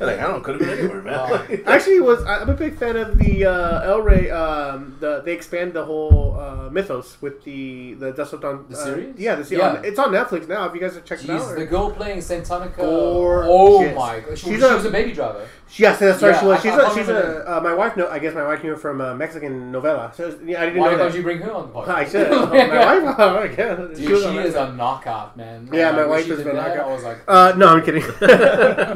Like, 0.00 0.18
I 0.18 0.22
don't 0.22 0.42
could 0.42 0.60
have 0.60 0.68
been 0.68 0.78
anywhere, 0.78 1.02
man. 1.02 1.62
Actually, 1.66 2.00
was 2.00 2.22
I- 2.24 2.40
I'm 2.42 2.48
a 2.50 2.54
big 2.54 2.76
fan 2.78 2.96
of 2.96 3.18
the 3.18 3.44
uh, 3.46 3.80
El 3.90 4.00
Rey. 4.02 4.30
Um, 4.30 4.96
the 5.00 5.20
they 5.24 5.32
expand 5.32 5.72
the 5.72 5.84
whole 5.84 6.38
uh, 6.38 6.68
mythos 6.70 7.20
with 7.20 7.42
the 7.44 7.94
the 7.94 8.12
Dust 8.12 8.32
of 8.32 8.40
Dawn. 8.42 8.66
The 8.68 8.76
uh, 8.76 8.84
series? 8.84 9.18
yeah, 9.18 9.34
the 9.34 9.44
series. 9.44 9.62
Yeah. 9.62 9.82
It's 9.82 9.98
on 9.98 10.10
Netflix 10.12 10.48
now. 10.48 10.66
If 10.68 10.74
you 10.74 10.80
guys 10.80 10.94
have 10.94 11.04
checked 11.04 11.24
it 11.24 11.30
out. 11.30 11.42
Or- 11.42 11.58
the 11.58 11.66
girl 11.66 11.90
playing 11.90 12.18
Santanico. 12.18 12.76
Gorgeous. 12.76 13.48
Oh 13.50 13.94
my 13.94 14.20
god, 14.20 14.38
she, 14.38 14.46
She's 14.50 14.58
she 14.60 14.64
a- 14.64 14.76
a 14.78 14.90
baby 14.90 15.12
driver. 15.12 15.46
Yes, 15.76 15.98
that's 15.98 16.22
right. 16.22 16.30
Yeah, 16.32 16.40
she 16.40 16.46
was. 16.46 16.58
I- 16.58 16.62
She's 16.62 16.72
I 16.72 16.90
a. 16.90 16.94
She's 16.94 17.08
a. 17.08 17.56
Uh, 17.56 17.60
my 17.60 17.74
wife 17.74 17.96
know. 17.96 18.08
I 18.08 18.18
guess 18.18 18.34
my 18.34 18.42
wife 18.44 18.62
knew 18.64 18.70
her 18.70 18.76
from 18.76 19.00
a 19.02 19.14
Mexican 19.14 19.70
novella. 19.70 20.10
So 20.16 20.34
yeah, 20.44 20.62
I 20.62 20.66
didn't 20.66 20.80
Why 20.80 20.92
know 20.92 20.98
don't 20.98 21.08
that. 21.10 21.16
you 21.16 21.22
bring 21.22 21.38
her 21.40 21.52
on 21.52 21.66
the 21.68 21.72
podcast? 21.74 21.88
I 21.88 22.04
should. 22.08 22.26
Oh, 22.30 22.46
my 22.46 22.98
wife. 22.98 23.16
Oh, 23.18 23.42
yeah. 23.44 23.74
Dude, 23.76 23.96
She 23.98 24.06
she, 24.06 24.36
is 24.38 24.54
a 24.54 24.72
knockout, 24.72 25.36
man. 25.36 25.68
Yeah, 25.72 25.92
my 25.92 26.06
wife 26.06 26.28
is 26.28 26.40
a 26.40 26.44
that, 26.44 26.54
knockout. 26.54 26.88
I 26.88 26.92
was 26.92 27.04
like, 27.04 27.18
Uh, 27.28 27.52
no, 27.56 27.68
I'm 27.68 27.84
kidding. 27.84 28.02
no, 28.20 28.26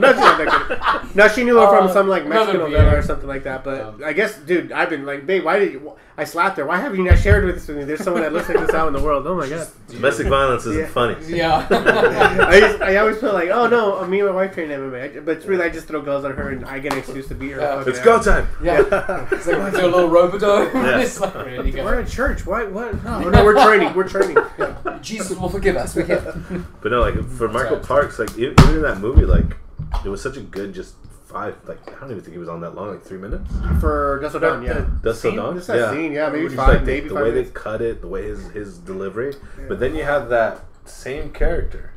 that. 0.00 1.10
No, 1.14 1.28
she 1.28 1.44
knew 1.44 1.56
her 1.58 1.68
from 1.68 1.88
Uh, 1.88 1.92
some 1.92 2.08
like 2.08 2.26
Mexican 2.26 2.60
novella 2.60 2.96
or 2.96 3.02
something 3.02 3.28
like 3.28 3.44
that. 3.44 3.64
But 3.64 3.80
Um, 3.80 4.02
I 4.04 4.12
guess, 4.12 4.36
dude, 4.38 4.72
I've 4.72 4.90
been 4.90 5.04
like, 5.04 5.26
babe, 5.26 5.44
why 5.44 5.58
did 5.58 5.72
you? 5.72 5.92
I 6.18 6.24
slapped 6.24 6.58
her. 6.58 6.66
Why 6.66 6.78
haven't 6.78 6.98
you 6.98 7.04
not 7.04 7.18
shared 7.18 7.48
this 7.54 7.66
with 7.66 7.76
me? 7.78 7.84
There's 7.84 8.02
someone 8.04 8.22
that 8.22 8.34
listens 8.34 8.58
to 8.60 8.66
this 8.66 8.74
out 8.74 8.86
in 8.86 8.92
the 8.92 9.02
world. 9.02 9.26
Oh 9.26 9.34
my 9.34 9.48
god. 9.48 9.66
Domestic 9.88 10.26
violence 10.26 10.66
isn't 10.66 10.82
Yeah. 10.82 10.86
funny. 10.88 11.16
yeah. 11.26 11.66
I, 12.48 12.60
just, 12.60 12.82
I 12.82 12.96
always 12.96 13.18
feel 13.18 13.32
like, 13.32 13.48
oh 13.48 13.66
no, 13.66 14.04
me 14.06 14.20
and 14.20 14.28
my 14.28 14.34
wife 14.34 14.52
train 14.52 14.68
MMA, 14.68 15.16
I- 15.16 15.20
but 15.20 15.38
it's 15.38 15.46
really 15.46 15.64
I 15.64 15.70
just 15.70 15.88
throw 15.88 16.02
gloves 16.02 16.24
on 16.26 16.32
her 16.36 16.50
and 16.50 16.66
I 16.66 16.80
get 16.80 16.92
an 16.92 16.98
excuse 16.98 17.28
to 17.28 17.34
beat 17.34 17.52
her. 17.52 17.60
Yeah. 17.62 17.78
Fuck 17.78 17.86
It's 17.88 17.98
it 17.98 18.04
go 18.04 18.16
out. 18.16 18.24
time. 18.24 18.48
yeah. 18.62 19.26
It's 19.32 19.46
like, 19.46 19.72
do 19.72 19.86
a 19.86 19.88
little 19.88 20.10
roboto. 20.10 20.72
Yeah. 20.74 20.98
it's 21.00 21.18
like, 21.18 21.34
ready 21.34 21.70
We're 21.72 21.92
go. 21.94 21.98
in 22.00 22.06
church. 22.06 22.44
Why? 22.44 22.64
What? 22.64 23.02
No, 23.04 23.22
oh, 23.24 23.30
no, 23.30 23.44
we're 23.44 23.64
training. 23.64 23.94
We're 23.94 24.08
training. 24.08 24.36
Yeah. 24.58 24.98
Jesus 25.02 25.38
will 25.38 25.48
forgive 25.48 25.76
us. 25.76 25.94
We 25.96 26.04
can. 26.04 26.66
But 26.82 26.92
no, 26.92 27.00
like 27.00 27.14
for 27.26 27.48
Michael 27.48 27.82
Sorry. 27.82 28.02
Parks, 28.02 28.18
like 28.18 28.36
even 28.38 28.54
in 28.68 28.82
that 28.82 28.98
movie, 28.98 29.24
like 29.24 29.56
it 30.04 30.08
was 30.10 30.20
such 30.22 30.36
a 30.36 30.40
good 30.42 30.74
just 30.74 30.94
five. 31.32 31.56
Like 31.66 31.80
I 31.88 32.00
don't 32.00 32.10
even 32.10 32.22
think 32.22 32.32
he 32.32 32.38
was 32.38 32.48
on 32.48 32.60
that 32.60 32.74
long, 32.74 32.90
like 32.90 33.02
three 33.02 33.18
minutes. 33.18 33.50
For 33.80 34.20
Dust 34.20 34.34
of 34.34 34.42
Dawn, 34.42 34.62
yeah. 34.62 34.86
That's 35.02 35.20
so 35.20 35.30
Scene? 35.30 35.54
Just 35.54 35.66
that 35.68 35.92
scene, 35.92 36.12
yeah, 36.12 36.28
maybe 36.28 36.48
five, 36.48 36.68
like 36.68 36.80
the, 36.80 36.86
maybe 36.86 37.08
the 37.08 37.14
five 37.14 37.24
way 37.24 37.30
they 37.30 37.44
cut 37.50 37.82
it, 37.82 38.00
the 38.00 38.08
way 38.08 38.24
his 38.24 38.50
his 38.50 38.78
delivery. 38.78 39.34
But 39.68 39.80
then 39.80 39.94
you 39.94 40.04
have 40.04 40.28
that 40.28 40.64
same 40.84 41.30
character 41.30 41.92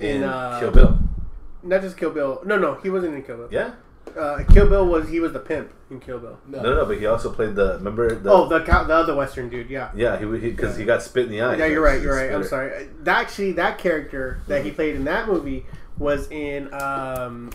in, 0.00 0.06
In, 0.16 0.22
uh, 0.24 0.58
Kill 0.60 0.70
Bill. 0.70 0.98
Not 1.62 1.82
just 1.82 1.96
Kill 1.96 2.10
Bill. 2.10 2.42
No, 2.44 2.58
no, 2.58 2.74
he 2.76 2.90
wasn't 2.90 3.14
in 3.14 3.22
Kill 3.22 3.36
Bill. 3.36 3.48
Yeah. 3.50 3.72
Uh, 4.16 4.44
Kill 4.44 4.68
Bill 4.68 4.86
was 4.86 5.08
he 5.08 5.20
was 5.20 5.32
the 5.32 5.40
pimp 5.40 5.72
in 5.90 6.00
Kill 6.00 6.18
Bill. 6.18 6.38
No, 6.46 6.62
no, 6.62 6.86
but 6.86 6.98
he 6.98 7.06
also 7.06 7.32
played 7.32 7.54
the 7.54 7.74
remember 7.74 8.14
the 8.14 8.30
Oh, 8.30 8.48
the 8.48 8.60
the 8.60 8.94
other 8.94 9.14
Western 9.14 9.48
dude, 9.48 9.68
yeah. 9.68 9.90
yeah 9.94 10.18
he 10.18 10.24
because 10.24 10.76
he, 10.76 10.84
got 10.84 11.02
spit 11.02 11.26
in 11.26 11.32
the 11.32 11.42
eye. 11.42 11.56
Yeah, 11.56 11.66
you're 11.66 11.82
right. 11.82 12.00
You're 12.00 12.16
right. 12.16 12.32
I'm 12.32 12.44
sorry. 12.44 12.88
That 13.00 13.20
actually, 13.20 13.52
that 13.52 13.78
character 13.78 14.40
that 14.46 14.64
he 14.64 14.70
played 14.70 14.94
in 14.94 15.04
that 15.04 15.28
movie 15.28 15.66
was 15.98 16.30
in 16.30 16.72
um, 16.72 17.50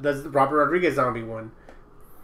the 0.00 0.28
Robert 0.30 0.56
Rodriguez 0.64 0.94
zombie 0.94 1.22
one, 1.22 1.50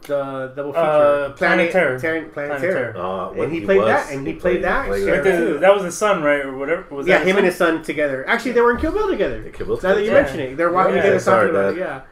the 0.06 0.52
double 0.56 0.72
feature, 0.72 0.80
Uh, 0.82 1.30
Planet 1.32 1.70
Terror. 1.70 2.00
Planet, 2.00 2.32
Planet 2.32 2.58
Planet 2.58 2.60
Terror. 2.60 2.96
Uh, 2.96 3.28
And 3.28 3.38
when 3.38 3.50
he 3.50 3.60
played 3.60 3.78
was- 3.78 3.86
that, 3.88 4.10
and 4.10 4.26
he 4.26 4.32
played 4.32 4.64
that 4.64 4.86
played 4.86 5.04
shit. 5.04 5.12
Like 5.12 5.22
the- 5.24 5.58
that 5.60 5.74
was 5.74 5.84
his 5.84 5.96
son, 5.96 6.22
right, 6.22 6.42
or 6.44 6.56
whatever. 6.56 6.86
Was 6.90 7.06
yeah, 7.06 7.18
that 7.18 7.26
him 7.26 7.36
his 7.36 7.36
and 7.36 7.46
his 7.46 7.56
son 7.56 7.82
together. 7.82 8.24
Actually, 8.26 8.52
they 8.52 8.62
were 8.62 8.70
in 8.72 8.78
Kill 8.78 8.92
Bill 8.92 9.08
together. 9.08 9.42
Kill 9.52 9.66
Bill 9.66 9.76
Now 9.82 9.94
that 9.94 10.00
you 10.00 10.06
Yeah. 10.06 10.14
mention 10.14 10.40
it, 10.40 10.56
they're 10.56 10.72
walking 10.72 10.96
Yeah. 10.96 11.02
together 11.02 11.18
Sorry, 11.20 11.52
talking 11.52 11.60
about 11.60 11.74
it. 11.74 11.80
Dad. 11.80 12.02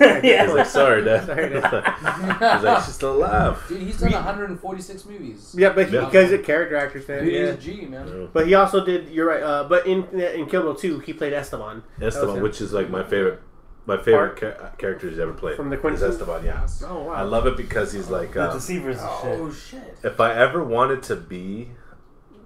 Yeah. 0.00 0.20
yeah, 0.24 0.44
He's 0.46 0.54
like, 0.54 0.66
sorry, 0.66 1.04
Dad. 1.04 1.26
Sorry, 1.26 1.48
Dad. 1.50 1.94
He's 2.54 2.64
like, 2.64 2.84
she's 2.84 2.94
still 2.94 3.12
alive. 3.16 3.62
Dude, 3.68 3.82
he's 3.82 4.00
done 4.00 4.12
146 4.12 5.04
movies. 5.04 5.54
Yeah, 5.56 5.68
but 5.74 5.88
he, 5.88 5.94
Yeah. 5.96 6.06
because 6.06 6.32
of 6.32 6.42
character 6.44 6.76
actor. 6.76 7.02
man. 7.06 7.24
Dude, 7.24 7.32
he's 7.34 7.48
a 7.50 7.56
G, 7.56 7.86
man. 7.86 8.28
But 8.32 8.46
he 8.46 8.54
also 8.54 8.82
did. 8.84 9.08
You're 9.10 9.26
right. 9.28 9.42
Uh, 9.42 9.64
but 9.64 9.86
in 9.86 10.04
in 10.18 10.46
Kill 10.46 10.62
Bill 10.62 10.74
2, 10.74 11.00
he 11.00 11.12
played 11.12 11.34
Esteban. 11.34 11.82
Esteban, 12.00 12.40
which 12.42 12.62
is 12.62 12.72
like 12.72 12.88
my 12.88 13.02
favorite, 13.02 13.40
my 13.86 13.96
favorite 13.96 14.38
cha- 14.38 14.70
character 14.78 15.08
he's 15.08 15.18
ever 15.18 15.32
played. 15.32 15.56
From 15.56 15.70
the 15.70 15.76
is 15.76 15.80
Quentin- 15.80 16.08
Esteban, 16.10 16.44
yeah. 16.44 16.66
Oh 16.86 17.04
wow. 17.04 17.12
I 17.12 17.22
love 17.22 17.46
it 17.46 17.56
because 17.56 17.92
he's 17.92 18.08
like, 18.08 18.32
the 18.32 18.44
uh, 18.50 18.52
deceivers. 18.54 18.98
Oh 19.00 19.52
shit. 19.52 19.98
if 20.02 20.20
I 20.20 20.34
ever 20.34 20.62
wanted 20.64 21.02
to 21.04 21.16
be 21.16 21.70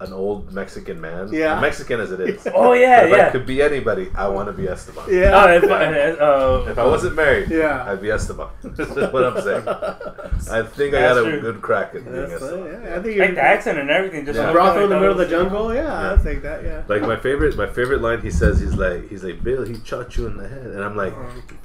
an 0.01 0.13
old 0.13 0.51
Mexican 0.53 0.99
man, 1.01 1.31
Yeah. 1.33 1.59
Mexican 1.59 1.99
as 1.99 2.11
it 2.11 2.19
is, 2.21 2.47
Oh 2.55 2.73
yeah, 2.73 3.05
if 3.05 3.13
I 3.13 3.17
yeah. 3.17 3.29
could 3.31 3.45
be 3.45 3.61
anybody, 3.61 4.09
I 4.15 4.27
want 4.29 4.47
to 4.47 4.53
be 4.53 4.67
Esteban. 4.67 5.05
Yeah. 5.11 5.31
Oh, 5.43 5.47
if, 5.53 5.63
I- 5.65 6.11
uh, 6.11 6.65
If 6.69 6.77
I 6.77 6.85
wasn't 6.85 7.15
married, 7.15 7.49
Yeah. 7.49 7.83
I'd 7.89 8.01
be 8.01 8.09
Esteban. 8.11 8.47
That's 8.63 8.89
what 9.13 9.23
I'm 9.25 9.41
saying. 9.41 9.67
I 10.51 10.63
think 10.63 10.93
I 10.95 11.01
That's 11.01 11.17
got 11.19 11.27
a 11.27 11.31
true. 11.31 11.41
good 11.41 11.61
crack 11.61 11.95
at 11.95 12.03
being 12.05 12.15
That's, 12.15 12.33
Esteban. 12.41 12.83
yeah, 12.83 12.95
I 12.97 13.01
think 13.03 13.17
like 13.19 13.35
the 13.35 13.41
accent 13.43 13.77
and 13.79 13.89
everything, 13.89 14.25
just 14.25 14.37
Yeah. 14.37 14.45
like 14.45 14.53
brothel 14.53 14.83
in 14.85 14.89
the 14.89 14.95
middle 14.99 15.11
of 15.11 15.17
the 15.17 15.27
jungle. 15.27 15.73
Yeah, 15.73 15.83
Yeah. 15.83 16.09
I'll 16.11 16.23
take 16.23 16.41
that. 16.43 16.63
Yeah. 16.63 16.83
Like 16.87 17.01
my 17.01 17.17
favorite, 17.17 17.57
my 17.57 17.67
favorite 17.67 18.01
line 18.01 18.21
he 18.21 18.31
says, 18.31 18.59
he's 18.59 18.75
like, 18.75 19.09
he's 19.09 19.23
like, 19.23 19.43
Bill, 19.43 19.65
he 19.65 19.75
shot 19.83 20.15
you 20.17 20.27
in 20.27 20.37
the 20.37 20.47
head, 20.47 20.67
and 20.67 20.83
I'm 20.83 20.95
like, 20.95 21.13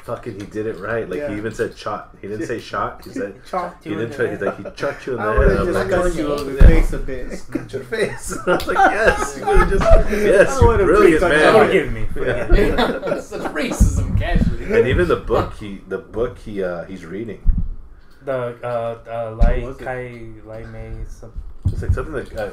fucking, 0.02 0.34
he 0.40 0.46
did 0.46 0.66
it 0.66 0.78
right. 0.78 1.08
Like 1.08 1.20
Yeah. 1.20 1.30
he 1.30 1.36
even 1.36 1.54
said 1.54 1.76
shot. 1.78 2.16
He 2.20 2.28
didn't 2.28 2.46
say 2.46 2.58
shot. 2.58 3.04
He 3.04 3.10
said. 3.10 3.40
Chop. 3.48 3.82
He 3.84 3.90
didn't 3.90 4.12
try. 4.12 4.30
He's 4.30 4.40
like 4.40 4.56
he 4.58 4.64
shot 4.76 5.06
you 5.06 5.16
in 5.16 5.22
the 5.22 5.32
head. 5.32 5.50
and 5.50 5.60
I'm 5.60 5.72
like, 5.72 5.90
cut 5.90 6.14
you 6.14 6.26
over 6.32 6.50
the 6.52 6.62
face 6.62 6.92
a 6.92 6.98
bit. 6.98 7.42
cut 7.50 7.72
your 7.72 7.84
face. 7.84 8.23
I 8.46 8.50
was 8.56 8.66
like, 8.66 8.76
yes, 8.90 9.36
you 9.38 9.44
could've 9.44 9.68
just, 9.70 10.10
yes, 10.10 10.58
I 10.58 10.60
you're 10.64 10.76
brilliant, 10.78 11.22
man. 11.22 11.56
I 11.56 11.66
Forgive 11.66 11.92
me. 11.92 12.06
Forgive 12.12 12.50
me. 12.50 12.58
Yeah. 12.68 13.20
Such 13.20 13.42
racism, 13.52 14.18
casually. 14.18 14.64
and 14.64 14.88
even 14.88 15.08
the 15.08 15.16
book 15.16 15.54
he, 15.54 15.80
the 15.88 15.98
book 15.98 16.38
he, 16.38 16.62
uh, 16.62 16.84
he's 16.84 17.04
reading. 17.04 17.42
The 18.24 18.56
uh, 18.62 18.98
uh, 19.06 19.36
Lai 19.36 19.58
was 19.64 19.78
it? 19.78 19.84
Kai 19.84 20.20
Lai 20.46 20.62
Mei 20.64 21.04
some 21.08 21.32
It's 21.66 21.82
like 21.82 21.92
something 21.92 22.14
like 22.14 22.34
uh, 22.36 22.50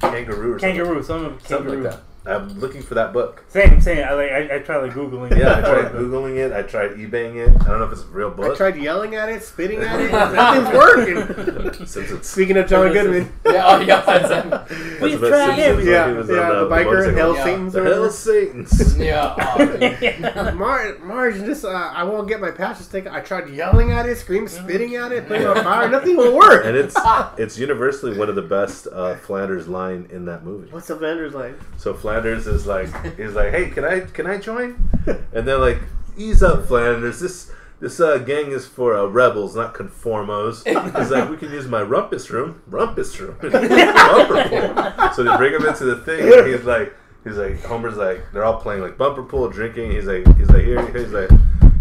kangaroo 0.00 0.54
or 0.54 0.58
something. 0.58 0.76
kangaroo, 0.76 1.02
some 1.02 1.24
of 1.26 1.46
something 1.46 1.46
kangaroo. 1.72 1.82
like 1.84 1.92
that. 1.92 2.02
I'm 2.26 2.58
looking 2.58 2.80
for 2.82 2.94
that 2.94 3.12
book. 3.12 3.44
Same, 3.48 3.80
same. 3.82 4.02
I 4.02 4.12
like. 4.14 4.30
I, 4.30 4.56
I 4.56 4.58
tried 4.60 4.78
like 4.78 4.92
googling. 4.92 5.32
it. 5.32 5.38
Yeah, 5.38 5.58
I 5.58 5.60
tried 5.82 5.92
googling 5.92 6.36
it. 6.38 6.52
I 6.52 6.62
tried 6.62 6.92
eBaying 6.92 7.36
it. 7.36 7.50
I 7.62 7.66
don't 7.66 7.78
know 7.80 7.84
if 7.84 7.92
it's 7.92 8.02
a 8.02 8.06
real 8.06 8.30
book. 8.30 8.52
I 8.52 8.56
tried 8.56 8.76
yelling 8.76 9.14
at 9.14 9.28
it, 9.28 9.42
spitting 9.42 9.80
at 9.80 10.00
it. 10.00 10.10
Nothing's 10.34 10.74
working. 10.74 11.86
Since 11.86 12.10
it's 12.10 12.28
Speaking 12.30 12.56
of 12.56 12.66
John 12.68 12.92
Goodman. 12.92 13.30
Yeah, 13.54 13.62
oh 13.66 13.80
yeah, 13.80 14.00
that's 14.00 14.68
him. 14.70 15.00
We've 15.02 15.18
tried 15.20 15.56
Simpsons, 15.56 15.58
it. 15.58 15.76
like, 15.76 15.84
Yeah, 15.84 16.06
yeah, 16.06 16.10
on, 16.10 16.26
the 16.26 16.74
biker, 16.74 16.84
motorcycle. 16.86 17.14
Hell 17.18 17.34
Yeah. 17.36 17.44
Satan's 17.44 17.72
The 17.74 17.80
or 17.80 17.84
Hell 17.84 17.92
whatever. 18.00 18.10
Satans. 18.12 18.96
Yeah, 18.98 19.34
oh, 19.58 19.76
dude. 19.76 20.54
Mar- 20.58 20.98
Marge, 21.00 21.34
this 21.36 21.62
uh, 21.64 21.68
I 21.68 22.04
won't 22.04 22.26
get 22.26 22.40
my 22.40 22.50
patches 22.50 22.88
taken. 22.88 23.12
I 23.12 23.20
tried 23.20 23.50
yelling 23.50 23.92
at 23.92 24.06
it, 24.08 24.16
screaming, 24.16 24.48
spitting 24.48 24.96
at 24.96 25.12
it, 25.12 25.28
putting 25.28 25.46
on 25.46 25.62
fire. 25.62 25.88
Nothing 25.90 26.16
will 26.16 26.34
work. 26.34 26.64
and 26.64 26.74
it's 26.76 26.96
it's 27.38 27.58
universally 27.58 28.16
one 28.18 28.28
of 28.30 28.34
the 28.34 28.42
best 28.42 28.86
uh, 28.90 29.14
Flanders 29.16 29.68
line 29.68 30.08
in 30.10 30.24
that 30.24 30.42
movie. 30.44 30.70
What's 30.70 30.86
the 30.88 30.96
vendor's 30.96 31.34
like? 31.34 31.54
So 31.76 31.92
Flanders 31.92 32.13
is 32.22 32.66
like 32.66 33.16
he's 33.16 33.34
like, 33.34 33.50
hey, 33.50 33.70
can 33.70 33.84
I 33.84 34.00
can 34.00 34.26
I 34.26 34.38
join? 34.38 34.88
And 35.32 35.46
they're 35.46 35.58
like, 35.58 35.78
ease 36.16 36.42
up, 36.42 36.66
Flanders. 36.66 37.20
This 37.20 37.50
this 37.80 38.00
uh, 38.00 38.18
gang 38.18 38.52
is 38.52 38.66
for 38.66 38.96
uh, 38.96 39.06
rebels, 39.06 39.56
not 39.56 39.74
conformos. 39.74 40.64
He's 40.98 41.10
like, 41.10 41.28
we 41.28 41.36
can 41.36 41.50
use 41.50 41.66
my 41.66 41.82
rumpus 41.82 42.30
room, 42.30 42.62
rumpus 42.68 43.18
room, 43.20 43.36
bumper 43.42 44.48
pool. 44.48 45.12
So 45.12 45.22
they 45.24 45.36
bring 45.36 45.52
him 45.54 45.66
into 45.66 45.84
the 45.84 45.96
thing, 45.96 46.32
and 46.32 46.46
he's 46.46 46.64
like, 46.64 46.94
he's 47.24 47.36
like, 47.36 47.62
Homer's 47.64 47.96
like, 47.96 48.24
they're 48.32 48.44
all 48.44 48.60
playing 48.60 48.82
like 48.82 48.96
bumper 48.96 49.24
pool, 49.24 49.48
drinking. 49.50 49.90
He's 49.90 50.06
like, 50.06 50.26
he's 50.36 50.50
like, 50.50 50.64
here, 50.64 50.86
he's 50.96 51.12
like. 51.12 51.30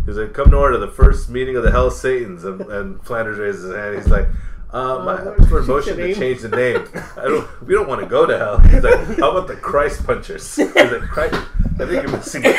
He's 0.05 0.17
like, 0.17 0.34
come 0.34 0.51
to 0.51 0.57
order 0.57 0.77
the 0.77 0.89
first 0.89 1.29
meeting 1.29 1.55
of 1.55 1.63
the 1.63 1.71
Hell 1.71 1.89
Satans, 1.89 2.43
and, 2.43 2.59
and 2.59 3.01
Flanders 3.05 3.39
raises 3.39 3.63
his 3.63 3.73
hand. 3.73 3.95
He's 3.95 4.09
like, 4.09 4.27
um, 4.74 5.07
I 5.07 5.36
for 5.47 5.61
motion 5.61 5.97
to 5.97 6.15
change 6.15 6.41
the 6.41 6.49
name. 6.49 6.88
I 7.17 7.26
don't. 7.26 7.47
We 7.67 7.76
don't 7.76 7.88
want 7.88 8.01
to 8.01 8.07
go 8.07 8.26
to 8.26 8.38
hell. 8.38 8.57
He's 8.59 8.84
like, 8.84 9.19
how 9.19 9.32
about 9.32 9.47
the 9.47 9.55
Christ 9.55 10.03
punchers? 10.05 10.55
He's 10.55 10.76
like, 10.76 11.01
Christ. 11.01 11.36
I 11.36 11.86
think 11.86 11.91
you're 11.91 12.11
missing 12.11 12.41
the 12.41 12.53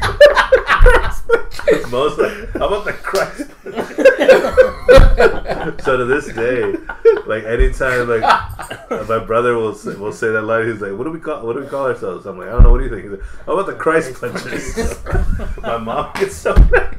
point. 0.00 0.20
Most 1.90 2.18
like, 2.18 2.50
how 2.52 2.66
about 2.68 2.84
the 2.84 2.92
Christ? 2.92 3.50
so 5.84 5.96
to 5.96 6.04
this 6.04 6.26
day, 6.34 6.74
like 7.26 7.44
anytime, 7.44 8.08
like 8.08 8.22
my 9.08 9.18
brother 9.24 9.54
will 9.56 9.74
say, 9.74 9.94
will 9.94 10.12
say 10.12 10.28
that 10.30 10.42
line, 10.42 10.66
he's 10.70 10.80
like, 10.80 10.92
"What 10.92 11.04
do 11.04 11.10
we 11.10 11.20
call? 11.20 11.46
What 11.46 11.54
do 11.56 11.62
we 11.62 11.68
call 11.68 11.86
ourselves?" 11.86 12.26
I'm 12.26 12.38
like, 12.38 12.48
"I 12.48 12.52
don't 12.52 12.62
know. 12.64 12.70
What 12.70 12.78
do 12.78 12.84
you 12.84 12.90
think?" 12.90 13.02
He's 13.02 13.12
like, 13.12 13.22
"How 13.46 13.52
about 13.54 13.66
the 13.66 13.74
Christ 13.74 14.14
punchers?" 14.20 14.98
my 15.62 15.78
mom 15.78 16.12
gets 16.14 16.36
so 16.36 16.54
mad. 16.54 16.96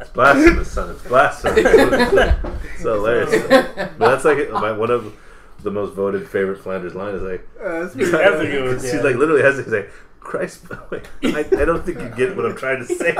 It's 0.00 0.10
blasphemous, 0.10 0.70
son. 0.72 0.90
It's 0.90 1.02
blasphemous. 1.02 2.82
so 2.82 2.94
hilarious. 2.94 3.46
But 3.48 3.98
that's 3.98 4.24
like 4.24 4.50
my, 4.50 4.72
one 4.72 4.90
of 4.90 5.14
the 5.62 5.70
most 5.70 5.94
voted 5.94 6.28
favorite 6.28 6.58
Flanders 6.58 6.94
line 6.94 7.14
is 7.14 7.22
like, 7.22 7.46
Uh, 7.60 7.80
that's 7.80 7.94
That's 7.94 8.40
a 8.40 8.46
good. 8.46 8.64
one, 8.68 8.80
she's 8.80 8.94
yeah. 8.94 9.00
like 9.00 9.16
literally 9.16 9.42
has 9.42 9.56
to 9.62 9.68
like, 9.70 9.90
Christ, 10.26 10.64
wait, 10.90 11.06
I, 11.22 11.38
I 11.40 11.64
don't 11.64 11.84
think 11.86 12.00
you 12.00 12.08
get 12.16 12.36
what 12.36 12.46
I'm 12.46 12.56
trying 12.56 12.80
to 12.84 12.86
say. 12.86 13.10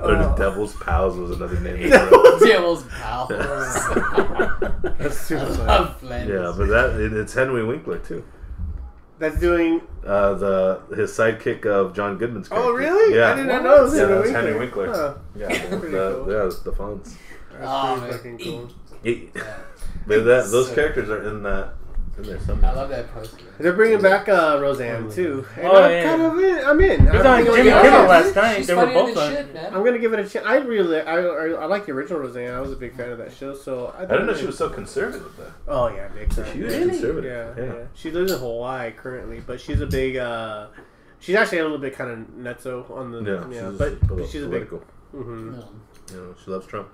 or 0.00 0.14
the 0.16 0.34
Devil's 0.38 0.74
Pals 0.76 1.16
was 1.16 1.32
another 1.32 1.58
name. 1.60 1.90
Devil's 1.90 2.84
pals. 2.84 3.28
That's 4.98 5.18
super 5.18 5.46
funny. 5.46 5.58
Love 5.66 5.96
Flanders. 5.98 6.40
yeah, 6.40 6.54
but 6.56 6.66
that 6.68 7.00
it, 7.00 7.12
it's 7.12 7.34
Henry 7.34 7.64
Winkler 7.64 7.98
too. 7.98 8.24
That's 9.18 9.38
doing. 9.40 9.80
Uh, 10.06 10.34
the 10.34 10.80
his 10.96 11.10
sidekick 11.10 11.66
of 11.66 11.94
John 11.94 12.18
Goodman's 12.18 12.48
character. 12.48 12.68
Oh, 12.70 12.72
really? 12.72 13.16
Yeah, 13.16 13.32
I 13.32 13.34
did 13.36 13.46
not 13.46 13.62
know 13.64 13.84
it 13.86 13.92
yeah, 13.94 13.98
Henry 14.00 14.18
that's 14.18 14.30
Henry 14.30 14.58
Winkler. 14.58 14.88
Huh. 14.92 15.14
Yeah, 15.36 15.48
the, 15.68 15.76
cool. 15.78 15.90
yeah, 15.90 16.50
the 16.64 16.72
Fonz. 16.72 17.16
That's 17.52 17.64
Oh, 17.64 17.96
pretty 17.98 18.00
man. 18.00 18.12
fucking 18.12 18.38
cool. 18.38 18.70
Yeah. 19.02 19.56
But 20.06 20.24
that 20.24 20.50
those 20.50 20.68
So- 20.68 20.74
characters 20.74 21.08
are 21.10 21.22
in 21.28 21.42
that 21.42 21.42
It's 21.42 21.42
in 21.42 21.42
there 21.42 21.72
I 22.18 22.72
love 22.74 22.90
that 22.90 23.10
poster. 23.14 23.38
They're 23.58 23.72
bringing 23.72 24.00
back 24.02 24.28
uh, 24.28 24.58
Roseanne 24.60 25.10
too. 25.10 25.46
And 25.56 25.66
Oh, 25.66 25.82
I'm 25.82 25.90
yeah. 25.90 26.02
kind 26.04 26.22
of 26.22 26.38
in. 26.38 26.58
I'm 26.64 26.80
in. 26.80 27.00
He's 27.00 27.08
I'm 27.08 27.26
on 27.26 27.36
thinking 27.38 27.54
Jimmy 27.54 27.68
about- 27.70 27.82
Kimmel 27.84 28.00
yeah. 28.02 28.06
last 28.08 28.36
night. 28.36 28.56
She's 28.58 28.66
They 28.66 28.74
were 28.74 28.86
both 28.86 29.14
than 29.14 29.24
on. 29.24 29.32
shit, 29.32 29.54
man. 29.54 29.74
I'm 29.74 29.82
gonna 29.84 29.98
give 29.98 30.12
it 30.12 30.18
a 30.20 30.28
chance. 30.28 30.46
I 30.46 30.56
really, 30.56 31.00
I, 31.00 31.16
I, 31.16 31.46
I 31.52 31.64
like 31.64 31.86
the 31.86 31.92
original 31.92 32.20
Roseanne. 32.20 32.52
I 32.52 32.60
was 32.60 32.70
a 32.70 32.76
big 32.76 32.94
fan 32.94 33.10
of 33.12 33.18
that 33.18 33.32
show. 33.32 33.54
So 33.54 33.94
I, 33.96 34.02
I 34.02 34.06
didn't 34.06 34.26
know 34.26 34.34
she 34.34 34.44
was 34.44 34.58
so 34.58 34.68
conservative 34.68 35.32
though. 35.38 35.52
Oh 35.68 35.88
yeah, 35.88 36.08
big 36.08 36.28
time. 36.30 36.44
Huge 36.52 36.70
Really? 36.70 36.90
conservative. 36.90 37.56
Yeah, 37.56 37.64
Yeah. 37.64 37.72
yeah, 37.78 37.84
She 37.94 38.10
lives 38.10 38.30
in 38.30 38.38
Hawaii 38.40 38.90
currently, 38.92 39.40
but 39.40 39.58
she's 39.60 39.80
a 39.80 39.86
big. 39.86 40.16
uh 40.16 40.66
She's 41.18 41.36
actually 41.36 41.58
a 41.58 41.62
little 41.62 41.78
bit 41.78 41.94
kind 41.96 42.10
of 42.10 42.18
nutso 42.36 42.90
on 42.90 43.10
the. 43.12 43.22
Yeah, 43.22 43.48
Yeah, 43.62 43.70
she's 43.70 43.78
but 43.78 44.00
poli- 44.06 44.26
she's 44.26 44.42
a 44.42 44.48
big. 44.48 44.68
political. 44.68 44.78
hmm 45.12 45.52
No. 45.52 45.68
You 46.10 46.16
know, 46.16 46.34
she 46.44 46.50
loves 46.50 46.66
Trump. 46.66 46.88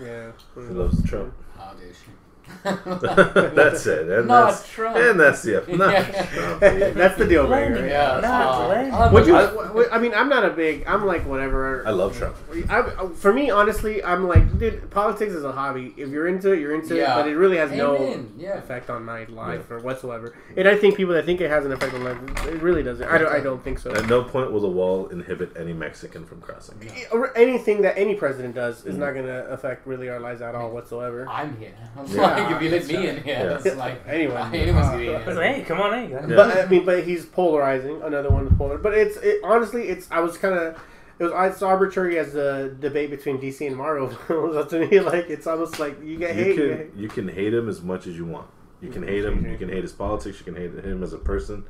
Yeah. 0.00 0.30
She 0.54 0.60
loves 0.60 1.02
Trump. 1.08 1.34
How 1.56 1.72
dare 1.72 1.88
she? 1.92 2.10
that's 2.64 3.86
it. 3.86 4.08
And 4.08 4.28
Not 4.28 4.50
that's 4.50 4.68
Trump. 4.68 4.96
and 4.96 5.18
that's 5.20 5.42
the 5.42 5.64
not 5.76 5.92
Yeah. 5.92 6.90
That's 6.90 7.16
the 7.18 7.26
deal 7.26 7.46
breaker. 7.46 7.74
right? 7.74 7.84
Yeah. 7.90 8.20
Not 8.20 8.46
uh, 8.46 8.96
I 8.96 9.12
Would 9.12 9.26
you? 9.26 9.36
I- 9.36 9.46
w- 9.46 9.88
I 9.92 9.98
mean, 9.98 10.12
I'm 10.14 10.28
not 10.28 10.44
a 10.44 10.50
big. 10.50 10.84
I'm 10.86 11.06
like 11.06 11.26
whatever. 11.26 11.86
I 11.86 11.90
love 11.90 12.16
Trump. 12.18 12.36
I, 12.68 13.08
for 13.14 13.32
me, 13.32 13.50
honestly, 13.50 14.02
I'm 14.02 14.26
like, 14.26 14.58
dude, 14.58 14.90
politics 14.90 15.32
is 15.32 15.44
a 15.44 15.52
hobby. 15.52 15.94
If 15.96 16.08
you're 16.10 16.26
into 16.28 16.52
it, 16.52 16.60
you're 16.60 16.74
into 16.74 16.96
Yeah. 16.96 17.12
it, 17.12 17.22
but 17.22 17.28
it 17.28 17.36
really 17.36 17.56
has 17.58 17.70
no 17.70 17.96
Amen. 17.96 18.32
Yeah. 18.36 18.56
effect 18.58 18.90
on 18.90 19.04
my 19.04 19.24
life 19.24 19.70
or 19.70 19.78
whatsoever. 19.80 20.34
And 20.56 20.66
I 20.68 20.74
think 20.76 20.96
people 20.96 21.14
that 21.14 21.24
think 21.26 21.40
it 21.40 21.50
has 21.50 21.64
an 21.64 21.72
effect 21.72 21.94
on 21.94 22.04
life, 22.04 22.18
it 22.46 22.60
really 22.62 22.82
doesn't. 22.82 23.06
I 23.08 23.18
don't. 23.18 23.32
I 23.32 23.40
don't 23.40 23.62
think 23.62 23.78
so. 23.78 23.92
At 23.92 24.06
no 24.06 24.22
point 24.24 24.50
will 24.52 24.60
the 24.60 24.68
wall 24.68 25.06
inhibit 25.08 25.56
any 25.56 25.72
Mexican 25.72 26.24
from 26.26 26.40
crossing. 26.40 26.76
Or 27.12 27.36
Anything 27.36 27.82
that 27.82 27.96
any 27.96 28.14
president 28.14 28.54
does 28.54 28.84
is 28.84 28.96
Mhm. 28.96 28.98
not 28.98 29.12
going 29.14 29.26
to 29.26 29.46
affect 29.50 29.86
really 29.86 30.08
our 30.08 30.18
lives 30.18 30.40
at 30.42 30.54
all 30.54 30.70
whatsoever. 30.70 31.26
I'm 31.28 31.56
here. 31.58 31.72
It's 32.00 32.14
Yeah. 32.18 32.37
Like 32.44 32.56
if 32.56 32.62
you 32.62 32.70
let 32.70 32.86
me 32.86 33.08
in 33.08 33.22
here, 33.22 33.34
Yeah. 33.34 33.54
it's 33.70 33.76
like 33.76 34.02
Anyone. 34.06 34.54
anyone's 34.54 34.86
Uh, 34.86 34.92
getting 34.96 35.14
I 35.14 35.18
was 35.18 35.28
in. 35.28 35.36
like, 35.36 35.54
hey, 35.56 35.62
come 35.62 35.80
on 35.80 35.98
in. 35.98 36.10
Yeah. 36.10 36.26
But 36.26 36.56
I 36.56 36.66
mean, 36.66 36.84
but 36.84 37.04
he's 37.04 37.24
polarizing. 37.26 38.00
Another 38.02 38.30
one 38.30 38.46
is 38.46 38.52
polar. 38.56 38.78
But 38.78 38.94
it's 38.94 39.16
it, 39.18 39.40
honestly, 39.44 39.88
it's. 39.88 40.10
I 40.10 40.20
was 40.20 40.36
kind 40.38 40.54
of. 40.54 40.78
It 41.20 41.24
was 41.24 41.32
it's 41.52 41.62
arbitrary 41.62 42.16
as 42.18 42.32
the 42.34 42.76
debate 42.78 43.10
between 43.10 43.38
DC 43.38 43.66
and 43.66 43.76
Marvel. 43.76 44.08
to 44.66 44.86
me, 44.86 45.00
like 45.00 45.28
it's 45.28 45.46
almost 45.48 45.80
like 45.80 46.00
you 46.02 46.16
get 46.16 46.36
You 46.36 46.44
hate. 46.44 46.56
can 46.56 46.92
you 47.02 47.08
can 47.08 47.28
hate 47.28 47.52
him 47.52 47.68
as 47.68 47.82
much 47.82 48.06
as 48.06 48.16
you 48.16 48.24
want. 48.24 48.46
You 48.80 48.88
can 48.90 49.02
hate 49.02 49.24
him. 49.24 49.44
You 49.50 49.56
can 49.58 49.68
hate 49.68 49.82
his 49.82 49.92
politics. 49.92 50.38
You 50.38 50.44
can 50.44 50.54
hate 50.54 50.72
him 50.84 51.02
as 51.02 51.12
a 51.12 51.18
person. 51.18 51.64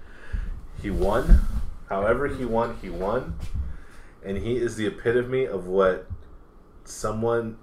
He 0.83 0.91
won. 0.91 1.41
However, 1.89 2.29
he 2.29 2.45
won. 2.45 2.77
He 2.83 2.91
won, 2.91 3.39
and 4.23 4.37
he 4.37 4.57
is 4.59 4.77
the 4.77 4.87
epitome 4.87 5.47
of 5.47 5.67
what 5.67 6.07
someone 6.85 7.57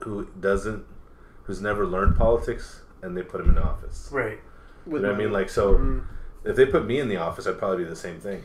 who 0.00 0.26
doesn't, 0.38 0.84
who's 1.48 1.60
never 1.62 1.84
learned 1.86 2.14
politics, 2.16 2.82
and 3.02 3.16
they 3.16 3.22
put 3.22 3.40
him 3.40 3.48
in 3.48 3.58
office. 3.58 4.10
Right. 4.12 4.38
You 4.86 4.98
know 5.00 5.08
what 5.08 5.14
I 5.14 5.18
mean? 5.18 5.32
Like 5.32 5.48
so, 5.48 5.74
Mhm. 5.74 6.02
if 6.44 6.54
they 6.56 6.66
put 6.66 6.86
me 6.86 7.00
in 7.00 7.08
the 7.08 7.16
office, 7.16 7.46
I'd 7.46 7.58
probably 7.58 7.78
do 7.84 7.90
the 7.90 7.96
same 7.96 8.20
thing, 8.20 8.42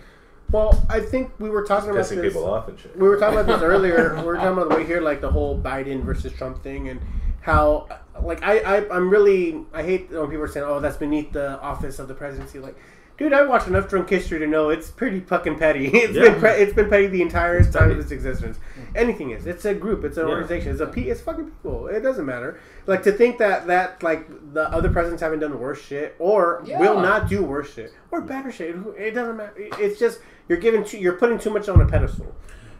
Well, 0.51 0.82
I 0.89 0.99
think 1.01 1.32
we 1.39 1.49
were 1.49 1.64
talking 1.64 1.89
about 1.89 2.04
pissing 2.06 2.22
this. 2.22 2.34
people 2.34 2.49
off 2.51 2.68
and 2.70 2.80
shit. 2.80 2.97
We 2.97 3.08
were 3.08 3.18
talking 3.18 3.39
about 3.39 3.60
this 3.60 3.62
earlier. 3.64 4.16
We 4.18 4.24
were 4.24 4.36
talking 4.36 4.54
about 4.54 4.70
the 4.70 4.76
way 4.76 4.86
here, 4.86 5.01
like 5.01 5.20
the 5.20 5.32
whole 5.32 5.60
Biden 5.60 6.04
versus 6.04 6.32
Trump 6.32 6.64
thing, 6.64 6.88
and 6.89 7.01
how, 7.41 7.88
like, 8.22 8.41
I, 8.41 8.60
I, 8.60 8.95
I'm 8.95 9.10
really, 9.10 9.66
I 9.74 9.84
hate 9.84 10.10
when 10.12 10.28
people 10.30 10.43
are 10.43 10.47
saying, 10.47 10.66
"Oh, 10.66 10.80
that's 10.80 10.95
beneath 10.97 11.34
the 11.34 11.60
office 11.60 11.99
of 11.99 12.08
the 12.08 12.14
presidency." 12.14 12.60
Like, 12.60 12.78
dude, 13.24 13.34
I 13.34 13.43
watched 13.43 13.67
enough 13.67 13.88
drunk 13.89 14.09
history 14.09 14.39
to 14.39 14.47
know 14.47 14.69
it's 14.69 14.91
pretty 14.91 15.19
fucking 15.21 15.57
petty. 15.57 15.88
It's 15.93 16.13
Yeah. 16.13 16.24
been, 16.32 16.39
pre- 16.39 16.49
it's 16.51 16.74
been 16.74 16.89
petty 16.89 17.07
the 17.07 17.21
entire 17.21 17.61
time 17.63 17.71
petty. 17.71 17.93
of 17.93 17.99
its 17.99 18.11
existence. 18.11 18.59
Anything 18.95 19.32
is. 19.32 19.45
It's 19.47 19.65
a 19.65 19.74
group. 19.74 20.03
It's 20.03 20.17
an 20.17 20.28
Yeah. 20.28 20.34
organization. 20.34 20.71
It's 20.71 20.82
a, 20.82 20.88
pe- 20.88 21.03
it's 21.09 21.21
fucking 21.21 21.45
people. 21.45 21.88
It 21.88 22.01
doesn't 22.01 22.26
matter. 22.26 22.59
Like 22.86 23.03
to 23.03 23.11
think 23.11 23.38
that 23.38 23.67
that 23.67 24.03
like 24.03 24.28
the 24.53 24.63
other 24.71 24.89
presidents 24.89 25.21
haven't 25.21 25.39
done 25.39 25.57
worse 25.59 25.82
shit 25.82 26.15
or 26.19 26.61
Yeah. 26.65 26.80
will 26.80 26.99
not 26.99 27.30
do 27.30 27.41
worse 27.43 27.74
shit 27.74 27.93
or 28.11 28.21
better 28.21 28.51
shit. 28.51 28.76
It 28.97 29.11
doesn't 29.11 29.38
matter. 29.38 29.53
It's 29.57 29.99
just 29.99 30.19
you're 30.49 30.57
giving 30.59 30.84
too, 30.84 30.97
you're 30.97 31.13
putting 31.17 31.39
too 31.39 31.49
much 31.49 31.69
on 31.69 31.80
a 31.82 31.86
pedestal. 31.88 32.36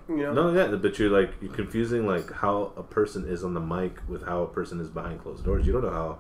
You 0.10 0.18
know. 0.18 0.34
No, 0.34 0.54
yeah, 0.54 0.76
but 0.76 1.00
you're 1.00 1.10
like 1.10 1.32
you're 1.42 1.54
confusing 1.54 2.06
like 2.06 2.30
how 2.32 2.74
a 2.76 2.84
person 2.84 3.26
is 3.26 3.44
on 3.46 3.54
the 3.54 3.62
mic 3.62 3.94
with 4.10 4.24
how 4.26 4.44
a 4.44 4.48
person 4.48 4.82
is 4.82 4.90
behind 4.90 5.22
closed 5.22 5.46
doors. 5.46 5.66
You 5.66 5.72
don't 5.72 5.84
know 5.84 5.92
how 5.92 6.18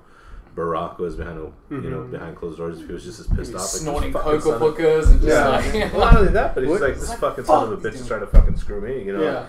Barack 0.55 0.99
was 0.99 1.15
behind 1.15 1.39
a, 1.39 1.51
you 1.73 1.89
know 1.89 2.01
Mhm. 2.01 2.11
behind 2.11 2.35
closed 2.35 2.57
doors. 2.59 2.79
If 2.79 2.87
he 2.87 2.93
was 2.93 3.03
just 3.03 3.19
as 3.19 3.27
pissed 3.27 3.53
off, 3.55 3.61
like, 3.61 3.69
Snorting 3.81 4.13
this 4.13 4.21
fucking 4.21 4.41
cocoa 4.41 4.59
hookers 4.59 5.09
and 5.09 5.21
just 5.21 5.27
Yeah, 5.33 5.47
like 5.49 5.93
well, 5.93 6.01
not 6.01 6.17
only 6.17 6.31
that, 6.33 6.53
but 6.53 6.63
he's 6.63 6.69
What? 6.71 6.81
like 6.81 6.95
this 6.99 7.09
What 7.09 7.19
fucking 7.19 7.43
the 7.43 7.47
son 7.47 7.63
of 7.63 7.71
a 7.71 7.77
bitch 7.89 7.93
is 7.95 8.01
is 8.01 8.07
trying 8.07 8.19
to 8.21 8.27
fucking 8.27 8.57
screw 8.57 8.79
me. 8.81 9.01
You 9.03 9.13
know, 9.17 9.23
yeah. 9.23 9.45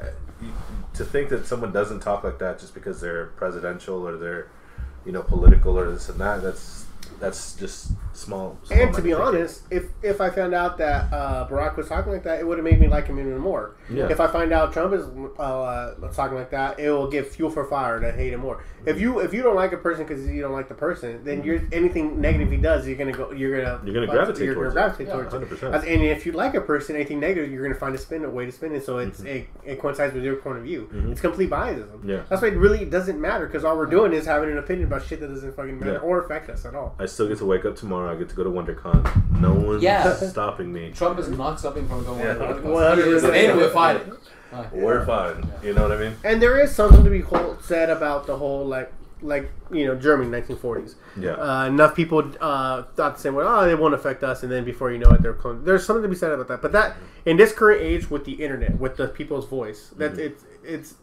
Uh, 0.00 0.06
you, 0.42 0.48
to 0.94 1.04
think 1.04 1.28
that 1.28 1.46
someone 1.46 1.70
doesn't 1.70 2.00
talk 2.00 2.24
like 2.24 2.38
that 2.40 2.58
just 2.58 2.74
because 2.74 3.00
they're 3.00 3.26
presidential 3.36 4.06
or 4.06 4.16
they're, 4.16 4.48
you 5.06 5.12
know, 5.12 5.22
political 5.22 5.78
or 5.78 5.90
this 5.92 6.08
and 6.08 6.18
that. 6.20 6.42
That's 6.42 6.86
that's 7.20 7.54
just 7.54 7.88
small. 8.12 8.58
small 8.64 8.78
And 8.80 8.94
to 8.94 9.02
be 9.02 9.10
thinking. 9.10 9.14
honest, 9.26 9.62
if 9.70 9.84
if 10.02 10.20
I 10.20 10.30
found 10.30 10.54
out 10.54 10.78
that 10.78 11.12
uh, 11.12 11.48
Barack 11.48 11.76
was 11.76 11.88
talking 11.88 12.12
like 12.12 12.22
that, 12.24 12.40
it 12.40 12.46
would 12.46 12.58
have 12.58 12.64
made 12.64 12.80
me 12.80 12.88
like 12.88 13.06
him 13.06 13.18
even 13.18 13.38
more. 13.38 13.76
Yeah. 13.90 14.08
If 14.08 14.20
I 14.20 14.26
find 14.26 14.52
out 14.52 14.72
Trump 14.72 14.92
is 14.94 15.04
uh, 15.38 15.94
talking 16.12 16.36
like 16.36 16.50
that, 16.50 16.78
it 16.78 16.90
will 16.90 17.08
give 17.10 17.28
fuel 17.28 17.50
for 17.50 17.64
fire 17.64 18.00
to 18.00 18.12
hate 18.12 18.32
him 18.32 18.40
more. 18.40 18.62
If 18.86 19.00
you 19.00 19.20
if 19.20 19.32
you 19.34 19.42
don't 19.42 19.56
like 19.56 19.72
a 19.72 19.76
person 19.76 20.06
because 20.06 20.26
you 20.28 20.40
don't 20.40 20.52
like 20.52 20.68
the 20.68 20.74
person, 20.74 21.22
then 21.24 21.42
you're 21.44 21.60
anything 21.72 22.20
negative 22.20 22.50
he 22.50 22.56
does, 22.56 22.86
you're 22.86 22.96
gonna 22.96 23.12
go. 23.12 23.32
You're 23.32 23.60
gonna 23.62 23.80
You're 23.84 23.94
gonna 23.94 24.06
gravitate 24.06 24.44
You're 24.44 24.54
towards 24.54 24.74
it. 24.74 24.76
gonna 24.76 24.86
gravitate 24.88 25.06
Yeah, 25.08 25.12
towards 25.28 25.34
it. 25.34 25.60
100%. 25.70 25.74
As- 25.74 25.84
And 25.84 26.02
if 26.02 26.24
you 26.26 26.32
like 26.32 26.54
a 26.54 26.60
person, 26.60 26.96
anything 26.96 27.20
negative, 27.20 27.50
you're 27.50 27.62
gonna 27.62 27.74
find 27.78 27.94
a 27.94 27.98
spin, 27.98 28.24
a 28.24 28.30
way 28.30 28.46
to 28.46 28.52
spin 28.52 28.74
it. 28.74 28.84
So 28.84 28.98
it's 28.98 29.20
Mhm. 29.20 29.26
it, 29.26 29.46
it 29.64 29.80
coincides 29.80 30.14
with 30.14 30.24
your 30.24 30.36
point 30.36 30.58
of 30.58 30.64
view. 30.64 30.88
Mhm. 30.92 31.12
It's 31.12 31.20
complete 31.20 31.50
biasism. 31.50 32.04
Yeah. 32.04 32.20
That's 32.28 32.42
why 32.42 32.48
it 32.48 32.56
really 32.56 32.84
doesn't 32.84 33.20
matter 33.20 33.46
because 33.46 33.64
all 33.64 33.76
we're 33.76 33.86
doing 33.86 34.12
is 34.12 34.26
having 34.26 34.50
an 34.50 34.58
opinion 34.58 34.88
about 34.88 35.02
shit 35.02 35.20
that 35.20 35.28
doesn't 35.28 35.54
fucking 35.54 35.78
matter 35.78 35.92
Yeah. 35.94 35.98
or 35.98 36.20
affect 36.20 36.48
us 36.50 36.64
at 36.64 36.74
all. 36.74 36.94
I 36.98 37.06
still 37.08 37.28
get 37.28 37.38
to 37.38 37.44
wake 37.46 37.64
up 37.64 37.76
tomorrow. 37.76 38.12
I 38.12 38.16
get 38.16 38.28
to 38.30 38.34
go 38.34 38.44
to 38.44 38.50
WonderCon. 38.50 39.40
No 39.40 39.52
one's 39.52 39.82
Yeah. 39.82 40.14
stopping 40.14 40.72
me. 40.72 40.92
Trump 40.94 41.18
is 41.18 41.28
not 41.28 41.58
stopping 41.60 41.88
from 41.88 42.04
going 42.04 42.20
Yeah. 42.20 42.32
on 42.32 42.38
the 42.38 42.44
podcast. 42.44 42.62
100%. 43.22 43.34
And 43.34 43.58
we're 43.58 43.70
fighting. 43.70 44.12
We're 44.72 45.04
fine. 45.04 45.46
You 45.62 45.74
know 45.74 45.82
what 45.82 45.92
I 45.92 45.96
mean? 46.00 46.14
And 46.24 46.40
there 46.40 46.58
is 46.58 46.74
something 46.74 47.04
to 47.04 47.10
be 47.10 47.20
whole, 47.20 47.56
said 47.60 47.90
about 47.90 48.26
the 48.26 48.36
whole 48.36 48.64
like 48.66 48.92
like 49.20 49.50
you 49.72 49.84
know 49.84 49.96
Germany 49.96 50.30
1940s. 50.30 50.94
Yeah. 51.18 51.32
Uh, 51.32 51.66
enough 51.66 51.94
people 51.96 52.22
uh, 52.40 52.84
thought 52.94 53.16
the 53.16 53.20
same 53.20 53.34
way. 53.34 53.44
Oh, 53.46 53.64
they 53.66 53.74
won't 53.74 53.92
affect 53.94 54.22
us, 54.22 54.44
and 54.44 54.50
then 54.52 54.64
before 54.64 54.92
you 54.92 54.98
know 54.98 55.10
it, 55.10 55.22
they're 55.22 55.34
cloned. 55.34 55.64
There's 55.64 55.84
something 55.84 56.04
to 56.04 56.08
be 56.08 56.14
said 56.14 56.30
about 56.30 56.46
that. 56.48 56.62
But 56.62 56.70
that 56.72 56.94
in 57.26 57.36
this 57.36 57.52
current 57.52 57.82
age 57.82 58.08
with 58.10 58.24
the 58.24 58.32
internet, 58.34 58.78
with 58.78 58.96
the 58.96 59.08
people's 59.08 59.46
voice, 59.48 59.90
that 59.98 60.14
Mhm. 60.14 60.18
it's 60.18 60.44
it's 60.64 60.94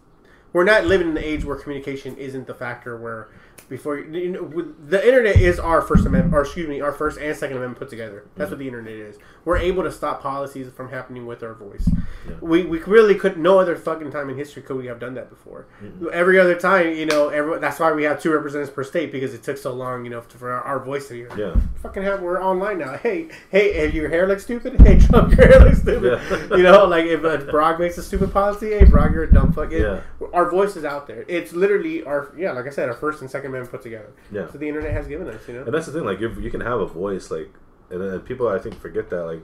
we're 0.53 0.63
not 0.63 0.85
living 0.85 1.09
in 1.09 1.17
an 1.17 1.23
age 1.23 1.43
where 1.43 1.57
communication 1.57 2.15
isn't 2.15 2.47
the 2.47 2.53
factor 2.53 2.95
where 2.95 3.27
before 3.69 3.97
you 3.97 4.29
know, 4.29 4.73
the 4.87 5.05
internet 5.05 5.37
is 5.37 5.59
our 5.59 5.81
first 5.81 6.05
amendment 6.05 6.33
or 6.33 6.41
excuse 6.41 6.67
me 6.67 6.81
our 6.81 6.91
first 6.91 7.19
and 7.19 7.35
second 7.35 7.57
amendment 7.57 7.79
put 7.79 7.89
together. 7.89 8.25
That's 8.35 8.47
mm-hmm. 8.47 8.53
what 8.53 8.59
the 8.59 8.67
internet 8.67 8.93
is 8.93 9.17
we're 9.45 9.57
able 9.57 9.83
to 9.83 9.91
stop 9.91 10.21
policies 10.21 10.67
from 10.75 10.89
happening 10.89 11.25
with 11.25 11.41
our 11.43 11.53
voice 11.53 11.87
Yeah. 12.27 12.35
we, 12.41 12.63
we 12.63 12.79
really 12.83 13.15
could 13.15 13.37
no 13.37 13.59
other 13.59 13.75
fucking 13.75 14.11
time 14.11 14.29
in 14.29 14.35
history 14.37 14.61
could 14.63 14.75
we 14.77 14.87
have 14.87 14.99
done 14.99 15.13
that 15.13 15.29
before 15.29 15.67
every 16.11 16.39
other 16.39 16.55
time 16.59 16.93
you 16.95 17.05
know 17.05 17.29
every, 17.29 17.59
that's 17.59 17.79
why 17.79 17.91
we 17.93 18.03
have 18.03 18.21
two 18.21 18.31
representatives 18.31 18.73
per 18.75 18.83
state 18.83 19.11
because 19.11 19.33
it 19.33 19.43
took 19.43 19.57
so 19.57 19.71
long 19.73 20.03
you 20.03 20.09
know 20.11 20.21
to, 20.21 20.37
for 20.37 20.51
our, 20.51 20.61
our 20.63 20.79
voice 20.83 21.07
to 21.07 21.13
hear 21.13 21.29
Yeah. 21.37 21.55
fucking 21.81 22.03
have 22.03 22.21
we're 22.21 22.41
online 22.43 22.79
now. 22.79 22.97
Hey, 22.97 23.29
hey, 23.51 23.71
if 23.85 23.93
your 23.93 24.09
hair 24.09 24.27
looks 24.27 24.43
stupid, 24.43 24.79
hey, 24.87 24.97
Trump, 24.99 25.35
your 25.37 25.47
hair 25.47 25.59
looks 25.59 25.81
stupid. 25.81 26.19
Yeah. 26.49 26.57
You 26.57 26.63
know, 26.63 26.85
like 26.85 27.05
if 27.05 27.23
uh, 27.23 27.37
Brock 27.51 27.79
makes 27.79 27.97
a 27.99 28.03
stupid 28.03 28.31
policy, 28.33 28.71
hey, 28.71 28.85
Brock, 28.85 29.11
you're 29.13 29.23
a 29.23 29.31
dumb 29.33 29.53
fuck. 29.53 29.71
It- 29.71 29.81
Yeah. 29.81 30.01
Our 30.33 30.49
voice 30.49 30.75
is 30.75 30.83
out 30.85 31.05
there. 31.07 31.23
It's 31.27 31.53
literally 31.53 32.03
our 32.03 32.33
yeah, 32.35 32.51
like 32.53 32.65
I 32.65 32.69
said, 32.71 32.89
our 32.89 32.95
first 32.95 33.21
and 33.21 33.29
second 33.29 33.51
amendment 33.51 33.69
put 33.71 33.83
together. 33.83 34.11
Yeah. 34.31 34.49
So 34.51 34.57
the 34.57 34.67
internet 34.67 34.91
has 34.93 35.07
given 35.07 35.27
us, 35.27 35.47
you 35.47 35.53
know. 35.53 35.63
And 35.65 35.73
that's 35.73 35.85
the 35.85 35.91
thing, 35.91 36.03
like 36.05 36.19
you 36.19 36.29
you 36.39 36.49
can 36.49 36.61
have 36.61 36.79
a 36.79 36.87
voice, 36.87 37.29
like, 37.29 37.51
and, 37.89 38.01
and 38.01 38.25
people 38.25 38.47
I 38.47 38.59
think 38.59 38.79
forget 38.79 39.09
that, 39.09 39.23
like, 39.23 39.43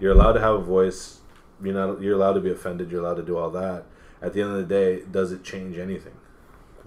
you're 0.00 0.12
allowed 0.12 0.32
to 0.32 0.40
have 0.40 0.54
a 0.54 0.62
voice. 0.62 1.20
You're 1.62 1.74
not. 1.74 2.00
You're 2.00 2.14
allowed 2.14 2.34
to 2.34 2.40
be 2.40 2.50
offended. 2.50 2.90
You're 2.90 3.00
allowed 3.00 3.16
to 3.16 3.22
do 3.22 3.36
all 3.36 3.50
that. 3.50 3.84
At 4.20 4.32
the 4.32 4.42
end 4.42 4.50
of 4.50 4.56
the 4.56 4.64
day, 4.64 5.04
does 5.10 5.32
it 5.32 5.44
change 5.44 5.78
anything? 5.78 6.17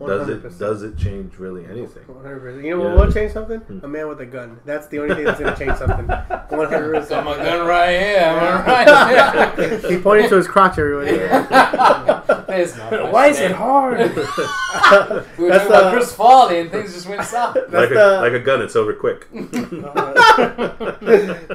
Does 0.08 0.30
it 0.30 0.60
Does 0.60 0.84
it 0.84 0.98
change 0.98 1.38
really 1.38 1.66
anything? 1.66 2.04
100%. 2.04 2.64
You 2.64 2.78
know 2.78 2.84
Yeah. 2.84 2.96
what 2.96 3.06
will 3.08 3.14
change 3.14 3.32
something? 3.34 3.60
Hmm. 3.60 3.86
A 3.86 3.88
man 3.88 4.08
with 4.08 4.20
a 4.22 4.26
gun. 4.26 4.60
That's 4.66 4.88
the 4.88 5.00
only 5.00 5.16
thing 5.16 5.26
that's 5.26 5.40
going 5.40 5.54
to 5.54 5.60
change 5.66 5.78
something. 5.78 6.06
100%. 6.08 7.10
Got 7.10 7.26
my 7.26 7.36
gun 7.38 7.68
right 7.68 7.90
here. 7.90 8.18
Am 8.18 8.64
I 8.68 9.56
right? 9.56 9.86
he 9.92 9.98
pointed 9.98 10.30
to 10.30 10.36
his 10.38 10.48
crotch, 10.48 10.78
everybody. 10.78 11.18
Why 13.12 13.28
is 13.28 13.40
it 13.40 13.52
hard? 13.52 13.98
We 14.00 14.06
were 14.06 14.14
That's, 14.14 15.38
talking 15.38 15.68
about 15.68 15.84
uh, 15.86 15.92
Chris 15.94 16.14
Farley 16.14 16.60
and 16.60 16.70
things 16.72 16.94
just 16.94 17.08
went 17.08 17.24
south. 17.24 17.56
like 17.56 17.68
That's 17.70 17.92
a 17.92 17.94
the- 17.96 18.20
like 18.22 18.34
a 18.34 18.40
gun, 18.40 18.62
it's 18.62 18.76
over 18.76 18.94
quick. 18.94 19.28
That's 19.32 19.50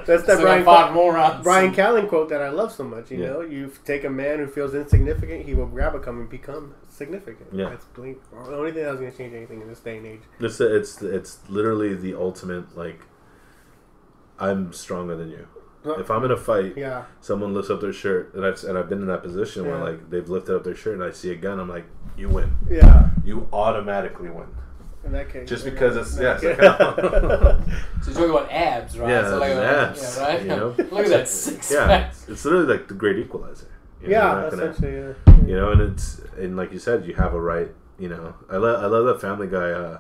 that 0.07 0.23
Still 0.25 0.41
Bryan, 0.41 0.65
got 0.65 0.95
five. 0.95 1.43
Bryan 1.43 1.75
Callen 1.75 2.09
quote 2.09 2.29
that 2.31 2.43
I 2.43 2.49
love 2.51 2.73
so 2.73 2.85
much. 2.85 3.11
You 3.11 3.19
Yeah. 3.21 3.27
know, 3.31 3.41
you 3.43 3.71
take 3.85 4.05
a 4.05 4.11
man 4.11 4.39
who 4.39 4.47
feels 4.47 4.75
insignificant, 4.75 5.45
he 5.47 5.55
will 5.55 5.67
grab 5.67 5.95
a 5.95 5.99
gun 5.99 6.17
and 6.17 6.29
become 6.31 6.75
significant. 6.97 7.49
Yeah. 7.53 7.71
That's 7.71 7.85
blink. 7.87 8.19
The 8.31 8.55
only 8.57 8.73
thing 8.73 8.83
that 8.85 8.91
was 8.91 9.01
going 9.01 9.13
to 9.13 9.19
change 9.19 9.35
anything 9.35 9.61
in 9.63 9.69
this 9.69 9.81
day 9.81 9.99
and 9.99 10.07
age. 10.07 10.21
It's 10.41 10.61
it's 10.61 11.03
it's 11.03 11.39
literally 11.49 11.95
the 11.95 12.15
ultimate 12.15 12.77
like. 12.77 13.01
I'm 14.39 14.73
stronger 14.73 15.17
than 15.17 15.31
you. 15.31 15.49
If 15.85 16.11
I'm 16.11 16.25
in 16.25 16.33
a 16.33 16.37
fight, 16.37 16.77
Yeah. 16.77 17.05
someone 17.21 17.55
lifts 17.55 17.71
up 17.71 17.81
their 17.81 17.93
shirt, 17.93 18.35
and 18.35 18.45
I've 18.45 18.63
and 18.65 18.77
I've 18.77 18.89
been 18.89 19.01
in 19.01 19.07
that 19.07 19.23
position 19.23 19.67
where 19.67 19.79
like 19.79 20.11
they've 20.11 20.29
lifted 20.29 20.57
up 20.57 20.65
their 20.65 20.75
shirt, 20.75 20.95
and 20.95 21.05
I 21.05 21.13
see 21.13 21.31
a 21.31 21.37
gun, 21.37 21.61
I'm 21.61 21.69
like, 21.69 21.85
you 22.17 22.29
win. 22.29 22.53
Yeah. 22.69 23.11
You 23.25 23.49
automatically 23.53 24.29
win. 24.29 24.49
In 25.05 25.13
that 25.13 25.31
case, 25.33 25.49
Just 25.49 25.65
because 25.65 25.95
that- 26.17 26.43
it's- 26.43 26.43
in 26.43 26.49
yeah, 26.65 26.77
that. 26.77 27.63
So 28.03 28.11
you're 28.11 28.15
talking 28.15 28.31
about 28.31 28.51
abs, 28.53 28.99
right? 28.99 29.09
Yeah, 29.11 29.29
so 29.29 29.39
like, 29.39 29.53
abs, 29.53 30.17
Yeah, 30.19 30.25
right. 30.25 30.43
you 30.43 30.49
know? 30.49 30.69
Look 30.79 30.93
at 31.05 31.09
that 31.09 31.29
six 31.29 31.71
yeah, 31.71 32.09
it's, 32.09 32.29
it's 32.29 32.45
literally 32.45 32.67
like 32.67 32.89
the 32.89 32.95
great 32.95 33.19
equalizer. 33.19 33.69
You 34.03 34.09
know, 34.09 34.13
yeah, 34.13 34.41
you're 34.41 34.51
gonna- 34.51 34.63
essentially. 34.71 34.93
Yeah. 34.97 35.47
you 35.47 35.57
know, 35.57 35.73
and 35.73 35.81
it's 35.81 36.21
and 36.39 36.57
like 36.57 36.73
you 36.73 36.79
said, 36.79 37.05
you 37.07 37.15
have 37.15 37.35
a 37.35 37.41
right. 37.41 37.71
You 37.99 38.09
know, 38.11 38.35
I 38.51 38.57
love 38.59 38.83
I 38.83 38.87
love 38.87 39.07
that 39.07 39.21
Family 39.21 39.47
Guy. 39.49 39.71
Uh, 39.71 39.99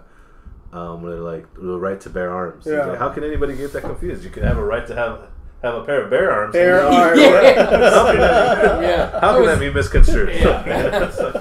um, 0.72 1.00
where 1.02 1.12
they're 1.12 1.20
like 1.22 1.46
the 1.54 1.78
right 1.78 1.98
to 2.02 2.10
bear 2.10 2.30
arms. 2.30 2.66
Yeah. 2.66 2.84
like, 2.86 2.98
How 2.98 3.08
can 3.08 3.24
anybody 3.24 3.56
get 3.56 3.72
that 3.72 3.82
confused? 3.82 4.24
You 4.24 4.30
can 4.30 4.42
have 4.42 4.58
a 4.58 4.64
right 4.64 4.86
to 4.88 4.94
have 4.94 5.20
have 5.62 5.74
a 5.74 5.84
pair 5.84 6.02
of 6.02 6.10
bear 6.10 6.30
arms. 6.30 6.52
Bear 6.52 6.80
How 6.90 7.02
arms. 7.02 7.20
Yeah. 7.20 8.80
yeah. 8.80 9.20
can 9.20 9.46
that 9.46 9.58
be 9.60 9.72
misconstrued? 9.72 10.28
Yeah. 10.34 11.35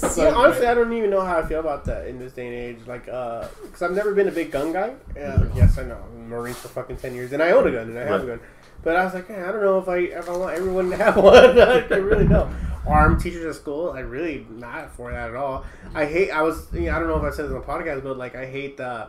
So 0.00 0.24
Yeah, 0.24 0.34
honestly. 0.34 0.66
I 0.66 0.74
don't 0.74 0.92
even 0.92 1.10
know 1.10 1.20
how 1.22 1.38
I 1.38 1.46
feel 1.46 1.60
about 1.60 1.84
that 1.86 2.06
in 2.06 2.18
this 2.18 2.32
day 2.32 2.46
and 2.46 2.54
age. 2.54 2.86
Like, 2.86 3.08
uh, 3.08 3.48
because 3.62 3.82
I've 3.82 3.92
never 3.92 4.14
been 4.14 4.28
a 4.28 4.32
big 4.32 4.50
gun 4.50 4.72
guy. 4.72 4.94
Uh, 5.20 5.46
yes, 5.54 5.78
I 5.78 5.84
know. 5.84 5.98
I'm 6.10 6.16
in 6.22 6.28
Marines 6.28 6.58
for 6.58 6.68
fucking 6.68 6.96
ten 6.98 7.14
years, 7.14 7.32
and 7.32 7.42
I 7.42 7.50
own 7.52 7.66
a 7.66 7.70
gun, 7.70 7.88
and 7.88 7.98
I 7.98 8.04
have 8.04 8.22
a 8.22 8.26
gun. 8.26 8.40
But 8.82 8.96
I 8.96 9.04
was 9.04 9.14
like, 9.14 9.26
hey, 9.26 9.42
I 9.42 9.50
don't 9.50 9.62
know 9.62 9.78
if 9.78 9.88
I 9.88 9.98
if 9.98 10.28
I 10.28 10.36
want 10.36 10.56
everyone 10.56 10.90
to 10.90 10.96
have 10.96 11.16
one. 11.22 11.58
I 11.58 11.78
really 11.96 12.26
don't. 12.28 12.54
Armed 12.86 13.18
teachers 13.20 13.44
at 13.44 13.60
school, 13.60 13.90
I 13.90 14.00
really 14.00 14.46
not 14.48 14.94
for 14.94 15.10
that 15.10 15.30
at 15.30 15.34
all. 15.36 15.64
I 15.92 16.04
hate. 16.06 16.30
I 16.30 16.42
was. 16.42 16.68
You 16.72 16.82
know, 16.82 16.96
I 16.96 16.98
don't 17.00 17.08
know 17.08 17.16
if 17.16 17.32
I 17.32 17.34
said 17.34 17.46
this 17.46 17.52
on 17.52 17.60
the 17.60 17.66
podcast, 17.66 18.04
but 18.04 18.16
like, 18.16 18.36
I 18.36 18.46
hate 18.46 18.76
the. 18.76 19.08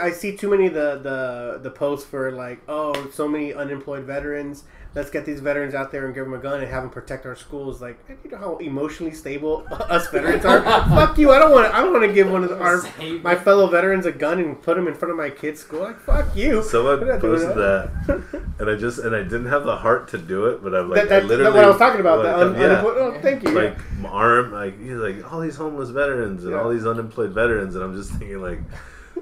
I 0.00 0.12
see 0.12 0.36
too 0.36 0.48
many 0.50 0.66
of 0.66 0.74
the 0.74 1.00
the 1.02 1.60
the 1.60 1.70
posts 1.70 2.06
for 2.08 2.30
like, 2.30 2.60
oh, 2.68 3.10
so 3.12 3.26
many 3.26 3.52
unemployed 3.52 4.04
veterans. 4.04 4.62
Let's 4.92 5.08
get 5.08 5.24
these 5.24 5.38
veterans 5.38 5.72
out 5.72 5.92
there 5.92 6.06
and 6.06 6.12
give 6.14 6.24
them 6.24 6.34
a 6.34 6.38
gun 6.38 6.60
and 6.60 6.68
have 6.68 6.82
them 6.82 6.90
protect 6.90 7.24
our 7.24 7.36
schools. 7.36 7.80
Like, 7.80 7.96
you 8.24 8.30
know 8.32 8.38
how 8.38 8.56
emotionally 8.56 9.12
stable 9.14 9.64
us 9.70 10.08
veterans 10.08 10.44
are. 10.44 10.60
fuck 10.62 11.16
you! 11.16 11.30
I 11.30 11.38
don't 11.38 11.52
want. 11.52 11.72
I 11.72 11.80
don't 11.80 11.92
want 11.92 12.04
to 12.06 12.12
give 12.12 12.28
one 12.28 12.42
of 12.42 12.50
the, 12.50 12.58
our 12.58 12.80
Save 12.80 13.22
my 13.22 13.34
it. 13.34 13.42
fellow 13.42 13.68
veterans 13.68 14.04
a 14.06 14.10
gun 14.10 14.40
and 14.40 14.60
put 14.60 14.74
them 14.76 14.88
in 14.88 14.94
front 14.94 15.12
of 15.12 15.16
my 15.18 15.30
kid's 15.30 15.60
school. 15.60 15.82
Like, 15.82 16.00
fuck 16.00 16.34
you. 16.34 16.62
Someone 16.64 17.00
I'm 17.02 17.06
not 17.06 17.20
doing 17.20 17.36
posted 17.40 17.56
that, 17.56 18.42
and 18.58 18.68
I 18.68 18.74
just 18.74 18.98
and 18.98 19.14
I 19.14 19.22
didn't 19.22 19.46
have 19.46 19.62
the 19.64 19.76
heart 19.76 20.08
to 20.08 20.18
do 20.18 20.46
it, 20.46 20.60
but 20.60 20.74
I'm 20.74 20.90
like, 20.90 21.02
that, 21.02 21.08
that, 21.08 21.22
I 21.22 21.26
literally 21.26 21.52
what 21.54 21.64
I 21.64 21.68
was 21.68 21.78
talking 21.78 22.00
about. 22.00 22.24
like, 22.24 22.34
the 22.36 22.46
un, 22.46 22.54
yeah. 22.54 22.66
unemployed- 22.66 22.96
oh, 22.98 23.20
thank 23.22 23.42
you. 23.44 23.50
like 23.50 23.78
my 24.00 24.08
arm, 24.08 24.52
like 24.52 24.76
he's 24.80 24.90
like 24.94 25.32
all 25.32 25.38
these 25.40 25.54
homeless 25.56 25.90
veterans 25.90 26.42
and 26.42 26.52
Yeah. 26.52 26.60
all 26.62 26.68
these 26.68 26.84
unemployed 26.86 27.30
veterans, 27.30 27.76
and 27.76 27.84
I'm 27.84 27.94
just 27.96 28.10
thinking 28.10 28.40
like, 28.42 28.58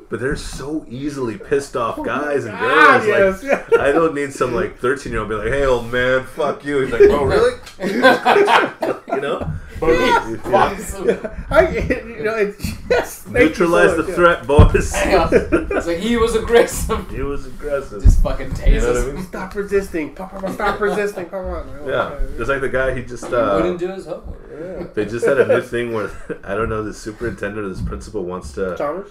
but 0.09 0.21
they're 0.21 0.37
so 0.37 0.85
easily 0.89 1.37
pissed 1.39 1.77
off 1.77 2.03
guys 2.05 2.45
and 2.45 2.55
Ah, 2.57 3.01
girls. 3.05 3.43
yes, 3.45 3.71
Like, 3.71 3.81
I 3.81 3.93
don't 3.93 4.15
need 4.15 4.33
some 4.33 4.55
like 4.55 4.79
13 4.79 5.13
year 5.13 5.21
old 5.21 5.29
be 5.31 5.35
like, 5.37 5.49
hey 5.49 5.65
old 5.67 5.91
man, 5.93 6.25
fuck 6.25 6.65
you. 6.65 6.81
He's 6.81 6.93
like, 6.93 7.03
oh 7.03 7.25
really? 7.25 7.59
you 9.15 9.21
know, 9.21 9.53
Awesome. 9.81 11.09
I, 11.51 11.69
you 11.71 12.23
know, 12.25 12.35
it's 12.35 12.73
just 12.89 13.23
thank 13.27 13.35
you 13.39 13.45
neutralize 13.49 13.91
so 13.91 13.97
the 13.97 14.03
much, 14.03 14.09
yeah. 14.09 14.15
threat, 14.17 14.47
boys. 14.47 14.93
Yeah. 14.93 15.29
It's 15.33 16.03
he 16.03 16.17
was 16.17 16.35
aggressive. 16.35 17.09
he 17.11 17.23
was 17.23 17.47
aggressive. 17.47 18.03
Just 18.03 18.21
fucking 18.23 18.53
You 18.67 18.81
know 18.81 18.93
what 18.93 18.97
I 19.09 19.13
mean? 19.13 19.25
Stop 19.27 19.55
resisting. 19.55 20.15
Pop, 20.17 20.33
pop, 20.33 20.41
pop, 20.43 20.55
Stop 20.55 20.81
resisting. 20.81 21.27
Pop, 21.27 21.45
pop. 21.45 21.67
Yeah, 21.87 22.19
just 22.37 22.49
like 22.51 22.61
the 22.61 22.69
guy 22.69 22.93
he 22.95 23.03
just 23.05 23.25
He 23.27 23.31
wouldn't 23.33 23.77
uh, 23.77 23.87
do 23.87 23.89
his 23.93 24.07
homework. 24.07 24.95
they 24.95 25.05
just 25.05 25.25
had 25.25 25.39
a 25.39 25.47
new 25.47 25.63
thing 25.63 25.93
where 25.93 26.11
I 26.43 26.57
don't 26.57 26.69
know 26.69 26.83
the 26.83 26.93
superintendent 26.93 27.65
or 27.65 27.69
this 27.69 27.81
principal 27.81 28.25
wants 28.25 28.53
to 28.55 28.77
Chalmers? 28.77 29.11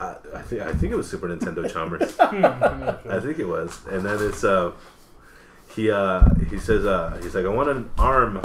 I, 0.00 0.14
I 0.34 0.42
think 0.42 0.62
I 0.62 0.72
think 0.72 0.92
it 0.92 0.96
was 0.96 1.08
Super 1.08 1.28
Nintendo 1.28 1.70
Chalmers. 1.72 2.18
I 2.20 3.20
think 3.20 3.38
it 3.38 3.46
was, 3.46 3.80
and 3.90 4.04
then 4.04 4.18
it's 4.20 4.44
uh, 4.44 4.72
he 5.74 5.90
uh, 5.90 6.22
he 6.50 6.58
says 6.58 6.86
uh, 6.86 7.18
he's 7.22 7.34
like 7.34 7.44
I 7.44 7.48
want 7.48 7.68
to 7.68 8.02
arm 8.02 8.40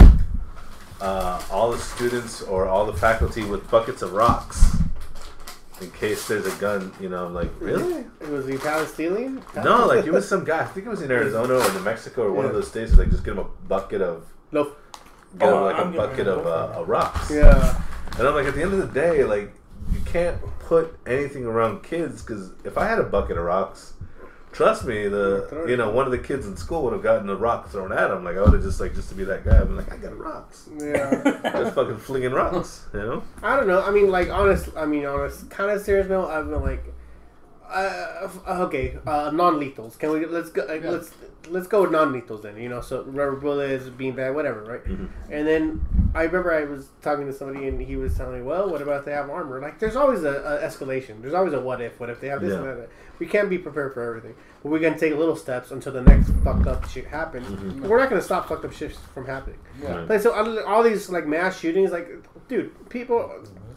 uh, 1.00 1.42
all 1.50 1.70
the 1.72 1.78
students 1.78 2.42
or 2.42 2.66
all 2.66 2.86
the 2.86 2.92
faculty 2.94 3.44
with 3.44 3.68
buckets 3.70 4.02
of 4.02 4.12
rocks 4.12 4.76
in 5.80 5.90
case 5.92 6.26
there's 6.28 6.46
a 6.46 6.56
gun. 6.60 6.92
You 7.00 7.08
know, 7.08 7.26
I'm 7.26 7.34
like 7.34 7.50
really? 7.60 8.04
It 8.20 8.28
was 8.28 8.46
he 8.46 8.56
Palestinian? 8.56 9.42
No, 9.56 9.86
like 9.86 10.06
it 10.06 10.12
was 10.12 10.28
some 10.28 10.44
guy. 10.44 10.60
I 10.60 10.64
think 10.64 10.86
it 10.86 10.90
was 10.90 11.02
in 11.02 11.10
Arizona 11.10 11.54
or 11.54 11.72
New 11.72 11.80
Mexico 11.80 12.22
or 12.24 12.32
one 12.32 12.46
of 12.46 12.52
those 12.52 12.68
states. 12.68 12.96
Like 12.96 13.10
just 13.10 13.24
get 13.24 13.32
him 13.32 13.38
a 13.38 13.44
bucket 13.68 14.00
of 14.02 14.26
No. 14.50 14.72
get 15.38 15.48
him 15.48 15.54
Oh, 15.54 15.64
like 15.64 15.76
I'm 15.76 15.92
a 15.94 15.96
bucket 15.96 16.26
of, 16.26 16.42
for 16.42 16.48
uh, 16.48 16.80
of 16.80 16.88
rocks. 16.88 17.30
Yeah. 17.30 17.80
And 18.18 18.28
I'm 18.28 18.34
like, 18.34 18.46
at 18.46 18.54
the 18.54 18.62
end 18.62 18.72
of 18.72 18.78
the 18.78 18.86
day, 19.00 19.24
like, 19.24 19.52
you 19.92 20.00
can't 20.06 20.40
put 20.60 20.96
anything 21.06 21.44
around 21.44 21.82
kids 21.82 22.22
because 22.22 22.52
if 22.64 22.78
I 22.78 22.88
had 22.88 22.98
a 22.98 23.04
bucket 23.04 23.36
of 23.36 23.44
rocks, 23.44 23.92
trust 24.52 24.84
me, 24.84 25.08
the 25.08 25.64
you 25.68 25.76
know 25.76 25.90
one 25.90 26.06
of 26.06 26.12
the 26.12 26.18
kids 26.18 26.46
in 26.46 26.56
school 26.56 26.84
would 26.84 26.92
have 26.92 27.02
gotten 27.02 27.28
a 27.28 27.34
rock 27.34 27.68
thrown 27.70 27.92
at 27.92 28.10
him. 28.10 28.24
Like 28.24 28.36
I 28.36 28.42
would 28.42 28.54
have 28.54 28.62
just 28.62 28.80
like 28.80 28.94
just 28.94 29.08
to 29.10 29.14
be 29.14 29.24
that 29.24 29.44
guy. 29.44 29.60
I'd 29.60 29.68
be 29.68 29.74
like, 29.74 29.92
I 29.92 29.96
got 29.96 30.16
rocks, 30.16 30.68
Yeah. 30.78 31.40
just 31.52 31.74
fucking 31.74 31.98
flinging 31.98 32.32
rocks, 32.32 32.86
you 32.94 33.00
know? 33.00 33.22
I 33.42 33.56
don't 33.56 33.66
know. 33.66 33.82
I 33.82 33.90
mean, 33.90 34.10
like, 34.10 34.30
honest. 34.30 34.68
I 34.76 34.86
mean, 34.86 35.04
honest. 35.06 35.50
Kind 35.50 35.70
of 35.70 35.82
serious 35.82 36.08
note. 36.08 36.28
I've 36.30 36.48
been 36.48 36.62
like, 36.62 36.93
uh, 37.74 38.62
okay, 38.66 38.98
uh, 39.06 39.30
non-lethals. 39.32 39.98
Can 39.98 40.10
we 40.12 40.26
let's 40.26 40.50
go? 40.50 40.62
Uh, 40.68 40.74
Yeah. 40.74 40.90
Let's 40.90 41.12
let's 41.50 41.66
go 41.66 41.82
with 41.82 41.90
non-lethals 41.90 42.42
then. 42.42 42.56
You 42.56 42.68
know, 42.68 42.80
so 42.80 43.02
rubber 43.04 43.36
bullets, 43.36 43.84
beanbag, 43.86 44.34
whatever, 44.34 44.62
right? 44.64 44.84
And 45.30 45.46
then 45.46 45.84
I 46.14 46.22
remember 46.22 46.52
I 46.54 46.64
was 46.64 46.88
talking 47.02 47.26
to 47.26 47.32
somebody 47.32 47.68
and 47.68 47.80
he 47.80 47.96
was 47.96 48.16
telling 48.16 48.36
me, 48.36 48.42
well, 48.42 48.70
what 48.70 48.80
about 48.80 49.00
if 49.00 49.04
they 49.04 49.12
have 49.12 49.28
armor? 49.28 49.60
Like, 49.60 49.78
there's 49.78 49.96
always 49.96 50.22
a, 50.24 50.30
a 50.62 50.66
escalation. 50.66 51.20
There's 51.20 51.34
always 51.34 51.52
a 51.52 51.60
what 51.60 51.80
if. 51.82 52.00
What 52.00 52.08
if 52.10 52.20
they 52.20 52.28
have 52.28 52.40
this 52.40 52.54
and 52.54 52.64
that? 52.64 52.88
We 53.18 53.26
can't 53.26 53.48
be 53.50 53.58
prepared 53.58 53.92
for 53.94 54.02
everything. 54.02 54.34
But 54.62 54.70
we 54.70 54.80
can 54.80 54.98
take 54.98 55.14
little 55.14 55.36
steps 55.36 55.70
until 55.70 55.92
the 55.92 56.02
next 56.02 56.30
fucked 56.42 56.66
up 56.66 56.88
shit 56.88 57.06
happens. 57.06 57.48
We're 57.82 57.98
not 57.98 58.08
gonna 58.10 58.22
stop 58.22 58.48
fucked 58.48 58.64
up 58.64 58.72
shit 58.72 58.96
from 59.12 59.26
happening. 59.26 59.58
Yeah. 59.82 60.00
Like 60.08 60.20
so, 60.20 60.32
all- 60.32 60.64
all 60.64 60.82
these 60.82 61.10
like 61.10 61.26
mass 61.26 61.58
shootings, 61.60 61.90
like, 61.92 62.08
dude, 62.48 62.88
people, 62.88 63.30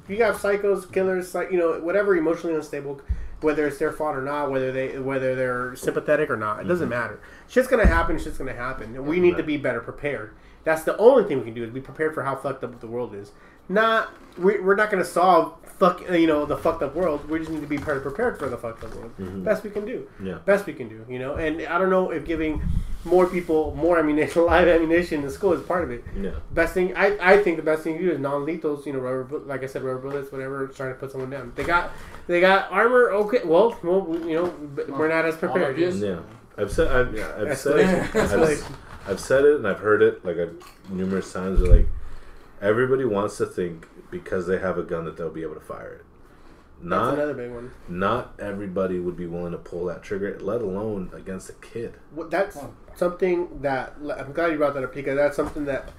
you 0.07 0.15
got 0.17 0.35
psychos, 0.35 0.91
killers, 0.91 1.35
like 1.35 1.51
you 1.51 1.57
know, 1.59 1.79
whatever 1.81 2.15
emotionally 2.15 2.55
unstable, 2.55 3.01
whether 3.41 3.67
it's 3.67 3.77
their 3.77 3.91
fault 3.91 4.15
or 4.15 4.21
not, 4.21 4.51
whether 4.51 4.71
they 4.71 4.97
whether 4.99 5.35
they're 5.35 5.75
sympathetic 5.75 6.29
or 6.29 6.37
not, 6.37 6.59
it 6.59 6.67
doesn't 6.67 6.89
mm-hmm. 6.89 6.99
matter. 6.99 7.21
Shit's 7.47 7.67
gonna 7.67 7.85
happen. 7.85 8.17
Shit's 8.17 8.37
gonna 8.37 8.53
happen. 8.53 9.05
We 9.05 9.19
need 9.19 9.37
to 9.37 9.43
be 9.43 9.57
better 9.57 9.79
prepared. 9.79 10.33
That's 10.63 10.83
the 10.83 10.97
only 10.97 11.23
thing 11.23 11.39
we 11.39 11.45
can 11.45 11.53
do 11.53 11.63
is 11.63 11.69
be 11.69 11.81
prepared 11.81 12.13
for 12.13 12.23
how 12.23 12.35
fucked 12.35 12.63
up 12.63 12.79
the 12.79 12.87
world 12.87 13.13
is. 13.13 13.31
Not 13.69 14.11
we, 14.37 14.59
we're 14.59 14.75
not 14.75 14.89
gonna 14.89 15.05
solve 15.05 15.55
fuck 15.79 16.03
uh, 16.09 16.13
you 16.13 16.27
know 16.27 16.45
the 16.45 16.57
fucked 16.57 16.81
up 16.83 16.95
world. 16.95 17.29
We 17.29 17.39
just 17.39 17.51
need 17.51 17.61
to 17.61 17.67
be 17.67 17.77
better 17.77 17.99
prepared 17.99 18.39
for 18.39 18.49
the 18.49 18.57
fucked 18.57 18.83
up 18.83 18.95
world. 18.95 19.11
Mm-hmm. 19.19 19.43
Best 19.43 19.63
we 19.63 19.69
can 19.69 19.85
do 19.85 20.07
Yeah. 20.23 20.39
best 20.45 20.65
we 20.65 20.73
can 20.73 20.89
do, 20.89 21.05
you 21.09 21.19
know. 21.19 21.35
And 21.35 21.61
I 21.61 21.77
don't 21.77 21.89
know 21.89 22.11
if 22.11 22.25
giving 22.25 22.61
more 23.05 23.27
people 23.27 23.73
more 23.75 23.99
ammunition, 23.99 24.45
live 24.53 24.67
ammunition 24.67 25.23
in 25.23 25.29
school 25.29 25.53
is 25.53 25.61
part 25.61 25.83
of 25.83 25.91
it. 25.91 26.03
Yeah. 26.19 26.31
Best 26.51 26.73
thing, 26.73 26.95
I, 26.95 27.17
I 27.21 27.37
think 27.43 27.57
the 27.57 27.63
best 27.63 27.83
thing 27.83 27.97
to 27.97 28.03
do 28.03 28.11
is 28.11 28.19
non-lethals. 28.19 28.85
You 28.85 28.93
know, 28.93 28.99
rubber, 28.99 29.39
like 29.39 29.63
I 29.63 29.67
said, 29.67 29.83
rubber 29.83 30.09
bullets, 30.09 30.31
whatever, 30.31 30.67
trying 30.67 30.93
to 30.93 30.99
put 30.99 31.11
someone 31.11 31.29
down. 31.29 31.53
They 31.55 31.63
got, 31.63 31.91
they 32.27 32.41
got 32.41 32.71
armor. 32.71 33.11
Okay, 33.11 33.41
well, 33.45 33.77
well, 33.83 34.07
you 34.27 34.35
know, 34.35 34.53
we're 34.89 35.07
not 35.07 35.25
as 35.25 35.35
prepared. 35.37 35.77
Yeah. 35.77 36.19
I've 36.57 36.71
said 36.71 36.87
I've, 36.87 37.15
yeah, 37.15 37.31
I've 37.37 37.57
said 37.57 37.75
Escalation. 38.13 38.63
I've, 38.63 38.77
I've 39.09 39.19
said 39.19 39.45
it 39.45 39.57
and 39.57 39.67
I've 39.67 39.79
heard 39.79 40.01
it 40.01 40.25
like 40.25 40.37
I've, 40.37 40.59
numerous 40.89 41.31
times. 41.31 41.61
Like 41.61 41.87
everybody 42.61 43.05
wants 43.05 43.37
to 43.37 43.45
think 43.45 43.87
because 44.11 44.47
they 44.47 44.59
have 44.59 44.77
a 44.77 44.83
gun 44.83 45.05
that 45.05 45.17
they'll 45.17 45.29
be 45.29 45.43
able 45.43 45.55
to 45.55 45.61
fire 45.61 45.93
it. 45.93 46.05
That's 46.79 46.89
Not 46.89 47.13
another 47.15 47.33
big 47.33 47.51
one. 47.51 47.71
not 47.89 48.35
everybody 48.39 48.99
would 48.99 49.17
be 49.17 49.25
willing 49.25 49.51
to 49.51 49.57
pull 49.57 49.85
that 49.85 50.03
trigger, 50.03 50.37
let 50.39 50.61
alone 50.61 51.09
against 51.13 51.49
a 51.49 51.53
kid. 51.53 51.95
What- 52.11 52.29
That's 52.29 52.57
something 52.95 53.61
that 53.61 53.95
I'm 53.99 54.31
glad 54.31 54.51
you 54.51 54.57
brought 54.57 54.75
that 54.75 54.83
up 54.83 54.93
because 54.93 55.15
that's 55.15 55.35
something 55.35 55.65
that 55.65 55.89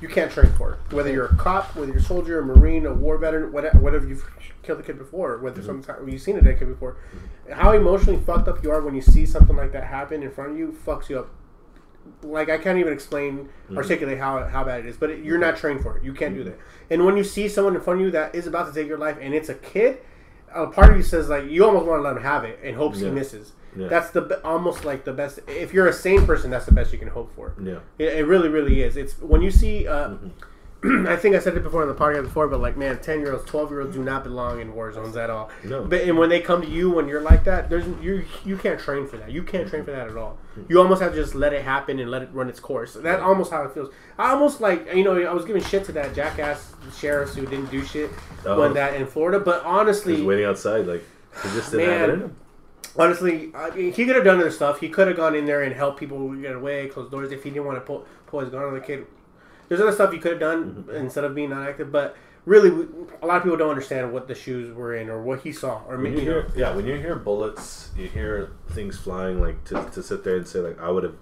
you 0.00 0.08
can't 0.08 0.30
train 0.30 0.52
for. 0.52 0.78
Whether 0.90 1.10
you're 1.10 1.26
a 1.26 1.36
cop, 1.36 1.74
whether 1.74 1.90
you're 1.90 2.00
a 2.00 2.02
soldier, 2.02 2.40
a 2.40 2.44
marine, 2.44 2.84
a 2.84 2.92
war 2.92 3.16
veteran, 3.16 3.50
whatever, 3.50 3.78
whatever 3.78 4.06
you've 4.06 4.24
killed 4.62 4.80
a 4.80 4.82
kid 4.82 4.98
before, 4.98 5.38
whether 5.38 5.60
mm-hmm. 5.60 5.82
sometimes 5.82 6.12
you've 6.12 6.20
seen 6.20 6.36
a 6.36 6.42
dead 6.42 6.58
kid 6.58 6.68
before, 6.68 6.96
how 7.50 7.72
emotionally 7.72 8.20
fucked 8.20 8.48
up 8.48 8.62
you 8.62 8.70
are 8.70 8.82
when 8.82 8.94
you 8.94 9.00
see 9.00 9.24
something 9.24 9.56
like 9.56 9.72
that 9.72 9.84
happen 9.84 10.22
in 10.22 10.30
front 10.30 10.52
of 10.52 10.58
you 10.58 10.76
fucks 10.86 11.08
you 11.08 11.18
up. 11.20 11.30
Like 12.22 12.48
I 12.50 12.58
can't 12.58 12.78
even 12.78 12.92
explain, 12.92 13.48
articulate 13.76 14.18
how 14.18 14.44
how 14.44 14.64
bad 14.64 14.80
it 14.80 14.86
is. 14.86 14.96
But 14.96 15.10
it, 15.10 15.24
you're 15.24 15.38
not 15.38 15.56
trained 15.56 15.82
for 15.82 15.96
it. 15.96 16.04
You 16.04 16.12
can't 16.12 16.34
do 16.34 16.44
that. 16.44 16.58
And 16.90 17.04
when 17.04 17.16
you 17.16 17.24
see 17.24 17.48
someone 17.48 17.74
in 17.74 17.80
front 17.80 18.00
of 18.00 18.06
you 18.06 18.12
that 18.12 18.34
is 18.34 18.46
about 18.46 18.66
to 18.68 18.72
take 18.72 18.88
your 18.88 18.98
life, 18.98 19.16
and 19.20 19.34
it's 19.34 19.48
a 19.48 19.54
kid, 19.54 19.98
a 20.54 20.66
part 20.66 20.90
of 20.90 20.96
you 20.96 21.02
says 21.02 21.28
like 21.28 21.44
you 21.50 21.64
almost 21.64 21.86
want 21.86 21.98
to 21.98 22.02
let 22.02 22.16
him 22.16 22.22
have 22.22 22.44
it 22.44 22.58
and 22.62 22.76
hopes 22.76 23.00
he 23.00 23.10
misses. 23.10 23.52
Yeah. 23.76 23.88
That's 23.88 24.10
the 24.10 24.40
almost 24.42 24.84
like 24.86 25.04
the 25.04 25.12
best. 25.12 25.40
If 25.46 25.74
you're 25.74 25.86
a 25.88 25.92
sane 25.92 26.24
person, 26.24 26.50
that's 26.50 26.64
the 26.64 26.72
best 26.72 26.92
you 26.92 26.98
can 26.98 27.08
hope 27.08 27.34
for. 27.34 27.54
Yeah. 27.62 27.80
It, 27.98 28.14
it 28.20 28.26
really, 28.26 28.48
really 28.48 28.82
is. 28.82 28.96
It's 28.96 29.18
when 29.20 29.42
you 29.42 29.50
see. 29.50 29.86
Uh, 29.86 30.08
Mm-hmm. 30.10 30.28
I 30.84 31.16
think 31.16 31.34
I 31.34 31.38
said 31.38 31.56
it 31.56 31.62
before 31.62 31.82
in 31.82 31.88
the 31.88 31.94
podcast 31.94 32.24
before, 32.24 32.48
but 32.48 32.60
like, 32.60 32.76
man, 32.76 32.98
ten 33.00 33.20
year 33.20 33.32
olds, 33.32 33.44
twelve 33.46 33.70
year 33.70 33.80
olds 33.80 33.96
do 33.96 34.02
not 34.02 34.22
belong 34.22 34.60
in 34.60 34.74
war 34.74 34.92
zones 34.92 35.16
at 35.16 35.30
all. 35.30 35.50
No. 35.64 35.84
But 35.84 36.02
and 36.02 36.18
when 36.18 36.28
they 36.28 36.40
come 36.40 36.60
to 36.62 36.68
you 36.68 36.90
when 36.90 37.08
you're 37.08 37.22
like 37.22 37.44
that, 37.44 37.70
there's 37.70 37.86
you 38.02 38.24
you 38.44 38.56
can't 38.58 38.78
train 38.78 39.06
for 39.06 39.16
that. 39.16 39.30
You 39.30 39.42
can't 39.42 39.66
train 39.68 39.84
for 39.84 39.90
that 39.92 40.08
at 40.08 40.16
all. 40.16 40.38
Mm-hmm. 40.52 40.70
You 40.70 40.80
almost 40.80 41.00
have 41.02 41.12
to 41.12 41.18
just 41.18 41.34
let 41.34 41.52
it 41.54 41.62
happen 41.64 41.98
and 41.98 42.10
let 42.10 42.22
it 42.22 42.28
run 42.32 42.48
its 42.48 42.60
course. 42.60 42.94
That's 42.94 43.22
almost 43.22 43.50
how 43.50 43.62
it 43.64 43.72
feels. 43.72 43.92
I 44.18 44.30
almost 44.32 44.60
like 44.60 44.94
you 44.94 45.02
know 45.02 45.18
I 45.20 45.32
was 45.32 45.44
giving 45.46 45.62
shit 45.62 45.84
to 45.86 45.92
that 45.92 46.14
jackass 46.14 46.74
sheriffs 46.96 47.34
who 47.34 47.46
didn't 47.46 47.70
do 47.70 47.82
shit 47.84 48.10
Oh. 48.44 48.60
when 48.60 48.74
that 48.74 48.94
in 48.94 49.06
Florida, 49.06 49.40
but 49.40 49.64
honestly, 49.64 50.22
waiting 50.22 50.44
outside, 50.44 50.86
like 50.86 51.02
he 51.42 51.48
just 51.50 51.70
didn't 51.72 51.88
have 51.88 52.08
it 52.10 52.12
in 52.12 52.18
Man. 52.20 52.28
him. 52.28 52.36
honestly, 52.98 53.50
I 53.54 53.70
mean, 53.70 53.92
he 53.92 54.04
could 54.04 54.14
have 54.14 54.24
done 54.24 54.38
other 54.40 54.50
stuff. 54.50 54.78
He 54.80 54.88
could 54.88 55.08
have 55.08 55.16
gone 55.16 55.34
in 55.34 55.46
there 55.46 55.62
and 55.62 55.74
helped 55.74 55.98
people 55.98 56.34
get 56.34 56.54
away, 56.54 56.86
close 56.88 57.10
doors 57.10 57.32
if 57.32 57.42
he 57.44 57.50
didn't 57.50 57.64
want 57.66 57.78
to 57.78 57.80
pull, 57.82 58.06
pull 58.26 58.40
his 58.40 58.50
gun 58.50 58.62
on 58.62 58.74
the 58.74 58.80
kid. 58.80 59.06
There's 59.68 59.80
other 59.80 59.92
stuff 59.92 60.12
you 60.12 60.20
could 60.20 60.32
have 60.32 60.40
done 60.40 60.84
Mm-hmm. 60.88 60.96
instead 60.96 61.24
of 61.24 61.34
being 61.34 61.50
non-active. 61.50 61.90
But 61.92 62.16
really, 62.44 62.70
a 63.22 63.26
lot 63.26 63.38
of 63.38 63.42
people 63.42 63.56
don't 63.56 63.70
understand 63.70 64.12
what 64.12 64.28
the 64.28 64.34
shoes 64.34 64.72
were 64.74 64.94
in 64.94 65.08
or 65.08 65.20
what 65.22 65.40
he 65.40 65.52
saw 65.52 65.82
or 65.88 65.94
When 65.96 66.02
maybe 66.04 66.16
you 66.18 66.22
hear, 66.22 66.46
yeah, 66.56 66.74
when 66.74 66.86
you 66.86 66.94
hear 66.96 67.16
bullets, 67.16 67.90
you 67.96 68.08
hear 68.08 68.50
things 68.70 68.96
flying. 68.98 69.40
Like 69.40 69.64
to, 69.64 69.88
to 69.92 70.02
sit 70.02 70.24
there 70.24 70.36
and 70.36 70.46
say 70.46 70.60
like 70.60 70.80
I 70.80 70.90
would 70.90 71.02
have. 71.04 71.14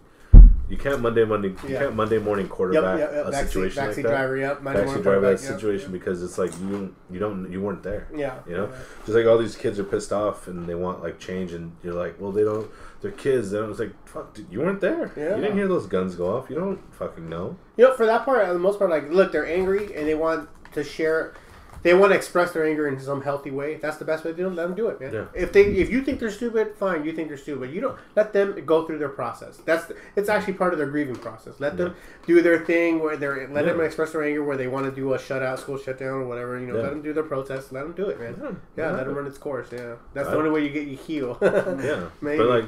You 0.66 0.78
can't 0.78 1.02
Monday 1.02 1.26
Monday. 1.26 1.48
You 1.48 1.56
Yeah. 1.68 1.78
can't 1.80 1.94
Monday 1.94 2.18
morning 2.18 2.48
quarterback 2.48 2.98
yep, 2.98 3.12
yep. 3.12 3.26
a 3.26 3.30
Backseat, 3.30 3.44
situation 3.44 3.82
backseat 3.82 3.86
like 3.88 3.96
that. 3.96 4.02
driver, 4.02 4.36
yep. 4.38 4.62
Monday 4.62 4.80
Backseat 4.80 4.84
morning 4.86 5.02
driver 5.02 5.20
that 5.20 5.30
yep, 5.32 5.38
situation 5.40 5.90
yep. 5.92 6.00
because 6.00 6.22
it's 6.22 6.38
like 6.38 6.52
you 6.58 6.94
you 7.10 7.18
don't 7.18 7.52
you 7.52 7.60
weren't 7.60 7.82
there. 7.82 8.08
Yeah, 8.16 8.38
You 8.48 8.56
know, 8.56 8.72
just 9.04 9.10
like 9.10 9.26
all 9.26 9.36
these 9.36 9.56
kids 9.56 9.78
are 9.78 9.84
pissed 9.84 10.10
off 10.10 10.48
and 10.48 10.66
they 10.66 10.74
want 10.74 11.02
like 11.02 11.18
change, 11.18 11.52
and 11.52 11.72
you're 11.82 11.92
like, 11.92 12.18
well, 12.18 12.32
they 12.32 12.44
don't. 12.44 12.68
They're 13.04 13.12
kids. 13.12 13.50
They 13.50 13.58
don't. 13.58 13.68
It's 13.70 13.78
like, 13.80 13.92
fuck, 14.08 14.32
dude, 14.32 14.46
you 14.50 14.60
weren't 14.60 14.80
there. 14.80 15.12
Yeah. 15.14 15.36
You 15.36 15.42
didn't 15.42 15.58
hear 15.58 15.68
those 15.68 15.86
guns 15.86 16.14
go 16.16 16.34
off. 16.34 16.48
You 16.48 16.56
don't 16.56 16.80
fucking 16.94 17.28
know. 17.28 17.54
You 17.76 17.84
know, 17.84 17.94
for 17.94 18.06
that 18.06 18.24
part, 18.24 18.46
for 18.46 18.52
the 18.54 18.58
most 18.58 18.78
part, 18.78 18.90
like, 18.90 19.10
look, 19.10 19.30
they're 19.30 19.46
angry 19.46 19.94
and 19.94 20.08
they 20.08 20.14
want 20.14 20.48
to 20.72 20.82
share. 20.82 21.34
They 21.82 21.92
want 21.92 22.12
to 22.12 22.16
express 22.16 22.52
their 22.52 22.64
anger 22.64 22.88
in 22.88 22.98
some 22.98 23.20
healthy 23.20 23.50
way. 23.50 23.74
That's 23.74 23.98
the 23.98 24.06
best 24.06 24.24
way 24.24 24.30
to 24.30 24.36
do 24.38 24.46
it. 24.46 24.54
Let 24.54 24.68
them 24.68 24.74
do 24.74 24.88
it, 24.88 24.98
man. 25.02 25.12
Yeah. 25.12 25.24
If 25.34 25.52
they, 25.52 25.64
if 25.66 25.90
you 25.90 26.02
think 26.02 26.18
they're 26.18 26.30
stupid, 26.30 26.74
fine. 26.78 27.04
You 27.04 27.12
think 27.12 27.28
they're 27.28 27.36
stupid. 27.36 27.74
You 27.74 27.82
don't 27.82 27.98
let 28.16 28.32
them 28.32 28.64
go 28.64 28.86
through 28.86 28.96
their 28.96 29.10
process. 29.10 29.58
That's 29.66 29.92
it's 30.16 30.30
actually 30.30 30.54
part 30.54 30.72
of 30.72 30.78
their 30.78 30.88
grieving 30.88 31.16
process. 31.16 31.60
Let 31.60 31.76
them 31.76 31.94
do 32.26 32.40
their 32.40 32.64
thing 32.64 33.00
where 33.02 33.18
they're 33.18 33.46
let 33.48 33.66
them 33.66 33.82
express 33.82 34.12
their 34.12 34.24
anger 34.24 34.42
where 34.42 34.56
they 34.56 34.66
want 34.66 34.86
to 34.86 34.92
do 34.92 35.12
a 35.12 35.18
shutout, 35.18 35.58
school 35.58 35.76
shutdown, 35.76 36.22
or 36.22 36.26
whatever. 36.26 36.58
You 36.58 36.68
know, 36.68 36.76
Yeah. 36.76 36.82
let 36.84 36.90
them 36.90 37.02
do 37.02 37.12
their 37.12 37.22
protest. 37.22 37.70
Let 37.70 37.82
them 37.82 37.92
do 37.92 38.06
it, 38.08 38.18
man. 38.18 38.34
Yeah, 38.40 38.48
Yeah, 38.82 38.90
yeah. 38.90 38.96
let 38.96 39.04
them 39.06 39.14
run 39.14 39.26
its 39.26 39.36
course. 39.36 39.68
Yeah, 39.70 39.96
that's 40.14 40.28
I- 40.28 40.30
the 40.30 40.38
only 40.38 40.48
way 40.48 40.62
you 40.64 40.70
get 40.70 40.88
you 40.88 40.96
heal. 40.96 41.36
Yeah, 41.42 42.04
Maybe. 42.22 42.38
but 42.38 42.46
like 42.46 42.64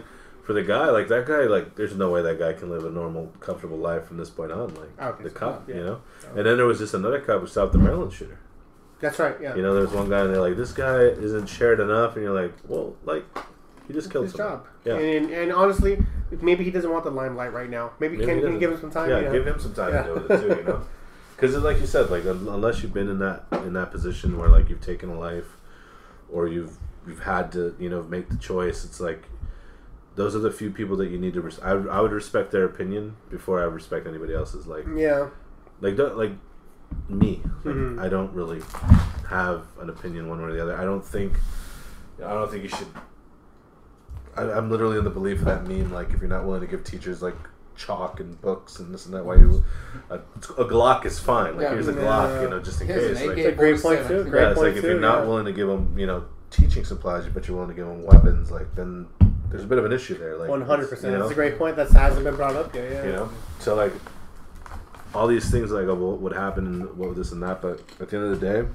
for 0.46 0.52
the 0.52 0.62
guy, 0.62 0.90
like 0.90 1.08
that 1.08 1.26
guy, 1.26 1.40
like 1.42 1.74
there's 1.74 1.96
no 1.96 2.08
way 2.10 2.22
that 2.22 2.38
guy 2.38 2.52
can 2.52 2.70
live 2.70 2.84
a 2.84 2.90
normal, 2.90 3.26
comfortable 3.40 3.76
life 3.78 4.06
from 4.06 4.16
this 4.16 4.30
point 4.30 4.52
on. 4.52 4.72
Like 4.76 4.90
I 5.00 5.10
the 5.20 5.28
so, 5.28 5.34
cop, 5.36 5.68
yeah. 5.68 5.74
you 5.74 5.84
know. 5.84 6.00
And 6.36 6.46
then 6.46 6.56
there 6.56 6.66
was 6.66 6.78
just 6.78 6.94
another 6.94 7.18
cop 7.20 7.40
who 7.40 7.48
stopped 7.48 7.72
the 7.72 7.78
Maryland 7.78 8.12
shooter. 8.12 8.38
that's 9.00 9.18
right. 9.18 9.34
Yeah, 9.42 9.56
You 9.56 9.62
know, 9.62 9.74
there's 9.74 9.90
one 9.90 10.08
guy 10.08 10.20
and 10.20 10.32
they're 10.32 10.40
like, 10.40 10.56
"This 10.56 10.72
guy 10.72 11.00
isn't 11.00 11.48
shared 11.48 11.80
enough," 11.80 12.14
and 12.14 12.22
you're 12.22 12.40
like, 12.40 12.54
"Well, 12.68 12.94
like 13.04 13.24
he 13.88 13.92
just 13.92 14.08
killed 14.10 14.26
his 14.26 14.34
someone." 14.34 14.58
job. 14.58 14.66
Yeah. 14.84 14.94
And, 14.98 15.30
and 15.30 15.52
honestly, 15.52 15.98
maybe 16.40 16.62
he 16.62 16.70
doesn't 16.70 16.90
want 16.92 17.02
the 17.02 17.10
limelight 17.10 17.52
right 17.52 17.68
now. 17.68 17.90
Maybe, 17.98 18.16
Maybe 18.16 18.30
can, 18.32 18.40
can 18.42 18.52
you 18.52 18.60
give 18.60 18.70
him 18.70 18.80
some 18.80 18.92
time? 18.92 19.10
Yeah, 19.10 19.32
give 19.32 19.44
him 19.46 19.58
some 19.58 19.74
time 19.74 19.92
Yeah. 19.94 20.02
to 20.04 20.14
do 20.14 20.26
it 20.32 20.40
too. 20.40 20.48
You 20.60 20.64
know, 20.64 20.82
because 21.36 21.56
like 21.56 21.80
you 21.80 21.86
said, 21.86 22.08
like 22.08 22.24
unless 22.24 22.82
you've 22.84 22.94
been 22.94 23.08
in 23.08 23.18
that 23.18 23.46
in 23.64 23.72
that 23.72 23.90
position 23.90 24.38
where 24.38 24.48
like 24.48 24.68
you've 24.70 24.80
taken 24.80 25.08
a 25.10 25.18
life, 25.18 25.56
or 26.30 26.46
you've 26.46 26.76
you've 27.04 27.22
had 27.24 27.50
to 27.52 27.74
you 27.80 27.90
know 27.90 28.04
make 28.04 28.28
the 28.28 28.36
choice, 28.36 28.84
it's 28.84 29.00
like 29.00 29.24
those 30.16 30.34
are 30.34 30.40
the 30.40 30.50
few 30.50 30.70
people 30.70 30.96
that 30.96 31.08
you 31.10 31.18
need 31.18 31.34
to. 31.34 31.40
Res- 31.40 31.60
I, 31.60 31.74
would- 31.74 31.88
I 31.88 32.00
would 32.00 32.12
respect 32.12 32.50
their 32.50 32.64
opinion 32.64 33.16
before 33.30 33.60
I 33.60 33.64
respect 33.64 34.06
anybody 34.06 34.34
else's. 34.34 34.66
Like 34.66 34.84
Yeah. 34.96 35.28
like 35.80 35.96
don't, 35.96 36.16
like 36.18 36.32
me. 37.08 37.42
Like, 37.64 37.74
Mhm. 37.76 38.00
I 38.00 38.08
don't 38.08 38.32
really 38.32 38.62
have 39.28 39.66
an 39.80 39.88
opinion 39.90 40.28
one 40.28 40.38
way 40.40 40.48
or 40.48 40.52
the 40.52 40.62
other. 40.62 40.76
I 40.76 40.84
don't 40.84 41.04
think. 41.04 41.34
I 42.24 42.32
don't 42.32 42.50
think 42.50 42.62
you 42.64 42.68
should. 42.70 42.86
I, 44.36 44.42
I'm 44.52 44.70
literally 44.70 44.98
in 44.98 45.04
the 45.04 45.10
belief 45.10 45.38
of 45.40 45.44
that 45.46 45.66
meme. 45.66 45.92
Like, 45.92 46.12
if 46.12 46.20
you're 46.20 46.28
not 46.28 46.44
willing 46.44 46.60
to 46.60 46.66
give 46.66 46.84
teachers 46.84 47.22
like 47.22 47.36
chalk 47.76 48.20
and 48.20 48.40
books 48.40 48.78
and 48.78 48.92
this 48.94 49.04
and 49.06 49.14
that, 49.14 49.24
why 49.24 49.34
you 49.36 49.62
a, 50.08 50.14
a 50.16 50.64
Glock 50.64 51.04
is 51.04 51.18
fine. 51.18 51.56
Like, 51.56 51.64
Yeah. 51.64 51.70
here's 51.72 51.88
a 51.88 51.92
Yeah. 51.92 51.98
Glock, 52.00 52.42
you 52.42 52.48
know, 52.50 52.60
just 52.60 52.80
in 52.80 52.86
case. 52.86 53.20
an 53.20 53.28
Like, 53.28 53.38
It's 53.38 53.48
a 53.48 53.52
great 53.52 53.80
point 53.82 54.06
too. 54.06 54.24
Great 54.24 54.40
yeah, 54.40 54.48
it's 54.50 54.58
point 54.58 54.68
like 54.74 54.76
if 54.78 54.84
you're 54.84 54.98
not 55.00 55.20
yeah. 55.22 55.24
willing 55.28 55.44
to 55.46 55.52
give 55.52 55.68
them, 55.68 55.98
you 55.98 56.06
know, 56.06 56.24
teaching 56.50 56.84
supplies, 56.84 57.26
but 57.26 57.46
you're 57.46 57.56
willing 57.56 57.70
to 57.70 57.76
give 57.76 57.86
them 57.86 58.02
weapons, 58.04 58.50
like 58.50 58.74
then 58.74 59.06
there's 59.50 59.64
a 59.64 59.66
bit 59.66 59.78
of 59.78 59.84
an 59.84 59.92
issue 59.92 60.18
there. 60.18 60.36
Like, 60.36 60.48
one 60.48 60.62
hundred 60.62 60.88
percent. 60.90 61.18
That's 61.18 61.30
a 61.30 61.34
great 61.34 61.58
point. 61.58 61.76
That 61.76 61.90
hasn't 61.90 62.24
been 62.24 62.36
brought 62.36 62.56
up 62.56 62.74
yet. 62.74 62.90
Yeah. 62.90 63.04
you 63.04 63.12
know 63.12 63.30
so 63.58 63.74
like 63.74 63.92
all 65.14 65.26
these 65.26 65.50
things 65.50 65.70
like 65.70 65.86
oh, 65.86 65.94
what 65.94 66.20
would 66.20 66.32
happen 66.32 66.66
and 66.66 66.96
what 66.96 67.08
would 67.08 67.16
this 67.16 67.32
and 67.32 67.42
that 67.42 67.62
but 67.62 67.80
at 68.00 68.08
the 68.08 68.16
end 68.16 68.26
of 68.26 68.40
the 68.40 68.46
day 68.46 68.68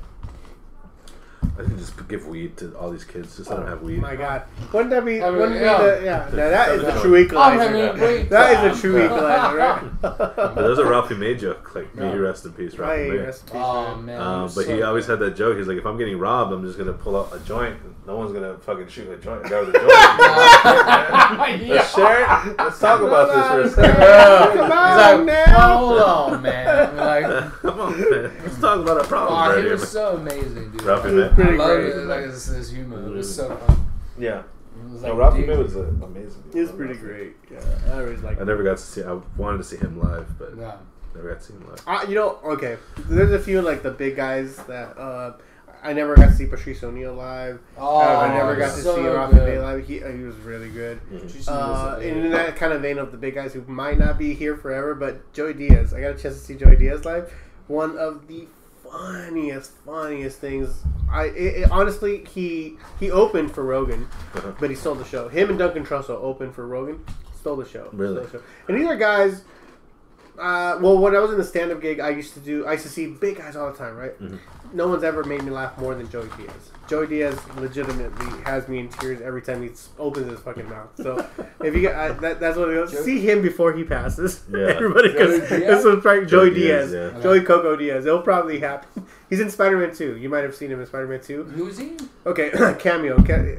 I 1.61 1.67
think 1.67 1.79
just 1.79 2.07
give 2.07 2.25
weed 2.27 2.57
to 2.57 2.75
all 2.77 2.89
these 2.91 3.03
kids 3.03 3.37
just 3.37 3.49
let 3.49 3.59
them 3.59 3.67
have 3.67 3.81
weed 3.81 3.99
Oh 3.99 4.01
My 4.01 4.15
God, 4.15 4.43
wouldn't 4.73 4.89
that 4.91 5.05
be? 5.05 5.21
I 5.21 5.29
mean, 5.29 5.39
wouldn't 5.39 5.61
yeah. 5.61 5.77
be 5.77 5.83
the, 5.83 6.05
yeah. 6.05 6.29
Now 6.31 6.49
that 6.49 6.69
is 6.75 6.81
the 6.81 6.93
I'm 6.93 7.01
true 7.01 7.15
I'm 7.17 7.23
equalizer. 7.25 7.59
having 7.59 7.81
a 7.81 7.93
great 7.93 8.29
That 8.29 8.75
a 8.75 8.79
true 8.79 9.03
equalizer, 9.05 9.57
right? 9.57 10.01
but 10.01 10.55
there's 10.55 10.79
a 10.79 10.85
Ralphie 10.85 11.15
May 11.15 11.35
joke 11.35 11.75
like 11.75 11.93
may 11.95 12.07
Yeah. 12.07 12.13
you 12.15 12.21
rest 12.23 12.45
in 12.45 12.53
peace 12.53 12.75
Ralphie 12.77 13.01
Right, 13.03 13.11
May 13.11 13.17
rest 13.17 13.41
in 13.43 13.47
peace, 13.47 13.55
Oh 13.63 13.95
man. 13.95 14.05
man. 14.05 14.21
um, 14.21 14.41
but 14.55 14.65
so 14.65 14.75
he 14.75 14.81
always 14.81 15.05
had 15.07 15.19
that 15.19 15.35
joke 15.35 15.57
he's 15.57 15.67
like 15.67 15.77
if 15.77 15.85
I'm 15.85 15.97
getting 15.97 16.17
robbed 16.17 16.51
I'm 16.53 16.63
just 16.65 16.77
gonna 16.77 16.93
pull 16.93 17.15
out 17.15 17.29
a 17.33 17.39
joint 17.45 17.77
no 18.07 18.17
one's 18.17 18.31
gonna 18.33 18.57
fucking 18.57 18.87
shoot 18.87 19.09
a 19.09 19.17
joint 19.17 19.45
a 19.45 19.49
guy 19.49 19.59
with 19.61 19.69
a 19.69 19.79
joint 19.79 19.89
Yeah. 21.61 21.75
let's 21.75 21.93
share 21.95 22.23
it 22.23 22.57
let's 22.57 22.79
talk 22.79 23.01
about 23.01 23.27
this 23.61 23.75
for 23.75 23.81
a 23.83 23.85
second 23.85 24.57
come 24.57 24.71
on 24.71 24.89
He's 24.91 24.97
like, 24.97 25.25
now. 25.25 25.77
hold 25.77 26.01
on, 26.01 26.41
man. 26.41 26.97
Like, 26.97 27.51
come 27.61 27.79
on 27.79 27.99
man 27.99 28.31
let's 28.43 28.59
talk 28.59 28.79
about 28.79 28.97
our 28.97 29.03
problems 29.05 29.39
oh, 29.41 29.49
right 29.49 29.57
he 29.57 29.63
here 29.63 29.71
was 29.73 29.81
man. 29.81 29.87
so 29.89 30.15
amazing, 30.17 30.71
dude. 30.71 30.81
Ralphie 30.83 31.11
May 31.11 31.50
pretty 31.57 31.63
I 31.63 31.67
love 31.67 31.77
great. 31.81 31.95
it. 31.95 32.05
Like 32.07 32.23
his, 32.25 32.45
his 32.45 32.71
humor. 32.71 33.05
It 33.07 33.11
was 33.11 33.35
so 33.35 33.55
fun. 33.55 33.91
yeah 34.17 34.39
It 34.39 34.89
was 34.91 35.01
no, 35.03 35.09
like, 35.09 35.17
Ralphie 35.17 35.45
dude, 35.45 35.57
was 35.57 35.75
uh, 35.75 35.81
amazing 36.03 36.43
He 36.53 36.59
was 36.61 36.71
pretty 36.71 36.95
great. 36.95 37.33
Yeah, 37.51 37.59
I 37.87 37.99
always 37.99 38.21
like. 38.21 38.39
I 38.41 38.43
never 38.43 38.63
got 38.63 38.77
to 38.77 38.83
see. 38.83 39.03
I 39.03 39.19
wanted 39.37 39.57
to 39.59 39.63
see 39.63 39.77
him 39.77 39.99
live, 40.01 40.37
but 40.39 40.55
Yeah. 40.57 40.77
never 41.15 41.29
got 41.29 41.39
to 41.39 41.45
see 41.45 41.53
him 41.53 41.67
live. 41.69 41.81
Uh, 41.87 42.05
you 42.07 42.15
know, 42.15 42.39
okay. 42.43 42.77
There's 43.07 43.31
a 43.31 43.39
few 43.39 43.61
like 43.61 43.83
the 43.83 43.91
big 43.91 44.15
guys 44.15 44.57
that 44.67 44.97
uh, 44.97 45.33
I 45.83 45.93
never 45.93 46.15
got 46.15 46.27
to 46.27 46.33
see 46.35 46.45
Patrice 46.45 46.83
O'Neal 46.83 47.13
live. 47.15 47.59
Oh, 47.77 47.97
Uh, 48.01 48.19
I 48.19 48.33
never 48.35 48.55
got 48.55 48.75
to 48.75 48.81
so 48.81 48.95
see 48.95 49.07
Rafa 49.07 49.33
good. 49.35 49.61
Live. 49.61 49.87
He, 49.87 49.95
he 49.99 50.23
was 50.23 50.35
really 50.37 50.69
good. 50.69 51.01
Patrice 51.09 51.47
Uh, 51.47 51.99
and 52.01 52.25
in 52.25 52.31
that 52.31 52.55
kind 52.55 52.71
of 52.71 52.81
vein 52.81 52.97
of 52.99 53.11
the 53.11 53.17
big 53.17 53.33
guys 53.35 53.53
who 53.53 53.63
might 53.67 53.97
not 53.97 54.17
be 54.19 54.33
here 54.35 54.55
forever, 54.55 54.93
but 54.95 55.33
Joey 55.33 55.53
Diaz. 55.55 55.93
I 55.93 56.01
got 56.01 56.11
a 56.11 56.17
chance 56.21 56.35
to 56.35 56.41
see 56.41 56.55
Joey 56.55 56.75
Diaz 56.75 57.03
live. 57.03 57.33
One 57.67 57.97
of 57.97 58.27
the 58.27 58.47
funniest, 58.91 59.71
funniest 59.85 60.39
things. 60.39 60.69
I 61.11 61.25
it, 61.25 61.33
it- 61.63 61.71
honestly 61.71 62.25
he 62.33 62.77
he 62.99 63.11
opened 63.11 63.53
for 63.53 63.63
Rogan, 63.63 64.07
Uh-huh. 64.35 64.51
but 64.59 64.69
he 64.69 64.75
stole 64.75 64.95
the 64.95 65.05
show. 65.05 65.27
Him 65.29 65.49
and 65.49 65.59
Duncan 65.59 65.85
Trussell 65.85 66.21
opened 66.21 66.53
for 66.55 66.67
Rogan, 66.67 67.03
stole 67.39 67.55
the 67.57 67.65
show. 67.67 67.89
Really? 67.93 68.23
The 68.25 68.31
show. 68.31 68.41
And 68.67 68.77
these 68.77 68.87
are 68.87 68.95
guys. 68.97 69.43
Uh, 70.39 70.79
well, 70.81 70.97
when 70.97 71.15
I 71.15 71.19
was 71.19 71.31
in 71.31 71.37
the 71.37 71.43
stand-up 71.43 71.81
gig, 71.81 71.99
I 71.99 72.09
used 72.09 72.33
to 72.33 72.39
do. 72.39 72.65
I 72.65 72.71
used 72.73 72.83
to 72.85 72.89
see 72.89 73.05
big 73.07 73.37
guys 73.37 73.55
all 73.55 73.71
the 73.71 73.77
time, 73.77 73.95
right? 73.95 74.17
Mhm. 74.19 74.39
No 74.73 74.87
one's 74.87 75.03
ever 75.03 75.23
made 75.23 75.43
me 75.43 75.51
laugh 75.51 75.77
more 75.77 75.95
than 75.95 76.09
Joey 76.09 76.29
Diaz. 76.37 76.71
Joey 76.87 77.07
Diaz 77.07 77.39
legitimately 77.57 78.41
has 78.43 78.67
me 78.67 78.79
in 78.79 78.89
tears 78.89 79.21
every 79.21 79.41
time 79.41 79.63
he 79.63 79.69
opens 79.97 80.29
his 80.29 80.39
fucking 80.41 80.67
mouth. 80.69 80.89
So 80.97 81.25
if 81.63 81.75
you 81.75 81.81
got 81.83 81.95
I, 81.95 82.11
that, 82.19 82.39
that's 82.39 82.57
what 82.57 82.69
it 82.69 82.73
goes. 82.73 82.91
Joey- 82.91 83.03
See 83.03 83.19
him 83.21 83.41
before 83.41 83.73
he 83.73 83.83
passes. 83.83 84.43
Yeah. 84.51 84.59
Everybody, 84.75 85.09
because 85.11 85.39
Joey 85.49 85.59
Diaz? 85.59 85.75
this 85.75 85.85
was 85.85 86.01
probably 86.01 86.25
Joey, 86.25 86.49
Joey 86.49 86.59
Diaz, 86.59 86.91
Diaz, 86.91 87.13
yeah. 87.15 87.21
Joey 87.21 87.41
Coco 87.41 87.75
Diaz. 87.75 88.05
It'll 88.05 88.21
probably 88.21 88.59
happen. 88.59 89.05
He's 89.29 89.39
in 89.39 89.49
Spider-Man 89.49 89.95
2. 89.95 90.17
You 90.17 90.27
might 90.27 90.43
have 90.43 90.53
seen 90.53 90.69
him 90.69 90.81
in 90.81 90.85
Spider-Man 90.85 91.21
2. 91.21 91.43
Who's 91.45 91.77
he? 91.77 91.93
Okay, 92.25 92.51
cameo. 92.79 93.15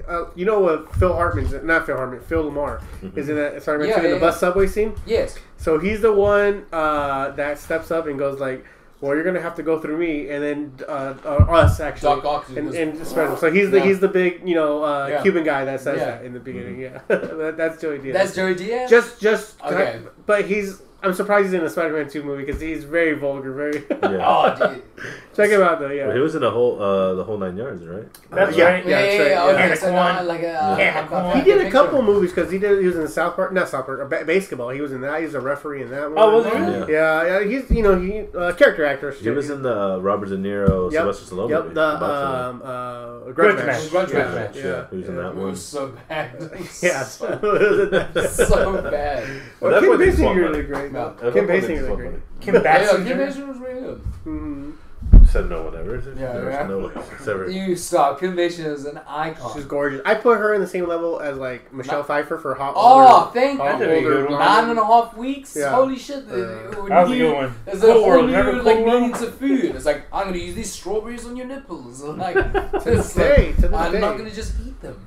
Uh, 0.07 0.29
you 0.35 0.45
know 0.45 0.61
what? 0.61 0.95
Phil 0.97 1.15
Hartman's 1.15 1.55
not 1.65 1.87
Phil 1.87 1.97
Hartman. 1.97 2.21
Phil 2.21 2.51
LaMarr 2.51 2.83
is 3.17 3.31
in 3.31 3.37
that 3.37 3.63
Spider-Man 3.63 3.89
Yeah, 3.89 3.95
2 4.01 4.05
in 4.05 4.11
the 4.11 4.17
yeah, 4.17 4.21
bus 4.21 4.39
subway 4.39 4.67
scene. 4.67 4.95
Yes. 5.07 5.39
So 5.57 5.79
he's 5.79 6.03
the 6.03 6.13
one 6.13 6.67
uh, 6.73 7.31
that 7.31 7.59
steps 7.59 7.91
up 7.91 8.07
and 8.07 8.19
goes 8.19 8.39
like, 8.39 8.67
"Well, 9.03 9.15
you're 9.15 9.25
gonna 9.25 9.43
have 9.43 9.57
to 9.57 9.63
go 9.63 9.79
through 9.79 9.99
me," 9.99 10.31
and 10.31 10.43
then 10.43 10.73
uh, 10.89 11.13
uh, 11.25 11.29
us 11.51 11.79
actually, 11.81 12.15
Doc 12.23 12.25
Ock 12.25 12.49
and, 12.57 12.67
was- 12.69 12.77
and 12.77 13.07
Spider- 13.07 13.37
so 13.37 13.51
he's 13.53 13.71
the 13.71 13.77
Yeah. 13.79 13.85
he's 13.85 14.01
the 14.01 14.09
big 14.09 14.49
you 14.49 14.55
know 14.55 14.83
uh, 14.83 15.09
Yeah. 15.09 15.23
Cuban 15.23 15.45
guy 15.45 15.65
that 15.67 15.81
says 15.83 15.99
Yeah. 15.99 16.05
that 16.13 16.25
in 16.25 16.33
the 16.33 16.41
beginning. 16.41 16.81
Yeah, 16.81 17.01
that, 17.09 17.57
that's 17.59 17.79
Joey 17.83 17.99
Diaz. 17.99 18.15
That's 18.15 18.35
Joey 18.35 18.55
Diaz. 18.55 18.89
just 18.89 19.21
just 19.21 19.61
Okay. 19.63 20.01
but 20.25 20.47
he's. 20.47 20.81
I'm 21.05 21.15
surprised 21.15 21.47
he's 21.47 21.55
in 21.55 21.63
a 21.65 21.69
Spider-Man 21.69 22.09
2 22.09 22.23
movie 22.23 22.45
because 22.45 22.61
he's 22.61 22.85
very 22.85 23.15
vulgar. 23.15 23.53
Very. 23.53 23.83
Yeah. 23.91 24.25
Oh, 24.25 24.69
dude. 24.75 24.83
Check 25.35 25.51
him 25.51 25.63
out 25.63 25.81
though. 25.81 25.91
Yeah. 25.91 26.07
Well, 26.09 26.17
he 26.17 26.21
was 26.23 26.35
in 26.35 26.43
the 26.43 26.51
whole 26.51 26.81
uh, 26.83 27.15
the 27.15 27.25
whole 27.25 27.39
nine 27.39 27.57
yards, 27.57 27.83
right? 27.85 28.05
That's 28.31 28.57
Yeah. 28.57 28.65
right. 28.65 28.87
Yeah, 28.87 29.01
Yeah. 29.01 29.45
Okay, 29.67 29.75
so 29.77 29.91
now, 29.91 30.19
uh. 30.19 31.35
He 31.35 31.43
did 31.43 31.57
a 31.57 31.61
picture. 31.65 31.71
couple 31.71 32.03
movies 32.03 32.33
because 32.33 32.51
he 32.51 32.59
did. 32.59 32.81
He 32.81 32.87
was 32.87 32.97
in 32.97 33.03
the 33.03 33.09
South 33.09 33.35
Park, 33.37 33.53
not 33.53 33.69
South 33.69 33.87
Park, 33.87 34.01
uh, 34.03 34.05
ba- 34.05 34.25
basketball. 34.27 34.69
He 34.71 34.81
was 34.83 34.93
in 34.93 35.01
that. 35.01 35.19
He 35.21 35.25
was 35.25 35.35
a 35.35 35.41
referee 35.41 35.83
in 35.83 35.91
that 35.91 36.11
one. 36.11 36.19
Oh, 36.19 36.37
was 36.37 36.47
he? 36.47 36.53
Yeah. 36.53 36.87
Yeah, 36.89 37.39
yeah. 37.41 37.45
He's 37.49 37.71
you 37.71 37.83
know 37.83 37.99
he 37.99 38.27
uh, 38.37 38.53
character 38.53 38.85
actor. 38.85 39.11
He 39.13 39.31
was 39.31 39.49
in 39.51 39.63
the 39.63 39.75
uh, 39.95 39.99
Robert 39.99 40.29
De 40.29 40.37
Niro, 40.37 40.93
Yep. 40.93 41.01
Sylvester 41.01 41.35
Stallone 41.35 41.51
Yep, 41.51 41.63
movie. 41.63 41.75
the 41.75 41.97
boxing 42.01 42.41
um, 42.45 42.63
uh, 42.63 43.19
Grudge 43.33 43.35
Grudge 43.35 43.57
Match. 43.57 43.67
Match. 43.67 43.91
Grudge 43.91 44.11
yeah, 44.13 44.35
Match, 44.35 44.57
yeah. 44.57 44.63
yeah. 44.67 44.87
He 44.91 44.97
was 44.99 45.09
in 45.09 45.17
that 45.17 45.29
It 45.29 45.35
one. 45.37 45.51
was 45.51 45.65
so 45.65 45.97
bad. 46.09 46.51
Yeah. 46.83 47.03
so, 47.05 47.27
so 48.31 48.83
bad. 48.91 49.29
Well, 49.29 49.41
Well, 49.61 49.71
that 49.73 49.81
Kim 49.81 49.89
one 49.89 50.03
is 50.03 50.15
Basinger 50.17 50.25
fun, 50.25 50.37
really 50.37 50.63
great. 50.65 50.93
No. 50.93 51.15
though. 51.19 51.31
That 51.31 51.35
Kim 51.35 51.47
one 51.47 51.57
is 51.57 51.65
Basinger 51.65 51.69
really 51.69 51.89
fun, 51.89 51.97
great. 51.97 52.11
man. 52.13 52.23
Kim 52.41 52.55
Yeah, 52.57 52.61
Kim 52.63 53.07
Basinger. 53.07 53.17
Basinger 53.17 53.49
was 53.49 53.59
really 53.59 53.81
good. 53.81 54.73
Mhm. 55.13 55.29
Said 55.29 55.49
no 55.49 55.63
one 55.63 55.75
ever. 55.77 55.97
Yeah, 55.97 56.33
There's 56.33 56.55
yeah. 56.55 56.67
no 56.67 56.79
one 56.79 56.93
ever. 57.27 57.51
You 57.51 57.75
stop. 57.77 58.21
Kim 58.21 58.37
Basinger 58.37 58.73
is 58.73 58.85
an 58.85 59.01
icon. 59.07 59.53
She's 59.55 59.65
gorgeous. 59.65 60.03
I 60.05 60.15
put 60.15 60.39
her 60.39 60.53
in 60.55 60.61
the 60.61 60.67
same 60.67 60.87
level 60.87 61.21
as 61.21 61.39
like 61.39 61.73
Michelle 61.73 62.03
Pfeiffer 62.03 62.39
for 62.39 62.55
Hot. 62.55 62.75
Oh, 62.77 63.25
Older- 63.25 63.31
thank 63.33 63.59
Hot 63.61 63.81
you. 63.81 63.91
Older. 63.91 64.29
Nine 64.29 64.71
and 64.71 64.79
a 64.79 64.85
half 64.85 65.17
weeks. 65.17 65.57
Yeah. 65.57 65.71
Holy 65.71 65.99
shit! 65.99 66.25
Uh, 66.29 66.71
when 66.77 66.89
That 66.91 67.03
was 67.05 67.11
a 67.13 67.17
you- 67.17 67.23
good 67.29 67.35
one. 67.35 67.55
There's 67.65 67.83
a 67.85 67.93
whole 67.93 68.23
new 68.23 68.63
like 68.63 68.79
millions 68.85 69.23
of 69.23 69.35
food. 69.37 69.75
It's 69.75 69.87
like 69.87 70.05
I'm 70.13 70.27
gonna 70.27 70.39
use 70.39 70.55
these 70.55 70.73
strawberries 70.73 71.25
on 71.27 71.37
your 71.37 71.47
nipples. 71.47 72.03
Like, 72.23 72.37
it's 72.75 73.17
like, 73.17 73.37
day, 73.37 73.53
to 73.53 73.61
this 73.69 73.73
I'm 73.73 73.93
day. 73.93 74.01
not 74.01 74.17
gonna 74.19 74.31
just 74.31 74.55
eat 74.67 74.81
them. 74.81 75.07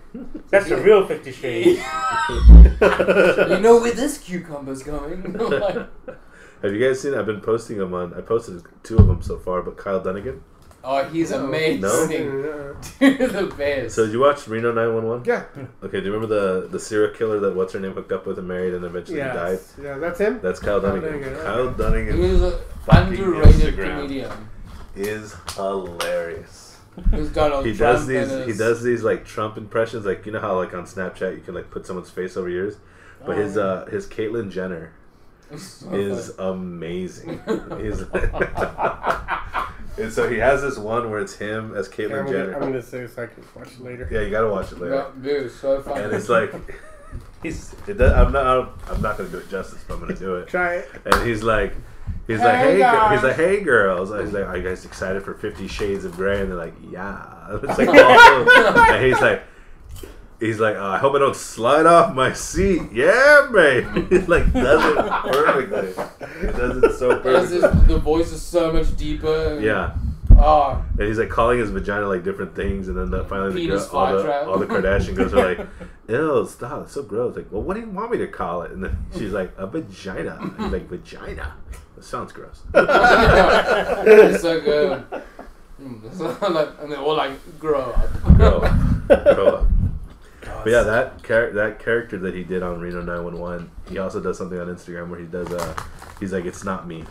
That's 0.50 0.68
the 0.70 0.78
real 0.78 1.06
Fifty 1.08 1.32
Shades. 1.32 1.80
you 2.30 3.60
know 3.60 3.80
where 3.82 3.94
this 3.94 4.18
cucumber's 4.18 4.84
going. 4.84 5.34
like, 5.34 5.88
Have 6.66 6.74
you 6.74 6.86
guys 6.86 7.00
seen? 7.00 7.14
I've 7.14 7.26
been 7.26 7.42
posting 7.42 7.78
them 7.78 7.94
on. 7.94 8.14
I 8.14 8.22
posted 8.22 8.62
two 8.84 8.98
of 8.98 9.08
them 9.08 9.22
so 9.22 9.38
far, 9.38 9.62
but 9.62 9.78
Kyle 9.78 10.02
Dunnigan. 10.02 10.42
Oh, 10.84 11.04
he's 11.06 11.32
No. 11.32 11.46
amazing. 11.46 11.82
No? 11.82 12.08
Dude, 13.00 13.18
the 13.32 13.54
best. 13.58 13.96
So 13.96 14.06
did 14.06 14.14
you 14.14 14.20
watch 14.20 14.48
Reno 14.48 14.72
911? 14.72 15.24
Yeah. 15.26 15.44
Okay, 15.84 16.00
do 16.00 16.06
you 16.06 16.14
remember 16.14 16.28
the 16.62 16.68
the 16.68 16.80
serial 16.80 17.12
killer 17.14 17.40
that 17.40 17.56
what's 17.56 17.74
her 17.74 17.80
name 17.80 17.94
hooked 17.94 18.12
up 18.12 18.28
with 18.28 18.38
and 18.38 18.48
married 18.48 18.74
and 18.76 18.86
eventually 18.86 19.18
Yeah. 19.18 19.34
died? 19.34 19.60
Yeah, 19.82 19.98
that's 19.98 20.20
him. 20.20 20.40
That's 20.44 20.60
Kyle 20.60 20.80
Kyle 20.82 20.92
Dunnigan. 20.92 21.22
Dunnigan, 21.22 21.44
Kyle 21.44 21.60
okay. 21.60 21.72
he 21.72 21.84
Dunnigan 21.84 22.20
was 22.20 22.42
an 22.44 22.60
underrated 22.88 23.76
Instagram. 23.76 23.96
comedian. 23.98 24.32
is 24.96 25.36
hilarious. 25.56 26.78
He's 27.12 27.30
Donald 27.30 27.66
He 27.66 27.76
Trump 27.76 27.98
does 27.98 28.08
these. 28.08 28.46
He 28.46 28.54
does 28.54 28.82
these 28.84 29.04
like 29.04 29.26
Trump 29.26 29.58
impressions. 29.58 30.06
Like 30.06 30.26
you 30.26 30.32
know 30.32 30.40
how 30.40 30.56
like 30.56 30.74
on 30.74 30.86
Snapchat 30.86 31.36
you 31.36 31.42
can 31.42 31.54
like 31.54 31.70
put 31.72 31.86
someone's 31.86 32.10
face 32.10 32.38
over 32.38 32.48
yours, 32.50 32.78
but 33.26 33.38
Oh, 33.38 33.42
his 33.42 33.58
uh 33.58 33.86
his 33.92 34.08
Caitlyn 34.08 34.50
Jenner 34.52 34.94
So 35.58 35.94
is 35.94 36.32
funny. 36.32 36.50
amazing. 36.52 37.40
He's 37.80 38.02
and 39.98 40.12
so 40.12 40.30
he 40.30 40.38
has 40.38 40.62
this 40.62 40.78
one 40.78 41.10
where 41.10 41.20
it's 41.20 41.36
him 41.36 41.76
as 41.76 41.88
Yeah, 41.88 41.94
Caitlyn 41.96 42.20
I'm, 42.20 42.26
gonna, 42.26 42.32
Jenner. 42.38 42.54
I'm 42.56 42.60
gonna 42.62 42.82
say 42.82 43.08
so 43.08 43.24
I 43.24 43.28
can 43.28 43.44
watch 43.56 43.68
it 43.74 43.82
later. 43.82 44.08
Yeah, 44.12 44.22
you 44.22 44.30
gotta 44.32 44.50
watch 44.50 44.72
it 44.72 44.80
later. 44.80 44.96
No, 44.96 45.12
dude, 45.22 45.52
so 45.52 45.82
funny. 45.82 46.04
And 46.04 46.14
it's 46.14 46.30
like 46.30 46.54
he's. 47.44 47.74
It 47.88 47.98
does, 47.98 48.12
I'm 48.12 48.32
not. 48.32 48.78
I'm 48.90 49.02
not 49.02 49.18
gonna 49.18 49.30
do 49.30 49.38
it 49.38 49.50
justice, 49.50 49.84
but 49.88 49.96
I'm 49.96 50.00
gonna 50.02 50.16
do 50.16 50.36
it. 50.36 50.48
Try 50.48 50.76
it. 50.76 50.90
And 51.06 51.28
he's 51.28 51.44
like, 51.44 51.74
he's 52.28 52.40
like, 52.40 52.56
Hey, 52.58 52.72
hey, 52.74 52.78
gir-" 52.78 52.80
guys. 52.82 53.14
he's 53.20 53.24
like, 53.24 53.36
hey, 53.36 53.62
girls. 53.62 54.10
He's 54.10 54.34
like, 54.34 54.46
are 54.46 54.58
you 54.58 54.64
guys 54.64 54.84
excited 54.86 55.24
for 55.24 55.34
Fifty 55.36 55.68
Shades 55.68 56.04
of 56.06 56.14
Grey? 56.16 56.42
And 56.42 56.50
they're 56.52 56.58
like, 56.58 56.74
yeah. 56.90 57.60
It's 57.64 57.78
like, 57.78 57.88
awesome. 57.90 58.78
and 58.96 59.06
he's 59.06 59.22
like, 59.22 59.44
he's 60.40 60.60
like, 60.60 60.76
oh, 60.76 60.86
I 60.86 60.98
hope 60.98 61.16
I 61.16 61.20
don't 61.20 61.36
slide 61.36 61.86
off 61.86 62.14
my 62.14 62.34
seat. 62.34 62.82
Yeah, 62.92 63.48
babe. 63.52 63.86
He 64.10 64.20
like 64.20 64.52
does 64.54 64.84
it 64.86 65.12
perfectly. 65.32 66.48
It 66.50 66.56
does 66.56 66.84
it 66.84 66.98
so 66.98 67.12
It's 67.26 67.52
just- 67.52 67.88
the 67.88 67.98
voice 68.00 68.32
is 68.32 68.42
so 68.42 68.72
much 68.72 68.96
deeper. 68.96 69.60
Yeah, 69.62 69.96
Oh, 70.38 70.84
and 71.00 71.08
he's 71.08 71.18
like 71.18 71.30
calling 71.30 71.60
his 71.60 71.70
vagina 71.70 72.08
like 72.08 72.24
different 72.26 72.56
things, 72.56 72.90
and 72.90 72.98
then 72.98 73.10
the, 73.10 73.24
finally 73.24 73.54
the, 73.54 73.68
girl, 73.68 73.90
all, 73.94 74.18
the, 74.18 74.46
all 74.48 74.58
the 74.60 74.66
Kardashian 74.66 75.16
girls 75.16 75.34
are 75.34 75.56
like, 75.56 75.66
"Ew, 76.10 76.46
stop! 76.50 76.84
It's 76.84 76.94
so 76.94 77.04
gross." 77.04 77.38
Like, 77.38 77.50
well, 77.52 77.62
what 77.62 77.76
do 77.76 77.80
you 77.80 77.90
want 77.90 78.12
me 78.12 78.18
to 78.18 78.28
call 78.28 78.64
it? 78.64 78.72
And 78.72 78.84
then 78.84 78.98
she's 79.18 79.32
like, 79.32 79.54
"A 79.58 79.66
vagina." 79.66 80.38
And 80.42 80.58
he's 80.62 80.72
like, 80.74 80.90
"Vagina." 80.90 81.54
That 81.96 82.04
sounds 82.04 82.34
gross. 82.34 82.64
it's 82.74 84.42
so 84.42 84.60
good. 84.60 85.06
Mm, 85.82 86.82
and 86.84 86.92
they 86.92 86.96
all 86.98 87.16
like 87.16 87.60
grow 87.60 87.80
up. 87.92 88.24
grow 88.36 88.60
up. 88.60 89.26
Grow 89.36 89.48
up. 89.56 89.68
But 90.66 90.72
yeah, 90.72 90.82
that 90.82 91.24
char- 91.24 91.52
that 91.52 91.78
character 91.78 92.18
that 92.18 92.34
he 92.34 92.44
did 92.44 92.64
on 92.64 92.80
Reno 92.80 93.04
911, 93.04 93.70
he 93.88 94.00
also 94.00 94.20
does 94.20 94.36
something 94.36 94.60
on 94.60 94.66
Instagram 94.66 95.10
where 95.10 95.20
he 95.20 95.28
does 95.28 95.52
uh 95.54 95.76
he's 96.20 96.34
like 96.34 96.46
it's 96.46 96.64
not 96.64 96.88
me. 96.88 97.04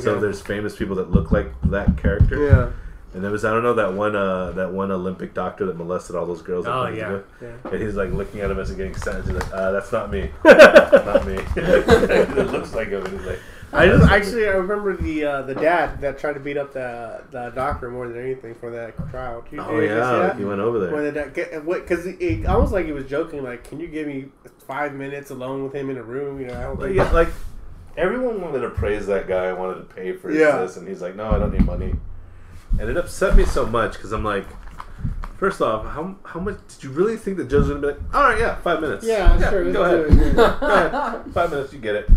So 0.00 0.20
there's 0.20 0.40
famous 0.40 0.76
people 0.76 0.94
that 0.96 1.10
look 1.10 1.32
like 1.32 1.48
that 1.64 1.98
character. 1.98 2.46
Yeah. 2.46 2.70
And 3.14 3.24
there 3.24 3.32
was 3.32 3.44
I 3.44 3.50
don't 3.50 3.64
know 3.64 3.74
that 3.74 3.94
one 3.94 4.14
uh 4.14 4.52
that 4.52 4.72
one 4.72 4.92
Olympic 4.92 5.34
doctor 5.34 5.66
that 5.66 5.76
molested 5.76 6.14
all 6.14 6.24
those 6.24 6.40
girls. 6.40 6.66
Oh 6.68 6.86
yeah. 6.86 7.22
yeah. 7.42 7.48
And 7.64 7.82
he's 7.82 7.96
like 7.96 8.12
looking 8.12 8.40
at 8.42 8.50
him 8.52 8.60
as 8.60 8.68
he's 8.68 8.76
getting 8.76 8.94
sentenced. 8.94 9.28
He's 9.28 9.38
like, 9.38 9.52
uh, 9.52 9.72
that's 9.72 9.90
not 9.90 10.12
me. 10.12 10.30
not 10.44 11.26
me. 11.26 11.34
it 11.56 12.30
looks 12.52 12.74
like 12.74 12.90
him. 12.90 13.04
And 13.04 13.18
he's 13.18 13.26
like, 13.26 13.40
I 13.74 13.86
just 13.86 14.10
actually 14.10 14.46
I 14.46 14.52
remember 14.52 14.96
the 14.96 15.24
uh, 15.24 15.42
the 15.42 15.54
dad 15.54 16.00
that 16.02 16.18
tried 16.18 16.34
to 16.34 16.40
beat 16.40 16.56
up 16.58 16.72
the 16.74 17.22
the 17.30 17.50
doctor 17.50 17.90
more 17.90 18.06
than 18.08 18.22
anything 18.22 18.54
for 18.54 18.70
that 18.70 18.94
trial. 19.10 19.40
Did 19.42 19.52
you- 19.52 19.60
Oh 19.62 19.80
did 19.80 19.88
you 19.90 19.96
yeah, 19.96 20.10
see 20.10 20.16
like 20.18 20.28
that? 20.32 20.38
he 20.38 20.44
went 20.44 20.60
over 20.60 20.78
there. 20.78 20.92
When 20.92 21.04
the 21.04 21.12
dad, 21.12 21.64
what? 21.64 21.80
Because 21.86 22.04
it, 22.06 22.20
it 22.20 22.46
almost 22.46 22.72
like 22.72 22.84
he 22.86 22.92
was 22.92 23.06
joking, 23.06 23.42
like, 23.42 23.64
"Can 23.64 23.80
you 23.80 23.86
give 23.86 24.06
me 24.06 24.26
five 24.66 24.92
minutes 24.94 25.30
alone 25.30 25.64
with 25.64 25.72
him 25.74 25.88
in 25.90 25.96
a 25.96 26.02
room?" 26.02 26.38
You 26.40 26.48
know, 26.48 26.54
I 26.58 26.62
don't 26.64 26.78
Like, 26.78 26.88
think. 26.88 26.96
yeah, 26.98 27.10
like 27.12 27.28
everyone 27.96 28.40
wanted 28.42 28.60
to 28.60 28.70
praise 28.70 29.06
that 29.06 29.26
guy, 29.26 29.52
wanted 29.54 29.76
to 29.88 29.94
pay 29.94 30.12
for 30.12 30.28
his 30.28 30.38
Yeah. 30.38 30.58
this, 30.58 30.76
and 30.76 30.86
he's 30.86 31.00
like, 31.00 31.16
"No, 31.16 31.30
I 31.30 31.38
don't 31.38 31.52
need 31.52 31.64
money." 31.64 31.94
And 32.78 32.88
it 32.90 32.96
upset 32.96 33.36
me 33.36 33.44
so 33.46 33.64
much 33.66 33.92
because 33.94 34.12
I'm 34.12 34.24
like, 34.24 34.46
first 35.38 35.62
off, 35.62 35.84
how 35.86 36.14
how 36.24 36.40
much 36.40 36.56
did 36.68 36.84
you 36.84 36.90
really 36.90 37.16
think 37.16 37.36
the 37.38 37.44
judge 37.44 37.68
would 37.68 37.80
be 37.80 37.86
like? 37.88 37.98
All 38.14 38.22
right, 38.22 38.38
yeah, 38.38 38.56
five 38.56 38.80
minutes. 38.82 39.04
Yeah, 39.06 39.50
sure. 39.50 39.72
go 39.72 39.82
ahead. 39.84 40.14
yeah. 40.14 40.32
Go 40.60 40.66
ahead. 40.66 41.32
Five 41.32 41.50
minutes, 41.50 41.72
you 41.72 41.78
get 41.78 41.94
it. 41.94 42.10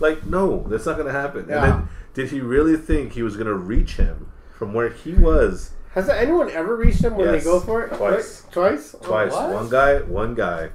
Like, 0.00 0.24
no, 0.26 0.64
that's 0.68 0.86
not 0.86 0.96
gonna 0.96 1.12
happen. 1.12 1.46
Yeah. 1.48 1.64
And 1.64 1.72
then, 1.72 1.88
did 2.14 2.30
he 2.30 2.40
really 2.40 2.76
think 2.76 3.12
he 3.12 3.22
was 3.22 3.36
gonna 3.36 3.54
reach 3.54 3.96
him 3.96 4.30
from 4.56 4.74
where 4.74 4.88
he 4.88 5.14
was 5.14 5.72
Has 5.94 6.08
anyone 6.08 6.50
ever 6.50 6.76
reached 6.76 7.02
him 7.02 7.16
when 7.16 7.32
Yes. 7.32 7.44
they 7.44 7.50
go 7.50 7.60
for 7.60 7.84
it? 7.84 7.96
Twice. 7.96 8.44
Twice. 8.50 8.94
twice? 9.02 9.32
what? 9.32 9.50
One 9.50 9.68
guy, 9.68 9.98
one 10.02 10.34
guy, 10.34 10.70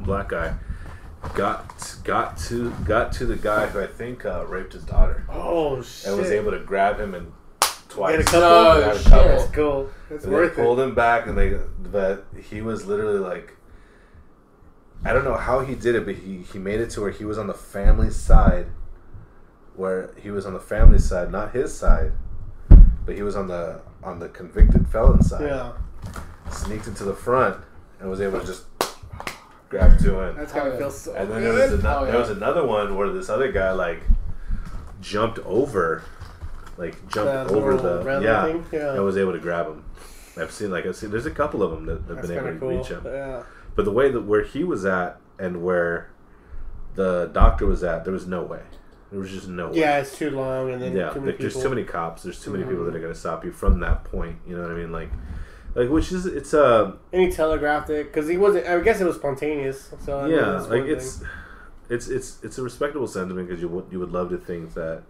black 0.00 0.28
guy, 0.28 0.54
got 1.34 1.96
got 2.04 2.36
to 2.38 2.70
got 2.84 3.12
to 3.12 3.26
the 3.26 3.36
guy 3.36 3.66
who 3.66 3.80
I 3.80 3.86
think 3.86 4.24
uh, 4.24 4.44
raped 4.46 4.72
his 4.72 4.84
daughter 4.84 5.24
Oh 5.28 5.82
shit! 5.82 6.10
and 6.10 6.20
was 6.20 6.30
able 6.30 6.50
to 6.52 6.60
grab 6.60 6.98
him 6.98 7.14
and 7.14 7.32
twice. 7.88 8.16
Get 8.16 8.20
a 8.20 8.24
couple? 8.24 8.40
No 8.40 8.80
Got 8.80 8.96
a 8.96 8.98
shit. 8.98 9.08
couple. 9.08 9.28
That's 9.28 9.50
cool. 9.50 9.90
It's 10.10 10.24
And 10.24 10.32
they 10.32 10.36
worth 10.36 10.54
pulled 10.56 10.78
it. 10.80 10.82
him 10.84 10.94
back, 10.94 11.26
and 11.26 11.36
they 11.36 11.58
but 11.92 12.26
he 12.48 12.62
was 12.62 12.86
literally 12.86 13.18
like, 13.18 13.56
I 15.04 15.12
don't 15.12 15.24
know 15.24 15.36
how 15.36 15.60
he 15.60 15.74
did 15.74 15.94
it, 15.94 16.04
but 16.04 16.14
he 16.16 16.38
he 16.52 16.58
made 16.58 16.80
it 16.80 16.90
to 16.90 17.00
where 17.00 17.10
he 17.10 17.24
was 17.24 17.38
on 17.38 17.46
the 17.46 17.54
family 17.54 18.10
side, 18.10 18.66
where 19.76 20.10
he 20.22 20.30
was 20.30 20.44
on 20.46 20.52
the 20.52 20.60
family 20.60 20.98
side, 20.98 21.32
not 21.32 21.52
his 21.52 21.74
side, 21.76 22.12
but 23.06 23.14
he 23.16 23.22
was 23.22 23.34
on 23.36 23.48
the 23.48 23.80
on 24.02 24.18
the 24.18 24.28
convicted 24.28 24.88
felon 24.88 25.22
side. 25.22 25.42
Yeah, 25.42 25.72
Sneaked 26.50 26.86
into 26.86 27.04
the 27.04 27.14
front 27.14 27.56
and 27.98 28.10
was 28.10 28.20
able 28.20 28.40
to 28.40 28.46
just 28.46 28.64
grab 29.68 29.98
two 30.00 30.20
in. 30.20 30.36
that's 30.36 30.52
gotta 30.52 30.76
feel 30.76 30.90
so 30.90 31.14
And 31.14 31.30
then 31.30 31.42
there 31.42 31.52
was, 31.52 31.72
ano- 31.84 31.98
Oh, 32.00 32.04
there 32.06 32.18
was 32.18 32.30
another 32.30 32.66
one 32.66 32.96
where 32.96 33.08
this 33.10 33.28
other 33.28 33.52
guy 33.52 33.70
like 33.72 34.02
jumped 35.00 35.38
over, 35.40 36.02
like 36.76 36.94
jumped 37.08 37.48
The 37.50 37.54
over 37.54 37.74
little 37.74 37.98
the 38.00 38.04
railing 38.04 38.24
yeah, 38.24 38.44
thing? 38.46 38.64
Yeah. 38.72 38.94
and 38.94 39.04
was 39.04 39.16
able 39.16 39.32
to 39.32 39.38
grab 39.38 39.66
him. 39.66 39.84
I've 40.38 40.50
seen 40.50 40.70
like 40.70 40.86
I've 40.86 40.96
seen 40.96 41.10
there's 41.10 41.26
a 41.26 41.30
couple 41.30 41.62
of 41.62 41.70
them 41.70 41.86
that 41.86 41.92
have 42.08 42.16
That's 42.16 42.28
been 42.28 42.38
able 42.38 42.52
to 42.52 42.58
cool. 42.58 42.78
reach 42.78 42.88
him. 42.88 43.02
Yeah. 43.04 43.42
But 43.74 43.84
the 43.84 43.92
way 43.92 44.10
that 44.10 44.22
where 44.22 44.42
he 44.42 44.64
was 44.64 44.84
at 44.84 45.18
and 45.38 45.62
where 45.62 46.10
the 46.94 47.30
doctor 47.32 47.66
was 47.66 47.82
at, 47.82 48.04
there 48.04 48.12
was 48.12 48.26
no 48.26 48.42
way. 48.42 48.62
There 49.10 49.18
was 49.20 49.30
just 49.30 49.48
no 49.48 49.68
way. 49.68 49.78
Yeah, 49.78 49.98
it's 49.98 50.16
too 50.16 50.30
long, 50.30 50.70
and 50.70 50.80
then 50.82 50.96
yeah. 50.96 51.10
too 51.10 51.20
there's 51.20 51.54
people. 51.54 51.62
too 51.62 51.68
many 51.70 51.84
cops. 51.84 52.22
There's 52.22 52.40
too 52.42 52.50
many 52.52 52.64
people 52.64 52.82
Mhm. 52.84 52.92
that 52.92 52.96
are 52.96 53.00
gonna 53.00 53.14
stop 53.14 53.44
you 53.44 53.50
from 53.52 53.80
that 53.80 54.04
point. 54.04 54.36
You 54.46 54.56
know 54.56 54.62
what 54.62 54.70
I 54.70 54.74
mean? 54.74 54.92
Like, 54.92 55.08
like 55.74 55.88
which 55.88 56.12
is 56.12 56.26
it's 56.26 56.54
uh 56.54 56.92
And 57.12 57.22
he 57.22 57.30
telegraphed 57.30 57.90
it 57.90 58.06
because 58.12 58.28
he 58.28 58.36
wasn't. 58.36 58.66
I 58.66 58.78
guess 58.80 59.00
it 59.00 59.04
was 59.06 59.16
spontaneous. 59.16 59.90
So 60.04 60.18
I 60.20 60.28
yeah 60.28 60.60
like 60.60 60.84
it's 60.84 61.16
thing. 61.18 61.28
it's 61.88 62.08
it's 62.08 62.38
it's 62.44 62.58
a 62.58 62.62
respectable 62.62 63.06
sentiment 63.08 63.48
because 63.48 63.60
you 63.62 63.68
would 63.68 63.86
you 63.90 63.98
would 63.98 64.12
love 64.12 64.30
to 64.30 64.38
think 64.38 64.74
that 64.74 65.02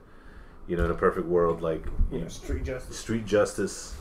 you 0.67 0.77
know 0.77 0.85
in 0.87 0.91
a 0.91 0.95
perfect 0.95 1.27
world 1.27 1.61
like 1.61 1.85
you 2.11 2.19
yeah, 2.19 2.23
know, 2.23 2.29
street 2.29 2.65
justice. 2.65 2.97
street 2.99 3.27
justice 3.27 3.97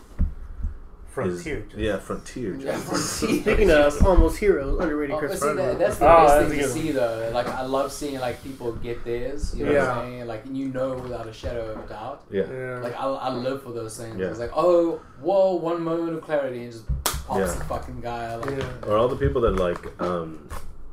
is 1.27 1.43
Frontier. 1.43 1.65
yeah 1.77 1.97
frontier 1.97 2.55
Yeah, 2.55 2.71
justice. 2.73 3.19
frontier. 3.19 3.41
Speaking 3.41 3.71
of 3.71 4.05
almost 4.05 4.37
heroes, 4.37 4.79
underrated 4.79 5.15
Oh, 5.15 5.19
Chris 5.19 5.39
but 5.39 5.49
see, 5.49 5.55
that, 5.55 5.79
that's 5.79 5.97
the 5.97 6.05
Oh, 6.05 6.17
best 6.25 6.39
that's 6.39 6.49
thing 6.51 6.59
to 6.59 6.69
see 6.69 6.91
though. 6.91 7.31
Like 7.33 7.47
I 7.47 7.61
love 7.63 7.91
seeing 7.91 8.19
like 8.19 8.43
people 8.43 8.71
get 8.73 9.03
theirs. 9.05 9.55
You 9.55 9.65
know 9.65 9.71
what 9.71 9.81
Yeah. 9.81 9.91
I'm 9.99 10.05
saying? 10.11 10.27
Like 10.27 10.43
you 10.51 10.67
know 10.69 10.93
without 10.93 11.27
a 11.27 11.33
shadow 11.33 11.71
of 11.71 11.85
a 11.85 11.87
doubt. 11.87 12.25
yeah 12.31 12.43
yeah. 12.51 12.79
Like 12.79 12.95
I, 12.99 13.05
I 13.05 13.29
live 13.29 13.63
for 13.63 13.71
those 13.71 13.97
things. 13.97 14.17
Yeah. 14.19 14.27
It's 14.27 14.39
like 14.39 14.51
oh 14.55 15.01
whoa 15.21 15.55
one 15.55 15.81
moment 15.81 16.15
of 16.17 16.23
clarity 16.23 16.63
and 16.63 16.71
just 16.71 16.85
pops 17.27 17.39
Yeah. 17.39 17.45
the 17.45 17.63
fucking 17.65 18.01
guy. 18.01 18.35
Like, 18.35 18.51
yeah. 18.57 18.65
or 18.87 18.97
all 18.97 19.07
the 19.07 19.15
people 19.15 19.41
that 19.41 19.55
like 19.55 20.01
um 20.01 20.47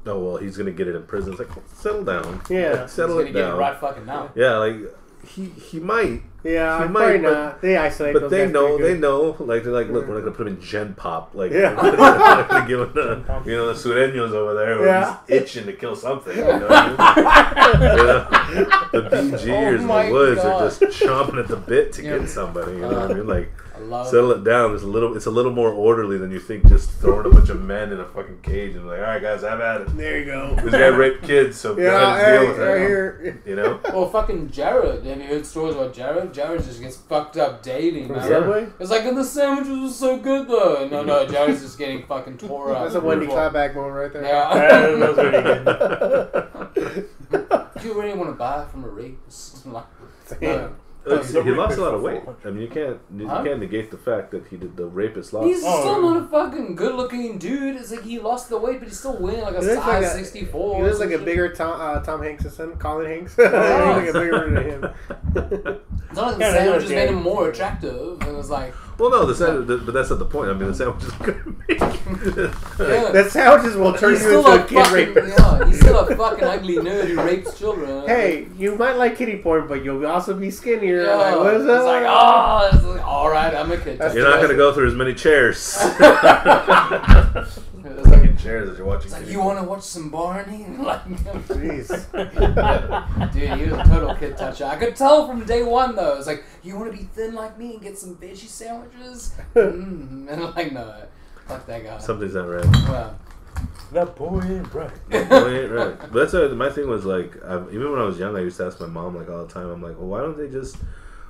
oh 0.07 0.19
well 0.21 0.37
he's 0.37 0.57
gonna 0.57 0.71
get 0.71 0.87
it 0.89 0.95
in 0.95 1.03
prison 1.05 1.33
it's 1.33 1.41
like 1.41 1.51
settle 1.75 2.05
down 2.05 2.41
Yeah. 2.49 2.71
Like, 2.71 2.81
He's 2.83 2.93
settle 2.93 3.17
gonna 3.17 3.29
it 3.29 3.33
get 3.33 3.37
it 3.43 3.47
down 3.49 3.59
right 3.59 3.77
fucking 3.81 4.07
now. 4.07 4.31
yeah 4.37 4.57
like 4.59 4.77
he 5.27 5.47
he 5.47 5.81
might 5.81 6.23
Yeah, 6.47 6.79
He 6.79 6.85
I'm 6.85 6.93
might, 6.93 7.23
but- 7.23 7.33
not. 7.33 7.61
They 7.63 7.77
isolate 7.77 8.13
but 8.15 8.31
they 8.31 8.47
know 8.47 8.79
they 8.79 8.97
know 8.97 9.35
like 9.41 9.65
they're 9.65 9.73
like 9.73 9.89
look 9.89 10.07
we're 10.07 10.15
not 10.15 10.21
gonna 10.21 10.37
put 10.37 10.47
him 10.47 10.55
in 10.57 10.61
gen 10.63 10.95
pop 10.95 11.35
like 11.35 11.51
Yeah. 11.53 11.75
we're 11.83 11.97
not 11.97 12.49
gonna 12.49 12.69
give 12.69 12.81
him 12.81 12.93
the 12.95 13.43
you 13.45 13.57
know 13.57 13.67
the 13.67 13.73
sureños 13.75 14.31
over 14.33 14.55
there 14.55 14.77
who 14.79 14.85
Yeah. 14.85 15.01
just 15.29 15.31
itching 15.31 15.67
to 15.67 15.73
kill 15.73 15.97
something 15.97 16.37
you 16.37 16.45
know 16.45 16.59
what 16.61 16.73
I 16.73 16.87
mean? 16.89 16.97
You 17.97 17.97
know? 18.07 18.69
the 18.93 19.03
BGers 19.11 19.49
Oh 19.49 19.99
in 20.01 20.07
the 20.07 20.13
woods 20.13 20.43
God. 20.43 20.63
are 20.63 20.69
just 20.69 20.81
chomping 21.03 21.39
at 21.41 21.49
the 21.49 21.57
bit 21.57 21.93
to 21.95 22.03
Yeah. 22.03 22.19
get 22.19 22.29
somebody 22.29 22.73
you 22.73 22.79
know 22.81 22.89
what 23.01 23.11
I 23.11 23.15
mean 23.15 23.27
like 23.27 23.49
I 23.49 23.55
love 23.55 23.66
settle 23.79 24.33
it 24.33 24.43
down 24.45 24.75
it's 24.75 24.83
a 24.83 24.87
little 24.87 25.17
it's 25.17 25.27
a 25.27 25.31
little 25.31 25.53
more 25.53 25.71
orderly 25.71 26.17
than 26.19 26.31
you 26.31 26.41
think 26.41 26.67
just 26.69 26.91
throwing 26.93 27.27
a 27.27 27.31
bunch 27.31 27.49
of 27.51 27.61
men 27.63 27.93
in 27.93 28.01
a 28.01 28.05
fucking 28.05 28.39
cage 28.43 28.75
and 28.75 28.87
like 28.87 28.99
all 28.99 29.05
right 29.05 29.21
guys 29.23 29.45
I've 29.45 29.61
at 29.61 29.83
it 29.83 29.97
There 29.97 30.19
you 30.19 30.25
go. 30.25 30.55
this 30.57 30.71
guy 30.73 30.87
raped 30.87 31.23
kids 31.25 31.57
so 31.59 31.75
go 31.75 31.83
Yeah, 31.83 32.17
ahead 32.17 32.27
and 32.29 32.37
hey, 32.37 32.39
deal 32.43 32.49
with 32.53 32.59
right 32.59 32.77
it 32.77 32.87
here. 32.89 33.43
you 33.47 33.57
know 33.57 33.81
Well, 33.93 34.09
fucking 34.11 34.51
Jared. 34.51 35.05
Have 35.05 35.21
you 35.21 35.27
heard 35.27 35.47
stories 35.47 35.75
about 35.77 35.93
Jared? 35.95 36.33
Jared 36.35 36.63
just 36.65 36.81
gets 36.81 36.97
fucked 36.97 37.37
up 37.37 37.63
dating, 37.63 38.09
From 38.09 38.17
man. 38.17 38.29
Subway? 38.29 38.69
It's 38.81 38.91
like, 38.91 39.05
and 39.05 39.17
the 39.17 39.25
sandwiches 39.25 39.79
were 39.79 39.89
so 39.89 40.19
good 40.19 40.49
though. 40.49 40.89
No, 40.91 41.03
no, 41.05 41.27
Jared's 41.31 41.61
just 41.63 41.79
getting 41.79 42.03
fucking 42.07 42.39
tore 42.39 42.73
up. 42.75 42.83
That's 42.85 42.95
a 42.97 43.01
Wendy 43.01 43.27
clapback 43.27 43.75
moment 43.75 43.95
right 43.95 44.13
there. 44.13 44.23
Yeah. 44.25 44.55
Yeah, 44.55 44.97
that 44.97 45.09
was 45.09 45.17
really 45.17 45.43
good. 46.83 47.09
Do 47.81 47.89
you 47.89 48.01
really 48.01 48.15
want 48.19 48.31
to 48.31 48.37
buy 48.37 48.65
from 48.71 48.85
a 48.85 48.89
rapist? 48.89 49.67
Like, 49.67 49.85
Damn. 50.41 50.77
Look, 51.07 51.23
the 51.25 51.43
he 51.45 51.51
lost 51.53 51.79
a 51.79 51.83
lot 51.83 51.95
of 51.95 52.03
weight. 52.03 52.23
I 52.45 52.51
mean, 52.51 52.63
you 52.63 52.69
can't 52.69 52.99
you 53.17 53.29
Huh? 53.29 53.45
can't 53.45 53.61
negate 53.61 53.91
the 53.91 53.97
fact 53.97 54.33
that 54.33 54.49
he 54.49 54.57
did 54.57 54.77
the 54.77 54.87
rapist 54.87 55.33
lost. 55.33 55.47
He's 55.47 55.63
Oh, 55.65 55.81
still 55.81 56.03
yeah. 56.03 56.09
not 56.15 56.25
a 56.25 56.27
fucking 56.29 56.75
good-looking 56.75 57.39
dude. 57.39 57.77
It's 57.77 57.91
like 57.93 58.03
he 58.03 58.19
lost 58.19 58.49
the 58.49 58.59
weight, 58.59 58.81
but 58.81 58.89
he's 58.89 58.99
still 58.99 59.17
winning 59.17 59.43
like 59.43 59.55
a 59.55 59.63
size 59.63 59.77
like 59.87 60.03
a- 60.03 60.09
sixty-four. 60.11 60.77
He 60.79 60.83
looks 60.83 60.99
like 61.01 61.13
a 61.13 61.19
bigger 61.19 61.53
Tom, 61.55 61.81
uh, 61.81 62.01
Tom 62.01 62.23
Hanks' 62.23 62.53
son, 62.55 62.77
Colin 62.77 63.07
Hanks. 63.07 63.37
he 63.37 63.43
looks 63.43 63.55
like 63.55 64.09
a 64.09 64.13
bigger 64.13 64.31
version 64.39 64.57
of 64.57 64.65
him. 64.65 64.85
It's 65.35 66.17
not 66.17 66.27
like 66.27 66.37
the 66.37 66.41
Yeah, 66.41 66.51
they 66.51 66.57
sandwich 66.59 66.73
look 66.73 66.81
just 66.83 66.95
made 66.95 67.09
him 67.11 67.23
more 67.23 67.49
attractive. 67.51 68.21
And 68.21 68.31
it 68.31 68.35
was 68.35 68.51
like, 68.51 68.75
Well, 68.99 69.11
no, 69.11 69.27
the 69.27 69.77
but 69.85 69.93
that's 69.93 70.09
not 70.09 70.19
the 70.19 70.25
point. 70.25 70.49
I 70.49 70.55
mean, 70.55 70.69
the 70.69 70.69
oh. 70.69 70.73
sandwich 70.73 71.05
is 71.05 71.13
make. 71.69 71.81
yeah. 72.79 73.11
The 73.13 73.29
sandwiches 73.31 73.77
will 73.77 73.93
turn 73.93 74.15
he's 74.15 74.23
you 74.23 74.29
still 74.29 74.47
into 74.47 74.51
a 74.51 74.65
a 74.65 74.67
kid 74.67 74.77
fucking, 74.77 74.95
rapist. 75.15 75.39
yeah, 75.39 75.67
he's 75.67 75.81
still 75.81 75.99
a 75.99 76.17
fucking 76.17 76.45
ugly 76.45 76.77
nerd 76.77 77.09
who 77.09 77.21
rapes 77.21 77.59
children. 77.59 78.07
Hey, 78.07 78.47
you 78.57 78.75
might 78.77 78.97
like 78.97 79.17
kitty 79.17 79.37
porn, 79.39 79.69
but 79.69 79.85
you'll 79.85 80.07
also 80.07 80.33
be 80.35 80.51
skinnier. 80.51 81.05
Yeah, 81.05 81.15
Like, 81.17 81.37
what 81.37 81.55
is 81.55 81.61
it's 81.63 81.67
that? 81.67 81.83
like, 81.83 82.05
oh, 82.07 82.71
it's 82.73 82.85
like, 82.85 83.05
all 83.05 83.29
right, 83.29 83.55
I'm 83.55 83.71
a 83.71 83.77
kid. 83.77 83.99
You're 84.15 84.31
not 84.31 84.41
gonna 84.41 84.57
go 84.57 84.73
through 84.73 84.87
as 84.89 84.95
many 84.95 85.13
chairs. 85.13 85.77
It's 88.47 88.53
like, 88.53 88.59
chairs 88.59 88.71
as 88.71 88.79
you're 88.79 88.87
watching. 88.87 89.05
it's 89.07 89.13
like 89.13 89.25
TV. 89.25 89.33
you 89.33 89.41
want 89.41 89.59
to 89.59 89.65
watch 89.65 89.83
some 89.83 90.11
Barney? 90.11 90.67
Like, 90.87 91.05
Jeez. 91.49 91.89
dude, 93.33 93.59
he 93.59 93.71
was 93.71 93.81
a 93.81 93.85
total 93.85 94.15
kid 94.15 94.37
toucher. 94.37 94.67
I 94.67 94.77
could 94.77 94.95
tell 94.95 95.27
from 95.27 95.45
day 95.45 95.63
one 95.63 95.97
though. 95.97 96.17
It's 96.17 96.27
like, 96.27 96.45
you 96.63 96.79
want 96.79 96.93
to 96.93 96.97
be 96.97 97.05
thin 97.05 97.35
like 97.35 97.59
me 97.59 97.75
and 97.75 97.83
get 97.83 97.99
some 97.99 98.17
veggie 98.17 98.47
sandwiches? 98.47 99.35
mm. 99.55 100.29
And 100.29 100.31
I'm 100.31 100.55
like, 100.55 100.73
no, 100.73 100.95
fuck 101.47 101.67
that 101.67 101.83
guy. 101.83 101.99
Something's 101.99 102.35
not 102.35 102.49
right. 102.49 102.65
Well, 102.89 103.19
that 103.93 104.15
boy 104.15 104.41
ain't 104.43 104.73
right. 104.75 104.91
Well, 105.11 105.49
ain't 105.49 105.73
right. 105.73 105.99
But 105.99 106.13
that's 106.13 106.35
uh, 106.35 106.49
my 106.55 106.71
thing 106.71 106.89
was 106.89 107.05
like, 107.05 107.43
i 107.45 107.57
even 107.69 107.91
when 107.91 108.01
I 108.01 108.05
was 108.05 108.19
young, 108.19 108.37
I 108.37 108.41
used 108.41 108.59
to 108.59 108.67
ask 108.67 108.81
my 108.81 108.87
mom 108.87 109.17
like 109.17 109.29
all 109.29 109.45
the 109.45 109.53
time. 109.53 109.69
I'm 109.69 109.83
like, 109.83 109.99
well, 109.99 110.09
why 110.09 110.21
don't 110.21 110.37
they 110.37 110.49
just, 110.49 110.77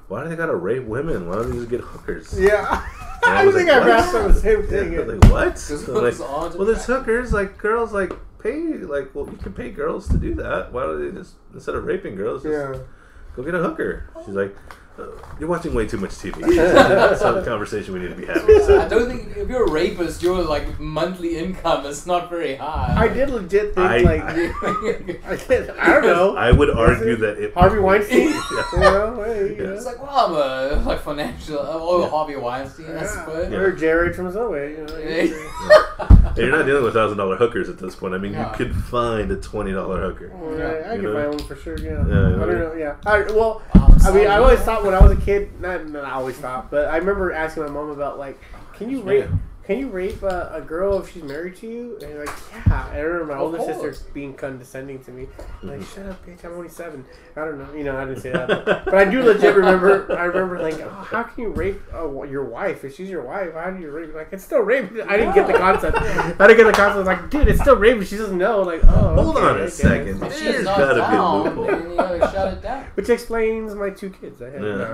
why 0.09 0.23
do 0.23 0.29
they 0.29 0.37
gotta 0.37 0.55
rape 0.55 0.85
women? 0.85 1.29
Why 1.29 1.37
don't 1.37 1.51
they 1.51 1.57
just 1.57 1.71
get 1.71 1.81
hookers? 1.81 2.39
Yeah. 2.39 2.87
And 3.25 3.25
I 3.25 3.45
was 3.45 3.55
think 3.55 3.69
like, 3.69 3.79
I've 3.79 3.87
what? 3.87 3.99
asked 3.99 4.13
them 4.13 4.33
the 4.33 4.41
same 4.41 4.67
thing. 4.67 4.95
I 4.95 5.03
was 5.03 5.19
like 5.19 5.33
what? 5.33 5.59
So, 5.59 5.93
like, 6.01 6.13
it's 6.13 6.21
on 6.21 6.53
to 6.53 6.59
well, 6.59 6.67
there's 6.67 6.85
hookers. 6.85 7.33
Like 7.33 7.59
girls, 7.59 7.93
like 7.93 8.13
pay, 8.39 8.61
like 8.79 9.15
well, 9.15 9.27
you 9.27 9.37
can 9.39 9.53
pay 9.53 9.71
girls 9.71 10.09
to 10.09 10.19
do 10.19 10.35
that. 10.35 10.73
Why 10.73 10.85
don't 10.85 11.05
they 11.05 11.19
just 11.19 11.35
instead 11.53 11.75
of 11.75 11.85
raping 11.85 12.15
girls, 12.15 12.43
just 12.45 12.53
yeah. 12.53 12.81
go 13.35 13.43
get 13.43 13.55
a 13.55 13.59
hooker? 13.59 14.11
She's 14.25 14.35
like, 14.35 14.57
you're 15.39 15.49
watching 15.49 15.75
way 15.75 15.87
too 15.87 15.99
much 15.99 16.11
TV. 16.13 16.35
That's 16.57 17.23
not 17.23 17.35
the 17.37 17.43
conversation 17.45 17.95
we 17.95 18.01
need 18.01 18.09
to 18.09 18.15
be 18.15 18.27
having. 18.27 18.43
I 18.79 18.89
don't 18.89 19.09
think 19.09 19.37
if 19.37 19.49
you're 19.49 19.65
a 19.67 19.71
rapist, 19.71 20.23
your 20.23 20.43
like 20.43 20.79
monthly 20.81 21.37
income 21.37 21.85
is 21.87 22.07
not 22.07 22.31
very 22.31 22.57
high. 22.57 22.95
I 22.97 23.09
did 23.09 23.31
legit 23.31 23.75
think 23.75 23.79
I- 23.79 23.99
like 23.99 24.23
I- 24.23 24.31
I, 25.33 25.37
did, 25.37 25.71
I 25.71 25.91
don't 25.93 26.03
know. 26.05 26.37
I 26.37 26.51
would 26.53 26.71
argue 26.71 27.13
it 27.13 27.21
that 27.21 27.39
it 27.39 27.55
Harvey 27.55 27.79
Weinstein. 27.79 28.29
Yeah. 28.57 28.65
you 28.73 28.81
know, 28.81 29.23
hey, 29.25 29.57
you. 29.57 29.65
It's 29.73 29.85
like, 29.87 30.01
well, 30.03 30.11
I'm 30.11 30.81
a 30.81 30.83
like 30.89 31.01
financial, 31.03 31.59
oh, 31.61 32.03
Yeah. 32.03 32.09
Harvey 32.09 32.37
Weinstein, 32.37 32.87
I 32.97 33.03
Yeah. 33.03 33.57
Or 33.57 33.73
Jared 33.73 34.15
from 34.17 34.31
Zoe. 34.33 34.73
You 34.73 34.87
know, 34.87 34.95
And 34.97 36.37
you're 36.37 36.51
not 36.51 36.65
dealing 36.67 36.85
with 36.85 36.95
thousand 36.95 37.19
dollar 37.19 37.37
hookers 37.37 37.69
at 37.69 37.79
this 37.79 37.95
point. 37.95 38.15
I 38.15 38.19
mean, 38.19 38.33
Yeah. 38.33 38.51
you 38.51 38.57
could 38.57 38.75
find 38.75 39.31
a 39.31 39.37
twenty 39.37 39.73
dollar 39.73 40.01
hooker. 40.01 40.31
Well, 40.35 40.59
yeah, 40.59 40.91
I 40.91 40.95
You 40.95 41.03
can 41.03 41.13
know? 41.13 41.15
find 41.15 41.41
one 41.41 41.49
for 41.49 41.57
sure. 41.57 41.79
Yeah, 41.79 41.91
Yeah, 41.93 41.97
I 41.99 42.03
don't 42.05 42.39
know. 42.59 42.75
Yeah, 42.75 42.97
I, 43.07 43.21
well, 43.33 43.63
I 44.05 44.11
mean, 44.13 44.27
I 44.27 44.37
always 44.39 44.61
thought 44.61 44.85
when 44.87 44.95
I 44.95 45.01
was 45.01 45.13
a 45.13 45.21
kid, 45.21 45.61
not, 45.61 45.89
not 45.89 46.05
I 46.05 46.13
always 46.13 46.37
thought, 46.37 46.71
but 46.71 46.89
I 46.89 46.97
remember 46.97 47.33
asking 47.33 47.65
my 47.65 47.69
mom 47.69 47.91
about 47.91 48.19
like, 48.19 48.41
can 48.75 48.89
you 48.89 49.03
rape? 49.03 49.29
Can 49.67 49.79
you 49.81 49.89
rape 49.89 50.23
a, 50.23 50.51
a 50.55 50.61
girl 50.61 51.01
if 51.03 51.13
she's 51.13 51.25
married 51.25 51.57
to 51.57 51.67
you? 51.67 51.99
And 52.01 52.21
like, 52.21 52.29
yeah. 52.53 52.87
And 52.91 52.97
I 52.97 52.99
remember 53.01 53.33
my 53.33 53.35
Of 53.35 53.41
older 53.41 53.59
course. 53.59 53.97
sister 53.99 54.11
being 54.15 54.33
condescending 54.35 55.03
to 55.05 55.11
me, 55.11 55.27
like, 55.65 55.83
shut 55.83 56.07
up, 56.07 56.25
bitch. 56.25 56.45
I'm 56.45 56.53
only 56.53 56.69
seven. 56.69 57.05
I 57.35 57.45
don't 57.45 57.59
know. 57.59 57.75
You 57.77 57.83
know, 57.83 57.97
I 57.97 58.05
didn't 58.05 58.21
say 58.23 58.31
that, 58.31 58.47
but, 58.47 58.85
but 58.85 58.95
I 58.95 59.05
do 59.05 59.25
legit 59.25 59.57
remember. 59.57 60.17
I 60.17 60.25
remember 60.27 60.61
like, 60.63 60.79
oh, 60.81 60.89
how 60.89 61.25
can 61.25 61.43
you 61.43 61.49
rape 61.51 61.81
uh, 61.93 62.23
your 62.23 62.45
wife 62.45 62.85
if 62.85 62.95
she's 62.95 63.11
your 63.11 63.23
wife? 63.23 63.55
How 63.55 63.71
do 63.71 63.81
you 63.83 63.91
rape? 63.91 64.15
Like, 64.15 64.29
it's 64.31 64.45
still 64.45 64.61
rape. 64.61 64.89
I 65.09 65.17
didn't 65.17 65.35
get 65.35 65.49
the 65.49 65.55
concept. 65.55 65.99
I 65.99 66.47
didn't 66.47 66.57
get 66.59 66.65
the 66.67 66.73
concept. 66.73 67.05
Like, 67.07 67.29
dude, 67.29 67.49
it's 67.49 67.61
still 67.61 67.77
rape. 67.77 68.01
She 68.05 68.17
doesn't 68.17 68.39
know. 68.39 68.63
Like, 68.63 68.83
oh, 68.85 69.15
Hold 69.21 69.37
okay, 69.37 69.47
on 69.47 69.57
I 69.57 69.59
a 69.59 69.65
guess. 69.65 69.75
second. 69.75 70.23
If 70.23 70.33
she's 70.35 70.43
There's 70.45 70.65
not 70.65 70.79
gotta 70.79 70.95
be 70.95 71.01
a 71.01 71.11
down, 71.11 71.43
loophole. 71.45 71.91
you 71.91 71.97
gotta 71.97 72.19
shut 72.21 72.53
it 72.55 72.63
down. 72.63 72.85
Which 72.95 73.09
explains 73.09 73.75
my 73.75 73.91
two 73.91 74.11
kids. 74.11 74.41
I 74.41 74.51
had. 74.51 74.63
Yeah. 74.63 74.77
No, 74.77 74.85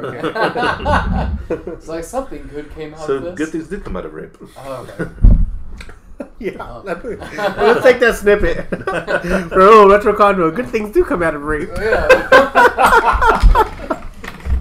okay. 1.50 1.62
it's 1.72 1.88
like 1.88 2.04
something 2.04 2.48
good 2.48 2.74
came 2.74 2.94
out 2.94 3.00
So 3.06 3.14
of 3.16 3.22
this. 3.24 3.34
good 3.34 3.48
things 3.50 3.68
did 3.68 3.84
come 3.84 3.96
out 3.96 4.06
of 4.06 4.14
rape. 4.14 4.34
Oh, 4.64 4.86
okay. 4.88 5.10
yeah. 6.38 6.52
Oh. 6.60 6.82
Let's 6.84 7.04
let's 7.04 7.82
take 7.82 8.00
that 8.00 8.16
snippet. 8.16 8.68
Bro, 9.50 9.90
Retro 9.90 10.14
Condo. 10.14 10.50
Good 10.50 10.68
things 10.68 10.92
do 10.94 11.04
come 11.04 11.22
out 11.22 11.34
of 11.34 11.42
rape. 11.42 11.68
Yeah. 11.76 12.08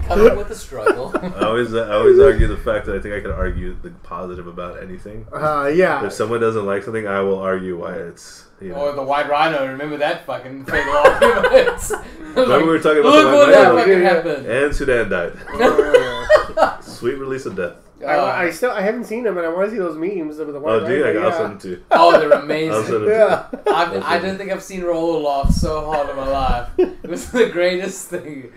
Coming 0.08 0.36
with 0.36 0.48
the 0.48 0.54
struggle. 0.54 1.10
I 1.16 1.44
always, 1.46 1.72
I 1.74 1.90
always 1.94 2.18
argue 2.18 2.46
the 2.46 2.56
fact 2.58 2.84
that 2.86 2.94
I 2.96 2.98
think 3.00 3.14
I 3.14 3.20
can 3.20 3.30
argue 3.30 3.74
the 3.80 3.88
positive 4.02 4.46
about 4.46 4.82
anything. 4.82 5.26
Uh, 5.32 5.70
yeah. 5.74 6.04
If 6.04 6.12
someone 6.12 6.40
doesn't 6.40 6.66
like 6.66 6.82
something, 6.82 7.06
I 7.06 7.20
will 7.20 7.38
argue 7.38 7.78
why 7.78 7.94
it's. 7.94 8.44
You 8.60 8.74
Or 8.74 8.92
the 8.92 9.02
white 9.02 9.28
rhino. 9.30 9.66
Remember 9.66 9.96
that 9.96 10.26
fucking 10.26 10.66
fatal 10.66 10.92
arguments? 10.92 11.92
Remember 12.20 12.58
we 12.58 12.64
were 12.64 12.78
talking 12.78 13.00
about 13.00 13.12
Look 13.12 13.24
the 13.24 13.32
what 13.36 13.46
white 13.46 13.52
that 13.52 13.62
rhino? 13.68 13.78
fucking 13.78 13.92
Yeah, 13.92 13.98
yeah. 14.00 14.08
happened. 14.14 14.46
And 14.46 14.74
Sudan 14.76 15.08
died. 15.08 15.32
Oh, 15.54 16.78
Sweet 16.82 17.14
release 17.14 17.46
of 17.46 17.56
death. 17.56 17.76
I, 18.04 18.14
Uh, 18.16 18.24
I 18.46 18.50
still 18.50 18.70
I 18.70 18.80
haven't 18.82 19.04
seen 19.04 19.24
them, 19.24 19.36
and 19.38 19.46
I 19.46 19.50
want 19.50 19.66
to 19.70 19.70
see 19.72 19.78
those 19.78 19.96
memes 19.96 20.38
of 20.38 20.52
the 20.52 20.58
white 20.60 20.82
Oh, 20.82 20.86
dude, 20.86 21.04
I 21.04 21.08
rhino, 21.08 21.20
got 21.22 21.28
yeah. 21.32 21.36
something 21.38 21.58
too. 21.58 21.82
oh, 21.90 22.18
they're 22.18 22.32
I'll 22.32 22.40
send 22.40 22.44
amazing. 22.44 23.04
Yeah. 23.08 23.46
I've, 23.66 24.02
I 24.02 24.18
don't 24.18 24.36
think 24.38 24.50
I've 24.50 24.62
seen 24.62 24.80
Raul 24.82 25.22
laugh 25.22 25.50
so 25.52 25.84
hard 25.86 26.10
in 26.10 26.16
my 26.16 26.28
life. 26.28 26.68
It 26.78 27.10
was 27.10 27.30
the 27.30 27.46
greatest 27.50 28.08
thing. 28.08 28.52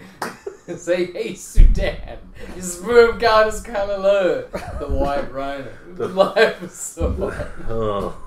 Say, 0.77 1.11
hey, 1.11 1.35
Sudan, 1.35 2.17
your 2.55 2.63
sperm 2.63 3.19
count 3.19 3.47
is 3.49 3.61
kind 3.61 3.89
of 3.91 4.01
low. 4.01 4.41
The 4.79 4.87
white 4.87 5.31
rhino. 5.31 5.67
The 5.93 6.07
life 6.07 6.61
is 6.63 6.73
so 6.73 7.11
hard. 7.13 7.51
Oh. 7.69 8.17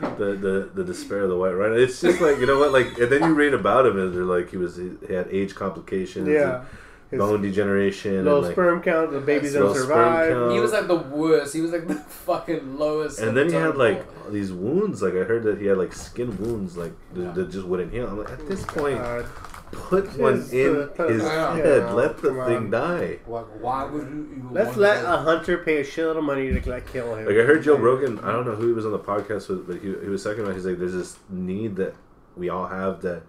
The, 0.00 0.34
the 0.34 0.70
the 0.74 0.82
despair 0.84 1.20
of 1.20 1.28
the 1.30 1.36
white 1.36 1.52
rhino. 1.52 1.76
It's 1.76 2.00
just 2.00 2.20
like 2.20 2.38
you 2.38 2.46
know 2.46 2.58
what, 2.58 2.72
like, 2.72 2.98
and 2.98 3.10
then 3.12 3.22
you 3.22 3.34
read 3.34 3.54
about 3.54 3.86
him, 3.86 3.98
and 3.98 4.12
they're 4.14 4.24
like 4.24 4.50
he 4.50 4.56
was 4.56 4.76
he 4.76 4.90
had 5.08 5.28
age 5.30 5.54
complications, 5.54 6.26
Yeah. 6.28 6.56
and 6.60 6.66
His 7.12 7.18
bone 7.18 7.42
degeneration, 7.42 8.24
low 8.24 8.38
and 8.38 8.46
like, 8.46 8.54
sperm 8.54 8.82
count, 8.82 9.12
the 9.12 9.20
babies 9.20 9.52
don't 9.52 9.74
survive. 9.76 10.50
He 10.50 10.58
was 10.58 10.72
like 10.72 10.88
the 10.88 10.96
worst. 10.96 11.52
He 11.52 11.60
was 11.60 11.70
like 11.70 11.86
the 11.86 11.94
fucking 12.26 12.78
lowest. 12.78 13.18
and 13.20 13.36
then 13.36 13.48
he 13.48 13.54
had 13.54 13.76
like 13.76 14.06
pole. 14.22 14.32
these 14.32 14.50
wounds. 14.50 15.02
Like 15.02 15.12
I 15.12 15.24
heard 15.24 15.42
that 15.44 15.58
he 15.60 15.66
had 15.66 15.76
like 15.76 15.92
skin 15.92 16.36
wounds, 16.38 16.76
like 16.76 16.92
that, 17.12 17.34
that 17.34 17.50
just 17.50 17.66
wouldn't 17.66 17.92
heal. 17.92 18.08
I'm 18.08 18.16
like, 18.16 18.30
at 18.30 18.48
this 18.48 18.64
point, 18.64 18.96
God. 18.96 19.26
put 19.72 20.18
one 20.18 20.42
in 20.52 20.88
uh, 20.98 21.06
his 21.06 21.22
yeah. 21.22 21.54
head. 21.54 21.92
Let 21.92 22.16
the 22.22 22.28
Come 22.30 22.46
thing 22.46 22.56
on. 22.56 22.70
die. 22.70 23.18
Like, 23.26 23.44
why 23.60 23.84
would 23.84 24.08
you? 24.08 24.30
you 24.34 24.48
Let's 24.50 24.78
let 24.78 25.02
to- 25.02 25.12
a 25.12 25.16
hunter 25.18 25.58
pay 25.58 25.80
a 25.80 25.84
shitload 25.84 26.16
of 26.16 26.24
money 26.24 26.50
to 26.58 26.70
like 26.70 26.90
kill 26.90 27.14
him. 27.14 27.26
Like 27.26 27.36
I 27.36 27.42
heard 27.42 27.62
Joe 27.62 27.76
Rogan. 27.76 28.20
I 28.20 28.32
don't 28.32 28.46
know 28.46 28.54
who 28.54 28.68
he 28.68 28.72
was 28.72 28.86
on 28.86 28.92
the 28.92 28.98
podcast 28.98 29.50
with, 29.50 29.66
but 29.66 29.76
he, 29.82 29.88
he 29.88 30.08
was 30.08 30.24
talking 30.24 30.44
about. 30.44 30.54
He's 30.54 30.64
like, 30.64 30.78
there's 30.78 30.94
this 30.94 31.18
need 31.28 31.76
that 31.76 31.94
we 32.36 32.48
all 32.48 32.66
have 32.68 33.02
that 33.02 33.22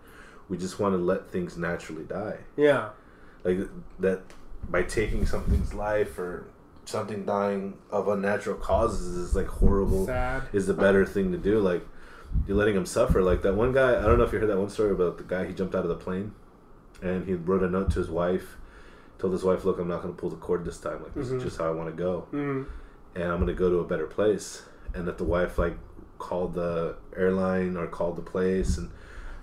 we 0.48 0.58
just 0.58 0.80
want 0.80 0.94
to 0.94 0.98
let 0.98 1.30
things 1.30 1.58
naturally 1.58 2.04
die. 2.06 2.38
Yeah. 2.56 2.90
Like 3.44 3.60
that 4.00 4.22
by 4.70 4.84
taking 4.84 5.26
something's 5.26 5.74
life 5.74 6.18
or 6.18 6.46
something 6.86 7.26
dying 7.26 7.78
of 7.92 8.08
unnatural 8.08 8.56
causes 8.58 9.16
is 9.18 9.36
like 9.36 9.48
horrible. 9.48 10.06
Sad. 10.06 10.44
Is 10.54 10.68
the 10.68 10.74
better 10.74 11.06
thing 11.06 11.32
to 11.32 11.38
do. 11.38 11.60
Like 11.60 11.86
you're 12.48 12.58
letting 12.58 12.76
him 12.76 12.86
suffer. 12.86 13.22
Like 13.22 13.42
that 13.44 13.54
one 13.56 13.72
guy. 13.74 13.98
I 14.00 14.02
don't 14.04 14.18
know 14.18 14.24
if 14.24 14.34
you 14.34 14.40
heard 14.40 14.50
that 14.50 14.58
one 14.58 14.70
story 14.70 14.92
about 14.92 15.18
the 15.18 15.24
guy. 15.24 15.46
He 15.46 15.54
jumped 15.54 15.76
out 15.76 15.84
of 15.84 15.90
the 15.90 15.96
plane, 15.96 16.34
and 17.02 17.26
he 17.26 17.34
wrote 17.34 17.64
a 17.64 17.70
note 17.70 17.92
to 17.92 18.00
his 18.00 18.10
wife. 18.10 18.58
Told 19.20 19.34
his 19.34 19.44
wife, 19.44 19.64
"Look, 19.66 19.80
I'm 19.80 19.88
not 19.88 20.02
going 20.02 20.14
to 20.14 20.20
pull 20.20 20.30
the 20.30 20.36
cord 20.38 20.66
this 20.66 20.80
time. 20.80 21.02
Like 21.04 21.14
this 21.14 21.28
Mhm. 21.30 21.38
is 21.38 21.44
just 21.44 21.58
how 21.58 21.68
I 21.68 21.72
want 21.72 21.90
to 21.90 21.96
go." 21.96 22.28
Mm. 22.34 22.66
and 23.16 23.26
I'm 23.32 23.38
gonna 23.40 23.54
go 23.54 23.70
to 23.70 23.78
a 23.78 23.84
better 23.86 24.08
place. 24.08 24.64
And 24.96 25.08
that 25.08 25.20
the 25.20 25.24
wife 25.24 25.60
like 25.60 25.78
called 26.18 26.56
the 26.56 26.96
airline 27.16 27.78
or 27.78 27.86
called 27.86 28.16
the 28.16 28.22
place 28.24 28.76
and 28.80 28.90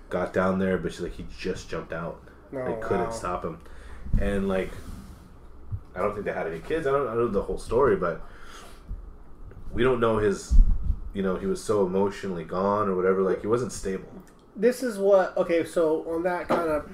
got 0.09 0.33
down 0.33 0.59
there, 0.59 0.77
but 0.77 0.91
she's 0.91 0.99
like 1.01 1.13
he 1.13 1.25
just 1.39 1.69
jumped 1.69 1.93
out. 1.93 2.19
Oh, 2.53 2.65
they 2.65 2.73
couldn't 2.81 3.05
wow. 3.05 3.09
stop 3.11 3.45
him. 3.45 3.59
And 4.19 4.47
like 4.47 4.71
I 5.95 5.99
don't 5.99 6.13
think 6.13 6.25
they 6.25 6.33
had 6.33 6.47
any 6.47 6.59
kids. 6.59 6.87
I 6.87 6.91
don't, 6.91 7.07
I 7.07 7.13
don't 7.15 7.25
know 7.25 7.27
the 7.27 7.41
whole 7.41 7.57
story, 7.57 7.95
but 7.95 8.21
we 9.71 9.83
don't 9.83 9.99
know 9.99 10.17
his. 10.17 10.53
You 11.13 11.23
know, 11.23 11.35
he 11.35 11.45
was 11.45 11.61
so 11.61 11.85
emotionally 11.85 12.45
gone 12.45 12.87
or 12.87 12.95
whatever. 12.95 13.21
Like 13.21 13.41
he 13.41 13.47
wasn't 13.47 13.71
stable. 13.73 14.07
This 14.55 14.81
is 14.83 14.97
what. 14.97 15.35
Okay, 15.37 15.65
so 15.65 16.05
on 16.09 16.23
that 16.23 16.47
kind 16.47 16.69
of. 16.69 16.89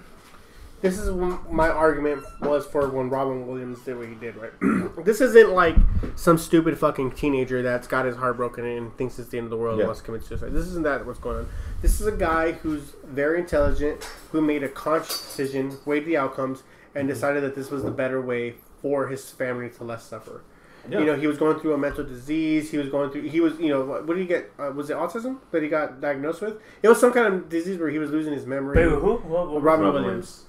This 0.79 0.99
is 0.99 1.09
what 1.09 1.51
my 1.51 1.69
argument 1.69 2.23
was 2.39 2.63
for 2.67 2.87
when 2.89 3.09
Robin 3.09 3.47
Williams 3.47 3.79
did 3.81 3.97
what 3.97 4.07
he 4.07 4.13
did, 4.13 4.35
right? 4.35 4.51
this 5.05 5.21
isn't 5.21 5.49
like 5.51 5.75
some 6.15 6.37
stupid 6.37 6.77
fucking 6.77 7.13
teenager 7.13 7.63
that's 7.63 7.87
got 7.87 8.05
his 8.05 8.15
heart 8.15 8.37
broken 8.37 8.63
and 8.63 8.95
thinks 8.95 9.17
it's 9.17 9.29
the 9.29 9.39
end 9.39 9.45
of 9.45 9.49
the 9.49 9.57
world 9.57 9.77
Yeah. 9.77 9.85
and 9.85 9.87
wants 9.87 10.01
to 10.01 10.05
commit 10.05 10.23
suicide. 10.23 10.53
This 10.53 10.67
isn't 10.67 10.83
that 10.83 11.03
what's 11.03 11.17
going 11.17 11.37
on. 11.39 11.49
This 11.81 11.99
is 11.99 12.05
a 12.05 12.11
guy 12.11 12.51
who's 12.51 12.93
very 13.03 13.39
intelligent, 13.39 14.03
who 14.31 14.39
made 14.39 14.61
a 14.61 14.69
conscious 14.69 15.19
decision, 15.19 15.77
weighed 15.85 16.05
the 16.05 16.15
outcomes, 16.15 16.61
and 16.97 17.07
decided 17.07 17.43
that 17.43 17.55
this 17.55 17.69
was 17.69 17.83
the 17.83 17.91
better 17.91 18.21
way 18.21 18.55
for 18.81 19.07
his 19.07 19.29
family 19.29 19.69
to 19.69 19.83
less 19.83 20.03
suffer. 20.03 20.43
You 20.89 21.03
know, 21.05 21.15
he 21.17 21.27
was 21.27 21.37
going 21.37 21.59
through 21.59 21.73
a 21.73 21.77
mental 21.77 22.05
disease. 22.05 22.71
He 22.71 22.77
was 22.77 22.87
going 22.87 23.11
through. 23.11 23.23
He 23.23 23.41
was, 23.41 23.59
you 23.59 23.67
know, 23.67 23.83
what, 23.83 24.07
what 24.07 24.13
did 24.15 24.21
he 24.21 24.27
get? 24.27 24.51
Uh, 24.57 24.71
was 24.71 24.89
it 24.89 24.95
autism 24.95 25.39
that 25.51 25.61
he 25.61 25.67
got 25.67 25.99
diagnosed 25.99 26.41
with? 26.41 26.61
It 26.81 26.87
was 26.87 26.97
some 26.97 27.11
kind 27.11 27.33
of 27.33 27.49
disease 27.49 27.77
where 27.77 27.89
he 27.89 27.99
was 27.99 28.09
losing 28.09 28.31
his 28.31 28.45
memory. 28.45 28.77
Wait, 28.87 28.93
who? 28.93 29.17
What, 29.17 29.49
what, 29.49 29.61
Robin 29.61 29.85
Robin 29.85 30.03
Williams. 30.03 30.45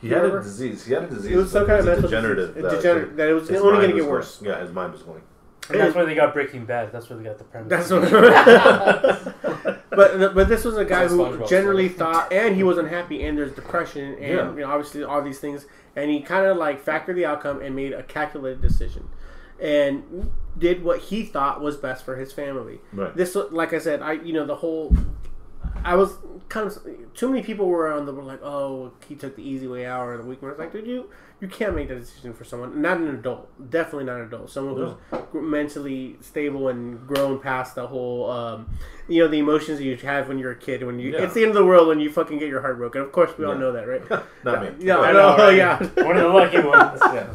He 0.00 0.10
had 0.10 0.24
a 0.24 0.40
disease. 0.40 0.84
He 0.86 0.94
had 0.94 1.04
a 1.04 1.06
disease. 1.08 1.32
It 1.32 1.36
was 1.36 1.50
some 1.50 1.66
kind 1.66 1.80
of 1.80 1.86
a 1.86 1.90
mental 1.90 2.08
degenerative. 2.08 2.54
disease. 2.54 2.72
A 2.72 2.76
degenerate- 2.76 3.16
that 3.16 3.28
it 3.28 3.32
was 3.34 3.50
only 3.50 3.72
gonna 3.72 3.86
get 3.88 3.96
was 3.96 4.06
worse. 4.06 4.38
going. 4.38 4.52
Yeah, 4.52 4.60
his 4.62 4.72
mind 4.72 4.92
was 4.92 5.02
going. 5.02 5.22
And 5.70 5.80
that's 5.80 5.94
where 5.94 6.04
they 6.04 6.14
got 6.14 6.34
Breaking 6.34 6.64
Bad. 6.64 6.90
That's 6.92 7.08
where 7.08 7.16
they 7.18 7.24
got 7.24 7.38
the 7.38 7.44
premise. 7.44 7.68
That's 7.68 7.90
what. 7.90 9.80
but 9.90 10.34
but 10.34 10.48
this 10.48 10.64
was 10.64 10.76
a 10.76 10.84
guy 10.84 11.06
who 11.06 11.46
generally 11.46 11.88
story. 11.88 12.12
thought, 12.12 12.32
and 12.32 12.56
he 12.56 12.62
was 12.62 12.78
unhappy, 12.78 13.22
and 13.24 13.38
there's 13.38 13.52
depression, 13.52 14.14
and 14.14 14.22
Yeah. 14.22 14.52
you 14.52 14.60
know 14.60 14.70
obviously 14.70 15.04
all 15.04 15.22
these 15.22 15.38
things, 15.38 15.66
and 15.96 16.10
he 16.10 16.20
kind 16.20 16.46
of 16.46 16.56
like 16.56 16.84
factored 16.84 17.14
the 17.14 17.24
outcome 17.26 17.60
and 17.62 17.76
made 17.76 17.92
a 17.92 18.02
calculated 18.02 18.60
decision, 18.60 19.08
and 19.60 20.30
did 20.58 20.82
what 20.84 20.98
he 21.00 21.24
thought 21.24 21.60
was 21.60 21.76
best 21.76 22.04
for 22.04 22.16
his 22.16 22.32
family. 22.32 22.80
Right. 22.92 23.14
This, 23.16 23.34
like 23.50 23.72
I 23.72 23.78
said, 23.78 24.02
I 24.02 24.12
you 24.14 24.32
know 24.32 24.44
the 24.46 24.56
whole. 24.56 24.94
I 25.84 25.94
was 25.96 26.16
kind 26.48 26.66
of 26.66 26.78
too 27.14 27.28
many 27.28 27.42
people 27.42 27.66
were 27.66 27.90
on 27.92 28.06
the 28.06 28.12
were 28.12 28.22
like, 28.22 28.42
oh, 28.42 28.92
he 29.08 29.14
took 29.14 29.36
the 29.36 29.42
easy 29.42 29.66
way 29.66 29.86
out 29.86 30.06
or 30.06 30.16
the 30.18 30.24
weak 30.24 30.42
one. 30.42 30.50
It's 30.50 30.60
like, 30.60 30.72
dude, 30.72 30.86
you 30.86 31.10
you 31.40 31.48
can't 31.48 31.74
make 31.74 31.88
that 31.88 31.98
decision 31.98 32.32
for 32.32 32.44
someone, 32.44 32.80
not 32.80 32.98
an 32.98 33.08
adult, 33.08 33.48
definitely 33.70 34.04
not 34.04 34.20
an 34.20 34.26
adult, 34.26 34.48
someone 34.48 34.76
who's 34.76 34.94
gr- 35.32 35.40
mentally 35.40 36.16
stable 36.20 36.68
and 36.68 37.04
grown 37.08 37.40
past 37.40 37.74
the 37.74 37.84
whole, 37.88 38.30
um, 38.30 38.70
you 39.08 39.20
know, 39.20 39.28
the 39.28 39.40
emotions 39.40 39.78
that 39.78 39.84
you 39.84 39.96
have 39.96 40.28
when 40.28 40.38
you're 40.38 40.52
a 40.52 40.56
kid. 40.56 40.84
When 40.84 41.00
you, 41.00 41.10
Yeah. 41.14 41.24
it's 41.24 41.34
the 41.34 41.40
end 41.42 41.48
of 41.50 41.56
the 41.56 41.64
world 41.64 41.88
when 41.88 41.98
you 41.98 42.12
fucking 42.12 42.38
get 42.38 42.48
your 42.48 42.60
heart 42.60 42.76
broken. 42.76 43.00
Of 43.02 43.10
course, 43.10 43.36
we 43.36 43.44
all 43.44 43.54
Yeah. 43.54 43.58
know 43.58 43.72
that, 43.72 43.88
right? 43.88 44.08
Not 44.44 44.62
me. 44.62 44.86
Yeah, 44.86 44.98
I 44.98 45.08
I 45.08 45.12
know, 45.12 45.36
know, 45.36 45.44
right? 45.48 45.56
yeah. 45.56 45.78
One 46.06 46.16
of 46.16 46.22
the 46.22 46.28
lucky 46.28 46.60
ones. 46.60 47.00
Yeah. 47.12 47.26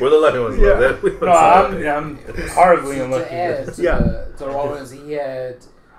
We're 0.00 0.10
the 0.10 0.16
lucky 0.18 0.38
ones. 0.38 0.58
Yeah. 0.60 0.74
though. 0.74 0.92
That- 0.92 1.02
we 1.02 1.10
No, 1.10 1.16
wouldn't 1.18 1.82
say 1.82 1.88
I'm, 1.90 2.16
that. 2.16 2.38
I'm 2.38 2.48
horribly 2.50 2.96
to 2.96 3.04
unlucky. 3.04 3.34
add 3.34 3.74
to, 3.74 3.82
Yeah. 3.82 3.98
the, 3.98 4.32
to 4.38 4.46
Rollins, 4.46 4.90
he 4.92 5.12
had 5.14 5.56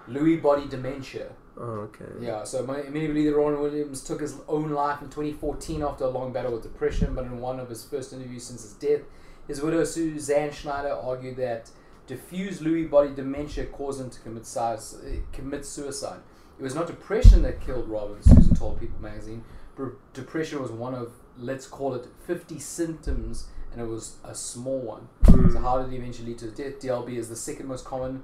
Lewy 0.10 0.42
body 0.42 0.68
dementia. 0.70 1.28
Oh, 1.60 1.90
okay. 1.90 2.06
Yeah, 2.20 2.44
so 2.44 2.64
ma- 2.66 2.84
many 2.90 3.08
believe 3.08 3.32
that 3.32 3.38
Robin 3.38 3.60
Williams 3.60 4.04
took 4.04 4.22
his 4.22 4.36
own 4.48 4.70
life 4.70 5.02
in 5.02 5.08
2014 5.08 5.82
after 5.82 6.04
a 6.04 6.10
long 6.10 6.32
battle 6.32 6.54
with 6.54 6.64
depression, 6.64 7.16
but 7.16 7.26
in 7.26 7.40
one 7.40 7.60
of 7.60 7.70
his 7.70 7.84
first 7.84 8.14
interviews 8.14 8.46
since 8.46 8.62
his 8.62 8.74
death, 8.74 9.02
his 9.48 9.62
widow 9.62 9.84
Susan 9.84 10.52
Schneider 10.52 10.92
argued 10.92 11.38
that 11.38 11.72
diffuse 12.06 12.60
Lewy 12.60 12.90
body 12.90 13.10
dementia 13.14 13.66
caused 13.66 14.00
him 14.00 14.10
to 14.10 14.20
commit, 14.20 14.46
size, 14.46 14.98
commit 15.34 15.66
suicide. 15.66 16.20
It 16.60 16.64
was 16.64 16.76
not 16.76 16.88
depression 16.88 17.42
that 17.44 17.62
killed 17.62 17.88
Robin, 17.88 18.22
Susan 18.22 18.56
told 18.56 18.80
People 18.80 19.00
magazine. 19.00 19.44
But 19.76 20.14
depression 20.14 20.62
was 20.62 20.72
one 20.72 20.96
of, 20.96 21.12
let's 21.38 21.68
call 21.68 21.94
it, 21.94 22.08
50 22.26 22.60
symptoms, 22.60 23.48
and 23.72 23.80
it 23.80 23.86
was 23.86 24.16
a 24.24 24.34
small 24.34 24.80
one. 24.80 25.08
Hmm. 25.26 25.52
So, 25.52 25.60
how 25.60 25.82
did 25.82 25.94
it 25.94 25.98
eventually 25.98 26.30
lead 26.30 26.40
to 26.40 26.46
his 26.46 26.54
death? 26.56 26.80
DLB 26.80 27.18
is 27.18 27.30
the 27.30 27.36
second 27.36 27.68
most 27.68 27.86
common 27.86 28.24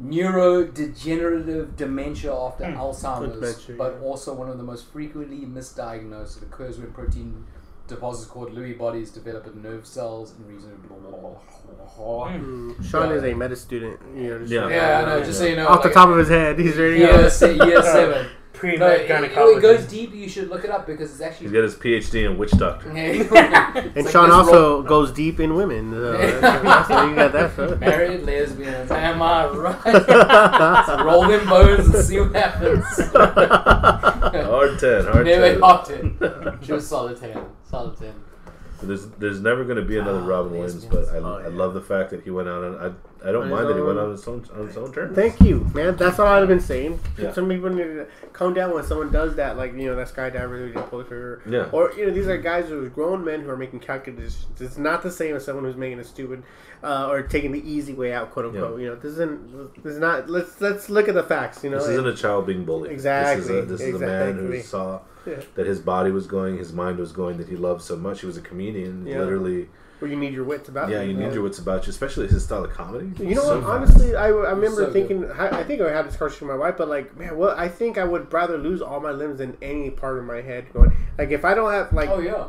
neurodegenerative 0.00 1.76
dementia 1.76 2.34
after 2.34 2.64
Alzheimer's, 2.64 3.34
Dementia, 3.34 3.76
but 3.76 3.94
yeah. 4.00 4.06
also 4.06 4.34
one 4.34 4.48
of 4.48 4.58
the 4.58 4.64
most 4.64 4.86
frequently 4.92 5.46
misdiagnosed. 5.46 6.38
It 6.38 6.44
occurs 6.44 6.78
when 6.78 6.92
protein 6.92 7.44
deposits 7.86 8.26
called 8.30 8.50
Lewy 8.54 8.76
bodies 8.76 9.10
develop 9.10 9.46
in 9.46 9.62
nerve 9.62 9.86
cells 9.86 10.32
and 10.32 10.46
reason. 10.48 10.72
Blah, 10.88 10.96
blah, 10.98 11.10
blah, 11.10 11.30
blah. 11.96 12.28
Mm. 12.32 12.84
Sean 12.84 13.10
Yeah. 13.10 13.14
is 13.16 13.24
a 13.24 13.34
med 13.34 13.56
student. 13.58 14.00
You 14.16 14.38
know, 14.38 14.44
Yeah. 14.46 14.68
Yeah, 14.68 15.00
I 15.00 15.04
know. 15.06 15.24
Just 15.24 15.38
so 15.38 15.44
you 15.46 15.56
know, 15.56 15.68
off 15.68 15.82
the 15.82 15.90
top 15.90 16.08
of 16.08 16.16
his 16.18 16.28
head, 16.28 16.58
he's 16.58 16.76
ready 16.76 16.94
to 16.98 17.00
year, 17.00 17.30
se- 17.30 17.54
year 17.56 17.82
seven. 17.96 18.26
Pre 18.54 18.76
No, 18.76 18.86
med 18.86 19.00
it, 19.24 19.32
oh, 19.36 19.56
it 19.56 19.60
goes 19.60 19.84
deep. 19.86 20.14
You 20.14 20.28
should 20.28 20.48
look 20.48 20.64
it 20.64 20.70
up 20.70 20.86
because 20.86 21.10
it's 21.12 21.20
actually. 21.20 21.46
He's 21.48 21.52
got 21.52 21.64
his 21.64 21.74
PhD 21.74 22.24
in 22.24 22.38
witch 22.38 22.52
doctor. 22.52 22.88
And 22.94 23.96
and 23.96 24.08
Sean 24.08 24.30
also 24.30 24.82
goes 24.82 25.10
deep 25.12 25.40
in 25.40 25.54
women. 25.54 25.92
Uh, 25.92 25.96
so 25.96 26.16
that's, 26.18 26.62
that's 26.62 27.08
you 27.08 27.14
got 27.16 27.32
that. 27.32 27.50
So. 27.56 27.76
Married 27.76 28.22
lesbians. 28.22 28.90
Am 28.90 29.20
I 29.20 29.46
right? 29.66 30.86
so 30.86 31.04
roll 31.04 31.26
them 31.28 31.46
bones 31.48 31.86
and 31.94 32.04
see 32.04 32.20
what 32.20 32.34
happens. 32.34 32.84
Hard 33.12 34.78
ten, 34.78 35.04
hard 35.04 35.26
Never 35.26 35.50
ten. 35.52 35.60
hopped 35.60 35.90
it. 35.90 36.64
She 36.64 36.72
was 36.72 36.86
solid 36.86 37.18
10. 37.20 37.38
Solid 37.68 37.96
10. 37.98 38.12
There's 38.82 39.06
there's 39.18 39.40
never 39.40 39.64
going 39.64 39.76
to 39.76 39.82
be 39.84 39.96
another 39.98 40.20
Ah, 40.20 40.26
Robin 40.26 40.52
Williams, 40.52 40.84
but 40.84 41.08
I, 41.08 41.18
Oh, 41.18 41.42
I 41.44 41.48
love 41.48 41.74
the 41.74 41.80
fact 41.80 42.10
that 42.10 42.22
he 42.24 42.30
went 42.30 42.48
out 42.48 42.62
on 42.64 42.74
I 42.76 43.28
I 43.28 43.32
don't 43.32 43.44
On 43.44 43.50
mind 43.50 43.66
his 43.66 43.68
that 43.68 43.80
he 43.80 43.86
went 43.86 43.98
own- 43.98 44.04
on 44.06 44.10
his 44.10 44.28
own 44.28 44.44
on 44.52 44.66
his 44.66 44.76
own 44.76 44.92
terms. 44.92 45.14
Thank 45.16 45.40
you, 45.40 45.70
man. 45.74 45.96
That's 45.96 46.18
all 46.18 46.26
I've 46.26 46.48
been 46.48 46.60
saying. 46.60 47.00
Yeah. 47.16 47.32
Some 47.32 47.48
people 47.48 47.70
need 47.70 47.84
to 47.84 48.06
calm 48.34 48.52
down 48.52 48.74
when 48.74 48.84
someone 48.84 49.10
does 49.10 49.36
that, 49.36 49.56
like 49.56 49.72
you 49.74 49.86
know 49.86 49.96
that 49.96 50.08
skydiver 50.08 50.58
who 50.58 50.66
didn't 50.66 50.88
pull 50.90 50.98
the 50.98 51.04
trigger. 51.04 51.42
Yeah. 51.48 51.68
Or 51.72 51.92
you 51.96 52.04
know 52.06 52.12
these 52.12 52.26
are 52.28 52.36
guys 52.36 52.68
who 52.68 52.84
are 52.84 52.88
grown 52.90 53.24
men 53.24 53.40
who 53.40 53.48
are 53.48 53.56
making 53.56 53.80
calculations. 53.80 54.44
It's 54.60 54.76
not 54.76 55.02
the 55.02 55.10
same 55.10 55.34
as 55.36 55.44
someone 55.44 55.64
who's 55.64 55.76
making 55.76 56.00
a 56.00 56.04
stupid 56.04 56.42
uh, 56.82 57.08
or 57.08 57.22
taking 57.22 57.52
the 57.52 57.66
easy 57.66 57.94
way 57.94 58.12
out, 58.12 58.32
quote 58.32 58.46
unquote. 58.46 58.80
You 58.80 58.88
know 58.88 58.96
this 58.96 59.12
isn't 59.12 59.82
this 59.82 59.94
is 59.94 59.98
not. 60.00 60.28
Let's 60.28 60.60
let's 60.60 60.90
look 60.90 61.08
at 61.08 61.14
the 61.14 61.22
facts. 61.22 61.64
You 61.64 61.70
know. 61.70 61.78
This 61.78 61.88
isn't 61.88 62.06
a 62.08 62.14
child 62.14 62.46
being 62.46 62.64
bullied. 62.66 62.90
Exactly, 62.92 63.40
This 63.40 63.50
is 63.50 63.56
a, 63.56 63.62
this 63.66 63.80
is 63.80 63.94
a 64.02 64.06
man 64.06 64.34
who 64.36 64.60
saw 64.60 65.00
Yeah. 65.26 65.40
that 65.54 65.66
his 65.66 65.80
body 65.80 66.10
was 66.10 66.26
going, 66.26 66.58
his 66.58 66.72
mind 66.72 66.98
was 66.98 67.12
going, 67.12 67.38
that 67.38 67.48
he 67.48 67.56
loved 67.56 67.82
so 67.82 67.96
much. 67.96 68.20
He 68.20 68.26
was 68.26 68.36
a 68.36 68.40
comedian. 68.42 69.06
Yeah. 69.06 69.18
Literally, 69.20 69.68
where 70.00 70.10
you 70.10 70.16
need 70.16 70.34
your 70.34 70.44
wits 70.44 70.68
about. 70.68 70.88
You. 70.90 70.96
Yeah, 70.96 71.02
you 71.02 71.14
need 71.14 71.32
your 71.32 71.42
wits 71.42 71.58
about 71.58 71.86
you, 71.86 71.90
especially 71.90 72.26
his 72.26 72.44
style 72.44 72.64
of 72.64 72.72
comedy. 72.72 73.10
You 73.24 73.36
know 73.36 73.42
So 73.42 73.60
what? 73.60 73.64
fast. 73.86 73.92
Honestly, 73.92 74.16
I, 74.16 74.26
I 74.26 74.28
remember 74.28 74.86
So 74.86 74.92
thinking. 74.92 75.30
I, 75.30 75.60
I 75.60 75.64
think 75.64 75.80
I 75.80 75.90
had 75.92 76.06
this 76.06 76.16
conversation 76.16 76.48
with 76.48 76.56
my 76.56 76.60
wife, 76.60 76.76
but 76.76 76.88
like, 76.88 77.16
man, 77.16 77.36
well, 77.38 77.54
I 77.56 77.68
think 77.68 77.96
I 77.96 78.04
would 78.04 78.30
rather 78.32 78.58
lose 78.58 78.82
all 78.82 79.00
my 79.00 79.12
limbs 79.12 79.38
than 79.38 79.56
any 79.62 79.90
part 79.90 80.18
of 80.18 80.24
my 80.24 80.40
head 80.42 80.72
going. 80.72 80.92
Like, 81.16 81.30
if 81.30 81.44
I 81.44 81.54
don't 81.54 81.72
have 81.72 81.92
like, 81.92 82.10
Oh, 82.10 82.18
yeah. 82.18 82.48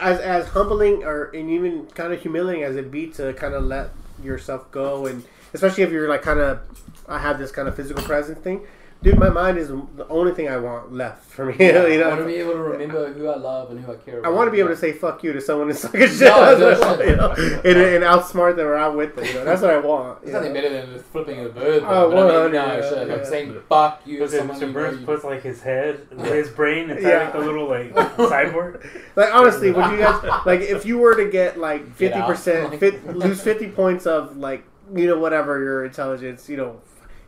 as 0.00 0.18
as 0.20 0.48
humbling 0.48 1.04
or 1.04 1.24
and 1.32 1.50
even 1.50 1.86
kind 1.88 2.12
of 2.12 2.20
humiliating 2.22 2.64
as 2.64 2.74
it 2.76 2.90
be 2.90 3.08
to 3.10 3.32
kind 3.34 3.54
of 3.54 3.64
let 3.64 3.90
yourself 4.24 4.68
go, 4.72 5.06
and 5.06 5.22
especially 5.54 5.84
if 5.84 5.90
you're 5.92 6.08
like 6.08 6.22
kind 6.22 6.40
of, 6.40 6.60
I 7.06 7.18
have 7.18 7.38
this 7.38 7.52
kind 7.52 7.68
of 7.68 7.76
physical 7.76 8.02
presence 8.02 8.38
thing. 8.40 8.66
Dude, 9.00 9.16
my 9.16 9.28
mind 9.28 9.58
is 9.58 9.68
the 9.68 10.06
only 10.08 10.32
thing 10.32 10.48
I 10.48 10.56
want 10.56 10.92
left 10.92 11.24
for 11.30 11.46
me. 11.46 11.54
you 11.60 11.72
know, 11.72 11.86
I 11.86 12.08
want 12.08 12.20
to 12.20 12.26
be 12.26 12.34
able 12.34 12.54
to 12.54 12.58
remember 12.58 13.12
who 13.12 13.28
I 13.28 13.36
love 13.36 13.70
and 13.70 13.78
who 13.78 13.92
I 13.92 13.96
care 13.96 14.18
about. 14.18 14.28
I 14.28 14.34
want 14.34 14.48
to 14.48 14.50
be 14.50 14.58
able 14.58 14.70
to 14.70 14.76
say 14.76 14.92
"fuck 14.92 15.22
you" 15.22 15.32
to 15.32 15.40
someone 15.40 15.70
and 15.70 15.84
like 15.84 15.94
a 15.94 16.08
shit, 16.08 16.20
No, 16.22 16.58
no, 16.58 17.02
you 17.02 17.14
know, 17.14 17.30
and, 17.64 17.78
and 17.78 18.02
outsmart 18.04 18.56
them 18.56 18.66
or 18.66 18.74
outwit 18.74 19.14
them. 19.14 19.24
You 19.24 19.34
know, 19.34 19.44
that's 19.44 19.62
what 19.62 19.70
I 19.70 19.78
want. 19.78 20.22
There's 20.22 20.32
you 20.32 20.32
nothing 20.40 20.52
know? 20.52 20.62
better 20.62 20.86
than 20.86 20.98
flipping 21.04 21.46
a 21.46 21.48
bird. 21.48 21.84
Oh, 21.86 22.10
though, 22.10 22.16
but 22.16 22.36
I 22.40 22.42
mean, 22.42 22.52
no, 22.52 22.66
yeah, 22.66 22.88
shit. 22.88 23.08
yeah. 23.08 23.14
I'm 23.14 23.24
saying 23.24 23.60
fuck 23.68 24.02
you 24.04 24.18
to 24.18 24.28
someone 24.28 24.56
Mr. 24.56 24.60
you 24.62 24.66
know 24.66 24.72
Burns 24.72 25.04
puts 25.04 25.22
like 25.24 25.42
his 25.42 25.62
head, 25.62 26.00
his 26.18 26.48
brain 26.48 26.90
inside 26.90 27.08
Yeah. 27.08 27.24
like 27.26 27.34
a 27.34 27.38
little 27.38 27.68
like 27.68 27.94
cyborg. 27.94 28.84
Like 29.14 29.32
honestly, 29.32 29.70
would 29.70 29.92
you 29.92 29.98
guys 29.98 30.24
like 30.44 30.60
if 30.62 30.84
you 30.84 30.98
were 30.98 31.14
to 31.14 31.30
get 31.30 31.56
like 31.56 31.88
fifty 31.94 32.18
out. 32.18 32.28
percent, 32.28 32.80
fit, 32.80 33.06
lose 33.16 33.40
fifty 33.40 33.68
points 33.68 34.06
of 34.06 34.36
like 34.36 34.64
you 34.92 35.06
know 35.06 35.20
whatever 35.20 35.62
your 35.62 35.84
intelligence, 35.84 36.48
you 36.48 36.56
know, 36.56 36.80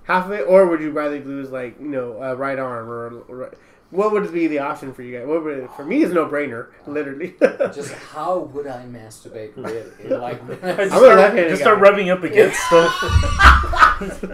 half 0.05 0.27
of 0.27 0.32
it, 0.32 0.43
or 0.43 0.66
would 0.66 0.81
you 0.81 0.90
rather 0.90 1.20
lose 1.20 1.51
like 1.51 1.78
you 1.81 1.89
know 1.89 2.22
a 2.22 2.35
right 2.36 2.59
arm 2.59 2.89
or 2.89 3.09
right, 3.28 3.55
what 3.90 4.12
would 4.12 4.32
be 4.32 4.46
the 4.46 4.60
option 4.60 4.92
for 4.94 5.02
you 5.02 5.18
guys? 5.18 5.26
What 5.26 5.42
would 5.44 5.58
it, 5.58 5.70
for 5.72 5.84
me 5.84 6.02
is 6.02 6.12
no 6.12 6.26
brainer, 6.28 6.68
literally. 6.86 7.34
Just 7.74 7.92
how 7.94 8.38
would 8.38 8.66
I 8.66 8.84
masturbate? 8.84 9.56
Really? 9.56 9.90
Like, 10.20 10.40
Just, 10.60 10.62
I'm 10.64 10.80
a 10.80 10.88
start, 10.90 11.36
just 11.36 11.62
start 11.62 11.78
rubbing 11.80 12.10
up 12.10 12.22
against 12.22 12.58
stuff. 12.66 12.92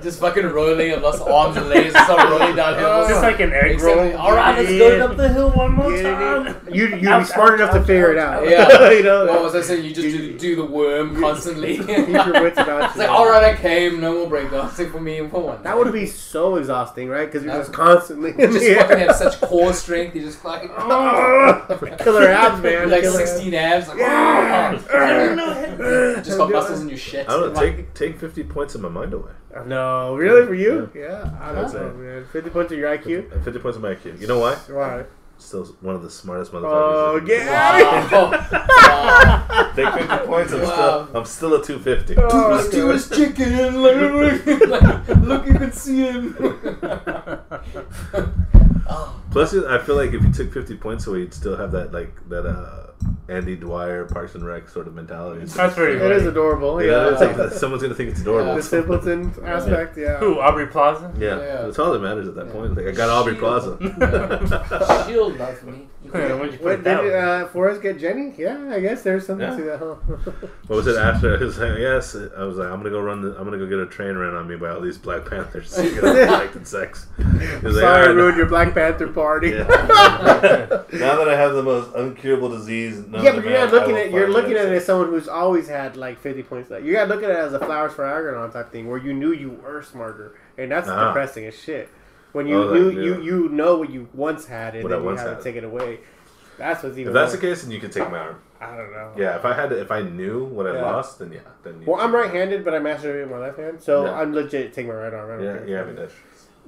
just 0.02 0.20
fucking 0.20 0.46
rolling. 0.46 0.92
I've 0.92 1.02
lost 1.02 1.22
arms 1.22 1.56
and 1.56 1.68
legs. 1.68 1.94
and 1.94 2.04
Start 2.04 2.28
rolling 2.30 2.56
downhill. 2.56 3.08
just 3.08 3.22
like 3.22 3.40
an 3.40 3.52
egg 3.52 3.72
Except- 3.72 3.96
roll. 3.96 4.16
all 4.16 4.32
right, 4.34 4.56
let's 4.58 4.70
go 4.70 5.06
up 5.06 5.16
the 5.16 5.28
hill 5.28 5.50
one 5.50 5.72
more 5.72 5.90
time. 6.02 6.56
you 6.72 6.86
you'd 6.88 7.00
be 7.18 7.24
smart 7.24 7.54
enough 7.60 7.72
to 7.72 7.80
figure 7.80 8.12
it 8.12 8.18
out. 8.18 8.48
Yeah. 8.48 8.90
you 8.90 9.02
know. 9.02 9.26
What 9.26 9.42
was 9.42 9.54
I 9.54 9.60
saying? 9.60 9.84
You 9.84 9.94
just 9.94 10.08
do, 10.16 10.38
do 10.38 10.56
the 10.56 10.64
worm 10.64 11.20
constantly. 11.20 11.78
Keep 11.78 11.88
your 11.88 12.42
wits 12.42 12.58
about 12.58 12.84
It's 12.90 12.96
you. 12.96 13.02
like, 13.02 13.10
all 13.10 13.28
right, 13.28 13.44
I 13.44 13.56
came. 13.56 14.00
No 14.00 14.12
more 14.26 14.26
breakdancing 14.40 14.90
for 14.92 15.00
me 15.00 15.18
for 15.28 15.40
one. 15.42 15.62
That 15.62 15.76
would 15.76 15.92
be 15.92 16.06
so 16.06 16.56
exhausting, 16.56 17.08
right? 17.08 17.26
Because 17.26 17.44
you're 17.44 17.54
just 17.56 17.72
constantly 17.72 18.30
in 18.30 18.52
just 18.52 18.58
the 18.60 18.74
fucking 18.76 18.98
air. 18.98 19.06
have 19.08 19.16
such 19.16 19.40
core 19.46 19.72
strength. 19.72 20.14
You 20.16 20.22
just 20.22 20.38
fucking 20.38 20.68
Killer 21.98 22.28
abs, 22.28 22.62
man. 22.62 22.90
like 22.90 23.02
Killer 23.02 23.26
sixteen 23.26 23.54
abs. 23.54 23.88
Like, 23.88 23.98
just 26.24 26.38
got 26.38 26.50
muscles 26.50 26.80
in 26.82 26.88
your 26.88 26.98
shit. 26.98 27.28
I 27.28 27.32
don't 27.32 27.54
know. 27.54 27.60
Take 27.60 27.94
take 27.94 28.18
fifty 28.18 28.44
points 28.44 28.74
of 28.74 28.80
my 28.80 28.88
mind 28.88 29.14
away. 29.14 29.32
No, 29.66 30.14
really 30.16 30.46
for 30.46 30.54
you? 30.54 30.90
Yeah, 30.94 31.30
I 31.40 31.52
don't 31.52 31.72
know, 31.72 31.92
man. 31.94 32.24
Fifty 32.30 32.50
points 32.50 32.72
of 32.72 32.78
your 32.78 32.94
IQ. 32.96 33.32
And 33.32 33.40
uh, 33.40 33.44
fifty 33.44 33.58
points 33.58 33.76
of 33.76 33.82
my 33.82 33.94
IQ. 33.94 34.20
You 34.20 34.26
know 34.26 34.38
why? 34.38 34.54
Why? 34.68 35.04
Still 35.38 35.64
one 35.82 35.94
of 35.94 36.02
the 36.02 36.08
smartest 36.10 36.50
motherfuckers. 36.52 36.64
Oh, 36.64 37.20
yeah. 37.26 38.10
wow. 38.10 38.30
wow. 39.50 39.72
Take 39.76 39.92
fifty 39.94 40.26
points. 40.26 40.52
I'm 40.52 40.62
Wow. 40.62 41.06
still 41.06 41.16
I'm 41.16 41.24
still 41.26 41.54
a 41.54 41.64
two 41.64 41.78
fifty. 41.78 42.14
Oh, 42.18 42.50
Let's 42.52 42.68
do 43.10 43.16
chicken. 43.16 43.82
Look, 43.82 44.46
look, 44.46 45.08
look, 45.22 45.46
you 45.46 45.54
can 45.54 45.72
see 45.72 46.02
him. 46.04 46.36
oh, 48.88 49.15
Plus, 49.36 49.54
I 49.54 49.78
feel 49.84 49.96
like 49.96 50.14
if 50.14 50.22
you 50.22 50.32
took 50.32 50.50
fifty 50.50 50.74
points 50.76 51.06
away, 51.06 51.18
you'd 51.18 51.34
still 51.34 51.56
have 51.58 51.70
that 51.72 51.92
like 51.92 52.26
that 52.30 52.46
uh, 52.46 52.86
Andy 53.28 53.54
Dwyer 53.54 54.06
Parks 54.06 54.34
and 54.34 54.46
Rec 54.46 54.66
sort 54.70 54.86
of 54.86 54.94
mentality. 54.94 55.44
That's 55.44 55.74
very 55.74 55.96
It 55.96 56.00
funny. 56.00 56.14
is 56.14 56.24
adorable. 56.26 56.82
Yeah, 56.82 56.90
Yeah, 56.92 57.12
it's 57.12 57.20
like 57.20 57.36
that 57.36 57.52
someome's 57.52 57.82
gonna 57.82 57.94
think 57.94 58.12
it's 58.12 58.22
adorable. 58.22 58.54
the 58.54 58.62
simpleton 58.62 59.34
aspect. 59.44 59.98
Yeah. 59.98 60.16
Who? 60.20 60.40
Aubrey 60.40 60.68
Plaza? 60.68 61.12
Yeah, 61.18 61.38
Yeah. 61.38 61.62
that's 61.66 61.78
all 61.78 61.92
that 61.92 61.98
matters 62.00 62.28
at 62.28 62.34
that 62.36 62.46
Yeah. 62.46 62.52
point. 62.52 62.76
Like 62.78 62.86
I 62.86 62.92
got 62.92 63.10
Aubrey 63.10 63.34
Shield. 63.36 63.78
Plaza. 63.78 65.04
She'll 65.08 65.30
love 65.34 65.62
me. 65.64 65.86
Yeah, 66.18 66.34
what'd 66.34 66.52
you 66.52 66.58
put 66.58 66.64
What, 66.82 66.84
did 66.84 67.14
uh, 67.14 67.46
Forrest 67.48 67.82
get 67.82 67.98
Jenny? 67.98 68.32
Yeah, 68.36 68.70
I 68.70 68.80
guess 68.80 69.02
there's 69.02 69.26
something 69.26 69.48
Yeah. 69.48 69.56
to 69.56 69.62
that, 69.64 69.78
huh? 69.78 70.30
What 70.66 70.76
was 70.76 70.86
it 70.86 70.96
after? 70.96 71.34
It 71.40 71.40
was 71.40 71.58
like, 71.58 71.78
yes, 71.78 72.14
I 72.16 72.42
was 72.44 72.56
like, 72.56 72.68
I'm 72.68 72.78
gonna 72.78 72.90
go 72.90 73.00
run. 73.00 73.22
The, 73.22 73.36
I'm 73.38 73.44
gonna 73.44 73.58
go 73.58 73.66
get 73.66 73.78
a 73.78 73.86
train 73.86 74.16
ran 74.16 74.34
on 74.34 74.48
me 74.48 74.56
by 74.56 74.70
all 74.70 74.80
these 74.80 74.98
Black 74.98 75.28
Panthers. 75.28 75.76
You 75.82 76.00
know, 76.02 76.14
elected 76.16 76.66
sex. 76.66 77.06
He 77.16 77.22
was 77.66 77.76
like, 77.76 77.82
Sorry, 77.82 77.84
I 77.84 78.00
"All 78.00 78.06
right, 78.08 78.14
ruined 78.14 78.36
your 78.36 78.46
Black 78.46 78.74
Panther 78.74 79.08
party. 79.08 79.50
Yeah. 79.50 79.64
now 80.92 81.16
that 81.16 81.28
I 81.28 81.36
have 81.36 81.54
the 81.54 81.62
most 81.62 81.90
uncurable 81.92 82.50
disease, 82.50 82.98
Yeah, 82.98 83.04
but 83.10 83.22
you're 83.22 83.42
man, 83.44 83.52
not 83.66 83.72
looking 83.72 83.90
I 83.96 83.98
will 83.98 84.04
at 84.06 84.10
you're 84.12 84.28
looking 84.30 84.52
at 84.52 84.66
it 84.66 84.72
as 84.72 84.84
someone 84.86 85.08
who's 85.08 85.28
always 85.28 85.68
had 85.68 85.96
like 85.96 86.18
50 86.20 86.42
points. 86.44 86.70
Left. 86.70 86.84
You're 86.84 86.98
not 86.98 87.08
looking 87.08 87.24
at 87.30 87.32
it 87.36 87.38
as 87.38 87.52
a 87.52 87.58
flowers 87.58 87.92
for 87.92 88.04
Algernon 88.04 88.50
type 88.50 88.70
thing, 88.72 88.88
where 88.88 88.98
you 88.98 89.12
knew 89.14 89.32
you 89.32 89.50
were 89.62 89.82
smarter, 89.82 90.34
and 90.58 90.70
that's 90.70 90.88
Ah. 90.88 91.08
depressing 91.08 91.46
as 91.46 91.54
shit. 91.58 91.88
When 92.36 92.46
you 92.46 92.56
Oh, 92.62 92.72
knew 92.74 92.88
like, 92.90 92.98
you 92.98 93.14
yeah. 93.14 93.20
you 93.22 93.48
know 93.48 93.78
what 93.78 93.90
you 93.90 94.08
once 94.12 94.46
had 94.46 94.74
and 94.74 94.84
What 94.84 94.92
I 94.92 94.96
then 94.96 95.02
you 95.02 95.06
once 95.08 95.20
have 95.22 95.38
to 95.38 95.42
take 95.42 95.56
it 95.56 95.64
away. 95.64 96.00
That's 96.58 96.82
what's 96.82 96.96
even. 96.98 97.08
If 97.08 97.14
that's 97.14 97.32
the 97.32 97.38
case, 97.38 97.62
then 97.62 97.70
you 97.70 97.80
can 97.80 97.90
take 97.90 98.10
my 98.10 98.18
arm. 98.18 98.36
I 98.60 98.76
don't 98.76 98.92
know. 98.92 99.12
Yeah, 99.16 99.36
if 99.36 99.44
I 99.44 99.52
had, 99.54 99.70
to, 99.70 99.80
if 99.80 99.90
I 99.90 100.02
knew 100.02 100.44
what 100.44 100.66
I 100.66 100.74
Yeah. 100.74 100.82
lost, 100.82 101.18
then 101.18 101.32
yeah, 101.32 101.40
then. 101.62 101.80
You 101.80 101.90
Well, 101.90 102.00
I'm 102.00 102.14
right-handed, 102.14 102.64
but 102.64 102.74
I 102.74 102.78
masturbate 102.78 103.22
with 103.22 103.30
my 103.30 103.38
left 103.38 103.58
hand, 103.58 103.80
so 103.82 104.04
Yeah. 104.04 104.20
I'm 104.20 104.32
legit 104.34 104.72
taking 104.74 104.90
my 104.92 104.98
right 104.98 105.12
arm. 105.12 105.40
I 105.40 105.44
Yeah, 105.44 105.58
yeah, 105.66 105.80
I 105.82 105.84
mean, 105.84 105.98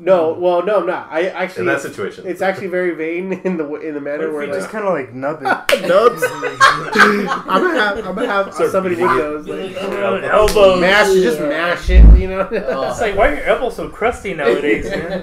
No, 0.00 0.32
well, 0.34 0.64
no, 0.64 0.80
I'm 0.80 0.86
not. 0.86 1.08
I 1.10 1.26
actually 1.28 1.62
in 1.62 1.66
that 1.66 1.80
situation, 1.80 2.24
it's 2.26 2.40
actually 2.40 2.68
very 2.68 2.94
vain 2.94 3.32
in 3.44 3.56
the 3.56 3.68
in 3.80 3.94
the 3.94 4.00
manner 4.00 4.32
where 4.32 4.42
if 4.42 4.48
you 4.48 4.52
like 4.54 4.62
just 4.62 4.72
kind 4.72 4.84
of 4.86 4.94
like 4.94 5.12
nub 5.12 5.40
it? 5.42 5.44
nubs. 5.88 6.22
I'm 6.24 7.62
gonna 7.62 7.80
have 7.80 7.98
I'm 8.06 8.14
gonna 8.14 8.26
have 8.28 8.54
Start 8.54 8.70
somebody 8.70 8.94
with 8.94 9.10
those. 9.10 9.48
Like, 9.48 9.76
Elbows. 9.76 10.80
mash, 10.80 11.12
just 11.14 11.40
mash 11.40 11.90
it, 11.90 12.18
you 12.18 12.28
know. 12.28 12.48
Oh. 12.50 12.90
It's 12.90 13.00
like, 13.00 13.16
why 13.16 13.28
are 13.28 13.34
your 13.34 13.44
elbows 13.44 13.76
so 13.76 13.88
crusty 13.88 14.34
nowadays, 14.34 14.88
man? 14.88 15.20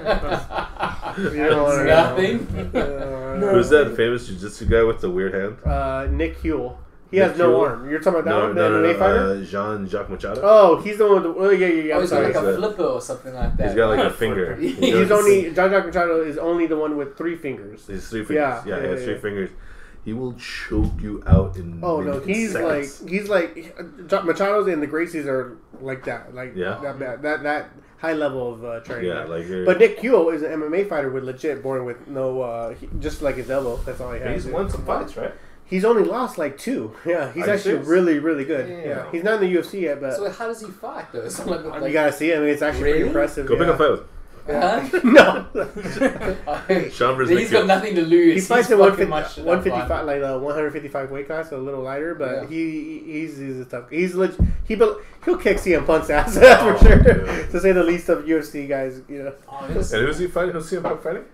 You 1.16 1.46
don't 1.46 1.50
know. 1.50 1.84
Nothing. 1.84 2.46
Uh, 2.76 3.38
who's 3.52 3.70
that 3.70 3.96
famous 3.96 4.26
jiu-jitsu 4.26 4.66
guy 4.66 4.82
with 4.82 5.00
the 5.00 5.10
weird 5.10 5.32
hand? 5.34 5.56
Uh, 5.64 6.06
Nick 6.10 6.44
Newell. 6.44 6.78
He 7.10 7.18
has 7.18 7.38
no 7.38 7.60
arm. 7.64 7.88
You're 7.88 8.00
talking 8.00 8.20
about 8.20 8.24
that 8.24 8.30
No, 8.30 8.46
one, 8.48 8.54
no, 8.56 8.72
the 8.72 8.80
no, 8.80 8.88
MMA 8.88 8.92
no. 8.94 8.98
fighter? 8.98 9.26
Uh, 9.28 9.44
Jean 9.44 9.88
Jacques 9.88 10.10
Machado. 10.10 10.40
oh, 10.42 10.80
he's 10.82 10.98
the 10.98 11.06
one. 11.06 11.22
With 11.22 11.22
the, 11.22 11.40
oh 11.40 11.50
yeah, 11.50 11.66
yeah, 11.68 11.82
yeah. 11.82 11.92
Oh, 11.94 11.96
I'm 11.96 12.00
he's 12.02 12.10
got 12.10 12.16
sorry. 12.16 12.26
like 12.26 12.34
a 12.36 12.40
He's 12.40 12.48
a- 12.48 12.56
flipper 12.58 12.82
or 12.84 13.00
something 13.00 13.34
like 13.34 13.56
that. 13.56 13.66
He's 13.68 13.76
got 13.76 13.88
like 13.90 14.04
a 14.04 14.10
finger. 14.24 14.56
He's 14.60 14.76
He 14.78 14.90
He's 14.92 15.10
only 15.10 15.52
John 15.52 15.70
Jack 15.70 15.86
Machado 15.86 16.22
is 16.24 16.36
only 16.38 16.66
the 16.66 16.76
one 16.76 16.96
with 16.96 17.16
three 17.16 17.36
fingers. 17.36 17.86
He's 17.86 18.08
three 18.08 18.24
fingers. 18.24 18.36
Yeah, 18.36 18.62
Yeah, 18.66 18.76
yeah, 18.76 18.82
he 18.82 18.88
has 18.88 19.00
yeah, 19.00 19.06
three 19.06 19.18
fingers. 19.18 19.50
He 20.04 20.12
will 20.12 20.34
choke 20.34 21.00
you 21.00 21.22
out 21.26 21.56
in. 21.56 21.80
Oh 21.82 22.00
no, 22.00 22.20
he's 22.20 22.52
seconds. 22.52 23.00
like 23.00 23.10
he's 23.10 23.28
like 23.28 23.76
John- 24.08 24.26
Machado's 24.26 24.66
and 24.68 24.82
the 24.82 24.86
Gracies 24.88 25.26
are 25.26 25.58
like 25.80 26.04
that, 26.04 26.34
like 26.34 26.54
Yeah. 26.56 26.78
that 26.82 26.98
that 26.98 27.22
that, 27.22 27.42
that 27.44 27.70
high 27.98 28.12
level 28.12 28.52
of 28.52 28.64
uh, 28.64 28.80
training. 28.80 29.10
Yeah, 29.10 29.24
like 29.24 29.46
you're- 29.48 29.64
but 29.64 29.78
Nick 29.78 30.02
Newell 30.02 30.28
is 30.30 30.42
an 30.42 30.50
MMA 30.60 30.88
fighter 30.88 31.10
with 31.10 31.24
legit 31.24 31.62
born 31.62 31.84
with 31.84 32.06
no, 32.06 32.40
uh, 32.42 32.74
he, 32.74 32.88
just 33.00 33.22
like 33.22 33.36
his 33.36 33.50
elbow. 33.50 33.76
That's 33.84 34.00
all 34.00 34.12
he 34.12 34.20
has. 34.20 34.44
he's 34.44 34.52
won 34.52 34.68
some 34.70 34.84
fights, 34.84 35.16
right? 35.16 35.32
He's 35.68 35.84
only 35.84 36.04
lost 36.04 36.38
like 36.38 36.56
two. 36.58 36.94
Yeah, 37.06 37.32
he's 37.32 37.46
Are 37.48 37.50
actually 37.54 37.74
really 37.76 38.18
really 38.18 38.44
good. 38.44 38.66
Damn. 38.68 38.86
Yeah, 38.88 39.10
he's 39.12 39.22
not 39.24 39.42
in 39.42 39.50
the 39.52 39.56
UFC 39.58 39.80
yet, 39.82 40.00
but 40.00 40.14
So 40.14 40.30
how 40.30 40.46
does 40.46 40.60
he 40.60 40.70
fight 40.70 41.12
though? 41.12 41.28
So 41.28 41.44
like, 41.44 41.64
you 41.86 41.92
gotta 41.92 42.12
see. 42.12 42.30
it. 42.30 42.36
I 42.36 42.40
mean, 42.40 42.48
it's 42.50 42.62
actually 42.62 42.82
pretty 42.92 43.06
impressive. 43.06 43.46
Go 43.46 43.54
yeah. 43.54 43.64
pick 43.64 43.74
a 43.74 43.78
fight 43.78 43.90
with. 43.90 44.02
huh? 44.48 45.00
no. 45.04 45.46
Sean 46.90 47.16
versus 47.16 47.30
He's 47.30 47.50
Nick 47.50 47.50
got 47.50 47.66
nothing 47.66 47.96
to 47.96 48.02
lose. 48.02 48.34
He 48.34 48.40
fights 48.40 48.68
He's 48.68 48.78
at 48.78 48.78
fucking 48.78 49.10
150, 49.10 49.42
155, 49.42 50.06
like 50.06 50.20
the 50.20 50.36
uh, 50.36 50.38
155 50.38 51.10
weight 51.10 51.26
class, 51.26 51.50
so 51.50 51.58
a 51.58 51.60
little 51.60 51.82
lighter, 51.82 52.14
but 52.14 52.42
Yeah. 52.42 52.48
he 52.48 53.02
he's 53.04 53.38
he's 53.38 53.58
a 53.58 53.64
tough. 53.64 53.90
He's 53.90 54.14
leg- 54.14 54.36
he 54.68 54.76
bel- 54.76 55.00
he'll 55.24 55.36
kick 55.36 55.56
CM 55.58 55.84
Punk's 55.84 56.10
ass 56.10 56.36
that's 56.36 56.62
Oh, 56.62 56.76
for 56.78 56.86
sure. 56.86 56.98
dude. 57.02 57.50
to 57.50 57.60
say 57.60 57.72
the 57.72 57.82
least 57.82 58.08
of 58.08 58.24
UFC 58.24 58.68
guys, 58.68 59.00
you 59.08 59.24
know. 59.24 59.34
And 59.60 59.74
who's 59.74 60.18
he 60.18 60.28
fighting? 60.28 60.52
Who's 60.52 60.70
CM 60.70 60.82
Punk 60.84 61.02
fighting? 61.02 61.24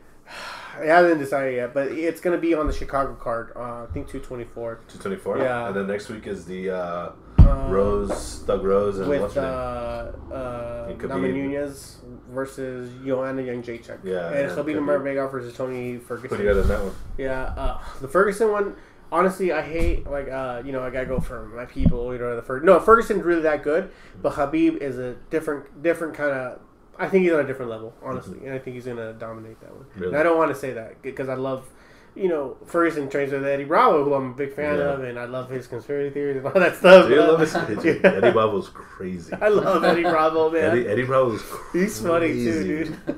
I 0.81 0.87
haven't 0.87 1.19
decided 1.19 1.55
yet, 1.57 1.75
but 1.75 1.89
it's 1.89 2.21
gonna 2.21 2.39
be 2.39 2.55
on 2.55 2.67
the 2.67 2.73
Chicago 2.73 3.15
card. 3.15 3.53
Uh, 3.57 3.85
I 3.85 3.87
think 3.93 4.07
224. 4.09 4.81
Two 4.89 4.99
twenty 4.99 5.17
four. 5.17 5.39
Yeah. 5.39 5.69
And 5.69 5.77
then 5.77 5.87
next 5.87 6.09
week 6.09 6.27
is 6.27 6.45
the 6.47 6.71
uh, 6.71 7.11
Uh, 7.39 7.69
Rose, 7.71 8.43
Thug 8.47 8.63
Rose, 8.65 8.99
and 8.99 9.09
with 9.09 9.37
uh, 9.37 10.13
uh, 10.33 10.93
Nunez 11.09 11.99
versus 12.31 12.91
Joanna 13.05 13.43
Jędrzejczyk. 13.43 13.99
Yeah, 14.05 14.29
and 14.29 14.49
yeah, 14.49 14.55
Khabib. 14.57 14.77
Nurmagomedov 14.77 15.31
versus 15.33 15.55
Tony 15.55 15.99
Ferguson. 15.99 16.39
Do 16.39 16.45
you 16.45 16.55
that 16.55 16.83
one? 16.83 16.95
Yeah, 17.19 17.43
uh, 17.57 17.83
the 18.01 18.09
Ferguson 18.09 18.51
one. 18.53 18.77
Honestly, 19.11 19.53
I 19.53 19.61
hate 19.61 20.07
like 20.07 20.29
uh, 20.31 20.63
you 20.65 20.73
know 20.73 20.83
I 20.83 20.91
gotta 20.91 21.07
go 21.07 21.21
for 21.21 21.47
my 21.49 21.67
people. 21.67 22.13
You 22.13 22.19
know 22.21 22.37
the 22.37 22.43
Fer- 22.43 22.61
no 22.61 22.81
Ferguson's 22.81 23.23
really 23.23 23.43
that 23.43 23.63
good, 23.63 23.91
but 24.23 24.33
Khabib 24.35 24.77
is 24.79 24.99
a 24.99 25.15
different 25.31 25.83
different 25.83 26.15
kind 26.15 26.31
of. 26.31 26.61
I 27.03 27.09
think 27.09 27.25
he's 27.25 27.33
on 27.33 27.41
a 27.41 27.47
different 27.47 27.71
level, 27.71 27.93
honestly, 28.03 28.39
and 28.45 28.55
I 28.55 28.59
think 28.59 28.75
he's 28.77 28.87
gonna 28.87 29.13
dominate 29.13 29.61
that 29.61 29.75
one. 29.75 29.87
Really? 29.97 30.09
And 30.09 30.17
I 30.17 30.23
don't 30.23 30.39
want 30.39 30.51
to 30.53 30.59
say 30.59 30.73
that 30.75 31.03
because 31.03 31.29
I 31.29 31.35
love, 31.35 31.69
you 32.15 32.29
know, 32.29 32.57
Ferguson 32.67 33.09
trains 33.11 33.33
with 33.33 33.45
Eddie 33.45 33.65
Bravo, 33.65 34.05
who 34.05 34.15
I'm 34.15 34.31
a 34.31 34.35
big 34.35 34.55
fan 34.55 34.79
Yeah. 34.79 34.93
of, 34.93 35.03
and 35.03 35.19
I 35.19 35.25
love 35.25 35.51
his 35.51 35.67
conspiracy 35.67 36.13
theories 36.15 36.37
and 36.37 36.47
all 36.47 36.53
that 36.53 36.77
stuff. 36.77 37.11
You 37.11 37.21
Uh, 37.23 37.29
love 37.33 37.41
this? 37.41 37.55
Eddie 38.05 38.31
Bravo's 38.31 38.69
crazy. 38.69 39.33
I 39.41 39.49
love 39.49 39.83
Eddie 39.85 40.03
Bravo, 40.03 40.51
man. 40.51 40.65
Eddie, 40.71 40.89
Eddie 40.89 41.05
Bravo's 41.05 41.43
crazy. 41.43 41.87
he's 41.87 42.01
funny 42.01 42.29
too, 42.29 42.65
dude. 42.65 43.12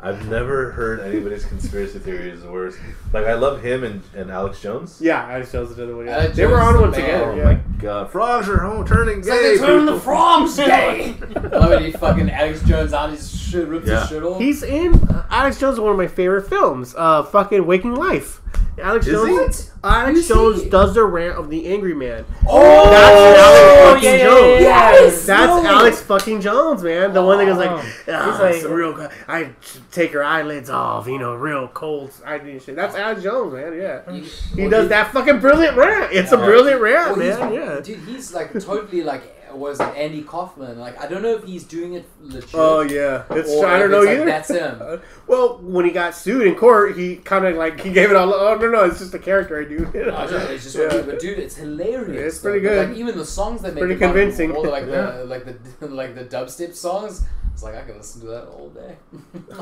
I've 0.00 0.28
never 0.28 0.70
heard 0.70 1.00
anybody's 1.00 1.44
conspiracy 1.44 1.98
theories 1.98 2.44
worse. 2.44 2.76
Like 3.12 3.26
I 3.26 3.34
love 3.34 3.60
him 3.62 3.82
and, 3.82 4.00
and 4.14 4.30
Alex 4.30 4.60
Jones. 4.60 5.00
yeah, 5.00 5.26
I 5.26 5.42
chose 5.42 5.76
another 5.76 5.96
one. 5.96 6.06
Yeah. 6.06 6.18
Alex 6.18 6.36
They 6.36 6.46
were 6.46 6.60
on 6.60 6.76
is 6.76 6.80
one 6.80 6.92
together. 6.92 7.24
Oh 7.32 7.34
yeah. 7.36 7.44
my 7.44 7.54
god, 7.78 8.10
frogs 8.12 8.48
are 8.48 8.58
home 8.58 8.86
turning 8.86 9.18
It's 9.18 9.28
like 9.28 9.40
they 9.40 9.58
turn 9.58 9.86
the 9.86 9.98
frogs 9.98 10.56
gay. 10.56 11.16
I 11.34 11.40
love 11.40 11.72
it. 11.72 11.82
He 11.86 11.90
fucking 11.92 12.30
Alex 12.30 12.62
Jones 12.62 12.92
out 12.92 13.10
his 13.10 13.28
shit, 13.36 13.66
rips 13.66 13.88
Yeah. 13.88 14.00
his 14.02 14.08
shit 14.08 14.22
off. 14.22 14.40
He's 14.40 14.62
in 14.62 14.94
uh, 14.94 15.26
Alex 15.30 15.58
Jones 15.58 15.74
is 15.74 15.80
one 15.80 15.90
of 15.90 15.98
my 15.98 16.06
favorite 16.06 16.48
films. 16.48 16.94
Uh, 16.96 17.24
fucking 17.24 17.66
Waking 17.66 17.96
Life. 17.96 18.40
Alex 18.80 19.06
Is 19.06 19.12
Jones. 19.12 19.66
he? 19.66 19.70
Alex 19.84 20.10
Who's 20.18 20.28
Jones 20.28 20.62
he? 20.64 20.70
does 20.70 20.94
the 20.94 21.04
rant 21.04 21.36
of 21.38 21.50
the 21.50 21.66
Angry 21.72 21.94
Man. 21.94 22.24
oh, 22.48 22.90
That's 22.90 23.38
Alex 23.38 23.92
fucking 23.92 24.04
yeah, 24.04 24.16
yeah, 24.16 24.24
Jones. 24.24 24.60
yeah, 24.62 24.68
yeah. 24.68 24.92
Yes! 25.00 25.26
That's 25.26 25.62
No. 25.62 25.70
Alex 25.70 26.00
fucking 26.02 26.40
Jones, 26.40 26.82
man. 26.82 27.12
The 27.12 27.22
one 27.22 27.38
that 27.38 27.46
goes 27.46 27.58
like, 27.58 27.70
Oh. 27.70 27.84
ah, 28.12 28.30
He's 28.32 28.40
like- 28.40 28.54
it's 28.56 28.64
real. 28.64 29.08
I 29.28 29.50
take 29.92 30.12
her 30.12 30.24
eyelids 30.24 30.70
off, 30.70 31.06
you 31.06 31.18
know, 31.18 31.34
real 31.34 31.68
cold. 31.68 32.10
I 32.26 32.38
do 32.38 32.58
shit. 32.58 32.76
That's 32.76 32.94
Alex 32.96 33.22
Jones, 33.22 33.52
man. 33.54 33.74
Yeah, 33.76 34.00
he 34.12 34.62
well, 34.62 34.70
does 34.70 34.82
he- 34.84 34.88
that 34.88 35.12
fucking 35.12 35.40
brilliant 35.40 35.76
rant. 35.76 36.12
It's 36.12 36.32
a 36.32 36.36
brilliant 36.36 36.80
rant, 36.80 37.16
well, 37.16 37.20
he's- 37.20 37.38
man. 37.38 37.52
Yeah. 37.52 37.80
Dude, 37.80 37.98
he's 38.00 38.32
like 38.34 38.52
totally 38.54 39.02
like 39.02 39.22
was 39.54 39.80
it 39.80 39.94
Andy 39.96 40.22
Kaufman? 40.22 40.78
Like 40.78 41.00
I 41.00 41.06
don't 41.06 41.22
know 41.22 41.34
if 41.36 41.44
he's 41.44 41.64
doing 41.64 41.94
it 41.94 42.04
legit. 42.20 42.50
Oh 42.54 42.80
yeah, 42.80 43.24
it's 43.30 43.50
or 43.50 43.66
I 43.66 43.78
don't 43.78 43.90
know 43.90 44.02
it's, 44.02 44.06
like, 44.06 44.16
either. 44.16 44.24
that's 44.26 44.48
him. 44.50 45.00
Well, 45.28 45.58
when 45.58 45.84
he 45.84 45.90
got 45.90 46.14
sued 46.14 46.46
in 46.46 46.54
court, 46.54 46.96
he 46.96 47.16
kind 47.16 47.44
of 47.44 47.56
like 47.56 47.80
he 47.80 47.92
gave 47.92 48.10
it 48.10 48.16
all. 48.16 48.32
Oh 48.32 48.54
no, 48.56 48.68
no, 48.70 48.84
it's 48.84 48.98
just 48.98 49.12
a 49.14 49.18
character 49.18 49.60
I 49.60 49.64
do. 49.64 49.86
I 49.88 49.92
don't 50.26 50.30
know, 50.30 50.36
it's 50.50 50.64
just 50.64 50.76
Yeah. 50.76 50.84
what 50.84 50.92
dude, 50.92 51.06
but 51.06 51.20
dude, 51.20 51.38
it's 51.38 51.56
hilarious. 51.56 52.34
It's 52.34 52.42
pretty 52.42 52.60
though. 52.60 52.68
good. 52.68 52.88
Like 52.90 52.98
even 52.98 53.16
the 53.16 53.24
songs 53.24 53.62
they 53.62 53.70
make, 53.70 53.78
Pretty 53.80 53.96
convincing. 53.96 54.52
All 54.56 54.62
the, 54.62 54.70
like 54.70 54.86
Yeah. 54.86 55.10
the 55.18 55.24
like 55.24 55.44
the 55.44 55.86
like 55.88 56.14
the 56.14 56.24
dubstep 56.24 56.74
songs. 56.74 57.24
It's 57.52 57.62
like 57.62 57.74
I 57.74 57.82
can 57.82 57.96
listen 57.96 58.20
to 58.20 58.26
that 58.28 58.44
all 58.46 58.68
day. 58.70 58.96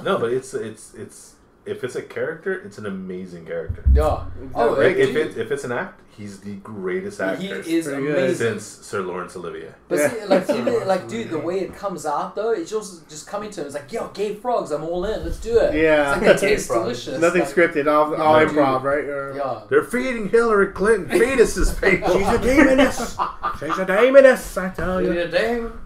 No, 0.03 0.19
but 0.19 0.33
it's 0.33 0.53
it's 0.55 0.93
it's 0.95 1.36
if 1.67 1.83
it's 1.85 1.97
a 1.97 2.03
character, 2.03 2.53
it's 2.65 2.79
an 2.79 2.87
amazing 2.87 3.47
character. 3.47 3.85
yeah. 3.93 4.25
Oh, 4.55 4.75
Exactly. 4.75 4.85
Like 4.89 4.97
if 4.97 5.09
dude, 5.13 5.17
it 5.17 5.39
if 5.39 5.51
it's 5.51 5.65
an 5.65 5.73
act, 5.73 6.01
he's 6.17 6.41
the 6.41 6.55
greatest 6.57 7.21
actor. 7.21 7.43
he 7.43 7.53
actor 7.53 7.69
is 7.69 7.87
amazing. 7.89 8.35
since 8.35 8.65
Sir 8.65 9.03
Laurence 9.03 9.37
Olivier. 9.37 9.73
But 9.89 9.99
Yeah. 9.99 10.09
see, 10.11 10.25
like, 10.25 10.47
see, 10.47 10.63
like, 10.85 11.09
dude, 11.09 11.31
the 11.31 11.39
way 11.39 11.61
it 11.61 11.75
comes 11.75 12.07
out 12.07 12.35
though, 12.37 12.53
it's 12.53 12.71
just 12.71 13.09
just 13.09 13.27
coming 13.27 13.51
to 13.51 13.61
him. 13.61 13.67
It's 13.67 13.75
like, 13.75 13.93
yo, 13.93 14.09
gay 14.09 14.35
frogs, 14.35 14.71
I'm 14.71 14.85
all 14.85 15.05
in. 15.05 15.25
Let's 15.25 15.39
do 15.41 15.59
it. 15.59 15.75
Yeah. 15.75 16.13
it's 16.17 16.23
like, 16.27 16.37
it 16.37 16.39
tastes 16.41 16.69
delicious. 16.69 17.21
Nothing 17.21 17.43
like, 17.43 17.51
scripted, 17.55 17.87
all, 17.87 18.15
all 18.15 18.41
Yeah, 18.41 18.49
improv, 18.49 18.77
dude. 18.79 18.85
right? 18.85 19.05
Or- 19.05 19.35
Yeah. 19.37 19.61
They're 19.69 19.85
feeding 19.85 20.29
Hillary 20.31 20.69
Clinton 20.73 21.19
fetuses, 21.19 21.69
people. 21.83 22.13
She's 22.19 22.29
a 22.29 22.39
demoness. 22.39 23.17
She's 23.61 23.79
a 23.79 23.85
demoness, 23.85 24.57
I 24.57 24.69
tell 24.71 25.01
You 25.03 25.09
you. 25.09 25.15
need 25.15 25.21
a 25.23 25.29
damn. 25.31 25.81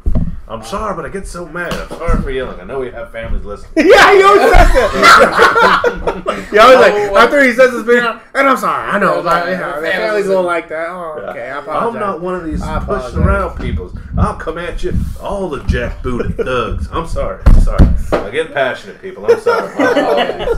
I'm 0.51 0.65
sorry, 0.65 0.97
but 0.97 1.05
I 1.07 1.09
get 1.11 1.29
so 1.29 1.47
mad. 1.47 1.73
I'm 1.73 1.89
sorry 1.91 2.21
for 2.23 2.31
yelling. 2.31 2.59
I 2.61 2.65
know 2.65 2.81
we 2.81 2.91
have 2.91 3.13
families 3.13 3.45
listening. 3.45 3.71
yeah, 3.89 4.13
he 4.15 4.21
always 4.23 4.43
says 4.43 4.73
that. 4.73 6.49
he 6.51 6.59
always 6.59 6.79
like 6.81 6.93
Oh, 6.93 7.17
after 7.17 7.43
he 7.45 7.53
says 7.53 7.71
this 7.71 7.85
big, 7.87 8.03
and 8.03 8.49
I'm 8.49 8.57
sorry, 8.57 8.91
I 8.91 8.99
know, 8.99 9.17
Yeah, 9.19 9.23
but 9.23 9.47
yeah, 9.47 9.51
yeah, 9.61 9.81
the 9.81 9.87
yeah, 9.87 9.97
families 9.99 10.25
listen. 10.27 10.35
won't 10.35 10.47
like 10.49 10.69
that. 10.71 10.89
Oh, 10.89 11.25
okay, 11.31 11.51
I 11.51 11.59
apologize. 11.61 11.95
I'm 11.95 12.01
not 12.01 12.21
one 12.21 12.35
of 12.35 12.45
these 12.45 12.61
I 12.63 12.81
pushing 12.85 13.21
around 13.21 13.59
peoples. 13.59 13.97
I'll 14.19 14.35
come 14.37 14.59
at 14.59 14.83
you, 14.83 14.93
all 15.21 15.49
the 15.49 15.61
jackbooted 15.61 16.37
thugs. 16.45 16.89
I'm 16.91 17.07
sorry. 17.07 17.41
I'm 17.47 17.61
sorry. 17.61 17.87
I 18.13 18.31
get 18.31 18.53
passionate, 18.53 19.01
people. 19.01 19.27
I'm 19.27 19.39
sorry. 19.41 19.73
My. 19.79 19.95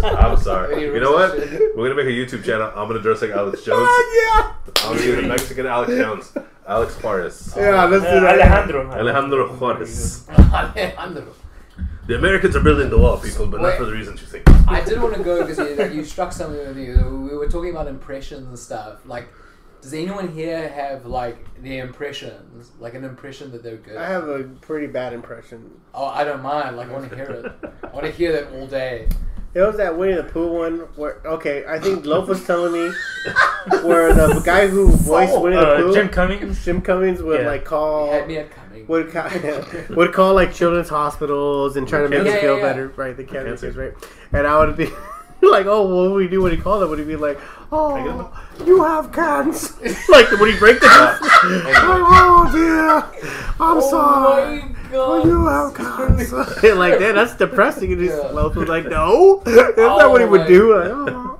Oh. 0.02 0.16
I'm 0.16 0.38
sorry. 0.38 0.82
You 0.84 1.00
know 1.00 1.12
what? 1.12 1.36
We're 1.76 1.88
gonna 1.90 1.94
make 2.02 2.06
a 2.06 2.16
YouTube 2.16 2.44
channel. 2.44 2.72
I'm 2.74 2.88
gonna 2.88 3.00
dress 3.02 3.20
like 3.20 3.32
Alex 3.32 3.62
Jones. 3.62 3.78
Oh, 3.86 4.56
I'm 4.84 4.96
gonna 4.96 5.00
be 5.00 5.10
the 5.20 5.28
Mexican 5.28 5.66
Alex 5.66 5.90
Jones. 5.92 6.32
Alex 6.72 6.94
Juarez. 7.02 7.54
yeah, 7.56 7.70
yeah. 7.70 7.84
Let's 7.84 8.04
do 8.04 8.20
that. 8.20 8.40
Alejandro. 8.40 8.90
Alejandro 8.90 9.48
Juarez. 9.56 10.26
Alejandro. 10.28 11.34
The 12.06 12.16
Americans 12.16 12.56
are 12.56 12.64
building 12.68 12.90
the 12.90 12.98
wall, 12.98 13.18
people, 13.18 13.46
but 13.46 13.60
not 13.60 13.76
for 13.76 13.84
the 13.84 13.92
reasons 13.92 14.20
you 14.22 14.26
think. 14.26 14.44
I 14.68 14.80
did 14.84 15.00
want 15.00 15.14
to 15.14 15.22
go 15.22 15.46
because 15.46 15.58
you, 15.58 16.00
you 16.00 16.04
struck 16.04 16.32
something 16.32 16.58
with 16.58 16.76
you. 16.76 17.28
We 17.30 17.36
were 17.36 17.48
talking 17.48 17.70
about 17.70 17.86
impressions 17.86 18.48
and 18.48 18.58
stuff. 18.58 19.06
Like, 19.06 19.28
does 19.82 19.94
anyone 19.94 20.28
here 20.32 20.68
have 20.68 21.06
like 21.06 21.38
their 21.62 21.84
impressions, 21.84 22.72
like 22.80 22.94
an 22.94 23.04
impression 23.04 23.52
that 23.52 23.62
they're 23.62 23.76
good? 23.76 23.96
I 23.96 24.08
have 24.08 24.28
a 24.28 24.44
pretty 24.68 24.88
bad 24.88 25.12
impression. 25.12 25.70
Oh, 25.94 26.06
I 26.06 26.24
don't 26.24 26.42
mind. 26.42 26.76
Like, 26.76 26.88
I 26.88 26.92
want 26.92 27.10
to 27.10 27.16
hear 27.16 27.30
it. 27.30 27.74
I 27.84 27.88
want 27.88 28.06
to 28.06 28.12
hear 28.12 28.32
that 28.32 28.52
all 28.52 28.66
day. 28.66 29.08
It 29.54 29.60
was 29.60 29.76
that 29.76 29.98
Winnie 29.98 30.14
the 30.14 30.22
Pooh 30.24 30.46
one 30.50 30.78
where 30.96 31.20
okay, 31.26 31.64
I 31.68 31.78
think 31.78 32.06
Loaf 32.06 32.26
was 32.28 32.42
telling 32.46 32.72
me 32.72 32.90
where 33.82 34.14
the 34.14 34.40
guy 34.44 34.66
who 34.66 34.88
voiced 34.90 35.38
Winnie 35.40 35.56
the 35.56 35.62
Uh, 35.68 35.76
Pooh, 35.76 35.92
Jim 35.94 36.08
Cummings. 36.08 36.64
Jim 36.64 36.80
Cummings, 36.80 37.22
would 37.22 37.40
Yeah. 37.42 37.46
like 37.46 37.60
You 37.62 37.66
call 37.66 38.10
had 38.12 38.28
me 38.28 38.38
at 38.38 38.50
coming. 38.50 38.86
would 38.86 39.12
ca- 39.12 39.30
would 39.90 40.12
call 40.14 40.34
like 40.34 40.54
children's 40.54 40.88
hospitals 40.88 41.76
and 41.76 41.86
try 41.86 42.00
to 42.00 42.08
make 42.08 42.24
Yeah, 42.24 42.32
them 42.32 42.40
feel 42.40 42.56
yeah. 42.56 42.62
better, 42.62 42.88
right? 42.96 43.14
The 43.16 43.24
cancer, 43.24 43.66
Cancer. 43.66 43.80
right? 43.80 43.92
And 44.32 44.46
I 44.46 44.58
would 44.58 44.74
be 44.76 44.86
like, 45.42 45.66
"Oh, 45.66 45.82
what 45.86 46.12
would 46.12 46.22
he 46.22 46.28
do 46.28 46.40
when 46.42 46.52
he 46.52 46.58
called 46.58 46.80
them? 46.82 46.88
Would 46.90 46.98
he 47.00 47.04
be 47.04 47.16
like, 47.16 47.38
oh, 47.70 48.32
you 48.66 48.82
have 48.84 49.12
cancer? 49.12 49.74
like, 50.08 50.30
would 50.32 50.52
he 50.52 50.58
break 50.58 50.80
the 50.80 50.86
news? 51.46 51.74
oh 51.82 52.48
dear, 52.52 52.88
I'm 53.60 53.78
Oh 53.78 53.90
sorry." 53.90 54.60
my 54.62 54.74
god. 54.90 55.24
you 55.26 55.48
outcasts. 55.48 56.32
like 56.62 56.98
that, 56.98 57.14
that's 57.14 57.34
depressing. 57.36 57.92
And 57.92 58.00
his 58.02 58.10
Yeah. 58.12 58.32
mouth 58.32 58.54
was 58.56 58.68
like, 58.68 58.86
no, 58.86 59.42
that's 59.44 59.76
not 59.78 60.10
what 60.10 60.20
he 60.20 60.26
Oh 60.26 60.30
would 60.30 60.46
do. 60.46 60.76
Like, 60.76 60.90
oh. 60.92 61.38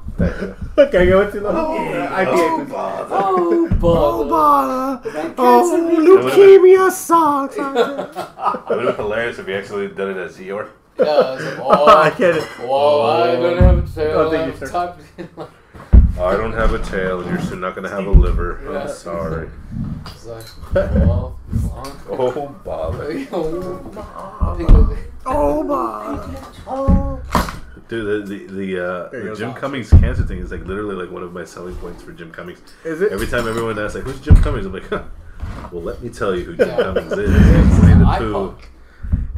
okay, 0.79 1.07
go 1.07 1.21
into 1.23 1.41
the 1.41 1.51
Yeah. 1.53 2.25
IPA. 2.25 2.27
Oh, 2.33 2.57
please. 2.59 2.71
bother. 2.73 3.15
Oh, 3.15 3.69
Oh, 3.85 4.25
bother. 4.25 5.01
bother. 5.11 5.35
Oh, 5.39 5.97
leukemia 5.99 6.91
sucks. 6.91 7.57
It 7.57 7.63
would 7.63 8.87
have 8.87 8.97
been 8.97 8.97
hilarious 8.97 9.39
if 9.39 9.47
he 9.47 9.55
actually 9.55 9.89
done 9.89 10.11
it 10.11 10.17
as 10.17 10.37
Eeyore. 10.39 10.69
Yeah, 10.99 11.35
it's 11.35 11.45
like, 11.45 11.59
oh, 11.59 11.87
I 11.87 12.11
oh, 12.11 12.19
get 12.19 12.37
it. 12.37 12.49
well, 12.61 13.01
I 13.03 13.33
don't 13.37 13.59
have 13.59 13.79
a 13.79 13.95
tail. 13.95 14.19
Oh, 14.21 14.31
thank 14.31 14.61
you, 14.61 14.67
I 16.21 16.37
don't 16.37 16.53
have 16.53 16.75
a 16.75 16.79
tail, 16.79 17.21
and 17.21 17.31
you're 17.31 17.41
soon 17.41 17.61
not 17.61 17.75
gonna 17.75 17.89
have 17.89 18.07
a 18.07 18.11
liver. 18.11 18.61
Yeah. 18.65 18.83
I'm 18.83 18.89
sorry. 18.89 19.49
It's 20.07 20.27
like, 20.27 20.45
well, 20.75 21.39
Oh, 22.09 22.49
bother. 22.65 23.27
oh. 23.33 23.93
My. 23.93 25.07
Oh, 25.25 25.63
bother. 25.65 27.23
Dude, 27.89 28.27
the 28.29 28.35
the, 28.37 28.47
the, 28.47 28.87
uh, 28.87 29.09
the 29.11 29.35
Jim 29.37 29.51
Ox. 29.51 29.61
Cummings 29.61 29.91
cancer 29.91 30.23
thing 30.23 30.39
is 30.39 30.51
like 30.51 30.65
literally 30.65 30.95
like 30.97 31.11
one 31.11 31.23
of 31.23 31.33
my 31.33 31.45
selling 31.45 31.75
points 31.77 32.03
for 32.03 32.13
Jim 32.13 32.31
Cummings. 32.31 32.61
Is 32.85 33.01
it? 33.03 33.13
Every 33.13 33.27
time 33.27 33.47
everyone 33.49 33.79
asks 33.79 33.95
like, 33.95 34.05
"Who's 34.05 34.21
Jim 34.21 34.37
Cummings?" 34.37 34.67
I'm 34.67 34.73
like, 34.73 34.89
huh. 34.89 35.03
"Well, 35.73 35.83
let 35.83 36.03
me 36.03 36.09
tell 36.09 36.35
you 36.37 36.45
who 36.45 36.57
Jim 36.57 36.69
Yeah. 36.69 36.77
Cummings 36.77 37.13
is." 37.13 37.31
He's 37.31 37.81
Winnie 37.81 37.99
the 38.05 38.15
Pooh, 38.19 38.55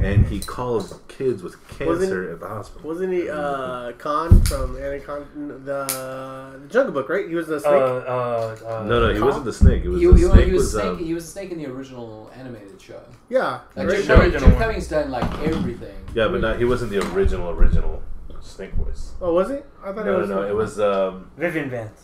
and 0.05 0.27
he 0.27 0.39
calls 0.41 1.01
kids 1.09 1.43
with 1.43 1.57
cancer 1.69 1.87
Wasn't- 1.87 2.31
at 2.33 2.41
the 2.41 2.49
hospital. 2.49 2.89
Wasn't 2.89 3.13
he 3.13 3.29
uh, 3.31 3.93
Khan 3.93 4.43
from 4.43 4.77
Anaconda, 4.77 5.27
the, 5.59 6.59
the 6.61 6.69
Jungle 6.69 6.93
Book, 6.93 7.09
right? 7.09 7.29
He 7.29 7.35
was 7.35 7.47
the 7.49 7.57
Uh, 7.57 7.59
snake. 7.61 7.73
uh, 7.73 8.67
uh, 8.69 8.85
no, 8.85 9.01
no, 9.07 9.13
he 9.13 9.19
Kong? 9.19 9.29
wasn't 9.29 9.45
the 9.47 9.53
snake. 9.53 9.85
It 9.85 9.89
was 9.89 10.01
He, 10.01 10.07
the 10.07 10.13
he, 10.15 10.23
snake 10.25 10.47
he 10.47 10.53
was, 10.53 10.63
was, 10.63 10.73
snake. 10.73 10.85
um, 10.85 10.99
he 10.99 11.15
was 11.15 11.25
a 11.25 11.29
snake 11.29 11.51
in 11.53 11.59
the 11.59 11.67
original 11.67 12.31
animated 12.37 12.81
show. 12.81 13.01
yeah. 13.29 13.61
Like 13.77 13.89
right? 13.89 13.97
Jim, 13.97 14.07
the 14.07 14.15
Cummings, 14.15 14.43
Jim. 14.43 14.57
Cummings 14.57 14.89
done 14.89 15.11
like 15.11 15.39
everything. 15.43 15.97
yeah, 16.15 16.29
but 16.29 16.41
not, 16.41 16.59
he 16.59 16.65
wasn't 16.65 16.91
the 16.91 17.01
original 17.15 17.51
original 17.51 18.03
snake 18.41 18.73
voice. 18.75 19.13
Oh, 19.23 19.33
was 19.33 19.51
it? 19.51 19.65
I 19.83 19.93
thought 19.93 20.05
No, 20.05 20.13
it 20.13 20.15
no, 20.15 20.19
was. 20.21 20.29
no, 20.31 20.43
it 20.43 20.55
was 20.55 20.81
um, 20.81 21.31
Vivian 21.39 21.71
Vance. 21.71 22.03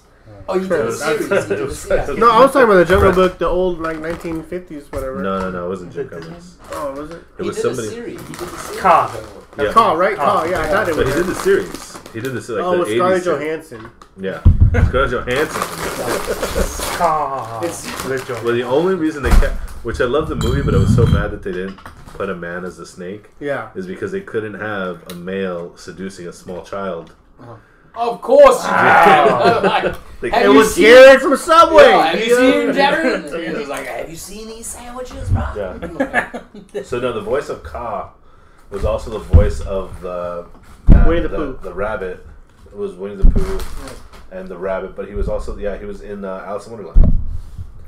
Oh, 0.48 0.54
you 0.54 0.60
did 0.62 0.70
the 0.70 0.76
That's- 0.76 0.98
series. 0.98 1.30
You 1.50 1.56
did 1.56 1.68
the 1.68 1.74
series. 1.74 2.18
No, 2.18 2.30
I 2.30 2.40
was 2.40 2.52
talking 2.52 2.64
about 2.68 2.76
the 2.78 2.84
Jungle 2.86 3.12
Book, 3.28 3.38
the 3.38 3.46
old 3.46 3.78
like 3.80 3.98
1950s, 3.98 4.90
whatever. 4.92 5.22
no, 5.22 5.38
no, 5.40 5.50
no, 5.50 5.66
it 5.66 5.68
wasn't 5.68 5.92
Jim 5.92 6.08
Cummings. 6.08 6.56
Oh, 6.72 6.92
was 6.92 7.10
it? 7.10 7.16
It 7.16 7.22
he 7.38 7.46
was 7.48 7.56
did 7.56 7.62
somebody. 7.62 7.88
the 7.88 7.94
series. 7.94 8.20
He 8.20 8.26
did 8.34 8.36
the 8.48 8.58
series. 8.58 8.80
Kaa. 8.80 9.26
Yeah. 9.58 9.72
Call, 9.72 9.96
right? 9.96 10.16
Call. 10.16 10.40
Call. 10.40 10.50
Yeah, 10.50 10.60
I 10.60 10.66
thought 10.68 10.88
it 10.88 10.96
But 10.96 11.06
was. 11.06 11.14
he 11.14 11.20
did 11.20 11.26
the 11.26 11.34
series. 11.36 11.96
He 12.12 12.20
did 12.20 12.32
this 12.32 12.48
like 12.48 12.64
oh, 12.64 12.72
the 12.72 12.78
with 12.80 12.88
Scarlett. 12.88 13.24
Johansson. 13.24 13.90
Yeah, 14.16 14.42
Scarlett 14.88 15.10
Johansson. 15.12 15.60
Kaa. 16.98 17.60
It's- 17.62 18.02
Good 18.06 18.24
job. 18.26 18.44
Well, 18.44 18.54
the 18.54 18.62
only 18.64 18.94
reason 18.94 19.22
they 19.22 19.30
kept, 19.30 19.56
which 19.84 20.00
I 20.00 20.04
love 20.04 20.28
the 20.28 20.36
movie, 20.36 20.62
but 20.62 20.74
I 20.74 20.78
was 20.78 20.94
so 20.94 21.06
mad 21.06 21.30
that 21.30 21.42
they 21.42 21.52
didn't 21.52 21.76
put 22.14 22.28
a 22.28 22.34
man 22.34 22.64
as 22.64 22.78
a 22.78 22.86
snake, 22.86 23.30
Yeah. 23.38 23.70
is 23.74 23.86
because 23.86 24.10
they 24.12 24.20
couldn't 24.20 24.54
have 24.54 25.02
a 25.12 25.14
male 25.14 25.76
seducing 25.76 26.26
a 26.26 26.32
small 26.32 26.62
child. 26.64 27.14
Uh-huh. 27.40 27.54
Of 27.94 28.20
course 28.22 28.64
you 28.64 28.70
Wow. 28.70 29.60
did. 29.60 29.64
like, 29.68 29.84
Like, 30.22 30.32
Have 30.32 30.42
It 30.42 30.52
you 30.52 30.54
was 30.58 30.74
seen- 30.74 30.84
Jared 30.84 31.20
from 31.22 31.36
Subway. 31.36 31.82
yeah, 31.84 32.06
have 32.06 32.20
you 32.20 32.36
seen 32.36 32.66
Yeah. 32.66 32.72
Jared? 32.72 33.24
And 33.34 33.42
he 33.54 33.58
was 33.58 33.68
like, 33.68 33.86
have 33.86 34.10
you 34.10 34.16
seen 34.16 34.48
these 34.48 34.66
sandwiches, 34.66 35.28
bro? 35.30 35.52
Yeah. 35.56 36.40
So 36.84 37.00
no, 37.00 37.12
the 37.12 37.20
voice 37.22 37.48
of 37.48 37.62
Kaa 37.62 38.10
was 38.70 38.84
also 38.84 39.10
the 39.10 39.18
voice 39.18 39.60
of 39.62 40.00
the 40.02 40.46
Winnie 41.06 41.22
the 41.22 41.28
the, 41.28 41.36
Pooh. 41.36 41.58
the 41.62 41.72
rabbit. 41.74 42.26
It 42.66 42.76
was 42.76 42.92
Winnie 42.94 43.16
the 43.16 43.28
Pooh 43.30 43.58
and 44.30 44.46
the 44.48 44.56
rabbit, 44.58 44.94
but 44.94 45.08
he 45.08 45.14
was 45.14 45.28
also 45.28 45.56
yeah 45.56 45.76
he 45.78 45.86
was 45.86 46.02
in 46.02 46.24
uh, 46.24 46.44
Alice 46.46 46.66
in 46.66 46.72
Wonderland, 46.74 47.12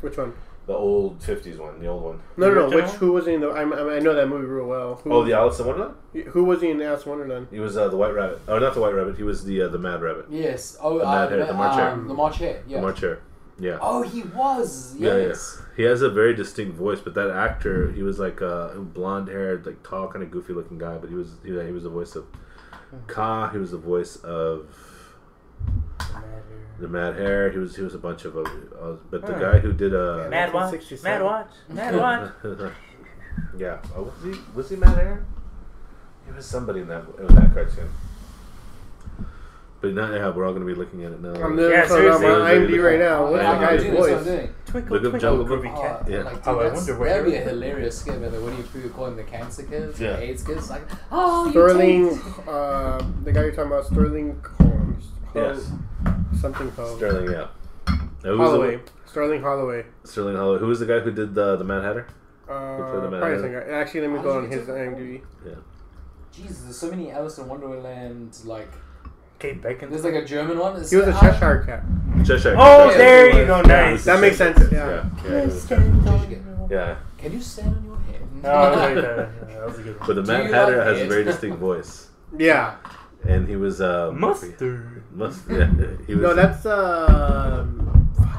Which 0.01 0.17
one? 0.17 0.33
The 0.67 0.75
old 0.75 1.19
'50s 1.21 1.59
one, 1.59 1.81
the 1.81 1.87
old 1.89 2.03
one. 2.05 2.21
No, 2.37 2.53
no, 2.55 2.69
no. 2.69 2.77
Which? 2.77 2.91
Who 2.93 3.13
was 3.13 3.27
he 3.27 3.35
in 3.35 3.41
the? 3.41 3.49
I, 3.49 3.63
I 3.63 3.97
I 3.97 3.99
know 3.99 4.15
that 4.15 4.29
movie 4.29 4.47
real 4.47 4.67
well. 4.67 4.95
Who, 5.03 5.13
Oh, 5.13 5.25
the 5.25 5.33
Alice 5.33 5.59
in 5.59 5.67
Wonderland. 5.67 5.95
Who 6.29 6.45
was 6.45 6.61
he 6.63 6.71
in 6.71 6.81
Alice 6.81 7.05
in 7.05 7.11
Wonderland? 7.11 7.49
He 7.51 7.59
was 7.59 7.77
uh, 7.77 7.89
the 7.89 7.97
White 7.97 8.15
Rabbit. 8.15 8.41
Oh, 8.47 8.59
not 8.61 8.75
the 8.75 8.81
White 8.81 8.95
Rabbit. 8.95 9.17
He 9.17 9.25
was 9.25 9.45
the 9.45 9.63
uh, 9.63 9.69
the 9.69 9.79
Mad 9.79 10.01
Rabbit, 10.03 10.27
Yes. 10.31 10.77
Oh, 10.81 10.99
The 10.99 11.07
uh, 11.09 11.13
mad 11.13 11.31
hair, 11.33 11.47
the 11.47 11.53
March 11.55 11.75
hair. 11.77 11.89
um, 11.91 12.07
the 12.07 12.15
March 12.15 12.39
hair. 12.39 12.63
Yeah. 12.69 12.77
the 12.77 12.83
March 12.83 13.01
Hare. 13.01 13.21
Yeah. 13.59 13.79
Oh, 13.81 14.03
he 14.03 14.23
was. 14.23 14.95
Yeah, 14.99 15.17
yeah. 15.17 15.27
Yes. 15.29 15.61
He 15.77 15.83
has 15.83 16.01
a 16.03 16.09
very 16.09 16.35
distinct 16.35 16.77
voice, 16.77 17.01
but 17.01 17.15
that 17.15 17.31
actor, 17.31 17.91
he 17.93 18.03
was 18.03 18.19
like 18.21 18.41
a 18.41 18.73
blonde 18.79 19.29
haired, 19.29 19.67
like 19.67 19.83
tall, 19.83 20.07
kind 20.09 20.23
of 20.25 20.31
goofy 20.31 20.53
looking 20.53 20.79
guy. 20.79 20.97
But 20.97 21.11
he 21.11 21.17
was, 21.17 21.37
he, 21.45 21.51
he 21.51 21.73
was 21.73 21.83
the 21.83 21.91
voice 21.91 22.15
of 22.17 22.25
Kaa. 23.09 23.51
He 23.51 23.59
was 23.59 23.73
the 23.73 23.79
voice 23.79 24.17
of 24.17 24.69
the 26.79 26.89
Mad 26.89 27.17
Hair. 27.17 27.51
He 27.53 27.59
was, 27.59 27.77
he 27.77 27.83
was 27.83 27.95
a 27.95 27.99
bunch 27.99 28.25
of, 28.25 28.37
uh, 28.37 28.41
uh, 28.41 28.97
but 29.11 29.25
the 29.27 29.33
guy 29.35 29.59
who 29.59 29.73
did 29.73 29.95
uh, 29.95 30.27
Mad 30.31 30.53
Watch. 30.53 30.75
Mad 31.03 31.23
Watch. 31.23 31.51
Mad 31.69 31.97
Watch. 31.97 32.31
yeah, 33.57 33.79
oh, 33.97 34.03
was 34.03 34.35
he 34.35 34.41
was 34.55 34.71
he 34.71 34.77
Mad 34.77 34.97
Hair? 34.97 35.25
He 36.27 36.33
was 36.33 36.47
somebody 36.47 36.81
in 36.81 36.89
that 36.89 37.05
in 37.19 37.27
that 37.35 37.53
cartoon. 37.55 37.89
But 39.81 39.95
now, 39.95 40.15
yeah, 40.15 40.31
we're 40.31 40.47
all 40.47 40.53
gonna 40.53 40.65
be 40.65 40.75
looking 40.77 41.03
at 41.05 41.11
it 41.11 41.21
now. 41.21 41.31
I'm 41.31 41.59
Yeah, 41.59 41.65
literally 41.65 41.89
putting 41.89 42.11
on 42.13 42.21
seriously. 42.21 42.29
my 42.29 42.55
IMDb 42.77 42.85
right 42.85 42.99
now. 43.01 43.23
What's 43.29 43.43
Yeah, 43.43 43.51
the 43.51 43.57
I'm 43.57 43.61
guy's 43.77 43.83
doing 43.83 43.95
That's 43.95 44.09
what 44.09 44.13
I'm 44.13 44.25
voice? 44.25 44.51
Twinkle, 44.67 44.93
Look 44.97 45.05
up 45.05 45.11
twinkle, 45.11 45.19
Jungle 45.21 45.47
groovy 45.59 45.77
Oh, 45.77 45.83
cat. 45.83 46.05
Yeah. 46.09 46.23
Like, 46.23 46.35
dude, 46.37 46.43
Oh, 46.47 46.61
I 46.61 46.73
wonder 46.73 46.99
where 46.99 47.09
that'd 47.09 47.25
be 47.27 47.35
a 47.35 47.41
hilarious 47.41 47.99
skit, 47.99 48.21
man. 48.21 48.33
Like, 48.33 48.43
when 48.45 48.57
you 48.59 48.81
you 48.81 48.91
call 48.91 49.07
them 49.07 49.17
the 49.17 49.25
cancer 49.25 49.65
kids, 49.65 50.01
Yeah. 50.01 50.13
the 50.13 50.23
AIDS 50.23 50.45
kids, 50.45 50.71
like, 50.71 50.83
oh, 51.11 51.47
you 51.47 51.51
Sterling, 51.51 52.21
uh, 52.49 53.05
the 53.25 53.33
guy 53.33 53.43
you're 53.43 53.51
talking 53.51 53.73
about, 53.73 53.87
Sterling 53.87 54.41
Holmes. 54.57 55.07
Yes. 55.35 55.71
Something 56.41 56.71
Holmes. 56.71 56.97
Sterling, 56.97 57.31
yeah. 57.31 57.47
Now, 57.89 57.97
who 58.23 58.37
the- 58.37 58.37
Holloway. 58.37 58.81
Sterling 59.07 59.43
Holloway. 59.43 59.85
Sterling 60.05 60.37
Holloway. 60.37 60.59
Who 60.61 60.67
was 60.67 60.81
the 60.81 60.87
guy 60.87 61.01
who 61.01 61.11
did 61.11 61.35
the 61.35 61.57
the 61.57 61.65
Mad 61.65 61.83
Hatter? 61.85 62.07
Uh, 62.49 62.91
played 62.91 63.03
the 63.05 63.11
man 63.11 63.21
probably 63.21 63.37
in 63.37 63.43
the 63.43 63.61
guy. 63.61 63.67
Actually, 63.73 64.01
let 64.03 64.11
me 64.11 64.17
How 64.17 64.23
go 64.23 64.33
did 64.33 64.37
on 64.47 64.53
you 64.53 64.59
his 64.59 64.67
get 64.67 64.75
that? 64.75 64.97
IMDb. 64.97 65.23
Jesus, 66.33 66.59
there's 66.63 66.79
so 66.79 66.89
many 66.91 67.11
Alice 67.11 67.37
in 67.39 67.47
Wonderland, 67.47 68.39
like, 68.47 68.73
Kate 69.39 69.61
Bacon. 69.61 69.91
there's 69.91 70.03
like 70.05 70.15
a 70.15 70.25
German 70.25 70.59
one. 70.59 70.77
It's, 70.81 70.91
He 70.91 70.97
was 70.97 71.09
a 71.09 71.15
uh, 71.15 71.21
Cheshire 71.21 71.63
cat. 71.67 72.27
Cheshire. 72.27 72.55
Oh, 72.57 72.89
Cat. 72.89 72.97
there 72.99 73.39
you 73.41 73.47
go. 73.47 73.57
what. 73.59 73.67
Nice. 73.67 74.01
it 74.03 74.05
That 74.07 74.21
makes 74.21 74.39
Cheshire 74.39 74.55
sense, 74.59 74.71
Cat. 74.71 74.73
yeah. 74.73 75.11
Yeah, 75.25 75.31
yeah, 75.31 75.39
it 75.43 75.45
was 75.47 75.67
the 75.67 76.39
yeah. 76.71 76.97
Can 77.19 77.33
you 77.33 77.41
stand 77.43 77.77
on 77.77 77.85
your 77.85 77.97
head? 77.99 78.23
Oh, 78.45 78.77
that, 78.77 78.95
that, 78.95 79.49
that 79.49 79.67
was 79.67 79.79
a 79.79 79.83
good 79.83 79.99
one. 80.01 80.07
But 80.07 80.15
the 80.17 80.23
Do 80.23 80.33
Mad 80.33 80.47
you 80.47 80.53
Hatter 80.55 80.77
like 80.79 80.87
has 80.87 80.99
a 81.01 81.05
it? 81.05 81.09
very 81.09 81.25
distinct 81.31 81.59
voice, 81.59 82.09
Yeah. 82.39 82.77
And 83.25 83.49
he 83.49 83.57
was 83.57 83.81
um, 83.81 84.21
Mustard. 84.21 85.03
Must 85.15 85.43
yeah. 85.51 85.71
He 86.07 86.15
was 86.15 86.23
No, 86.23 86.35
that's 86.35 86.65
uh. 86.67 87.67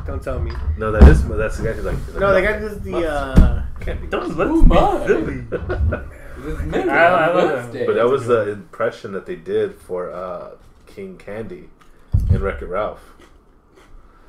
Don't 0.05 0.21
tell 0.21 0.39
me. 0.39 0.51
no, 0.77 0.91
that 0.91 1.03
is 1.07 1.25
that's 1.27 1.57
the 1.57 1.63
guy 1.63 1.71
who's 1.73 1.85
like. 1.85 2.19
No, 2.19 2.33
the 2.33 2.41
guy 2.41 2.59
does 2.59 2.79
the 2.81 3.07
uh. 3.09 3.63
Can't 3.79 4.01
be 4.01 4.07
Don't 4.07 4.35
let 4.37 4.47
Ooh, 4.47 4.61
me 4.61 4.67
my. 4.67 5.07
silly. 5.07 5.45
I- 5.51 6.97
I 6.97 7.33
love 7.33 7.71
that. 7.73 7.85
But 7.85 7.95
that 7.95 8.07
was 8.07 8.25
the 8.27 8.49
impression 8.51 9.13
that 9.13 9.25
they 9.25 9.35
did 9.35 9.75
for 9.75 10.11
uh, 10.11 10.51
King 10.87 11.17
Candy 11.17 11.69
in 12.29 12.41
Wreck 12.41 12.61
It 12.61 12.65
Ralph. 12.65 12.99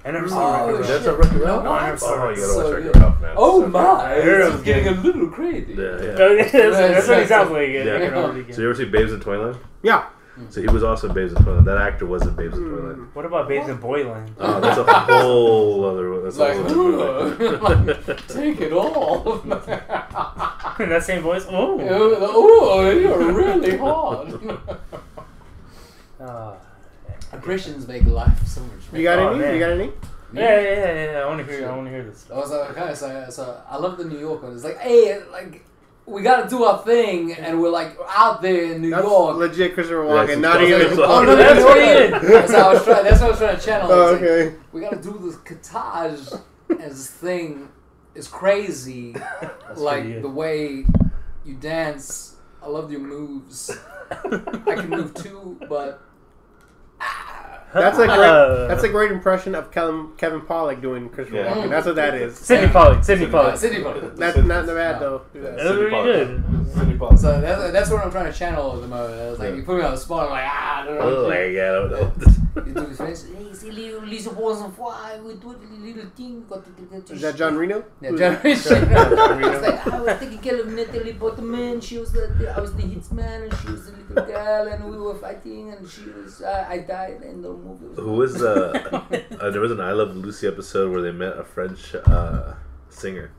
I 0.04 0.10
never 0.10 0.28
seen 0.28 0.36
Oh, 0.38 0.70
Wreck-It 0.76 0.86
shit. 0.86 0.90
Ralph. 0.90 1.02
That's 1.02 1.06
a 1.06 1.16
Wreck 1.16 1.32
It 1.32 1.44
Ralph. 1.44 1.64
No, 1.64 1.72
I 1.72 1.86
never 1.86 1.96
saw 1.98 2.06
Oh, 2.24 2.28
it. 2.28 2.36
you 2.36 2.42
gotta 2.42 2.52
So 2.52 2.72
Wreck 2.74 2.84
It. 2.84 2.96
Ralph, 2.98 3.20
man. 3.20 3.34
Oh 3.36 3.60
So 3.62 3.68
my! 3.68 3.80
I 3.80 4.20
heard 4.20 4.40
it 4.42 4.44
It's 4.46 4.52
was 4.54 4.62
getting 4.62 4.86
a 4.88 5.00
little 5.00 5.28
crazy. 5.28 5.72
Yeah, 5.74 5.82
yeah. 6.02 6.18
Yes, 6.18 6.52
that's 6.52 7.08
what 7.08 7.18
he 7.22 7.26
sounds 7.26 7.50
like. 7.50 7.68
Yeah. 7.68 7.84
Yeah. 7.84 8.52
So 8.54 8.62
you 8.62 8.70
ever 8.70 8.74
see 8.76 8.84
Babes 8.84 9.12
in 9.12 9.20
Toyland? 9.20 9.58
Yeah. 9.82 10.04
So 10.50 10.60
he 10.60 10.66
was 10.68 10.82
also 10.82 11.08
in 11.08 11.14
Babes 11.14 11.32
in 11.32 11.44
Toyland. 11.44 11.66
That 11.66 11.78
actor 11.78 12.06
was 12.06 12.22
in 12.22 12.34
Babes 12.34 12.58
in 12.58 12.64
Toyland. 12.64 12.98
Mm. 12.98 13.14
What 13.14 13.24
about 13.24 13.48
Babes 13.48 13.68
in 13.68 13.76
Boyland? 13.76 14.34
Oh, 14.38 14.60
that's 14.60 14.78
a 14.78 14.84
whole 14.84 15.84
other. 15.84 16.10
One. 16.12 16.24
That's 16.24 16.36
It's 16.36 16.40
like, 16.40 16.56
a 16.56 16.74
whole 16.74 17.00
other 17.02 17.78
movie. 17.78 18.22
take 18.28 18.60
it 18.60 18.72
all. 18.72 19.40
in 19.42 20.88
that 20.88 21.02
same 21.04 21.22
voice? 21.22 21.46
Oh. 21.48 21.78
oh, 21.80 22.90
you're 22.90 23.32
really 23.32 23.76
hard. 23.76 24.58
Uh, 26.20 26.54
Impressions 27.32 27.86
make 27.88 28.04
life 28.06 28.46
so 28.46 28.60
much 28.62 28.70
better. 28.90 28.96
You 28.98 29.02
got 29.04 29.18
Oh, 29.18 29.28
any? 29.30 29.38
man. 29.40 29.54
You 29.54 29.60
got 29.60 29.70
any? 29.72 29.92
yeah, 30.32 30.60
yeah, 30.60 30.70
yeah, 30.94 31.12
yeah. 31.12 31.18
I 31.20 31.26
want 31.26 31.46
to 31.46 31.52
hear. 31.52 31.68
I 31.68 31.76
want 31.76 31.86
to 31.86 31.90
hear 31.92 32.02
this. 32.04 32.26
I 32.32 32.34
was 32.36 32.50
like, 32.50 32.70
okay, 32.76 32.94
so, 32.94 33.26
so 33.30 33.60
I 33.68 33.76
love 33.76 33.98
the 33.98 34.04
New 34.04 34.18
York 34.18 34.42
one. 34.42 34.52
It's 34.54 34.64
like, 34.64 34.78
hey, 34.78 35.20
like, 35.32 35.64
we 36.06 36.22
gotta 36.22 36.48
do 36.48 36.64
our 36.64 36.78
thing, 36.84 37.32
and 37.32 37.60
we're 37.60 37.70
like 37.70 37.96
out 38.08 38.42
there 38.42 38.72
in 38.72 38.82
New 38.82 38.90
That's 38.90 39.02
York. 39.04 39.36
legit 39.36 39.74
Christopher 39.74 40.04
Yes, 40.04 40.12
Walken. 40.12 40.32
it's 40.32 40.40
not 40.40 40.62
even. 40.62 40.80
it's 40.82 40.98
Oh, 40.98 41.02
also- 41.04 41.24
no, 41.26 41.36
That's 41.36 41.64
what 41.64 41.76
he 41.78 41.84
did. 41.86 42.12
That's 42.22 42.52
how 42.52 42.70
I 42.70 42.74
was 42.74 42.84
trying. 42.84 43.04
That's 43.04 43.20
what 43.20 43.26
I 43.26 43.30
was 43.30 43.38
trying 43.38 43.56
to 43.56 43.62
channel. 43.62 43.88
Oh, 43.90 44.12
It's 44.14 44.20
like, 44.22 44.30
okay. 44.30 44.56
we 44.72 44.80
gotta 44.82 44.96
do 44.96 45.18
this 45.22 45.36
cottage 45.70 46.28
as 46.80 47.08
thing 47.10 47.68
is 48.14 48.28
crazy. 48.28 49.12
That's 49.40 49.80
like 49.80 50.20
the 50.22 50.28
way 50.28 50.84
you 51.44 51.54
dance. 51.54 52.36
I 52.62 52.68
love 52.68 52.90
your 52.90 53.00
moves. 53.00 53.70
I 54.10 54.74
can 54.76 54.88
move 54.90 55.14
too, 55.14 55.58
but 55.68 56.00
ah, 57.00 57.43
That's 57.74 57.98
a 57.98 58.06
great. 58.06 58.68
That's 58.68 58.82
a 58.84 58.88
great 58.88 59.10
impression 59.12 59.54
of 59.54 59.70
Kevin 59.70 60.12
Kevin 60.16 60.40
Pollak 60.40 60.80
doing 60.80 61.08
Christopher 61.08 61.38
Yeah. 61.38 61.54
Walken. 61.54 61.70
That's 61.70 61.86
what 61.86 61.96
that 61.96 62.14
is. 62.14 62.38
Sydney 62.38 62.68
Pollack. 62.68 63.04
Sydney 63.04 63.26
Pollack. 63.26 63.56
City 63.58 63.82
Pop. 63.82 63.96
That's 64.16 64.36
not 64.38 64.66
bad 64.66 65.00
though. 65.00 65.22
Do 65.32 65.42
that. 65.42 65.56
That 65.56 65.64
was 65.66 65.76
really 65.76 66.02
good. 66.04 66.44
Sydney 66.72 66.96
Pollack. 66.96 67.18
So 67.18 67.40
that's, 67.40 67.72
that's 67.72 67.90
what 67.90 68.04
I'm 68.04 68.10
trying 68.10 68.32
to 68.32 68.38
channel 68.38 68.74
at 68.74 68.80
the 68.80 68.88
moment. 68.88 69.20
I 69.20 69.30
was 69.30 69.38
like, 69.38 69.54
you 69.54 69.62
put 69.62 69.78
me 69.78 69.82
on 69.84 69.90
the 69.92 69.96
spot. 69.98 70.26
I'm 70.26 70.30
like, 70.30 70.44
ah, 70.46 70.82
I 70.82 70.84
don't 70.86 70.98
know. 70.98 71.16
Oh, 71.16 71.28
like, 71.28 71.38
I 72.38 72.43
don't 72.54 72.74
took 72.74 72.88
his 72.88 72.96
friends. 72.96 73.24
Hey, 73.24 73.52
c'est 73.52 73.70
little 73.70 74.02
little 74.02 74.32
balls 74.34 74.60
on 74.62 74.72
fire. 74.72 75.22
We 75.22 75.34
do 75.34 75.56
little 75.80 76.08
thing. 76.16 76.44
Got 76.48 76.64
to 76.64 76.70
get 76.70 77.10
Is 77.10 77.20
that 77.22 77.36
Jean 77.36 77.56
Reno? 77.56 77.84
Yeah, 78.00 78.10
Who's 78.10 78.20
John 78.20 78.32
that? 78.32 78.42
Jean 78.42 79.38
Reno. 79.38 79.52
It's 79.52 79.66
like 79.66 79.86
I 79.86 80.00
was 80.00 80.20
taking 80.20 80.38
care 80.38 80.60
of 80.60 80.68
Natalie 80.68 81.14
Portman. 81.14 81.80
She 81.80 81.98
was 81.98 82.12
the, 82.12 82.32
the 82.38 82.50
I 82.56 82.60
was 82.60 82.74
the 82.74 82.82
hitsman, 82.82 83.44
and 83.44 83.54
she 83.58 83.68
was 83.70 83.86
the 83.86 83.92
little 83.92 84.24
girl, 84.26 84.68
and 84.68 84.90
we 84.90 84.96
were 84.98 85.14
fighting, 85.16 85.72
and 85.72 85.88
she 85.88 86.04
was 86.10 86.42
uh, 86.42 86.66
I 86.68 86.78
died 86.78 87.22
in 87.22 87.42
the 87.42 87.50
movie. 87.50 87.86
was 87.86 87.98
Who 87.98 88.12
was 88.12 88.42
uh, 88.42 89.00
uh? 89.40 89.50
There 89.50 89.60
was 89.60 89.72
an 89.72 89.80
I 89.80 89.92
Love 89.92 90.14
Lucy 90.16 90.46
episode 90.46 90.92
where 90.92 91.02
they 91.02 91.12
met 91.12 91.36
a 91.36 91.44
French 91.44 91.94
uh, 92.06 92.54
singer, 92.88 93.32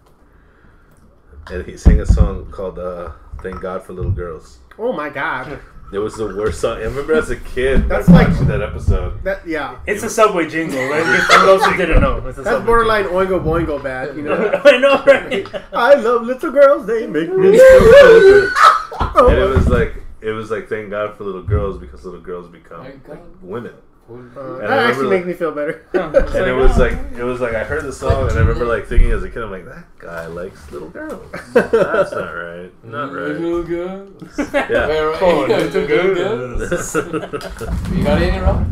and 1.52 1.66
he 1.66 1.78
sang 1.78 2.02
a 2.02 2.06
song 2.06 2.52
called 2.52 2.80
uh, 2.80 3.12
"Thank 3.42 3.62
God 3.62 3.84
for 3.84 3.94
Little 3.94 4.12
Girls." 4.12 4.60
Oh 4.78 4.92
my 4.92 5.10
god. 5.10 5.60
It 5.91 5.99
was 5.99 6.16
the 6.16 6.26
worst 6.36 6.60
song. 6.60 6.78
I 6.78 6.84
remember 6.86 7.14
as 7.14 7.30
a 7.30 7.36
kid. 7.36 7.88
That's 7.88 8.10
like 8.10 8.28
like- 8.28 8.34
watching 8.34 8.48
that 8.48 8.62
episode. 8.62 9.24
That 9.24 9.48
yeah. 9.48 9.78
It's 9.86 10.03
a 10.03 10.10
subway 10.10 10.49
jingle. 10.49 10.80
Right? 10.90 11.03
For 11.28 11.45
those 11.45 11.64
who 11.64 11.78
didn't 11.78 12.02
know, 12.02 12.18
it's 12.28 12.38
a 12.38 12.41
That's 12.41 12.56
subway 12.57 12.66
borderline 12.66 13.06
Oingo 13.06 13.40
Boingo 13.44 13.82
bad, 13.82 14.16
you 14.16 14.24
know. 14.24 14.62
I 14.66 14.78
know, 14.78 15.03
right? 15.06 15.48
I 15.74 15.94
love 15.95 16.24
little 16.24 16.52
girls, 16.52 16.86
they 16.88 17.06
make 17.07 17.30
me 17.30 17.57
feel 17.57 18.52
And 18.99 19.38
it 19.38 19.49
was 19.56 19.68
like 19.68 19.95
it 20.22 20.32
was 20.32 20.49
like 20.49 20.68
thank 20.68 20.90
God 20.90 21.16
for 21.18 21.24
little 21.24 21.44
girls 21.44 21.78
because 21.78 22.03
little 22.03 22.20
girls 22.20 22.48
become 22.48 22.84
Thank 22.84 23.06
God. 23.07 23.20
women. 23.44 23.74
Uh, 24.07 24.14
And 24.14 24.61
that 24.61 24.69
actually 24.90 25.06
remember, 25.06 25.10
makes 25.10 25.26
me 25.27 25.34
feel 25.34 25.52
better. 25.52 25.86
And 25.94 26.48
it 26.48 26.53
was 26.53 26.77
like 26.77 26.94
it 27.18 27.23
was 27.23 27.40
like 27.41 27.53
I 27.56 27.64
heard 27.64 27.84
the 27.84 27.94
song 27.94 28.30
and 28.30 28.38
I 28.38 28.41
remember 28.41 28.65
like 28.65 28.86
thinking 28.88 29.11
as 29.11 29.23
a 29.23 29.30
kid 29.30 29.41
I'm 29.44 29.52
like 29.52 29.65
that 29.65 29.86
guy 29.99 30.26
likes 30.27 30.72
little 30.72 30.90
girls. 30.90 31.26
That's 31.53 32.11
not 32.11 32.32
right. 32.32 32.72
Not 32.84 33.11
right. 33.14 33.32
Little 33.40 33.64
girls. 33.64 34.22
Yeah. 34.38 34.88
Where 34.88 35.10
are 35.10 35.18
Oh, 35.22 35.45
you? 35.48 35.56
little 35.56 35.88
girls. 35.88 36.95
You 36.95 38.03
got 38.03 38.22
any 38.22 38.38
wrong? 38.40 38.72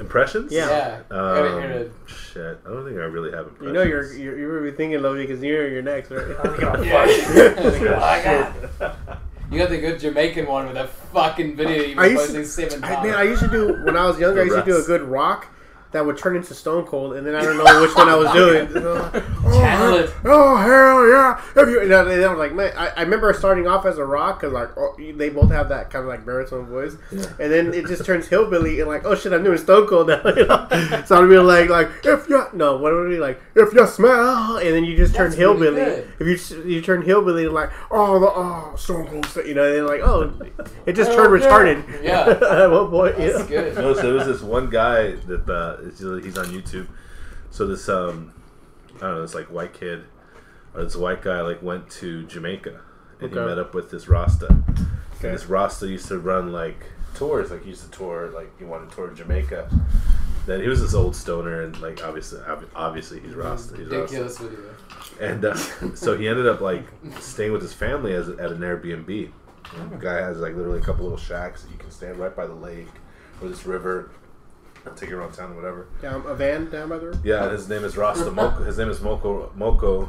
Impressions? 0.00 0.50
Yeah. 0.50 0.68
Yeah. 0.70 1.00
I 1.10 1.14
Um, 1.14 1.90
shit, 2.06 2.58
I 2.64 2.68
don't 2.70 2.84
think 2.86 2.96
I 2.96 3.00
really 3.04 3.30
have 3.32 3.48
impressions. 3.48 3.66
you 3.66 3.72
know 3.74 3.82
you're 3.82 4.12
you're, 4.14 4.38
you're 4.38 4.52
really 4.60 4.72
thinking 4.74 5.02
Lovey 5.02 5.26
because 5.26 5.42
you're 5.42 5.68
you're 5.68 5.82
next, 5.82 6.10
right? 6.10 6.24
Oh, 6.42 6.56
God. 6.58 6.84
Yeah. 6.86 7.04
You 9.50 9.58
got 9.58 9.70
the 9.70 9.78
good 9.78 9.98
Jamaican 9.98 10.46
one 10.46 10.66
with 10.66 10.74
that 10.74 10.90
fucking 11.12 11.56
video 11.56 11.82
you've 11.82 11.98
I 11.98 12.02
been 12.02 12.12
used 12.12 12.22
posting 12.26 12.42
to, 12.42 12.48
seven 12.48 12.84
I, 12.84 12.94
times. 12.94 13.06
man, 13.08 13.14
I 13.16 13.22
used 13.24 13.42
to 13.42 13.48
do 13.48 13.82
when 13.84 13.96
I 13.96 14.06
was 14.06 14.18
younger. 14.20 14.42
I 14.42 14.44
used 14.44 14.56
to 14.56 14.64
do 14.64 14.78
a 14.78 14.82
good 14.82 15.02
rock 15.02 15.48
that 15.92 16.06
would 16.06 16.16
turn 16.18 16.36
into 16.36 16.54
Stone 16.54 16.86
Cold, 16.86 17.14
and 17.14 17.26
then 17.26 17.34
I 17.34 17.42
don't 17.42 17.56
know 17.56 17.80
which 17.82 17.94
one 17.96 18.08
I 18.08 18.14
was 18.14 18.30
doing. 18.32 18.68
oh, 18.76 19.10
Channel 19.58 19.98
he- 19.98 20.12
oh 20.24 20.56
hell 20.56 21.08
yeah! 21.08 21.40
If 21.62 21.68
you, 21.68 21.80
and 21.82 21.92
I, 21.92 22.00
I 22.00 22.28
was 22.28 22.38
like, 22.38 22.54
man, 22.54 22.72
I, 22.76 22.88
I 22.96 23.02
remember 23.02 23.32
starting 23.32 23.66
off 23.66 23.84
as 23.86 23.98
a 23.98 24.04
rock 24.04 24.40
because 24.40 24.52
like 24.52 24.70
oh, 24.76 24.94
they 24.98 25.28
both 25.30 25.50
have 25.50 25.68
that 25.70 25.90
kind 25.90 26.02
of 26.04 26.08
like 26.08 26.24
baritone 26.24 26.66
voice, 26.66 26.96
and 27.10 27.52
then 27.52 27.74
it 27.74 27.86
just 27.86 28.04
turns 28.04 28.28
hillbilly 28.28 28.80
and 28.80 28.88
like, 28.88 29.04
oh 29.04 29.14
shit, 29.14 29.32
I'm 29.32 29.42
doing 29.44 29.58
Stone 29.58 29.88
Cold 29.88 30.08
now. 30.08 30.20
you 30.36 30.46
know? 30.46 31.02
so 31.06 31.22
I'd 31.22 31.28
be 31.28 31.36
like, 31.38 31.68
like 31.68 31.88
if 32.04 32.28
you 32.28 32.44
no, 32.52 32.76
what 32.76 32.92
would 32.92 33.06
it 33.10 33.14
be 33.14 33.18
like? 33.18 33.40
If 33.56 33.72
you 33.74 33.86
smell, 33.86 34.58
and 34.58 34.68
then 34.74 34.84
you 34.84 34.96
just 34.96 35.14
turn 35.14 35.30
That's 35.30 35.38
hillbilly. 35.38 35.76
good. 35.84 36.12
If 36.20 36.50
you 36.50 36.62
you 36.64 36.80
turn 36.82 37.02
hillbilly 37.02 37.44
and 37.46 37.54
like, 37.54 37.70
oh 37.90 38.18
the 38.20 38.26
oh 38.26 38.74
Stone 38.76 39.06
Cold, 39.08 39.46
you 39.46 39.54
know, 39.54 39.64
and 39.64 39.74
then 39.76 39.86
like, 39.86 40.00
oh, 40.02 40.32
it 40.86 40.92
just 40.94 41.10
Oh, 41.10 41.16
turned 41.16 41.42
yeah. 41.42 41.48
retarded. 41.48 42.02
Yeah. 42.04 42.28
at 42.64 42.70
one 42.70 42.88
point, 42.90 43.16
That's 43.16 43.38
yeah. 43.40 43.46
good. 43.46 43.74
No, 43.76 43.94
so 43.94 44.02
there 44.02 44.14
was 44.14 44.26
this 44.26 44.40
one 44.42 44.70
guy 44.70 45.12
that 45.26 45.48
uh, 45.48 45.74
it's- 45.79 45.79
he's 45.84 46.38
on 46.38 46.46
YouTube. 46.46 46.88
So 47.50 47.66
this 47.66 47.88
um, 47.88 48.32
I 48.96 49.00
don't 49.00 49.14
know, 49.14 49.22
this 49.22 49.34
like 49.34 49.50
white 49.50 49.74
kid 49.74 50.04
or 50.74 50.84
this 50.84 50.96
white 50.96 51.22
guy 51.22 51.40
like 51.40 51.62
went 51.62 51.90
to 51.90 52.24
Jamaica 52.26 52.80
and 53.20 53.30
he 53.30 53.38
met 53.38 53.58
up 53.58 53.74
with 53.74 53.90
this 53.90 54.08
Rasta. 54.08 54.46
Okay. 54.46 55.28
And 55.28 55.34
this 55.36 55.46
Rasta 55.46 55.86
used 55.86 56.08
to 56.08 56.18
run 56.18 56.52
like 56.52 56.86
tours, 57.14 57.50
like 57.50 57.62
he 57.62 57.70
used 57.70 57.84
to 57.84 57.90
tour, 57.90 58.30
like 58.30 58.56
he 58.58 58.64
wanted 58.64 58.90
to 58.90 58.96
tour 58.96 59.10
Jamaica. 59.10 59.68
Then 60.46 60.62
he 60.62 60.68
was 60.68 60.80
this 60.80 60.94
old 60.94 61.14
stoner, 61.14 61.62
and 61.62 61.78
like 61.80 62.02
obviously, 62.02 62.40
ob- 62.40 62.70
obviously 62.74 63.20
he's 63.20 63.34
Rasta. 63.34 63.76
He's 63.76 63.86
Rasta. 63.88 63.96
Ridiculous 63.96 64.38
video. 64.38 64.74
And 65.20 65.44
uh, 65.44 65.54
so 65.94 66.16
he 66.16 66.28
ended 66.28 66.46
up 66.46 66.60
like 66.60 66.84
staying 67.20 67.52
with 67.52 67.62
his 67.62 67.74
family 67.74 68.14
as 68.14 68.28
at 68.28 68.50
an 68.50 68.60
Airbnb. 68.60 69.30
And 69.76 69.90
the 69.90 69.96
guy 69.96 70.14
has 70.14 70.38
like 70.38 70.56
literally 70.56 70.80
a 70.80 70.82
couple 70.82 71.04
little 71.04 71.18
shacks 71.18 71.62
that 71.62 71.70
you 71.70 71.76
can 71.76 71.90
stand 71.90 72.16
right 72.16 72.34
by 72.34 72.46
the 72.46 72.54
lake 72.54 72.88
or 73.42 73.48
this 73.48 73.66
river. 73.66 74.10
Take 74.96 75.10
you 75.10 75.18
around 75.18 75.32
town, 75.32 75.54
whatever. 75.56 75.88
Down 76.00 76.24
a 76.26 76.34
van 76.34 76.70
down 76.70 76.88
by 76.88 76.98
the 76.98 77.06
river. 77.06 77.20
Yeah, 77.24 77.50
his 77.50 77.68
name 77.68 77.84
is 77.84 77.96
Rasta 77.96 78.30
Moko. 78.30 78.64
His 78.66 78.78
name 78.78 78.88
is 78.88 79.00
Moko 79.00 79.52
Moko, 79.54 80.08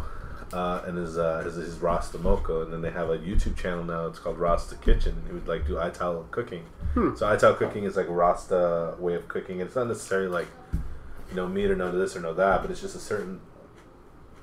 uh, 0.53 0.83
and 0.85 0.97
his 0.97 1.17
uh, 1.17 1.41
his, 1.43 1.55
his 1.55 1.77
Rasta 1.79 2.17
Moko. 2.17 2.63
And 2.63 2.73
then 2.73 2.81
they 2.81 2.91
have 2.91 3.09
a 3.09 3.17
YouTube 3.17 3.57
channel 3.57 3.83
now. 3.83 4.07
It's 4.07 4.19
called 4.19 4.37
Rasta 4.37 4.75
Kitchen. 4.75 5.13
And 5.17 5.27
he 5.27 5.33
would 5.33 5.47
like 5.47 5.67
do 5.67 5.79
Ital 5.79 6.27
cooking. 6.31 6.65
Hmm. 6.93 7.15
So 7.15 7.27
Ital 7.27 7.53
cooking 7.53 7.83
is 7.83 7.95
like 7.95 8.07
Rasta 8.09 8.95
way 8.99 9.15
of 9.15 9.27
cooking. 9.27 9.59
It's 9.59 9.75
not 9.75 9.87
necessarily 9.87 10.29
like 10.29 10.47
you 11.29 11.35
know 11.35 11.47
meat 11.47 11.69
or 11.69 11.75
none 11.75 11.89
of 11.89 11.95
this 11.95 12.15
or 12.15 12.21
no 12.21 12.33
that, 12.33 12.61
but 12.61 12.71
it's 12.71 12.81
just 12.81 12.95
a 12.95 12.99
certain 12.99 13.41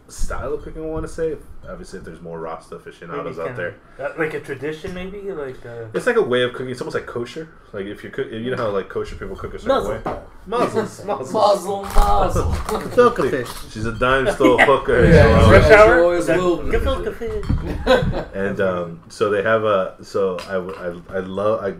style 0.08 0.54
of 0.54 0.62
cooking. 0.62 0.82
I 0.82 0.86
want 0.86 1.06
to 1.06 1.12
say. 1.12 1.36
Obviously, 1.68 1.98
if 1.98 2.04
there's 2.04 2.20
more 2.20 2.40
Rasta 2.40 2.76
aficionados 2.76 3.38
out 3.38 3.54
there. 3.54 3.76
Uh, 3.98 4.10
like 4.16 4.32
a 4.34 4.40
tradition, 4.40 4.94
maybe? 4.94 5.20
Like, 5.32 5.64
uh, 5.66 5.86
It's 5.92 6.06
like 6.06 6.16
a 6.16 6.22
way 6.22 6.42
of 6.42 6.52
cooking. 6.52 6.70
It's 6.70 6.80
almost 6.80 6.94
like 6.94 7.06
kosher. 7.06 7.48
Like 7.72 7.86
if 7.86 8.02
you 8.02 8.10
cook, 8.10 8.30
you 8.30 8.50
know 8.50 8.56
how 8.56 8.70
like 8.70 8.88
kosher 8.88 9.16
people 9.16 9.36
cook 9.36 9.54
a 9.54 9.58
certain 9.58 9.76
Muzzle. 9.76 9.92
way. 9.92 10.22
Muzzles, 10.46 11.04
muzzles. 11.06 11.32
Muzzle, 11.32 11.82
muzzle. 11.82 12.52
Filka. 12.52 13.70
She's 13.72 13.84
a 13.84 13.92
dime 13.92 14.30
store 14.32 14.58
hooker. 14.62 15.04
Yeah, 15.04 15.28
you 15.28 15.46
know? 15.46 15.52
rush 15.52 15.70
hour? 15.70 16.02
always 16.02 16.28
will 16.28 16.62
be. 16.62 16.76
and 18.34 18.60
um, 18.60 19.02
so 19.08 19.28
they 19.30 19.42
have 19.42 19.64
a. 19.64 19.96
So 20.02 20.38
I, 20.40 20.56
I, 20.56 21.18
I 21.18 21.20
love. 21.20 21.64
I 21.64 21.70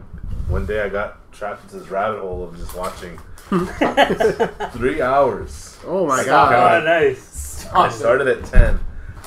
one 0.51 0.67
day 0.67 0.81
I 0.81 0.89
got 0.89 1.33
trapped 1.33 1.65
into 1.65 1.79
this 1.79 1.89
rabbit 1.89 2.21
hole 2.21 2.45
of 2.45 2.57
just 2.57 2.75
watching 2.75 3.19
three 4.73 5.01
hours. 5.01 5.79
Oh 5.87 6.07
my 6.07 6.23
Stop. 6.23 6.51
god. 6.51 6.83
Oh, 6.83 6.85
nice. 6.85 7.23
Stop 7.63 7.77
I 7.77 7.89
started 7.89 8.29
at 8.29 8.45
ten, 8.45 8.79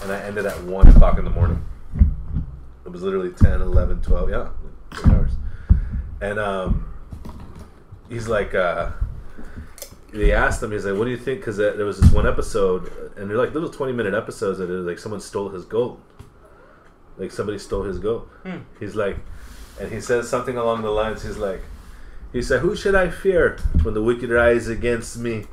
and 0.03 0.11
I 0.11 0.21
ended 0.21 0.45
at 0.45 0.61
one 0.63 0.87
o'clock 0.87 1.17
in 1.17 1.25
the 1.25 1.31
morning. 1.31 1.63
It 2.85 2.91
was 2.91 3.03
literally 3.03 3.31
10, 3.31 3.61
11, 3.61 4.01
12, 4.01 4.29
yeah, 4.29 4.49
three 4.93 5.13
hours. 5.13 5.31
And 6.19 6.37
um, 6.37 6.93
he's 8.09 8.27
like, 8.27 8.53
uh, 8.53 8.91
they 10.13 10.33
asked 10.33 10.61
him, 10.61 10.71
he's 10.71 10.85
like, 10.85 10.97
what 10.97 11.05
do 11.05 11.11
you 11.11 11.17
think? 11.17 11.39
Because 11.39 11.57
there 11.57 11.85
was 11.85 11.99
this 11.99 12.11
one 12.11 12.27
episode, 12.27 12.91
and 13.15 13.29
they're 13.29 13.37
like 13.37 13.53
little 13.53 13.69
20 13.69 13.93
minute 13.93 14.13
episodes 14.13 14.59
that 14.59 14.69
it 14.69 14.73
was 14.73 14.85
like 14.85 14.99
someone 14.99 15.21
stole 15.21 15.49
his 15.49 15.63
gold. 15.63 16.01
Like 17.17 17.31
somebody 17.31 17.57
stole 17.59 17.83
his 17.83 17.97
gold. 17.97 18.27
Hmm. 18.43 18.57
He's 18.79 18.95
like, 18.95 19.17
and 19.79 19.91
he 19.91 20.01
says 20.01 20.29
something 20.29 20.57
along 20.57 20.81
the 20.81 20.89
lines, 20.89 21.23
he's 21.23 21.37
like, 21.37 21.61
he 22.33 22.41
said, 22.41 22.61
Who 22.61 22.75
should 22.75 22.95
I 22.95 23.09
fear 23.09 23.57
when 23.83 23.93
the 23.93 24.03
wicked 24.03 24.29
rise 24.29 24.67
against 24.67 25.17
me? 25.17 25.45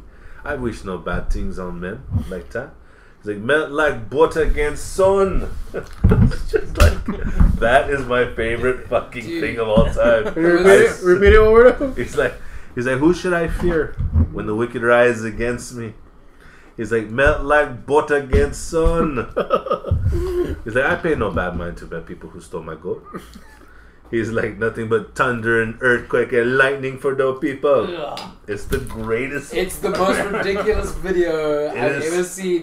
I 0.45 0.55
wish 0.55 0.85
no 0.85 0.99
bad 0.99 1.31
things 1.31 1.59
on 1.59 1.81
men 1.81 2.03
like 2.29 2.51
that. 2.51 2.75
He's 3.19 3.35
like, 3.35 3.39
melt 3.39 3.73
like 3.73 4.09
butter 4.09 4.43
against 4.43 4.95
sun. 4.95 5.51
it's 5.75 6.51
just 6.53 6.79
like, 6.79 7.05
that 7.57 7.91
is 7.91 8.07
my 8.07 8.33
favorite 8.35 8.89
fucking 8.89 9.25
Dude. 9.25 9.41
thing 9.43 9.59
of 9.59 9.69
all 9.69 9.93
time. 9.93 10.25
Repeat 10.35 10.71
it? 10.71 11.03
Repeat 11.03 11.33
it 11.33 11.41
one 11.41 11.51
more 11.51 11.73
time. 11.73 11.97
He's 11.97 12.17
like, 12.17 12.35
he's 12.77 12.87
like, 12.87 12.99
who 12.99 13.13
should 13.13 13.35
I 13.35 13.49
fear 13.49 13.95
when 14.31 14.47
the 14.47 14.55
wicked 14.55 14.83
rise 14.83 15.25
against 15.25 15.75
me? 15.75 15.95
He's 16.77 16.93
like, 16.93 17.09
melt 17.11 17.43
like 17.45 17.87
butter 17.87 18.17
against 18.19 18.69
sun. 18.69 19.17
He's 20.65 20.77
like, 20.77 20.85
I 20.85 20.95
pay 20.95 21.17
no 21.17 21.33
bad 21.33 21.57
mind 21.57 21.77
to 21.79 21.87
bad 21.87 22.07
people 22.07 22.31
who 22.31 22.41
stole 22.41 22.63
my 22.63 22.77
goat. 22.77 23.05
He's 24.11 24.31
like, 24.31 24.57
nothing 24.59 24.89
but 24.89 25.15
thunder 25.15 25.61
and 25.63 25.77
earthquake 25.83 26.33
and 26.33 26.57
lightning 26.57 26.99
for 26.99 27.15
those 27.15 27.39
people. 27.41 27.95
Ugh. 27.95 28.21
It's 28.47 28.65
the 28.65 28.79
greatest. 28.79 29.53
It's 29.53 29.79
the 29.81 29.91
most 29.91 30.19
ridiculous 30.33 30.93
video 30.93 31.67
It 31.69 31.77
I've 31.79 32.03
is. 32.03 32.13
ever 32.15 32.25
seen. 32.25 32.63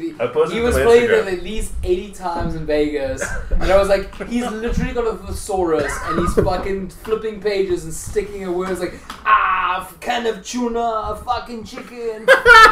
He 0.50 0.60
was 0.60 0.74
playing 0.76 1.04
it 1.04 1.28
at 1.28 1.44
least 1.44 1.74
80 1.84 2.12
times 2.14 2.56
in 2.56 2.66
Vegas. 2.66 3.24
And 3.52 3.64
I 3.64 3.78
was 3.78 3.88
like, 3.90 4.14
he's 4.28 4.50
literally 4.50 4.94
got 4.94 5.06
a 5.06 5.18
thesaurus 5.18 5.94
and 6.06 6.20
he's 6.22 6.34
fucking 6.34 6.90
flipping 6.90 7.40
pages 7.40 7.84
and 7.84 7.94
sticking 7.94 8.42
in 8.42 8.54
words 8.56 8.80
like, 8.80 8.96
ah, 9.26 9.88
can 10.00 10.26
of 10.26 10.44
tuna, 10.44 11.16
fucking 11.24 11.64
chicken, 11.64 12.26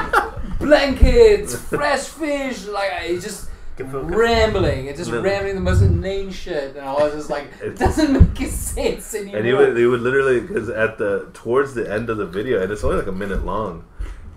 blankets, 0.59 1.55
fresh 1.55 2.05
fish. 2.05 2.65
Like, 2.65 2.91
he's 3.03 3.23
just. 3.23 3.49
Rambling. 3.79 4.87
It's 4.87 4.99
just 4.99 5.11
rambling 5.11 5.55
the 5.55 5.61
most 5.61 5.81
inane 5.81 6.31
shit. 6.31 6.75
And 6.75 6.85
I 6.85 6.93
was 6.93 7.13
just 7.13 7.29
like, 7.29 7.47
it 7.61 7.77
doesn't 7.77 8.13
make 8.13 8.49
sense 8.49 9.13
anymore. 9.15 9.37
And 9.37 9.45
he 9.45 9.53
would, 9.53 9.77
he 9.77 9.85
would 9.85 10.01
literally, 10.01 10.41
because 10.41 10.69
at 10.69 10.97
the 10.97 11.29
towards 11.33 11.73
the 11.73 11.91
end 11.91 12.09
of 12.09 12.17
the 12.17 12.25
video, 12.25 12.61
and 12.61 12.71
it's 12.71 12.83
only 12.83 12.97
like 12.97 13.07
a 13.07 13.11
minute 13.11 13.45
long, 13.45 13.85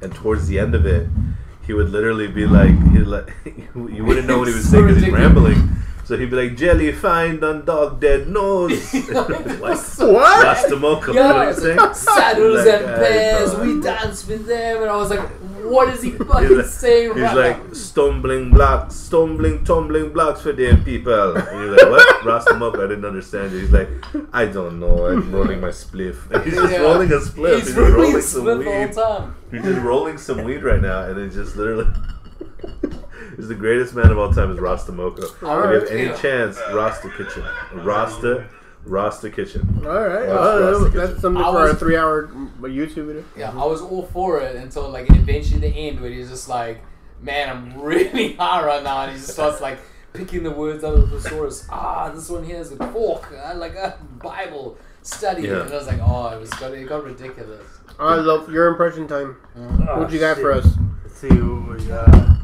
and 0.02 0.14
towards 0.14 0.46
the 0.48 0.58
end 0.58 0.74
of 0.74 0.86
it, 0.86 1.08
he 1.66 1.72
would 1.72 1.90
literally 1.90 2.28
be 2.28 2.46
like, 2.46 2.70
he 2.92 2.98
like, 3.00 3.32
you 3.74 4.04
wouldn't 4.04 4.26
know 4.26 4.38
what 4.38 4.48
he 4.48 4.54
was 4.54 4.68
saying 4.68 4.86
because 4.86 5.02
he's 5.02 5.12
rambling. 5.12 5.70
So 6.06 6.16
he'd 6.16 6.30
be 6.30 6.36
like, 6.36 6.56
"Jelly 6.56 6.92
find 6.92 7.42
on 7.42 7.64
dog 7.64 8.00
dead 8.00 8.28
nose." 8.28 8.92
what? 9.10 9.80
What? 9.98 10.80
Mocha. 10.80 11.12
Yeah, 11.12 11.22
you 11.26 11.28
know 11.28 11.70
I'm 11.72 11.76
like, 11.76 11.96
saddles 11.96 12.64
Like, 12.64 12.74
and 12.74 12.86
pears, 12.86 13.56
we 13.56 13.80
dance 13.80 14.26
with 14.28 14.46
them, 14.46 14.82
and 14.82 14.90
I 14.90 14.96
was 14.96 15.10
like, 15.10 15.28
what 15.66 15.88
is 15.88 16.02
he 16.02 16.12
fucking 16.12 16.56
like- 16.58 16.66
saying 16.66 17.12
He's 17.14 17.22
right 17.22 17.34
like 17.36 17.66
now? 17.66 17.72
stumbling 17.74 18.50
blocks, 18.50 18.94
stumbling, 18.94 19.64
tumbling 19.64 20.12
blocks 20.12 20.42
for 20.42 20.52
them 20.52 20.84
people. 20.84 21.36
And 21.36 21.60
you're 21.60 21.76
like, 21.76 21.90
what? 21.90 22.24
Rasta 22.24 22.54
I 22.54 22.86
didn't 22.86 23.04
understand 23.04 23.52
it. 23.52 23.60
He's 23.62 23.72
like, 23.72 23.88
I 24.32 24.46
don't 24.46 24.78
know. 24.78 25.06
I'm 25.06 25.32
rolling 25.32 25.60
my 25.60 25.70
spliff. 25.70 26.30
And 26.30 26.44
he's 26.44 26.54
just 26.54 26.72
Yeah. 26.72 26.78
rolling 26.82 27.10
a 27.10 27.16
spliff. 27.16 27.56
He's 27.56 27.64
just 27.64 27.76
rolling 27.76 27.94
rolling 27.94 28.20
some 28.22 28.40
split 28.42 28.58
the 28.58 28.64
whole 28.64 28.86
weed. 28.86 28.92
time. 28.92 29.34
He's 29.50 29.62
just 29.64 29.80
rolling 29.80 30.18
some 30.18 30.44
weed 30.44 30.62
right 30.62 30.80
now, 30.80 31.02
and 31.02 31.16
then 31.18 31.30
just 31.32 31.56
literally. 31.56 31.90
He's 33.36 33.48
the 33.48 33.54
greatest 33.54 33.94
man 33.94 34.10
of 34.10 34.18
all 34.18 34.32
time 34.32 34.50
is 34.50 34.58
Rasta 34.58 34.92
Mocha. 34.92 35.22
If 35.24 35.42
you 35.42 35.48
have 35.48 35.84
any 35.90 36.02
Yeah. 36.04 36.16
chance, 36.16 36.58
Rasta 36.72 37.10
Kitchen. 37.16 37.42
Rasta, 37.74 38.44
Rasta 38.86 39.30
Kitchen. 39.30 39.82
All 39.84 39.92
right. 39.92 40.26
Well, 40.28 40.38
Oh, 40.38 40.80
that's 40.80 40.94
that's, 40.94 41.06
Kitchen. 41.08 41.20
something 41.20 41.42
I 41.44 41.52
for 41.52 41.58
a 41.66 41.68
was- 41.70 41.78
three-hour 41.78 42.28
YouTube 42.62 43.06
video. 43.06 43.24
Yeah, 43.36 43.50
I 43.52 43.66
was 43.66 43.82
all 43.82 44.08
for 44.12 44.40
it 44.40 44.56
until 44.56 44.88
like 44.88 45.10
it 45.10 45.16
eventually 45.16 45.60
the 45.60 45.68
end 45.68 46.00
where 46.00 46.10
he's 46.10 46.30
just 46.30 46.48
like, 46.48 46.80
man, 47.20 47.48
I'm 47.50 47.80
really 47.82 48.34
high 48.34 48.64
right 48.64 48.82
now, 48.82 49.02
and 49.02 49.12
he 49.12 49.18
just 49.18 49.32
starts 49.32 49.60
like 49.60 49.78
picking 50.12 50.42
the 50.42 50.50
words 50.50 50.82
out 50.82 50.94
of 50.94 51.10
the 51.10 51.20
thesaurus. 51.20 51.66
Ah, 51.70 52.10
this 52.14 52.30
one 52.30 52.42
here 52.44 52.56
is 52.60 52.72
a 52.72 52.76
fork, 52.90 53.28
uh, 53.32 53.54
like 53.56 53.74
a 53.74 53.98
Bible 54.22 54.78
study, 55.02 55.42
Yeah. 55.42 55.60
and 55.60 55.70
I 55.72 55.76
was 55.76 55.86
like, 55.86 56.00
oh, 56.02 56.28
it 56.28 56.40
was 56.40 56.50
got 56.54 56.72
it 56.72 56.88
got 56.88 57.04
ridiculous. 57.04 57.66
I 57.98 58.14
love 58.16 58.50
your 58.50 58.68
impression 58.68 59.06
time. 59.08 59.36
Oh, 59.58 60.00
What 60.00 60.10
you 60.12 60.18
got 60.20 60.36
shit. 60.36 60.42
for 60.42 60.52
us? 60.52 60.66
Let's 61.04 61.18
see 61.18 61.28
what 61.28 61.78
we 61.78 61.84
got. 61.86 62.35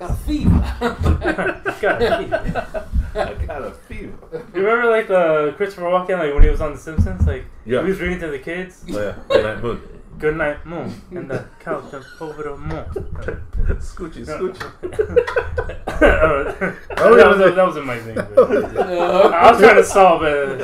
Got 0.00 0.10
a 0.10 0.14
fever. 0.14 0.76
God, 1.80 2.02
I 2.02 3.34
got 3.46 3.62
a 3.62 3.70
fever. 3.86 4.16
you 4.54 4.60
remember 4.66 4.90
like 4.90 5.08
the 5.08 5.52
Christopher 5.58 5.82
Walken, 5.82 6.18
like 6.18 6.32
when 6.34 6.42
he 6.42 6.48
was 6.48 6.60
on 6.62 6.72
The 6.72 6.78
Simpsons, 6.78 7.26
like 7.26 7.44
Yeah. 7.66 7.82
he 7.82 7.90
was 7.90 8.00
reading 8.00 8.18
to 8.20 8.28
the 8.28 8.38
kids, 8.38 8.82
Oh, 8.90 8.98
yeah. 8.98 9.14
Good 9.28 9.44
night, 9.44 9.62
moon. 9.62 9.80
"Good 10.18 10.36
night, 10.36 10.66
moon," 10.66 11.00
and 11.12 11.30
the 11.30 11.44
cow 11.60 11.80
jumped 11.90 12.08
over 12.20 12.42
the 12.42 12.56
moon. 12.56 12.84
Scoochie, 13.80 14.24
scoochie. 14.26 14.62
oh, 14.82 16.44
that, 16.48 16.76
oh, 16.98 17.28
was, 17.38 17.54
that 17.54 17.66
wasn't 17.66 17.86
my 17.86 17.98
thing. 17.98 18.14
but- 18.14 18.28
I 18.38 19.50
was 19.50 19.60
trying 19.60 19.76
to 19.76 19.84
solve 19.84 20.22
it. 20.24 20.60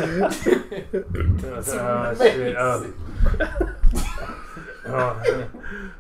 Oh, 1.45 2.15
shit. 2.19 2.57
Oh. 2.59 2.87
Oh, 4.89 5.49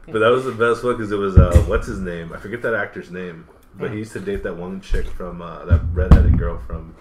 But 0.06 0.20
that 0.20 0.28
was 0.30 0.44
the 0.44 0.52
best 0.52 0.84
one 0.84 0.94
because 0.96 1.10
it 1.12 1.16
was 1.16 1.36
uh, 1.36 1.64
what's 1.66 1.86
his 1.86 1.98
name? 2.00 2.32
I 2.32 2.38
forget 2.38 2.62
that 2.62 2.74
actor's 2.74 3.10
name, 3.10 3.46
but 3.74 3.90
he 3.90 3.98
used 3.98 4.12
to 4.12 4.20
date 4.20 4.42
that 4.44 4.56
one 4.56 4.80
chick 4.80 5.06
from 5.08 5.42
uh, 5.42 5.64
that 5.64 5.80
redheaded 5.92 6.38
girl 6.38 6.58
from. 6.66 6.94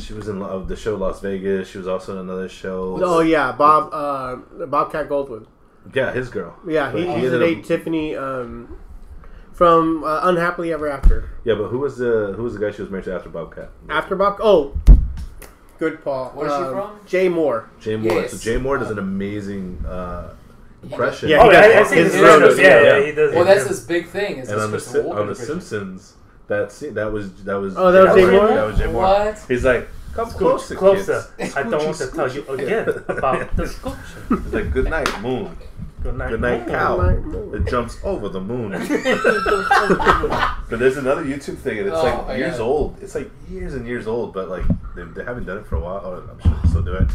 She 0.00 0.12
was 0.12 0.28
in 0.28 0.40
lo- 0.40 0.62
the 0.64 0.76
show 0.76 0.96
Las 0.96 1.20
Vegas. 1.20 1.68
She 1.70 1.78
was 1.78 1.88
also 1.88 2.12
in 2.12 2.18
another 2.18 2.48
show. 2.48 2.98
Oh 3.02 3.20
yeah, 3.20 3.52
Bob 3.52 3.88
uh, 3.94 4.66
Bobcat 4.66 5.08
Goldthwait. 5.08 5.46
yeah, 5.94 6.12
his 6.12 6.28
girl. 6.28 6.54
Yeah, 6.68 6.92
he, 6.92 7.04
But 7.04 7.16
he 7.16 7.22
used 7.22 7.32
to 7.32 7.38
date 7.38 7.58
up- 7.60 7.64
Tiffany 7.64 8.14
um, 8.14 8.76
from 9.54 10.04
uh, 10.04 10.20
Unhappily 10.24 10.72
Ever 10.74 10.88
After. 10.90 11.30
Yeah, 11.44 11.54
but 11.54 11.68
who 11.68 11.78
was 11.78 11.96
the 11.96 12.34
who 12.36 12.42
was 12.42 12.52
the 12.54 12.60
guy 12.60 12.70
she 12.70 12.82
was 12.82 12.90
married 12.90 13.04
to 13.06 13.14
after 13.14 13.30
Bobcat? 13.30 13.70
After 13.88 14.16
Bob, 14.16 14.36
oh, 14.42 14.74
good 15.80 16.04
Paul. 16.04 16.30
Where's 16.34 16.52
she 16.52 16.62
Um, 16.62 16.72
from? 16.74 17.00
Jay 17.06 17.28
Mohr. 17.28 17.64
Jay 17.80 17.96
Mohr. 17.96 18.04
Yes. 18.22 18.30
So 18.32 18.38
Jay 18.38 18.56
Mohr 18.62 18.78
does 18.78 18.90
an 18.92 18.98
amazing 19.00 19.82
uh, 19.88 20.34
impression. 20.84 21.28
Yeah, 21.30 21.38
oh, 21.42 21.48
he 21.48 21.54
yeah, 21.56 21.66
does. 21.66 21.90
I, 21.92 21.94
I 21.96 21.98
His 22.04 22.14
road 22.20 22.58
Yeah, 22.58 22.62
yeah. 22.64 22.82
yeah, 22.98 23.06
he 23.06 23.12
does. 23.12 23.34
well, 23.34 23.42
it. 23.42 23.46
that's 23.46 23.66
his 23.66 23.80
big 23.86 24.06
thing. 24.08 24.36
Is 24.38 24.50
And 24.50 24.60
on 24.60 24.70
the 24.70 24.78
Si- 24.78 24.98
on 25.00 25.26
the. 25.26 25.34
Simpsons, 25.34 26.14
that 26.46 26.70
scene, 26.70 26.94
that 26.94 27.10
was 27.10 27.42
that 27.44 27.54
was 27.56 27.76
Oh, 27.76 27.90
that 27.90 28.04
was 28.06 28.14
Jay 28.14 28.28
Mohr? 28.30 28.48
That 28.54 28.66
was 28.70 28.78
Jay 28.78 28.84
Mohr. 28.84 28.92
What? 28.94 29.44
He's 29.48 29.64
like, 29.64 29.88
come 30.14 30.30
closer, 30.30 30.74
closer. 30.76 31.24
kids. 31.38 31.56
I 31.56 31.62
don't 31.64 31.84
want 31.84 31.96
to 31.96 32.06
tell 32.08 32.30
you 32.32 32.42
again 32.48 32.88
about 33.08 33.56
the 33.56 33.66
sculpture. 33.74 34.22
He's 34.28 34.52
like, 34.54 34.72
good 34.72 34.88
night, 34.90 35.10
moon. 35.22 35.56
Good 36.02 36.16
night, 36.16 36.30
Good 36.30 36.40
night, 36.40 36.66
cow. 36.66 36.96
Good 36.96 37.06
night, 37.06 37.24
moon. 37.26 37.54
It 37.62 37.70
jumps 37.70 37.98
over 38.02 38.28
the 38.28 38.40
moon. 38.40 38.72
But 40.70 40.78
there's 40.78 40.96
another 40.98 41.24
YouTube 41.24 41.58
thing, 41.58 41.78
and 41.78 41.88
it's 41.88 41.96
Oh, 41.96 42.24
like 42.28 42.38
years 42.38 42.58
God. 42.58 42.64
old. 42.64 42.96
It's 43.02 43.14
like 43.16 43.28
years 43.50 43.74
and 43.74 43.84
years 43.86 44.06
old, 44.06 44.32
but 44.32 44.48
like 44.48 44.64
they, 44.94 45.02
they 45.02 45.24
haven't 45.24 45.44
done 45.46 45.58
it 45.58 45.66
for 45.66 45.74
a 45.76 45.80
while. 45.80 46.00
Oh, 46.04 46.22
I'm 46.30 46.40
sure 46.40 46.58
they 46.62 46.68
still 46.68 46.82
do 46.82 46.94
it. 46.94 47.08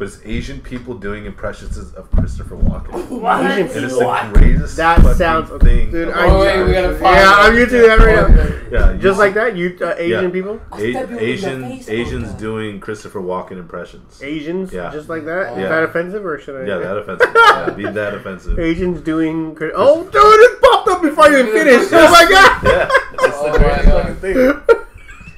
But 0.00 0.08
it's 0.08 0.20
Asian 0.24 0.62
people 0.62 0.94
doing 0.94 1.26
impressions 1.26 1.76
of 1.76 2.10
Christopher 2.12 2.56
Walken. 2.56 3.06
What? 3.20 3.44
Asian 3.44 3.66
And 3.76 3.84
it's 3.84 3.94
What? 3.94 4.32
the 4.32 4.38
greatest 4.38 4.74
That 4.78 5.02
sounds 5.18 5.50
thing. 5.62 5.90
dude. 5.90 6.08
of 6.08 6.16
I, 6.16 6.24
all 6.26 6.36
Oh, 6.36 6.40
wait, 6.40 6.54
time. 6.54 6.66
we 6.66 6.72
gotta 6.72 6.94
find 6.94 7.16
yeah, 7.16 7.28
out. 7.28 7.38
I'm 7.40 7.52
YouTube 7.52 7.86
that 7.86 7.98
right 7.98 8.70
now. 8.72 8.92
yeah, 8.92 8.96
Just 8.96 9.18
like 9.18 9.34
that, 9.34 9.56
you 9.58 9.76
uh, 9.82 9.94
Asian 9.98 10.24
Yeah. 10.24 10.30
people, 10.30 10.58
A- 10.72 10.76
Stab 10.78 10.94
you 10.94 11.00
in 11.02 11.14
the 11.16 11.20
Asian 11.22 11.64
Asians 11.86 12.28
all 12.30 12.38
doing 12.38 12.80
Christopher 12.80 13.20
Walken 13.20 13.58
impressions. 13.58 14.22
Asians, 14.22 14.72
Yeah. 14.72 14.90
just 14.90 15.10
like 15.10 15.26
that. 15.26 15.52
Is 15.52 15.58
Yeah. 15.58 15.68
that 15.68 15.82
offensive 15.82 16.24
or 16.24 16.38
should 16.38 16.62
I? 16.62 16.66
Yeah, 16.66 16.78
that 16.78 16.96
offensive. 17.02 17.30
yeah, 17.34 17.70
be 17.76 17.84
that 17.84 18.14
offensive. 18.14 18.58
Asians 18.58 19.02
doing. 19.02 19.54
Oh, 19.74 20.04
dude, 20.04 20.14
it 20.14 20.62
popped 20.62 20.88
up 20.88 21.02
before 21.02 21.28
you 21.28 21.40
even 21.40 21.52
finished. 21.52 21.92
Oh 21.92 22.10
my 22.10 22.24
god! 22.24 22.62
Yeah, 22.64 22.88
it's 23.12 23.36
Oh 23.36 23.52
the 23.52 23.58
greatest 23.58 23.84
fucking 23.90 24.14
thing. 24.16 24.36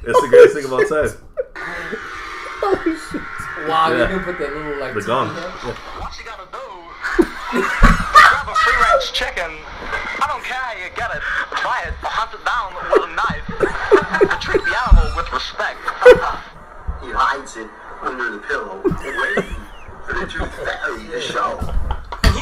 It's 0.04 0.20
the 0.20 0.28
greatest 0.28 0.54
thing 0.54 0.64
of 0.66 0.72
all 0.72 0.84
time. 0.84 1.10
Holy 2.62 2.96
shit. 2.96 3.22
Wow, 3.68 3.90
Yeah. 3.92 3.98
you 4.00 4.06
can 4.16 4.24
put 4.24 4.38
that 4.38 4.52
little 4.54 4.78
like. 4.80 4.94
The 4.94 5.00
TV 5.00 5.06
gong. 5.06 5.34
head. 5.34 5.52
Yeah. 5.64 5.74
What 6.00 6.18
you 6.18 6.24
gotta 6.24 6.48
do? 6.50 6.66
grab 7.52 8.48
a 8.48 8.54
free 8.54 8.78
range 8.82 9.12
chicken. 9.12 9.50
I 10.20 10.26
don't 10.28 10.42
care 10.44 10.58
how 10.58 10.72
you 10.72 10.88
get 10.96 11.10
it. 11.14 11.22
Buy 11.62 11.84
it 11.86 11.94
or 12.02 12.10
hunt 12.10 12.32
it 12.34 12.42
down 12.44 12.74
with 12.90 13.06
a 13.06 13.12
knife. 13.14 13.46
Treat 14.40 14.62
the 14.64 14.74
animal 14.74 15.14
with 15.16 15.30
respect. 15.32 15.78
He 17.02 17.10
hides 17.12 17.56
it 17.56 17.68
under 18.02 18.30
the 18.32 18.38
pillow, 18.38 18.80
waiting 18.84 19.56
for 20.06 20.14
the 20.14 20.26
tooth 20.26 20.54
fairy 20.64 21.06
to 21.08 21.20
show. 21.20 21.58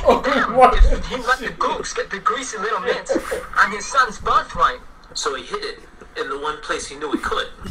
If 0.03 1.07
he 1.07 1.17
let 1.17 1.39
the 1.41 1.51
goose 1.59 1.93
get 1.93 2.11
the 2.11 2.19
greasy 2.19 2.57
little 2.59 2.81
mints 2.81 3.11
on 3.59 3.71
his 3.73 3.85
son's 3.87 4.19
birthright. 4.19 4.81
So 5.13 5.35
he 5.35 5.43
hid 5.45 5.65
it 5.65 5.79
in 6.19 6.29
the 6.29 6.39
one 6.39 6.59
place 6.63 6.87
he 6.87 6.97
knew 6.97 7.11
he 7.13 7.19
could. 7.19 7.47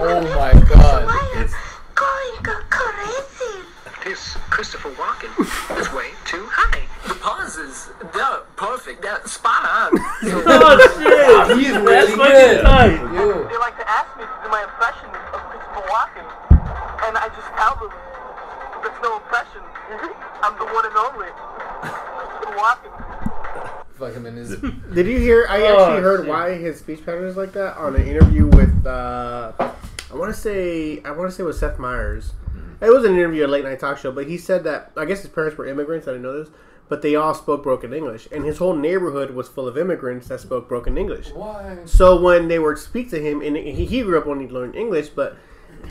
Oh 0.00 0.22
my 0.36 0.52
god. 0.68 1.08
It's 1.42 1.54
Going 1.94 2.64
crazy. 2.70 3.64
He's 4.04 4.36
Christopher 4.50 4.90
Walken. 4.94 5.30
It's 5.78 5.92
way 5.92 6.10
too 6.24 6.46
high. 6.50 6.86
The 7.06 7.14
pauses, 7.14 7.90
they're 8.14 8.40
perfect, 8.56 9.02
they're 9.02 9.20
spot 9.26 9.64
on. 9.66 9.90
Oh 10.22 10.78
shit! 10.98 11.58
He's 11.58 11.72
That's 11.74 11.84
really 11.84 12.14
fucking 12.14 12.32
good. 12.32 12.62
tight. 12.62 13.00
Ew. 13.12 13.48
They 13.50 13.58
like 13.58 13.76
to 13.78 13.86
ask 13.90 14.08
me 14.16 14.22
to 14.24 14.36
do 14.44 14.48
my 14.50 14.62
impression 14.62 15.10
of 15.34 15.40
Christopher 15.50 15.84
Walken. 15.90 16.26
And 17.06 17.18
I 17.18 17.26
just 17.34 17.50
tell 17.58 17.74
them, 17.82 17.90
there's 18.82 19.00
no 19.02 19.18
impression. 19.18 19.62
I'm 20.42 20.54
the 20.58 20.66
one 20.70 20.86
and 20.86 20.96
only. 20.96 21.30
Christopher 21.82 22.54
Walken. 22.54 22.92
Fuck 23.98 24.12
him 24.14 24.26
in 24.26 24.36
his. 24.36 24.56
Did 24.56 25.06
you 25.08 25.18
hear? 25.18 25.46
I 25.48 25.62
Oh, 25.62 25.66
actually 25.84 26.02
heard 26.02 26.20
shit. 26.20 26.28
why 26.28 26.54
his 26.54 26.78
speech 26.78 27.04
pattern 27.04 27.24
is 27.26 27.36
like 27.36 27.52
that 27.52 27.76
on 27.76 27.96
an 27.96 28.06
interview 28.06 28.46
with. 28.46 28.86
Uh, 28.86 29.52
I 29.58 30.14
want 30.16 30.32
to 30.34 30.40
say 30.40 31.02
I 31.04 31.10
want 31.10 31.30
to 31.30 31.34
say 31.36 31.42
it 31.42 31.46
was 31.46 31.58
Seth 31.58 31.78
Meyers. 31.78 32.32
It 32.80 32.90
was 32.90 33.04
an 33.04 33.14
interview, 33.14 33.44
a 33.44 33.48
late 33.48 33.64
night 33.64 33.80
talk 33.80 33.98
show, 33.98 34.12
but 34.12 34.28
he 34.28 34.38
said 34.38 34.62
that 34.64 34.92
I 34.96 35.04
guess 35.04 35.22
his 35.22 35.30
parents 35.30 35.58
were 35.58 35.66
immigrants. 35.66 36.06
I 36.06 36.12
didn't 36.12 36.22
know 36.22 36.44
this, 36.44 36.48
but 36.88 37.02
they 37.02 37.16
all 37.16 37.34
spoke 37.34 37.64
broken 37.64 37.92
English, 37.92 38.28
and 38.30 38.44
his 38.44 38.58
whole 38.58 38.74
neighborhood 38.76 39.32
was 39.32 39.48
full 39.48 39.66
of 39.66 39.76
immigrants 39.76 40.28
that 40.28 40.38
spoke 40.40 40.68
broken 40.68 40.96
English. 40.96 41.30
Why? 41.32 41.78
So 41.86 42.20
when 42.20 42.46
they 42.46 42.60
would 42.60 42.78
speak 42.78 43.10
to 43.10 43.20
him, 43.20 43.42
and 43.42 43.56
he, 43.56 43.84
he 43.84 44.02
grew 44.02 44.16
up 44.16 44.28
only 44.28 44.46
learning 44.48 44.76
English, 44.80 45.08
but 45.08 45.36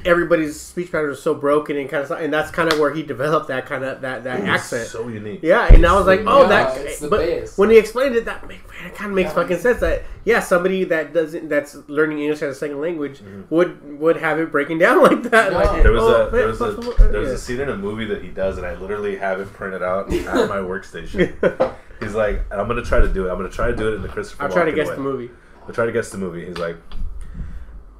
everybody's 0.05 0.59
speech 0.59 0.91
pattern 0.91 1.09
was 1.09 1.21
so 1.21 1.33
broken 1.33 1.77
and 1.77 1.89
kind 1.89 2.03
of, 2.03 2.11
and 2.11 2.33
that's 2.33 2.51
kind 2.51 2.71
of 2.71 2.79
where 2.79 2.93
he 2.93 3.03
developed 3.03 3.47
that 3.47 3.65
kind 3.65 3.83
of 3.83 4.01
that 4.01 4.23
that 4.23 4.41
accent. 4.41 4.87
so 4.87 5.07
unique. 5.07 5.41
Yeah, 5.43 5.73
and 5.73 5.85
I 5.85 5.93
was 5.93 6.05
like, 6.05 6.21
oh, 6.25 6.43
Yeah, 6.43 6.49
that. 6.49 6.77
it's 6.77 6.99
but 7.01 7.19
best. 7.19 7.57
when 7.57 7.69
he 7.69 7.77
explained 7.77 8.15
it, 8.15 8.25
that 8.25 8.47
man, 8.47 8.59
it 8.85 8.95
kind 8.95 9.11
of 9.11 9.15
makes 9.15 9.33
fucking 9.33 9.59
sense. 9.59 9.79
That 9.79 10.03
yeah, 10.23 10.39
somebody 10.39 10.83
that 10.85 11.13
doesn't 11.13 11.49
that's 11.49 11.75
learning 11.87 12.19
English 12.19 12.41
as 12.41 12.55
a 12.55 12.59
second 12.59 12.81
language 12.81 13.19
mm-hmm. 13.19 13.53
would 13.53 13.99
would 13.99 14.17
have 14.17 14.39
it 14.39 14.51
breaking 14.51 14.79
down 14.79 15.03
like 15.03 15.23
that. 15.23 15.51
No. 15.51 15.59
Like, 15.59 15.83
There 15.83 15.91
was 15.91 16.03
oh, 16.03 16.27
a 16.27 16.31
there 16.31 16.41
man, 16.41 16.49
was 16.49 16.61
a 16.61 16.81
fuck, 16.81 16.97
fuck, 16.97 17.11
there 17.11 17.19
was 17.19 17.29
yeah. 17.29 17.35
a 17.35 17.37
scene 17.37 17.59
in 17.59 17.69
a 17.69 17.77
movie 17.77 18.05
that 18.05 18.23
he 18.23 18.29
does, 18.29 18.57
and 18.57 18.65
I 18.65 18.75
literally 18.75 19.17
have 19.17 19.39
it 19.39 19.51
printed 19.53 19.83
out 19.83 20.11
at 20.13 20.25
my 20.49 20.57
workstation. 20.57 21.75
He's 21.99 22.13
like, 22.13 22.41
I'm 22.51 22.67
gonna 22.67 22.83
try 22.83 22.99
to 22.99 23.07
do 23.07 23.27
it. 23.27 23.31
I'm 23.31 23.37
gonna 23.37 23.49
try 23.49 23.71
to 23.71 23.75
do 23.75 23.91
it 23.91 23.95
in 23.95 24.01
the 24.01 24.09
Christopher. 24.09 24.43
I'll 24.43 24.51
try 24.51 24.65
to 24.65 24.71
guess 24.71 24.87
way. 24.87 24.95
the 24.95 25.01
movie. 25.01 25.29
I'll 25.67 25.73
try 25.73 25.85
to 25.85 25.91
guess 25.91 26.11
the 26.11 26.17
movie. 26.17 26.45
He's 26.45 26.57
like, 26.57 26.77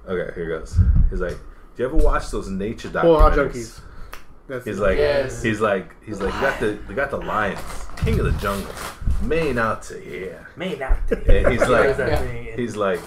okay, 0.07 0.33
here 0.35 0.47
goes. 0.59 0.77
He's 1.09 1.19
like, 1.19 1.37
do 1.77 1.83
you 1.83 1.89
ever 1.89 1.95
watch 1.97 2.31
those 2.31 2.49
nature 2.49 2.89
documentaries? 2.89 3.03
Poolhall 3.03 3.51
Junkies. 3.51 3.79
That's 4.47 4.65
He's 4.65 4.79
like, 4.79 4.97
Yes. 4.97 5.43
he's 5.43 5.61
like, 5.61 5.93
he's 6.03 6.19
like, 6.19 6.33
you 6.33 6.41
got 6.41 6.59
the, 6.59 6.79
you 6.89 6.95
got 6.95 7.11
the 7.11 7.17
lions, 7.17 7.59
king 7.97 8.19
of 8.19 8.25
the 8.25 8.31
jungle, 8.41 8.71
mane 9.21 9.59
out 9.59 9.83
to 9.83 9.99
here. 9.99 10.47
May 10.55 10.75
not. 10.75 10.97
And 11.11 11.47
he's 11.51 11.67
like, 11.67 11.95
that 11.97 12.19
thing? 12.19 12.57
he's 12.57 12.75
like, 12.75 12.99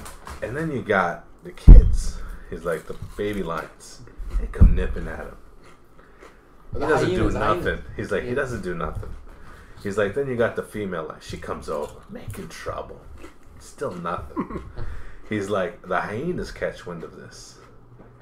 and 0.43 0.57
then 0.57 0.71
you 0.71 0.83
got 0.83 1.25
the 1.43 1.51
kids. 1.51 2.19
He's 2.49 2.65
like 2.65 2.87
the 2.87 2.95
baby 3.17 3.43
lions. 3.43 4.03
They 4.39 4.47
come 4.47 4.75
nipping 4.77 5.09
at 5.09 5.19
him. 5.19 5.37
He 6.75 6.79
doesn't 6.79 7.09
do 7.11 7.17
hyenas, 7.17 7.35
hyenas. 7.35 7.65
nothing. 7.65 7.85
He's 7.97 8.13
like, 8.13 8.23
he 8.23 8.35
doesn't 8.35 8.63
do 8.63 8.75
nothing. 8.77 9.13
He's 9.83 9.99
like, 9.99 10.15
then 10.15 10.29
you 10.29 10.37
got 10.37 10.55
the 10.55 10.63
female 10.63 11.05
lion. 11.09 11.21
She 11.23 11.39
comes 11.39 11.69
over, 11.69 11.95
making 12.09 12.49
trouble. 12.49 13.01
Still 13.59 13.93
nothing. 13.93 14.63
He's 15.29 15.49
like, 15.49 15.83
the 15.87 16.01
hyenas 16.01 16.53
catch 16.53 16.87
wind 16.87 17.03
of 17.03 17.17
this. 17.17 17.60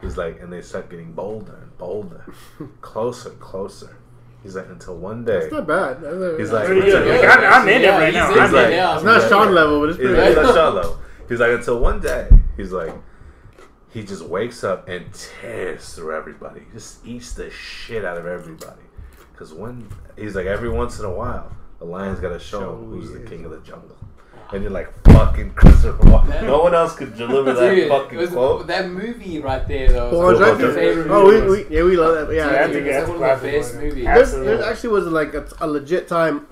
He's 0.01 0.17
like, 0.17 0.41
and 0.41 0.53
they 0.53 0.61
start 0.63 0.91
getting 0.91 1.13
bolder 1.13 1.57
and 1.63 1.77
bolder, 1.79 2.25
closer, 2.81 3.31
and 3.31 3.41
closer. 3.41 3.97
He's 4.43 4.55
like, 4.55 4.67
until 4.69 4.97
one 4.97 5.25
day, 5.25 5.39
It's 5.39 5.53
not 5.53 5.67
bad. 5.67 5.97
He's 6.39 6.53
like, 6.53 6.67
Pretty 6.67 6.83
he's 6.83 6.93
good. 6.95 7.09
like- 7.21 7.29
Like, 7.29 7.39
I'm, 7.39 7.63
I'm 7.63 7.69
in 7.69 7.75
it 7.75 7.83
Yeah, 7.83 7.99
right 7.99 8.07
he's 8.07 8.15
now. 8.15 8.33
in 8.33 8.39
I'm 8.39 8.55
it, 8.55 8.59
in 8.59 8.65
it. 8.73 8.75
yeah. 8.77 8.95
it's 8.95 9.05
not 9.05 9.29
Sean 9.29 9.53
level, 9.55 9.81
but 9.81 9.89
it's 9.91 9.99
He's 9.99 10.07
pretty 10.07 10.23
like, 10.23 10.35
good. 10.37 10.45
that's 10.45 10.55
shallow. 10.57 10.99
He's 11.29 11.41
like, 11.41 11.51
until 11.51 11.81
one 11.81 12.01
day, 12.01 12.29
he's 12.57 12.71
like, 12.73 12.95
he 13.91 14.05
just 14.05 14.23
wakes 14.23 14.63
up 14.63 14.89
and 14.89 15.05
tears 15.13 15.95
through 15.95 16.15
everybody. 16.15 16.63
Just 16.73 17.05
eats 17.05 17.33
the 17.33 17.51
shit 17.51 18.05
out 18.05 18.17
of 18.17 18.27
everybody. 18.27 18.83
Because 19.33 19.53
when, 19.53 19.89
he's 20.17 20.35
like, 20.37 20.47
every 20.47 20.69
once 20.71 20.99
in 21.01 21.05
a 21.05 21.11
while, 21.13 21.51
the 21.81 21.85
lion's 21.85 22.21
got 22.21 22.31
to 22.31 22.39
show 22.39 22.75
him 22.77 22.87
who's 22.91 23.11
the 23.13 23.21
king 23.21 23.45
of 23.45 23.51
the 23.51 23.59
jungle. 23.61 23.97
And 24.51 24.63
you're 24.63 24.73
like, 24.73 24.91
fucking 25.05 25.53
Christopher 25.55 26.03
Walken. 26.05 26.45
No 26.45 26.63
one 26.63 26.75
else 26.75 26.95
could 26.97 27.15
deliver 27.17 27.53
that 27.53 27.69
Dude, 27.71 27.79
it 27.81 27.89
fucking 27.89 28.19
was- 28.19 28.31
quote. 28.31 28.67
that 28.69 28.89
movie 28.91 29.41
right 29.41 29.67
there 29.69 29.93
though. 29.93 30.11
Well, 30.11 30.23
was 30.29 30.41
it's 30.41 30.41
like 30.41 30.53
one 30.53 30.61
of 30.65 30.69
actually- 30.71 30.87
my 30.87 30.95
favorite 30.95 31.11
oh, 31.15 31.27
we, 31.27 31.33
movies. 31.41 31.67
we, 31.69 31.77
yeah, 31.77 31.83
we 31.85 31.97
love 31.99 32.15
that. 32.29 32.35
Yeah, 32.35 32.47
Yeah, 32.51 32.53
yeah, 32.61 32.65
I 32.67 32.73
think 32.73 32.87
that's 32.87 33.07
one 33.09 33.15
of 33.17 33.21
my 33.21 33.27
classic 33.29 33.53
best 33.53 33.75
one. 33.75 33.85
movies. 33.85 34.05
There's, 34.05 34.19
Absolutely. 34.29 34.65
actually 34.65 34.91
was 34.91 35.07
like 35.07 35.35
a, 35.35 35.49
a 35.61 35.67
legit 35.67 36.09
time. 36.09 36.47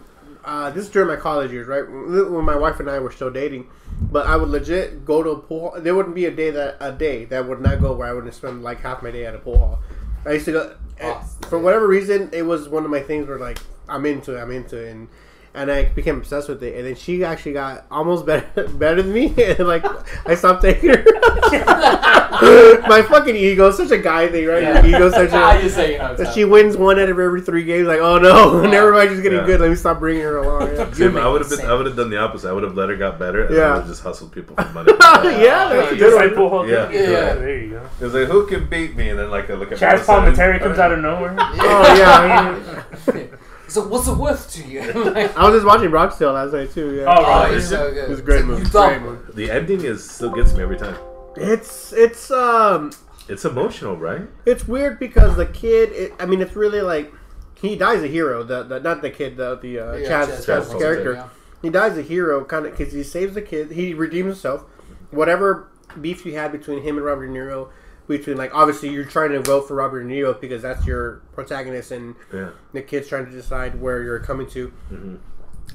Uh, 0.45 0.71
this 0.71 0.85
is 0.85 0.91
during 0.91 1.09
my 1.09 1.17
college 1.17 1.51
years, 1.51 1.67
right? 1.67 1.83
When 1.91 2.45
my 2.45 2.55
wife 2.55 2.79
and 2.81 2.89
I 2.89 2.99
were 3.01 3.11
still 3.11 3.31
dating, 3.31 3.67
but 4.01 4.27
I 4.27 4.37
would 4.37 4.49
legit 4.51 5.05
go 5.05 5.23
to 5.23 5.31
a 5.31 5.39
pool. 5.39 5.75
There 5.79 5.95
wouldn't 5.95 6.15
be 6.15 6.27
a 6.27 6.31
day 6.31 6.51
that 6.51 6.77
a 6.81 6.93
day 6.93 7.25
that 7.25 7.49
would 7.49 7.61
not 7.61 7.81
go 7.81 7.95
where 7.95 8.07
I 8.09 8.13
wouldn't 8.13 8.33
spend 8.35 8.63
like 8.63 8.81
half 8.81 9.03
my 9.03 9.11
day 9.11 9.25
at 9.27 9.35
a 9.35 9.39
pool 9.39 9.59
hall. 9.59 9.79
I 10.25 10.33
used 10.33 10.45
to 10.45 10.53
go 10.53 10.77
Awesome. 11.03 11.43
for 11.49 11.59
whatever 11.59 11.89
reason. 11.89 12.31
It 12.33 12.43
was 12.43 12.69
one 12.69 12.85
of 12.85 12.91
my 12.91 13.01
things 13.01 13.27
where 13.27 13.39
like 13.39 13.59
I'm 13.89 14.07
into 14.07 14.37
it. 14.37 14.41
I'm 14.41 14.53
into 14.53 14.77
it, 14.77 14.91
and 14.93 15.09
and 15.57 15.71
I 15.73 15.85
became 15.87 16.19
obsessed 16.19 16.49
with 16.49 16.63
it. 16.63 16.77
And 16.77 16.87
then 16.87 16.95
she 16.95 17.25
actually 17.25 17.55
got 17.55 17.87
almost 17.91 18.25
better 18.27 18.69
better 18.69 19.03
than 19.03 19.13
me. 19.13 19.35
and 19.43 19.67
like 19.67 19.85
I 20.29 20.35
stopped 20.35 20.63
taking 20.63 20.91
her. 20.91 21.05
my 22.89 23.03
fucking 23.09 23.35
ego, 23.37 23.71
such 23.71 23.91
a 23.91 23.99
guy 23.99 24.29
thing, 24.29 24.47
right? 24.47 24.63
Yeah. 24.63 24.85
Your 24.85 24.97
ego, 24.97 25.11
such 25.11 25.31
a. 25.33 25.37
I 25.37 25.61
just 25.63 25.75
say 25.75 25.93
you 25.93 25.99
know. 25.99 26.33
She 26.33 26.45
wins 26.45 26.77
one 26.77 26.99
out 26.99 27.09
of 27.09 27.19
every 27.19 27.41
three 27.41 27.65
games, 27.65 27.87
like, 27.89 28.01
oh 28.01 28.19
no, 28.19 28.63
Yeah. 28.63 28.71
never 28.71 28.93
mind, 28.93 29.11
she's 29.11 29.21
getting 29.21 29.39
Yeah. 29.41 29.47
good. 29.47 29.61
Let 29.61 29.71
me 29.71 29.77
stop 29.77 29.99
bringing 29.99 30.23
her 30.23 30.37
along. 30.39 30.75
Yeah, 30.75 30.93
Same, 30.93 31.17
I 31.17 31.29
would 31.29 31.41
have 31.43 31.51
been. 31.51 31.61
I 31.67 31.75
would 31.75 31.87
have 31.87 31.97
done 31.97 32.11
the 32.11 32.19
opposite. 32.19 32.49
I 32.49 32.53
would 32.53 32.63
have 32.65 32.75
let 32.77 32.89
her 32.89 32.97
got 32.97 33.19
better, 33.19 33.45
and 33.47 33.55
Yeah. 33.57 33.63
I 33.63 33.69
would 33.73 33.79
have 33.81 33.87
just 33.89 34.03
hustled 34.03 34.33
people 34.33 34.57
for 34.57 34.69
money. 34.73 34.93
yeah 35.01 35.69
that's 35.73 35.93
a 35.93 35.97
Just 35.97 35.99
good 35.99 36.15
like 36.15 36.27
one. 36.31 36.35
pool 36.37 36.49
hall 36.51 36.69
Yeah. 36.69 36.91
Yeah. 36.91 37.35
There 37.35 37.59
you 37.59 37.71
go. 37.71 37.89
It 38.01 38.05
was 38.05 38.15
like, 38.15 38.29
who 38.29 38.47
can 38.47 38.67
beat 38.69 38.97
me? 38.97 39.09
And 39.11 39.19
then 39.19 39.31
like 39.31 39.49
I 39.51 39.55
look 39.55 39.73
at 39.73 39.79
Chazz 39.79 40.07
Melissa 40.07 40.13
and- 40.19 40.37
Palminteri 40.37 40.61
comes 40.61 40.79
out 40.79 40.93
of 40.93 40.99
nowhere. 41.01 41.35
Oh 41.39 41.95
yeah, 41.97 43.13
mean, 43.15 43.31
So 43.69 43.87
what's 43.89 44.07
it 44.09 44.17
worth 44.17 44.53
to 44.53 44.63
you? 44.67 44.81
Like, 45.13 45.37
I 45.37 45.45
was 45.49 45.55
just 45.57 45.67
watching 45.67 45.91
Bronx 45.91 46.17
Tale 46.17 46.33
last 46.33 46.53
night 46.53 46.73
too. 46.73 46.95
Yeah, 46.97 47.05
Oh, 47.09 47.15
oh, 47.19 47.23
right. 47.23 47.55
it's 47.55 47.69
so 47.69 47.91
good. 47.93 48.05
it 48.05 48.11
was 48.11 48.21
a 48.21 48.23
great 48.23 48.45
movie. 48.45 48.69
Great 48.71 49.03
movie. 49.03 49.33
The 49.35 49.51
ending 49.51 49.83
is 49.85 50.09
still 50.09 50.31
gets 50.31 50.53
me 50.55 50.63
every 50.63 50.77
time. 50.79 50.97
It's 51.37 51.93
it's 51.93 52.31
um 52.31 52.93
It's 53.29 53.45
emotional, 53.45 53.97
right? 53.97 54.23
it's 54.47 54.67
weird 54.69 54.99
because 54.99 55.37
the 55.37 55.47
kid. 55.47 55.91
It, 55.93 56.13
I 56.19 56.27
mean, 56.27 56.41
it's 56.41 56.55
really 56.57 56.81
like 56.81 57.13
he 57.61 57.75
dies 57.77 58.03
a 58.03 58.07
hero. 58.09 58.43
The, 58.45 58.63
the 58.63 58.81
not 58.81 59.03
the 59.03 59.11
kid, 59.11 59.37
the 59.37 59.57
the 59.57 59.79
uh, 59.81 59.93
Yeah, 59.95 60.09
Chazz, 60.09 60.27
Chazz 60.27 60.47
Chazz's 60.47 60.69
Palminteri, 60.75 60.79
character. 60.81 61.13
yeah. 61.15 61.29
He 61.63 61.71
dies 61.71 61.99
a 61.99 62.03
hero, 62.03 62.45
kind 62.45 62.67
of 62.67 62.77
because 62.77 62.93
he 62.93 63.03
saves 63.03 63.35
the 63.35 63.43
kid. 63.43 63.73
He 63.73 63.95
redeems 63.95 64.27
himself. 64.29 64.63
Whatever 65.11 65.69
beef 66.01 66.25
you 66.27 66.35
had 66.35 66.53
between 66.53 66.83
him 66.83 66.97
and 66.97 67.05
Robert 67.05 67.27
De 67.27 67.33
Niro, 67.33 67.71
between 68.09 68.37
like 68.37 68.55
obviously 68.55 68.89
you're 68.91 69.05
trying 69.05 69.33
to 69.33 69.41
vote 69.41 69.69
for 69.69 69.75
Robert 69.75 70.03
De 70.03 70.09
Niro 70.09 70.39
because 70.41 70.63
that's 70.63 70.87
your 70.87 71.23
protagonist, 71.35 71.91
and 71.91 72.15
Yeah. 72.33 72.51
the 72.73 72.83
kid's 72.83 73.09
trying 73.09 73.27
to 73.27 73.33
decide 73.33 73.81
where 73.81 74.03
you're 74.03 74.19
coming 74.21 74.47
to. 74.51 74.73
Mhm. 74.93 75.19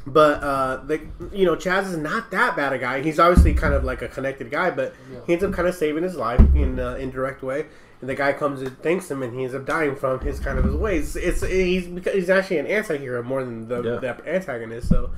But 0.08 0.42
uh, 0.42 0.78
the 0.86 1.02
you 1.34 1.46
know 1.46 1.56
Chazz 1.56 1.86
is 1.92 1.98
not 1.98 2.32
that 2.32 2.56
bad 2.56 2.74
a 2.74 2.78
guy. 2.80 3.02
He's 3.02 3.20
obviously 3.20 3.54
kind 3.54 3.74
of 3.74 3.84
like 3.84 4.02
a 4.02 4.08
connected 4.08 4.50
guy, 4.50 4.72
but 4.72 4.96
he 5.28 5.34
ends 5.34 5.44
up 5.44 5.54
kind 5.54 5.68
of 5.68 5.76
saving 5.76 6.04
his 6.04 6.16
life 6.16 6.40
in 6.56 6.80
an 6.80 7.00
indirect 7.00 7.44
way. 7.44 7.66
And 8.00 8.10
the 8.10 8.16
guy 8.16 8.34
comes 8.34 8.62
and 8.64 8.76
thanks 8.82 9.12
him, 9.12 9.22
and 9.22 9.32
he 9.36 9.44
ends 9.44 9.54
up 9.54 9.64
dying 9.64 9.96
from 9.96 10.20
his 10.22 10.40
kind 10.40 10.58
of 10.58 10.66
his 10.66 10.74
ways. 10.74 11.16
It's 11.16 11.46
he's 11.46 11.86
because 11.86 12.16
he's 12.16 12.32
actually 12.32 12.58
an 12.58 12.66
anti-hero 12.66 13.22
more 13.22 13.44
than 13.44 13.68
the, 13.68 13.84
Yeah. 13.84 13.98
the 13.98 14.28
antagonist. 14.28 14.90
So, 14.90 15.12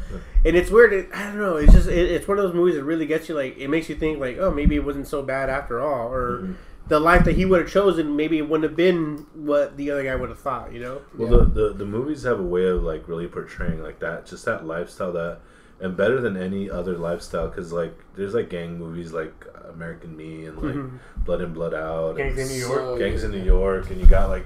and 0.43 0.57
it's 0.57 0.69
weird. 0.69 0.91
It, 0.91 1.07
I 1.13 1.27
don't 1.27 1.37
know. 1.37 1.55
It's 1.55 1.71
just 1.71 1.87
it, 1.87 2.11
it's 2.11 2.27
one 2.27 2.39
of 2.39 2.43
those 2.43 2.53
movies 2.55 2.75
that 2.75 2.83
really 2.83 3.05
gets 3.05 3.29
you. 3.29 3.35
Like 3.35 3.57
it 3.57 3.69
makes 3.69 3.87
you 3.87 3.95
think 3.95 4.19
like, 4.19 4.37
oh, 4.37 4.51
maybe 4.51 4.75
it 4.75 4.83
wasn't 4.83 5.07
so 5.07 5.21
bad 5.21 5.49
after 5.49 5.79
all, 5.79 6.11
or 6.11 6.39
Mm-hmm. 6.39 6.53
The 6.87 6.99
life 6.99 7.23
that 7.25 7.35
he 7.35 7.45
would 7.45 7.61
have 7.61 7.71
chosen 7.71 8.15
maybe 8.15 8.37
it 8.37 8.49
wouldn't 8.49 8.69
have 8.69 8.75
been 8.75 9.25
what 9.33 9.77
the 9.77 9.89
other 9.91 10.03
guy 10.03 10.15
would 10.15 10.29
have 10.29 10.39
thought. 10.39 10.73
You 10.73 10.81
know? 10.81 11.01
Well, 11.17 11.29
the, 11.29 11.45
the 11.45 11.73
the 11.73 11.85
movies 11.85 12.23
have 12.23 12.39
a 12.39 12.43
way 12.43 12.65
of 12.65 12.83
like 12.83 13.07
really 13.07 13.27
portraying 13.27 13.81
like 13.81 13.99
that, 13.99 14.25
just 14.25 14.45
that 14.45 14.65
lifestyle 14.65 15.13
that, 15.13 15.39
and 15.79 15.95
better 15.95 16.19
than 16.19 16.35
any 16.35 16.69
other 16.69 16.97
lifestyle 16.97 17.47
because 17.47 17.71
like 17.71 17.97
there's 18.15 18.33
like 18.33 18.49
gang 18.49 18.77
movies 18.77 19.13
like 19.13 19.45
American 19.69 20.15
Me 20.17 20.45
and 20.45 20.57
like 20.57 20.75
mm-hmm. 20.75 20.97
Blood 21.23 21.41
In 21.41 21.53
Blood 21.53 21.73
Out, 21.73 22.17
Gangs 22.17 22.37
and 22.37 22.41
in 22.41 22.47
New 22.49 22.59
York. 22.59 22.79
So 22.79 22.97
Gangs 22.97 23.23
in. 23.23 23.31
New 23.31 23.43
York, 23.43 23.89
and 23.89 23.99
you 23.99 24.05
got 24.05 24.29
like 24.29 24.45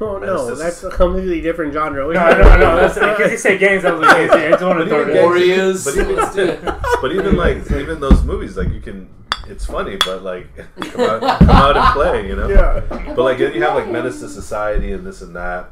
Oh 0.00 0.18
no, 0.18 0.48
just- 0.48 0.60
that's 0.60 0.84
a 0.84 0.90
completely 0.90 1.40
different 1.40 1.72
genre. 1.72 2.12
No, 2.12 2.20
I 2.20 2.36
know, 2.36 2.48
I 2.48 2.56
know. 2.58 2.76
That's 2.76 2.94
because 2.94 3.30
you 3.30 3.38
say 3.38 3.58
gangs. 3.58 3.84
I 3.84 3.92
was 3.92 4.00
like, 4.00 4.30
I 4.30 4.50
just 4.50 4.62
want 4.64 4.80
to 4.80 4.86
throw 4.86 5.02
even 5.02 5.10
it. 5.10 5.14
gangs- 5.14 5.24
Warriors. 5.24 5.84
But 5.84 5.96
even- 5.96 6.16
Let's 6.16 6.34
do 6.34 6.46
it. 6.46 6.64
but 7.00 7.12
even 7.12 7.36
like 7.36 7.70
even 7.70 8.00
those 8.00 8.22
movies 8.24 8.56
like 8.56 8.70
you 8.70 8.80
can 8.80 9.08
it's 9.48 9.66
funny 9.66 9.96
but 10.04 10.22
like 10.22 10.48
come 10.80 11.00
out, 11.02 11.38
come 11.38 11.50
out 11.50 11.76
and 11.76 11.86
play 11.94 12.26
you 12.28 12.36
know 12.36 12.48
Yeah. 12.48 12.80
but 13.14 13.18
like 13.22 13.38
then 13.38 13.54
you 13.54 13.62
have 13.62 13.74
like 13.74 13.88
Menace 13.88 14.20
to 14.20 14.28
Society 14.28 14.92
and 14.92 15.06
this 15.06 15.22
and 15.22 15.34
that 15.36 15.70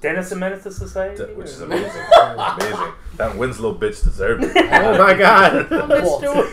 Dennis 0.00 0.30
and 0.32 0.40
Menace 0.40 0.64
to 0.64 0.70
Society. 0.72 1.24
t- 1.24 1.32
which 1.32 1.46
is 1.46 1.60
amazing 1.62 2.02
amazing 2.22 2.92
that 3.16 3.36
Winslow 3.38 3.74
bitch 3.78 4.02
deserved 4.04 4.44
it 4.44 4.52
Oh 4.56 4.98
my 4.98 5.14
god. 5.14 5.66
Mr. 5.68 6.52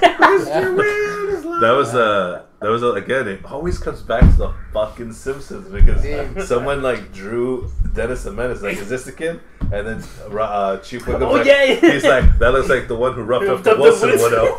that 1.59 1.71
was 1.75 1.93
uh 1.95 2.43
that 2.61 2.69
was 2.69 2.83
uh, 2.83 2.93
again 2.93 3.27
it 3.27 3.43
always 3.45 3.77
comes 3.79 4.01
back 4.01 4.21
to 4.21 4.37
the 4.37 4.53
fucking 4.73 5.11
Simpsons 5.13 5.67
because 5.67 6.01
Dude. 6.03 6.43
someone 6.43 6.81
like 6.83 7.11
drew 7.11 7.69
Dennis 7.93 8.23
the 8.23 8.31
Menace 8.31 8.61
like 8.61 8.77
is 8.77 8.87
this 8.87 9.03
the 9.05 9.11
kid 9.11 9.39
and 9.73 9.87
then 9.87 10.03
uh, 10.39 10.77
Chief 10.77 11.03
Wiggum's 11.05 11.23
Oh, 11.23 11.31
like, 11.31 11.45
yeah, 11.45 11.63
yeah. 11.63 11.75
he's 11.91 12.03
like 12.03 12.37
that 12.39 12.51
looks 12.51 12.69
like 12.69 12.87
the 12.87 12.95
one 12.95 13.13
who 13.13 13.23
roughed 13.23 13.47
up 13.47 13.63
the 13.63 13.71
up 13.71 13.77
the 13.77 13.81
Wilson 13.83 14.09
Wilson. 14.09 14.31
widow 14.31 14.55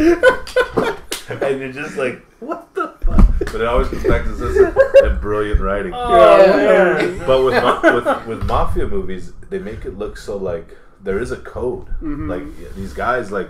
and 1.28 1.60
you're 1.60 1.72
just 1.72 1.96
like 1.96 2.24
what 2.40 2.74
the 2.74 2.88
fuck 3.04 3.26
but 3.38 3.60
it 3.60 3.66
always 3.66 3.88
comes 3.88 4.02
back 4.04 4.24
to 4.24 4.30
this 4.32 4.74
and 5.02 5.20
brilliant 5.20 5.60
writing 5.60 5.92
Oh, 5.94 6.14
Yeah. 6.16 7.06
man. 7.06 7.18
but 7.26 7.44
with, 7.44 7.54
ma- 7.62 7.94
with 7.94 8.26
with 8.26 8.44
mafia 8.46 8.86
movies, 8.86 9.32
they 9.48 9.58
make 9.58 9.84
it 9.84 9.98
look 9.98 10.16
so 10.16 10.36
like 10.36 10.76
there 11.02 11.18
is 11.18 11.32
a 11.32 11.36
code. 11.38 11.86
Mm-hmm. 12.02 12.30
Like 12.30 12.74
these 12.74 12.92
guys, 12.92 13.32
like 13.32 13.48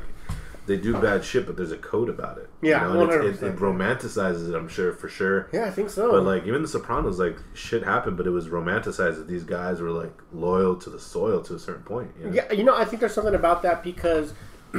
they 0.67 0.77
do 0.77 0.97
bad 0.97 1.25
shit, 1.25 1.47
but 1.47 1.57
there's 1.57 1.73
a 1.73 1.77
code 1.77 2.09
about 2.09 2.39
it. 2.39 2.49
Yeah, 2.63 2.87
you 2.87 2.95
know? 2.95 3.11
and 3.11 3.13
it, 3.25 3.35
it, 3.35 3.41
100%. 3.41 3.43
it 3.43 3.57
romanticizes 3.57 4.49
it. 4.49 4.55
I'm 4.55 4.69
sure 4.69 4.93
for 4.93 5.09
sure. 5.09 5.49
Yeah, 5.53 5.65
I 5.67 5.71
think 5.71 5.91
so. 5.91 6.11
But 6.13 6.23
like 6.23 6.47
even 6.47 6.63
The 6.63 6.69
Sopranos, 6.69 7.19
like 7.19 7.37
shit 7.55 7.83
happened, 7.83 8.17
but 8.17 8.27
it 8.27 8.31
was 8.31 8.47
romanticized 8.49 9.17
that 9.17 9.29
these 9.29 9.45
guys 9.45 9.81
were 9.81 9.91
like 9.91 10.17
loyal 10.33 10.77
to 10.77 10.91
the 10.91 11.01
soil 11.01 11.43
to 11.43 11.55
a 11.55 11.59
certain 11.59 11.83
point. 11.83 12.13
You 12.21 12.27
know? 12.27 12.33
yeah, 12.33 12.53
you 12.53 12.63
know, 12.65 12.77
I 12.77 12.85
think 12.85 13.01
there's 13.01 13.15
something 13.15 13.35
about 13.35 13.63
that 13.63 13.83
because 13.83 14.33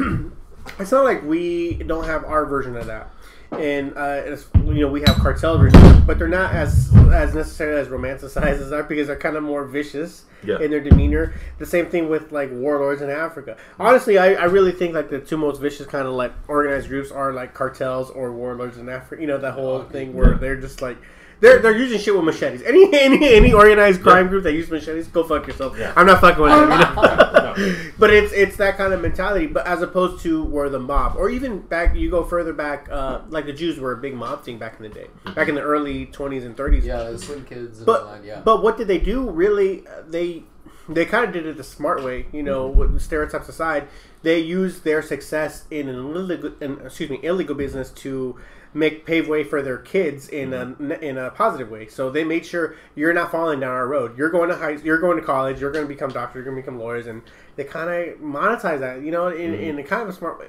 it's 0.80 0.92
not 0.92 1.04
like 1.04 1.24
we 1.24 1.76
don't 1.76 2.06
have 2.06 2.24
our 2.26 2.46
version 2.46 2.76
of 2.76 2.88
that. 2.88 3.12
And 3.52 3.98
uh, 3.98 4.22
it's, 4.24 4.48
you 4.56 4.76
know 4.76 4.88
we 4.88 5.02
have 5.02 5.18
cartel 5.18 5.58
versions, 5.58 6.00
but 6.08 6.18
they're 6.18 6.30
not 6.30 6.54
as 6.54 6.90
as 7.12 7.36
necessarily 7.36 7.82
as 7.82 7.90
romanticized 7.90 8.62
as 8.62 8.70
that 8.70 8.88
because 8.88 9.08
they're 9.08 9.18
kind 9.18 9.36
of 9.36 9.44
more 9.44 9.66
vicious 9.66 10.24
Yeah. 10.42 10.60
in 10.62 10.72
their 10.72 10.80
demeanor. 10.80 11.34
The 11.60 11.66
same 11.66 11.88
thing 11.88 12.08
with 12.08 12.32
like 12.32 12.50
warlords 12.50 13.02
in 13.02 13.10
Africa. 13.10 13.58
Honestly, 13.78 14.18
I, 14.18 14.36
I 14.36 14.46
really 14.46 14.72
think 14.72 14.94
like 14.94 15.10
the 15.10 15.20
two 15.20 15.36
most 15.36 15.60
vicious 15.60 15.86
kind 15.86 16.08
of 16.08 16.14
like 16.14 16.32
organized 16.48 16.88
groups 16.88 17.12
are 17.12 17.34
like 17.34 17.54
cartels 17.54 18.10
or 18.10 18.32
warlords 18.32 18.78
in 18.78 18.88
Africa. 18.88 19.22
You 19.22 19.28
know 19.28 19.38
that 19.40 19.52
whole 19.54 19.84
thing 19.84 20.14
where 20.14 20.36
they're 20.36 20.56
just 20.56 20.82
like 20.82 20.98
they're 21.42 21.60
they're 21.60 21.76
using 21.76 22.00
shit 22.00 22.16
with 22.16 22.24
machetes. 22.24 22.62
Any 22.62 22.88
any 22.98 23.34
any 23.34 23.52
organized 23.54 24.02
crime 24.02 24.28
group 24.28 24.44
that 24.44 24.54
uses 24.54 24.72
machetes, 24.72 25.08
go 25.08 25.24
fuck 25.24 25.46
yourself. 25.48 25.78
Yeah. 25.78 25.92
I'm 25.98 26.06
not 26.06 26.22
fucking 26.22 26.42
with 26.42 26.52
them. 26.52 26.72
You 26.72 26.78
know? 26.78 26.94
No. 26.94 27.76
but 28.00 28.12
it's 28.12 28.32
it's 28.32 28.56
that 28.58 28.78
kind 28.78 28.94
of 28.94 29.02
mentality. 29.02 29.48
But 29.48 29.68
as 29.68 29.82
opposed 29.82 30.22
to 30.24 30.44
where 30.46 30.70
the 30.70 30.80
mob, 30.80 31.16
or 31.18 31.30
even 31.30 31.60
back, 31.60 31.96
you 31.96 32.10
go 32.10 32.24
further 32.24 32.54
back, 32.54 32.88
uh, 32.90 33.22
like 33.30 33.46
the 33.46 33.54
Jews 33.54 33.80
were 33.80 33.92
a 33.92 33.98
big 33.98 34.14
mob 34.14 34.46
thing 34.46 34.58
back 34.58 34.78
in 34.78 34.84
the 34.84 34.90
day, 34.90 35.08
back 35.36 35.50
in 35.50 35.56
the 35.56 35.62
early 35.62 36.06
20s 36.06 36.46
and 36.46 36.56
30s. 36.56 36.84
Yeah, 36.84 37.04
the 37.04 37.18
Swing 37.20 37.44
Kids 37.44 37.80
and 37.80 37.90
all 37.90 37.96
But 37.96 38.12
that. 38.22 38.24
Yeah. 38.26 38.42
but 38.42 38.64
what 38.64 38.78
did 38.78 38.88
they 38.88 39.00
do? 39.00 39.30
Really, 39.30 39.86
uh, 39.88 40.04
they 40.08 40.44
they 40.88 41.06
kind 41.06 41.26
of 41.26 41.34
did 41.34 41.46
it 41.46 41.58
the 41.58 41.64
smart 41.64 42.04
way. 42.04 42.28
You 42.32 42.44
know, 42.44 42.68
with 42.68 43.02
stereotypes 43.02 43.50
aside, 43.50 43.88
they 44.24 44.40
used 44.40 44.84
their 44.84 45.02
success 45.02 45.66
in 45.72 45.90
an 45.90 45.96
illegal, 45.96 46.54
in, 46.62 46.80
excuse 46.86 47.10
me, 47.10 47.20
illegal 47.24 47.56
business 47.56 47.90
to 47.92 48.38
make 48.74 49.06
pave 49.06 49.28
way 49.28 49.44
for 49.44 49.62
their 49.62 49.78
kids 49.78 50.30
in 50.30 50.54
a 50.54 50.76
in 51.02 51.18
a 51.18 51.30
positive 51.32 51.70
way. 51.70 51.88
So 51.88 52.10
they 52.10 52.24
made 52.24 52.46
sure 52.46 52.76
you're 52.96 53.14
not 53.14 53.32
falling 53.32 53.60
down 53.60 53.72
our 53.72 53.88
road. 53.88 54.18
You're 54.18 54.30
going 54.30 54.50
to 54.50 54.56
high, 54.56 54.78
you're 54.84 55.00
going 55.00 55.18
to 55.18 55.24
college. 55.24 55.60
You're 55.60 55.72
going 55.72 55.86
to 55.86 55.90
become 55.94 56.12
doctors. 56.12 56.36
You're 56.36 56.46
going 56.46 56.56
to 56.56 56.62
become 56.62 56.80
lawyers, 56.80 57.08
and 57.08 57.22
they 57.56 57.64
kind 57.66 57.90
of 57.90 58.20
monetize 58.20 58.80
that. 58.80 59.02
You 59.02 59.12
know, 59.12 59.28
in, 59.28 59.54
in 59.54 59.78
a 59.80 59.84
kind 59.84 60.02
of 60.04 60.10
a 60.10 60.14
smart 60.14 60.40
way, 60.40 60.48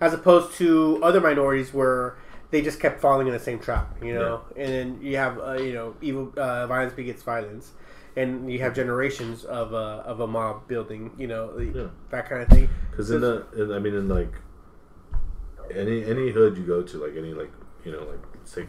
as 0.00 0.12
opposed 0.12 0.54
to 0.58 1.00
other 1.02 1.20
minorities 1.20 1.72
where 1.72 2.16
they 2.50 2.60
just 2.62 2.78
kept 2.80 3.00
falling 3.00 3.26
in 3.26 3.32
the 3.32 3.38
same 3.40 3.58
trap. 3.58 3.96
You 4.02 4.14
know, 4.14 4.42
and 4.56 4.68
then 4.68 4.98
you 5.02 5.16
have 5.16 5.38
uh, 5.38 5.54
you 5.54 5.72
know 5.72 5.96
evil 6.02 6.32
uh, 6.36 6.66
violence 6.66 6.92
begets 6.94 7.22
violence. 7.22 7.72
and 8.16 8.48
you 8.52 8.60
have 8.60 8.74
generations 8.76 9.44
of 9.44 9.72
a 9.72 10.04
of 10.06 10.20
a 10.20 10.26
mob 10.26 10.68
building. 10.68 11.10
You 11.18 11.26
know, 11.28 11.58
Yeah. 11.58 11.88
that 12.10 12.28
kind 12.28 12.42
of 12.42 12.48
thing. 12.48 12.68
Because 12.90 13.10
in 13.10 13.20
the, 13.22 13.44
in, 13.56 13.72
I 13.72 13.78
mean, 13.80 13.94
in 13.94 14.08
like 14.08 14.32
any 15.72 16.04
any 16.04 16.30
hood 16.30 16.56
you 16.56 16.64
go 16.64 16.82
to, 16.82 16.98
like 16.98 17.16
any 17.16 17.32
like 17.34 17.50
you 17.84 17.92
know, 17.92 18.00
like 18.04 18.20
let's 18.34 18.52
take 18.52 18.68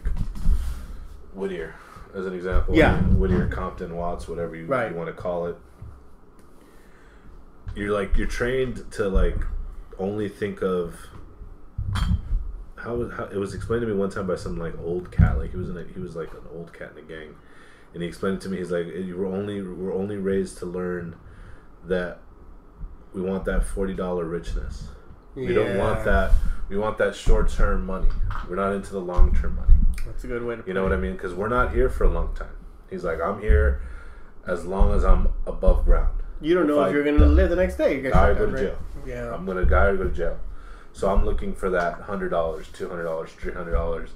Whittier 1.34 1.76
as 2.14 2.26
an 2.26 2.34
example. 2.34 2.76
Yeah. 2.76 3.02
Whittier, 3.02 3.48
Compton, 3.48 3.96
Watts, 3.96 4.28
whatever 4.28 4.56
you, 4.56 4.66
Right. 4.68 4.92
you 4.92 4.98
want 4.98 5.08
to 5.08 5.14
call 5.14 5.48
it. 5.48 5.58
You're 7.76 7.92
like 7.92 8.18
you're 8.18 8.28
trained 8.28 8.90
to 8.94 9.10
like 9.10 9.38
only 9.98 10.30
think 10.30 10.62
of 10.62 10.96
how, 12.76 13.10
how 13.10 13.26
it 13.26 13.38
was 13.38 13.54
explained 13.54 13.82
to 13.82 13.88
me 13.88 13.94
one 13.94 14.10
time 14.10 14.28
by 14.28 14.36
some 14.36 14.58
like 14.58 14.74
old 14.80 15.12
cat 15.12 15.38
like 15.38 15.52
he 15.52 15.58
was 15.58 15.70
in 15.70 15.78
a, 15.78 15.84
he 15.84 16.00
was 16.00 16.16
like 16.16 16.32
an 16.34 16.42
old 16.54 16.72
cat 16.74 16.92
in 16.92 17.04
a 17.04 17.08
gang 17.08 17.34
and 17.94 18.02
he 18.04 18.08
explained 18.08 18.38
it 18.38 18.42
to 18.42 18.50
me 18.50 18.58
he's 18.58 18.72
like 18.72 18.86
you 18.88 19.16
were 19.18 19.26
only 19.26 19.62
we're 19.62 19.94
only 19.94 20.18
raised 20.18 20.58
to 20.60 20.66
learn 20.66 21.16
that 21.86 22.20
we 23.14 23.22
want 23.22 23.46
that 23.46 23.64
forty 23.66 23.94
dollar 23.94 24.26
richness. 24.26 24.90
We 25.36 25.54
don't 25.54 25.78
want 25.78 26.04
that. 26.06 26.32
We 26.70 26.78
want 26.78 26.98
that 26.98 27.16
short 27.16 27.50
term 27.50 27.86
money. 27.86 28.08
We're 28.50 28.56
not 28.56 28.74
into 28.74 28.92
the 28.92 29.00
long 29.02 29.36
term 29.36 29.56
money. 29.56 29.74
That's 30.06 30.24
a 30.24 30.28
good 30.28 30.44
way 30.44 30.56
to. 30.56 30.64
You 30.66 30.74
know 30.74 30.84
what 30.84 30.94
I 30.94 30.98
mean? 30.98 31.14
Because 31.14 31.34
we're 31.34 31.50
not 31.50 31.74
here 31.74 31.90
for 31.90 32.04
a 32.06 32.10
long 32.10 32.34
time. 32.36 32.56
He's 32.90 33.04
like, 33.04 33.20
I'm 33.22 33.42
here 33.42 33.82
as 34.48 34.66
long 34.66 34.94
as 34.94 35.04
I'm 35.04 35.30
above 35.48 35.86
ground. 35.86 36.22
You 36.42 36.54
don't 36.54 36.68
know 36.68 36.82
If 36.82 36.88
if 36.88 36.92
I 36.92 36.94
you're 36.96 37.04
going 37.04 37.18
to 37.20 37.26
die- 37.26 37.32
live 37.32 37.50
the 37.50 37.56
next 37.56 37.78
day. 37.78 37.96
You 38.02 38.10
die 38.12 38.28
or 38.30 38.36
go 38.36 38.52
to 38.52 38.58
jail. 38.58 38.78
Yeah. 39.06 39.34
I'm 39.34 39.46
gonna 39.46 39.66
die 39.66 39.86
or 39.86 39.98
go 39.98 40.04
to 40.06 40.10
jail. 40.10 40.40
So 40.94 41.10
I'm 41.12 41.26
looking 41.26 41.54
for 41.54 41.70
that 41.72 42.02
hundred 42.02 42.30
dollars, 42.30 42.68
two 42.74 42.90
hundred 42.90 43.04
dollars, 43.04 43.32
three 43.32 43.54
hundred 43.54 43.72
dollars 43.74 44.10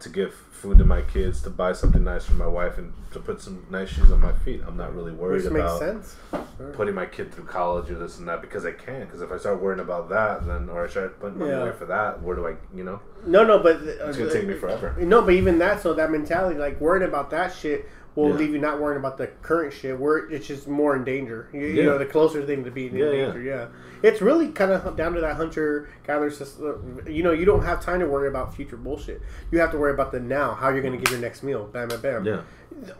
to 0.00 0.08
give 0.08 0.32
food 0.58 0.78
to 0.78 0.84
my 0.84 1.02
kids, 1.02 1.40
to 1.42 1.50
buy 1.50 1.72
something 1.72 2.02
nice 2.04 2.24
for 2.24 2.34
my 2.34 2.46
wife, 2.46 2.78
and 2.78 2.92
to 3.12 3.20
put 3.20 3.40
some 3.40 3.64
nice 3.70 3.88
shoes 3.88 4.10
on 4.10 4.20
my 4.20 4.32
feet. 4.32 4.60
I'm 4.66 4.76
not 4.76 4.94
really 4.94 5.12
worried 5.12 5.44
Which 5.44 5.52
makes 5.52 5.64
about 5.64 5.78
sense. 5.78 6.16
Sure. 6.58 6.72
putting 6.72 6.94
my 6.94 7.06
kid 7.06 7.32
through 7.32 7.44
college 7.44 7.88
or 7.90 7.94
this 7.94 8.18
and 8.18 8.26
that 8.28 8.40
because 8.40 8.66
I 8.66 8.72
can't. 8.72 9.06
Because 9.06 9.22
if 9.22 9.30
I 9.30 9.38
start 9.38 9.60
worrying 9.62 9.80
about 9.80 10.08
that, 10.08 10.44
then 10.46 10.68
or 10.68 10.84
I 10.86 10.88
start 10.90 11.20
putting 11.20 11.38
money 11.38 11.52
Yeah. 11.52 11.62
away 11.62 11.72
for 11.72 11.86
that, 11.86 12.20
where 12.22 12.34
do 12.34 12.46
I, 12.48 12.54
you 12.74 12.82
know, 12.84 13.00
No, 13.24 13.44
no, 13.44 13.60
but 13.60 13.76
uh, 13.76 14.06
it's 14.08 14.18
gonna 14.18 14.32
take 14.32 14.46
me 14.48 14.54
forever. 14.54 14.94
No, 14.98 15.22
but 15.22 15.34
even 15.34 15.58
that, 15.58 15.80
so 15.82 15.94
that 15.94 16.10
mentality, 16.10 16.58
like 16.58 16.80
worrying 16.80 17.08
about 17.08 17.30
that 17.30 17.54
shit, 17.54 17.88
will 18.18 18.30
Yeah. 18.30 18.34
leave 18.36 18.50
you 18.50 18.58
not 18.58 18.80
worrying 18.80 18.98
about 18.98 19.16
the 19.16 19.28
current 19.42 19.72
shit. 19.72 19.98
Where 19.98 20.28
it's 20.30 20.46
just 20.46 20.66
more 20.66 20.96
in 20.96 21.04
danger. 21.04 21.48
You, 21.52 21.60
you 21.60 21.82
know, 21.84 21.98
the 21.98 22.06
closer 22.06 22.44
thing 22.44 22.64
to 22.64 22.70
being 22.70 22.90
in 22.90 22.96
Yeah, 22.98 23.10
yeah. 23.10 23.24
danger. 23.26 23.40
Yeah. 23.42 23.66
it's 24.00 24.20
really 24.22 24.48
kind 24.48 24.70
of 24.70 24.96
down 24.96 25.12
to 25.14 25.20
that 25.20 25.34
hunter 25.36 25.88
gatherer 26.06 26.30
system. 26.30 27.00
You 27.08 27.22
know, 27.24 27.32
you 27.32 27.44
don't 27.44 27.64
have 27.64 27.80
time 27.80 27.98
to 28.00 28.06
worry 28.06 28.28
about 28.28 28.54
future 28.54 28.76
bullshit. 28.76 29.20
You 29.50 29.58
have 29.60 29.70
to 29.72 29.78
worry 29.78 29.92
about 29.92 30.12
the 30.12 30.20
now. 30.20 30.54
How 30.54 30.68
you're 30.68 30.82
going 30.82 30.92
to 30.96 30.98
get 31.00 31.10
your 31.10 31.20
next 31.20 31.42
meal. 31.42 31.64
Bam, 31.72 31.88
bam, 31.88 32.00
bam. 32.00 32.24
Yeah. 32.24 32.40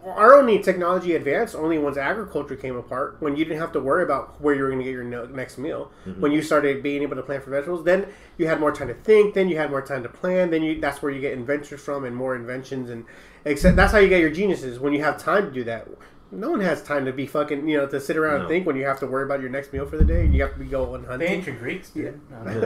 Our 0.04 0.34
only 0.36 0.58
technology 0.60 1.14
advanced 1.14 1.54
only 1.54 1.78
once 1.78 1.96
agriculture 1.96 2.56
came 2.56 2.76
apart. 2.76 3.16
When 3.20 3.36
you 3.36 3.44
didn't 3.44 3.60
have 3.60 3.70
to 3.72 3.80
worry 3.80 4.02
about 4.02 4.40
where 4.40 4.54
you 4.56 4.62
were 4.62 4.68
going 4.68 4.80
to 4.80 4.84
get 4.84 4.90
your 4.92 5.04
no- 5.04 5.26
next 5.26 5.56
meal. 5.58 5.92
Mm-hmm. 6.06 6.20
When 6.20 6.32
you 6.32 6.42
started 6.42 6.82
being 6.82 7.02
able 7.02 7.14
to 7.16 7.22
plant 7.22 7.44
for 7.44 7.50
vegetables, 7.50 7.84
then 7.84 8.06
you 8.36 8.48
had 8.48 8.58
more 8.58 8.72
time 8.72 8.88
to 8.88 8.94
think. 8.94 9.34
Then 9.34 9.48
you 9.48 9.56
had 9.56 9.70
more 9.70 9.82
time 9.82 10.02
to 10.02 10.08
plan. 10.08 10.50
Then 10.50 10.62
you 10.64 10.80
that's 10.80 11.00
where 11.00 11.12
you 11.12 11.20
get 11.20 11.32
inventors 11.32 11.80
from 11.80 12.04
and 12.04 12.16
more 12.16 12.34
inventions 12.34 12.90
and 12.90 13.04
except 13.48 13.76
that's 13.76 13.92
how 13.92 13.98
you 13.98 14.08
get 14.08 14.20
your 14.20 14.30
geniuses 14.30 14.78
when 14.78 14.92
you 14.92 15.02
have 15.02 15.18
time 15.18 15.44
to 15.46 15.50
do 15.52 15.64
that. 15.64 15.88
No 16.30 16.50
one 16.50 16.60
has 16.60 16.82
time 16.82 17.06
to 17.06 17.12
be 17.12 17.26
fucking 17.26 17.66
you 17.66 17.78
know 17.78 17.86
to 17.86 17.98
sit 17.98 18.16
around 18.18 18.40
and 18.40 18.48
think 18.50 18.66
when 18.66 18.76
you 18.76 18.84
have 18.84 19.00
to 19.00 19.06
worry 19.06 19.24
about 19.24 19.40
your 19.40 19.48
next 19.48 19.72
meal 19.72 19.86
for 19.86 19.96
the 19.96 20.04
day. 20.04 20.24
and 20.26 20.34
You 20.34 20.42
have 20.42 20.52
to 20.52 20.58
be 20.58 20.66
going 20.66 21.02
The 21.04 21.08
hunting. 21.08 21.28
ancient 21.30 21.58
Greeks 21.58 21.88
did. 21.90 22.20
No, 22.30 22.42
no, 22.42 22.60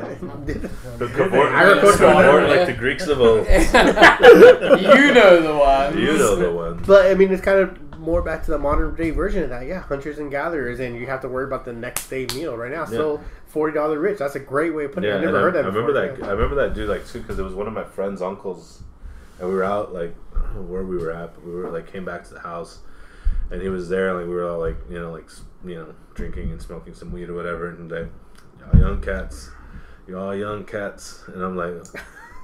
no. 0.99 1.47
Agriculture 1.47 2.13
More 2.13 2.49
like 2.49 2.67
the 2.67 2.73
Greeks 2.77 3.07
of 3.07 3.21
old. 3.21 3.47
you 3.47 5.15
know 5.15 5.41
the 5.41 5.57
one. 5.57 5.99
You 5.99 6.19
know 6.19 6.37
the 6.37 6.51
one. 6.53 6.83
But 6.87 7.07
I 7.11 7.15
mean, 7.15 7.33
it's 7.33 7.43
kind 7.43 7.61
of 7.61 7.99
more 8.01 8.21
back 8.23 8.43
to 8.45 8.51
the 8.51 8.59
modern 8.59 8.95
day 8.97 9.11
version 9.11 9.45
of 9.45 9.51
that. 9.51 9.67
Yeah, 9.67 9.81
hunters 9.83 10.19
and 10.19 10.31
gatherers, 10.31 10.81
and 10.81 10.97
you 10.97 11.07
have 11.07 11.21
to 11.23 11.29
worry 11.29 11.45
about 11.45 11.65
the 11.65 11.73
next 11.73 12.09
day 12.09 12.27
meal 12.35 12.57
right 12.57 12.73
now. 12.73 12.85
So 12.85 13.21
forty 13.47 13.75
dollar 13.75 13.99
rich. 13.99 14.19
That's 14.19 14.35
a 14.35 14.41
great 14.41 14.75
way 14.75 14.87
of 14.87 14.93
putting 14.93 15.09
Yeah, 15.09 15.17
it. 15.17 15.21
I 15.21 15.25
never 15.27 15.37
and 15.37 15.45
heard 15.45 15.55
that. 15.55 15.65
I, 15.65 15.69
I 15.69 15.73
remember 15.73 15.93
before, 15.93 16.17
that. 16.17 16.19
yeah. 16.19 16.27
I 16.29 16.33
remember 16.33 16.55
that 16.57 16.75
dude 16.75 16.89
like 16.89 17.07
too 17.07 17.21
because 17.21 17.39
it 17.39 17.43
was 17.45 17.55
one 17.55 17.69
of 17.69 17.73
my 17.73 17.85
friend's 17.85 18.21
uncles, 18.23 18.83
and 19.43 19.51
we 19.51 19.57
were 19.57 19.65
out 19.65 19.93
like 19.93 20.15
I 20.35 20.41
don't 20.41 20.55
know 20.55 20.63
where 20.63 20.85
we 20.85 20.97
were 20.97 21.13
at, 21.13 21.35
but 21.35 21.45
we 21.45 21.51
were 21.51 21.71
like 21.71 21.93
came 21.93 22.05
back 22.05 22.25
to 22.29 22.35
the 22.35 22.41
house, 22.41 22.79
and 23.51 23.61
he 23.61 23.69
was 23.69 23.89
there, 23.89 24.09
and 24.09 24.19
like 24.19 24.27
we 24.27 24.35
were 24.35 24.49
all 24.49 24.59
like 24.59 24.77
you 24.89 24.99
know 24.99 25.13
like 25.13 25.29
you 25.65 25.75
know 25.75 25.95
drinking 26.15 26.53
and 26.53 26.63
smoking 26.63 26.95
some 26.95 27.13
weed 27.13 27.29
or 27.29 27.35
whatever, 27.35 27.69
and 27.69 27.91
like 27.91 28.09
y'all 28.61 28.81
young 28.81 29.03
cats, 29.03 29.51
you 30.07 30.19
all 30.19 30.35
young 30.35 30.65
cats, 30.65 31.25
and 31.27 31.43
I'm 31.43 31.57
like. 31.57 31.75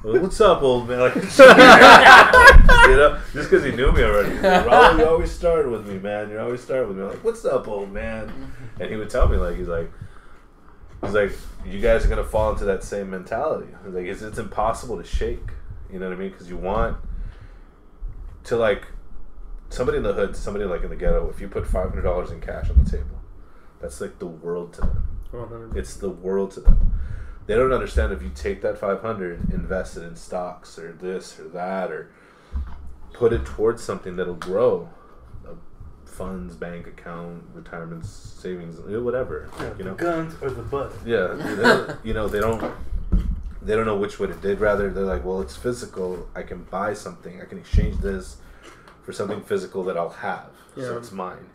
What's 0.00 0.40
up, 0.40 0.62
old 0.62 0.88
man? 0.88 1.00
Like, 1.00 1.16
you 1.16 1.20
know, 1.20 3.20
just 3.32 3.50
because 3.50 3.64
he 3.64 3.72
knew 3.72 3.90
me 3.90 4.04
already. 4.04 4.32
Like, 4.38 4.96
you 4.96 5.04
always 5.04 5.32
started 5.32 5.72
with 5.72 5.88
me, 5.88 5.98
man. 5.98 6.30
You 6.30 6.38
always 6.38 6.62
started 6.62 6.86
with 6.86 6.98
me. 6.98 7.02
I'm 7.02 7.08
like, 7.08 7.24
what's 7.24 7.44
up, 7.44 7.66
old 7.66 7.92
man? 7.92 8.28
Mm-hmm. 8.28 8.80
And 8.80 8.90
he 8.92 8.96
would 8.96 9.10
tell 9.10 9.26
me, 9.26 9.38
like, 9.38 9.56
he's 9.56 9.66
like, 9.66 9.90
He's 11.02 11.14
like, 11.14 11.32
you 11.64 11.80
guys 11.80 12.04
are 12.04 12.08
gonna 12.08 12.24
fall 12.24 12.52
into 12.52 12.64
that 12.64 12.82
same 12.82 13.10
mentality. 13.10 13.72
He's 13.84 13.94
like, 13.94 14.06
it's, 14.06 14.22
it's 14.22 14.38
impossible 14.38 14.96
to 14.98 15.04
shake. 15.04 15.50
You 15.92 15.98
know 15.98 16.08
what 16.08 16.16
I 16.16 16.20
mean? 16.20 16.30
Because 16.30 16.48
you 16.48 16.56
want 16.56 16.96
to 18.44 18.56
like 18.56 18.84
somebody 19.70 19.98
in 19.98 20.04
the 20.04 20.12
hood, 20.12 20.36
somebody 20.36 20.64
like 20.64 20.82
in 20.82 20.90
the 20.90 20.96
ghetto. 20.96 21.28
If 21.30 21.40
you 21.40 21.48
put 21.48 21.66
five 21.66 21.88
hundred 21.88 22.02
dollars 22.02 22.30
in 22.30 22.40
cash 22.40 22.70
on 22.70 22.82
the 22.82 22.90
table, 22.90 23.20
that's 23.80 24.00
like 24.00 24.18
the 24.18 24.26
world 24.26 24.72
to 24.74 24.80
them. 24.82 25.08
100. 25.30 25.76
It's 25.76 25.94
the 25.94 26.08
world 26.08 26.52
to 26.52 26.60
them. 26.60 26.94
They 27.46 27.54
don't 27.54 27.72
understand 27.72 28.12
if 28.12 28.22
you 28.22 28.30
take 28.34 28.62
that 28.62 28.78
five 28.78 29.00
hundred, 29.00 29.50
invest 29.52 29.96
it 29.96 30.02
in 30.02 30.16
stocks 30.16 30.78
or 30.78 30.92
this 30.92 31.38
or 31.38 31.48
that, 31.48 31.90
or 31.90 32.10
put 33.12 33.32
it 33.32 33.44
towards 33.44 33.82
something 33.82 34.16
that'll 34.16 34.34
grow 34.34 34.90
funds, 36.04 36.56
bank 36.56 36.86
account, 36.88 37.44
retirement 37.54 38.04
savings, 38.04 38.80
whatever. 38.80 39.48
you 39.78 39.84
know, 39.84 39.94
guns 39.94 40.34
or 40.42 40.50
the 40.50 40.62
butt. 40.62 40.92
yeah, 41.06 41.94
you 42.02 42.12
know 42.12 42.26
they 42.26 42.40
don't 42.40 42.74
they 43.62 43.74
don't 43.76 43.86
know 43.86 43.96
which 43.96 44.18
way 44.18 44.26
to 44.28 44.34
did. 44.34 44.60
Rather, 44.60 44.90
they're 44.90 45.04
like, 45.04 45.24
well, 45.24 45.40
it's 45.40 45.56
physical. 45.56 46.28
I 46.34 46.42
can 46.42 46.64
buy 46.64 46.94
something. 46.94 47.40
I 47.40 47.44
can 47.44 47.58
exchange 47.58 47.98
this 47.98 48.36
for 49.02 49.12
something 49.12 49.40
physical 49.40 49.82
that 49.84 49.96
I'll 49.96 50.10
have, 50.10 50.50
Yeah. 50.76 50.84
so 50.84 50.98
it's 50.98 51.12
mine. 51.12 51.46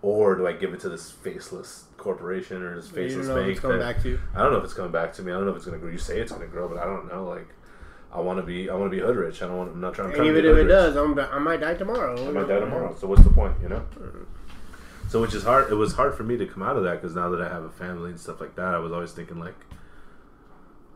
Or 0.00 0.34
do 0.36 0.46
I 0.46 0.52
give 0.52 0.72
it 0.74 0.80
to 0.80 0.88
this 0.88 1.10
faceless 1.10 1.84
corporation 1.96 2.62
or 2.62 2.76
this 2.76 2.86
You 2.88 2.94
faceless 2.94 3.26
don't 3.26 3.36
know 3.36 3.42
bank? 3.44 3.60
that- 3.60 3.78
back 3.80 4.02
to 4.02 4.08
you. 4.10 4.18
I 4.34 4.42
don't 4.42 4.52
know 4.52 4.58
if 4.58 4.64
it's 4.64 4.74
coming 4.74 4.92
back 4.92 5.12
to 5.14 5.22
me. 5.22 5.32
I 5.32 5.34
don't 5.36 5.44
know 5.44 5.50
if 5.50 5.56
it's 5.56 5.66
gonna 5.66 5.78
grow. 5.78 5.90
You 5.90 5.98
say 5.98 6.20
it's 6.20 6.30
gonna 6.32 6.46
grow, 6.46 6.68
but 6.68 6.78
I 6.78 6.84
don't 6.84 7.08
know. 7.12 7.24
Like, 7.26 7.48
I 8.12 8.20
want 8.20 8.38
to 8.38 8.42
be. 8.42 8.70
I 8.70 8.74
want 8.74 8.90
to 8.90 8.96
be 8.96 9.02
hood 9.02 9.16
rich. 9.16 9.42
I 9.42 9.48
don't 9.48 9.58
want. 9.58 9.72
I'm 9.72 9.80
not 9.80 9.92
trying. 9.94 10.06
I'm 10.06 10.10
And 10.12 10.16
trying 10.16 10.32
to 10.32 10.38
even 10.38 10.42
be 10.44 10.48
if 10.50 10.56
it 10.56 10.60
rich. 10.66 10.68
does, 10.70 10.96
I'm, 10.96 11.18
I 11.18 11.38
might 11.38 11.60
die 11.60 11.74
tomorrow. 11.74 12.14
I 12.28 12.30
might 12.30 12.48
die 12.48 12.60
tomorrow. 12.60 12.94
So 12.98 13.06
what's 13.06 13.22
the 13.22 13.30
point, 13.30 13.54
you 13.60 13.68
know? 13.68 13.82
Mm-hmm. 13.98 14.22
So 15.08 15.20
which 15.20 15.34
is 15.34 15.42
hard. 15.42 15.70
It 15.70 15.74
was 15.74 15.94
hard 15.94 16.14
for 16.14 16.22
me 16.22 16.36
to 16.38 16.46
come 16.46 16.62
out 16.62 16.76
of 16.76 16.84
that 16.84 17.00
because 17.02 17.14
now 17.14 17.28
that 17.30 17.40
I 17.42 17.48
have 17.48 17.64
a 17.64 17.70
family 17.70 18.10
and 18.10 18.18
stuff 18.20 18.40
like 18.40 18.54
that, 18.56 18.74
I 18.74 18.78
was 18.78 18.92
always 18.92 19.12
thinking 19.12 19.38
like, 19.38 19.54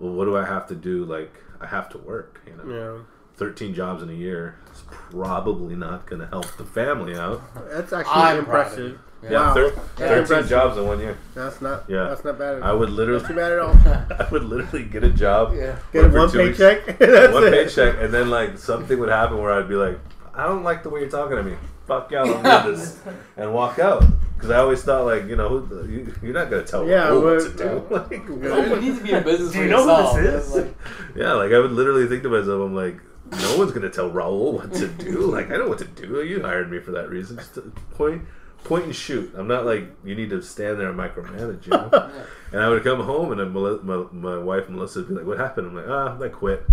well, 0.03 0.13
what 0.13 0.25
do 0.27 0.37
I 0.37 0.45
have 0.45 0.67
to 0.69 0.75
do? 0.75 1.05
Like, 1.05 1.33
I 1.61 1.67
have 1.67 1.89
to 1.91 1.99
work. 1.99 2.41
You 2.47 2.57
know, 2.57 2.75
Yeah, 2.99 3.03
thirteen 3.37 3.73
jobs 3.75 4.03
in 4.03 4.11
a 4.11 4.15
year 4.15 4.57
is 4.75 4.83
probably 5.11 5.77
not 5.77 6.07
going 6.07 6.21
to 6.21 6.27
help 6.27 6.47
the 6.57 6.65
family 6.65 7.17
out. 7.17 7.41
that's 7.71 7.93
actually 7.93 8.13
I'm 8.13 8.45
proud 8.45 8.67
of 8.73 8.79
impressive. 8.79 8.79
you. 8.91 8.99
Yeah, 9.23 9.31
Wow, 9.31 9.55
thir- 9.55 9.71
That's 9.71 9.89
thirteen 9.99 10.19
impressive. 10.19 10.49
jobs 10.51 10.77
in 10.79 10.87
one 10.87 10.99
year. 10.99 11.17
That's 11.35 11.61
not. 11.63 11.85
Yeah. 11.89 12.09
that's 12.09 12.25
not 12.25 12.39
bad. 12.41 12.57
At 12.57 12.63
I 12.65 12.71
all. 12.71 12.79
would 12.81 12.89
Not 12.89 12.97
literally, 12.99 13.25
too 13.27 13.35
bad 13.35 13.53
at 13.53 13.59
all. 13.61 13.77
I 14.21 14.29
would 14.33 14.43
literally 14.45 14.85
get 14.85 15.05
a 15.05 15.11
job, 15.11 15.55
Yeah. 15.55 15.77
Get 15.93 16.11
one 16.13 16.29
two 16.31 16.43
weeks, 16.43 16.59
paycheck. 16.59 16.99
that's 16.99 17.33
one 17.33 17.45
it. 17.45 17.53
paycheck, 17.53 17.97
and 18.01 18.13
then 18.13 18.31
like 18.31 18.59
something 18.59 18.99
would 18.99 19.09
happen 19.11 19.39
where 19.41 19.53
I'd 19.53 19.69
be 19.69 19.77
like, 19.77 19.99
I 20.35 20.45
don't 20.47 20.65
like 20.65 20.83
the 20.83 20.91
way 20.91 21.01
you're 21.03 21.09
talking 21.11 21.37
to 21.37 21.43
me. 21.45 21.55
Fuck 21.87 22.11
y'all, 22.11 22.33
I'm 22.35 22.65
with 22.67 22.77
this, 22.79 23.01
and 23.37 23.53
walk 23.55 23.79
out. 23.79 24.03
Because 24.43 24.57
I 24.57 24.59
always 24.59 24.83
thought 24.83 25.05
like, 25.05 25.27
you 25.29 25.37
know, 25.37 25.49
who, 25.61 25.87
you, 25.89 26.13
you're 26.21 26.35
not 26.35 26.51
gonna 26.51 26.65
tell 26.65 26.85
Yeah, 26.85 27.13
what 27.13 27.39
to 27.43 27.57
do. 27.57 27.87
Like, 27.91 28.11
You 28.11 28.81
need 28.81 28.99
to 28.99 29.05
be 29.05 29.13
in 29.13 29.23
business 29.23 29.53
Do 29.53 29.63
you 29.63 29.69
know 29.69 29.85
who 30.17 30.21
this 30.21 30.49
is? 30.49 30.55
Like- 30.57 30.75
yeah, 31.15 31.35
like 31.35 31.53
I 31.53 31.61
would 31.61 31.71
literally 31.71 32.09
think 32.09 32.25
to 32.25 32.29
myself, 32.29 32.61
I'm 32.61 32.75
like, 32.75 32.97
no 33.31 33.57
one's 33.57 33.71
gonna 33.71 33.89
tell 33.89 34.11
Raul 34.11 34.55
what 34.55 34.75
to 34.75 34.89
do. 34.89 35.21
Like 35.31 35.53
I 35.53 35.59
know 35.59 35.69
what 35.69 35.79
to 35.79 35.85
do. 35.85 36.25
You 36.25 36.43
hired 36.43 36.73
me 36.73 36.81
for 36.81 36.91
that 36.91 37.09
reason. 37.09 37.37
Just 37.37 37.57
point, 37.93 38.23
point 38.65 38.87
and 38.87 38.97
shoot. 38.97 39.33
I'm 39.37 39.47
not 39.47 39.65
like 39.65 39.85
you 40.05 40.17
need 40.17 40.31
to 40.31 40.43
stand 40.43 40.81
there 40.81 40.89
and 40.91 40.99
micromanage. 40.99 41.67
You 41.67 41.71
know. 41.71 42.11
and 42.51 42.61
I 42.61 42.69
would 42.69 42.83
come 42.83 42.99
home 42.99 43.31
and 43.31 43.55
Mel- 43.55 43.79
my, 43.85 44.07
my 44.11 44.39
wife 44.39 44.69
Melissa 44.69 44.99
would 44.99 45.09
be 45.09 45.15
like, 45.15 45.25
"What 45.25 45.39
happened?" 45.39 45.69
I'm 45.69 45.77
like, 45.77 45.87
"Ah, 45.89 46.21
I 46.21 46.29
quit." 46.31 46.65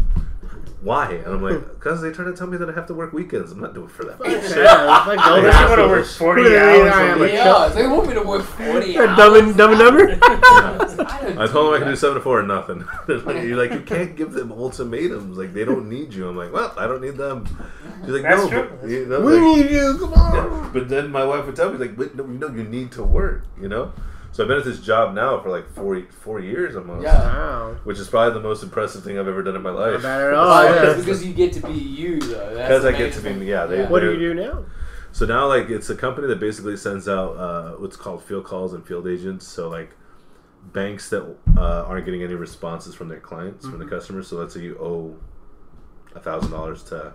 Why? 0.82 1.12
And 1.12 1.28
I'm 1.28 1.42
like, 1.44 1.80
"Cause 1.82 2.02
they 2.02 2.10
try 2.12 2.24
to 2.24 2.34
tell 2.34 2.48
me 2.48 2.56
that 2.58 2.70
I 2.70 2.74
have 2.74 2.88
to 2.88 2.94
work 2.94 3.12
weekends. 3.12 3.52
I'm 3.52 3.60
not 3.60 3.74
doing 3.74 3.88
it 3.88 3.92
for 3.92 4.06
that 4.06 4.18
Yeah, 4.24 4.30
shit." 4.42 4.42
it's 4.42 4.56
like 4.56 5.18
Like, 5.18 5.26
going 5.26 5.44
want 5.44 5.76
to 5.82 5.88
work 5.88 6.06
40 6.06 6.42
hours. 6.42 6.52
yeah, 6.52 6.62
a 6.64 6.78
yeah, 6.88 7.18
week. 7.22 7.34
yeah, 7.34 7.68
they 7.76 7.86
want 7.88 8.08
me 8.08 8.14
to 8.14 8.22
work 8.24 8.44
40 8.58 8.98
hours. 8.98 9.18
Dumb 9.18 9.36
and 9.36 9.58
Dumb 9.58 9.72
and 9.72 9.80
Dumber. 9.80 10.20
I 11.42 11.48
told 11.48 11.68
them 11.68 11.74
I 11.74 11.80
can 11.80 11.88
do 11.90 11.96
seven 11.96 12.16
to 12.16 12.22
four 12.22 12.40
or 12.40 12.44
nothing. 12.44 12.86
Like, 13.10 13.44
you're 13.44 13.58
like, 13.58 13.72
you 13.72 13.82
can't 13.82 14.16
give 14.16 14.32
them 14.32 14.52
ultimatums. 14.54 15.38
Like 15.38 15.54
they 15.54 15.66
don't 15.66 15.90
need 15.90 16.14
you. 16.14 16.30
I'm 16.30 16.38
like, 16.38 16.54
well, 16.54 16.74
I 16.78 16.88
don't 16.88 17.02
need 17.02 17.18
them. 17.18 17.46
She's 18.02 18.10
like, 18.12 18.22
That's 18.24 18.44
no, 18.44 18.50
true. 18.50 18.78
but, 18.82 18.90
you 18.90 19.06
know, 19.06 19.20
we 19.22 19.34
like- 19.34 19.58
need 19.58 19.72
you. 19.72 19.98
Come 20.00 20.14
on. 20.14 20.72
But 20.74 20.88
then 20.88 21.12
my 21.12 21.26
wife 21.26 21.46
would 21.46 21.56
tell 21.58 21.72
me 21.72 21.78
like, 21.78 21.98
but 21.98 22.16
no, 22.16 22.24
you 22.26 22.38
know, 22.38 22.48
you 22.48 22.64
need 22.64 22.92
to 22.94 23.04
work. 23.04 23.44
You 23.62 23.68
know. 23.68 23.92
So 24.32 24.44
I've 24.44 24.48
been 24.48 24.60
at 24.60 24.64
this 24.66 24.80
job 24.80 25.14
now 25.16 25.40
for 25.42 25.50
like 25.50 25.68
four 25.74 26.02
four 26.12 26.40
years 26.40 26.76
almost. 26.76 27.04
Yeah. 27.04 27.20
Wow. 27.20 27.78
Which 27.84 27.98
is 28.00 28.08
probably 28.08 28.34
the 28.34 28.48
most 28.48 28.64
impressive 28.64 29.04
thing 29.04 29.18
I've 29.20 29.28
ever 29.28 29.42
done 29.44 29.56
in 29.56 29.62
my 29.62 29.72
life. 29.72 29.94
Not 29.94 30.04
bad 30.04 30.22
at 30.28 30.34
all. 30.34 30.48
Oh, 30.48 30.64
yeah. 30.74 30.94
because 30.96 31.26
you 31.26 31.34
get 31.34 31.54
to 31.54 31.62
be 31.62 31.74
you, 31.74 32.20
though. 32.20 32.50
Because 32.50 32.86
I 32.86 32.92
get 32.92 33.14
to 33.14 33.22
be 33.22 33.32
yeah. 33.46 33.66
They, 33.66 33.80
Yeah. 33.80 33.90
What 33.90 34.02
do 34.02 34.12
you 34.14 34.20
do 34.20 34.34
now? 34.36 34.66
So 35.12 35.26
now, 35.26 35.48
like, 35.48 35.70
it's 35.70 35.90
a 35.90 35.96
company 35.96 36.28
that 36.28 36.40
basically 36.40 36.78
sends 36.78 37.10
out 37.10 37.32
uh, 37.38 37.72
what's 37.78 37.96
called 37.96 38.24
field 38.24 38.46
calls 38.46 38.74
and 38.74 38.86
field 38.86 39.08
agents. 39.08 39.48
So, 39.48 39.68
like, 39.68 39.90
banks 40.72 41.10
that 41.10 41.24
uh, 41.58 41.84
aren't 41.88 42.06
getting 42.06 42.22
any 42.22 42.36
responses 42.36 42.94
from 42.94 43.08
their 43.08 43.20
clients, 43.20 43.66
from 43.66 43.80
the 43.80 43.86
Mm-hmm. 43.86 43.96
customers. 43.96 44.28
So, 44.28 44.36
let's 44.38 44.54
say 44.54 44.62
you 44.62 44.78
owe 44.80 45.18
a 46.16 46.20
thousand 46.20 46.52
dollars 46.52 46.84
to 46.86 47.14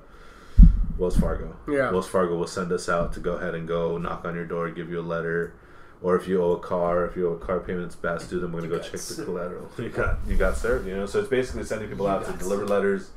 Wells 0.99 1.16
Fargo. 1.16 1.57
Yeah. 1.69 1.91
Wells 1.93 2.09
Fargo 2.09 2.36
will 2.36 2.47
send 2.49 2.73
us 2.73 2.89
out 2.89 3.12
to 3.12 3.20
go 3.20 3.32
ahead 3.35 3.55
and 3.55 3.69
go 3.69 3.97
knock 3.99 4.24
on 4.24 4.35
your 4.35 4.47
door, 4.47 4.70
give 4.70 4.91
you 4.91 4.99
a 4.99 5.03
letter, 5.03 5.55
or 6.03 6.16
if 6.16 6.29
you 6.29 6.43
owe 6.43 6.53
a 6.53 6.59
car, 6.61 7.05
if 7.07 7.16
you 7.16 7.29
owe 7.29 7.33
a 7.35 7.39
car 7.39 7.61
payment, 7.61 7.87
it's 7.87 7.97
past 7.97 8.29
due. 8.31 8.41
Then 8.41 8.53
we're 8.53 8.61
gonna 8.61 8.77
go 8.77 8.79
check 8.79 9.01
the 9.01 9.25
collateral. 9.25 9.71
You 9.79 9.89
got 9.89 10.19
you 10.27 10.37
got 10.37 10.57
served. 10.57 10.87
You 10.87 10.97
know, 10.97 11.07
so 11.07 11.21
it's 11.21 11.29
basically 11.29 11.65
sending 11.65 11.89
people 11.89 12.07
out 12.07 12.25
to 12.27 12.33
deliver 12.33 12.66
letters 12.66 13.11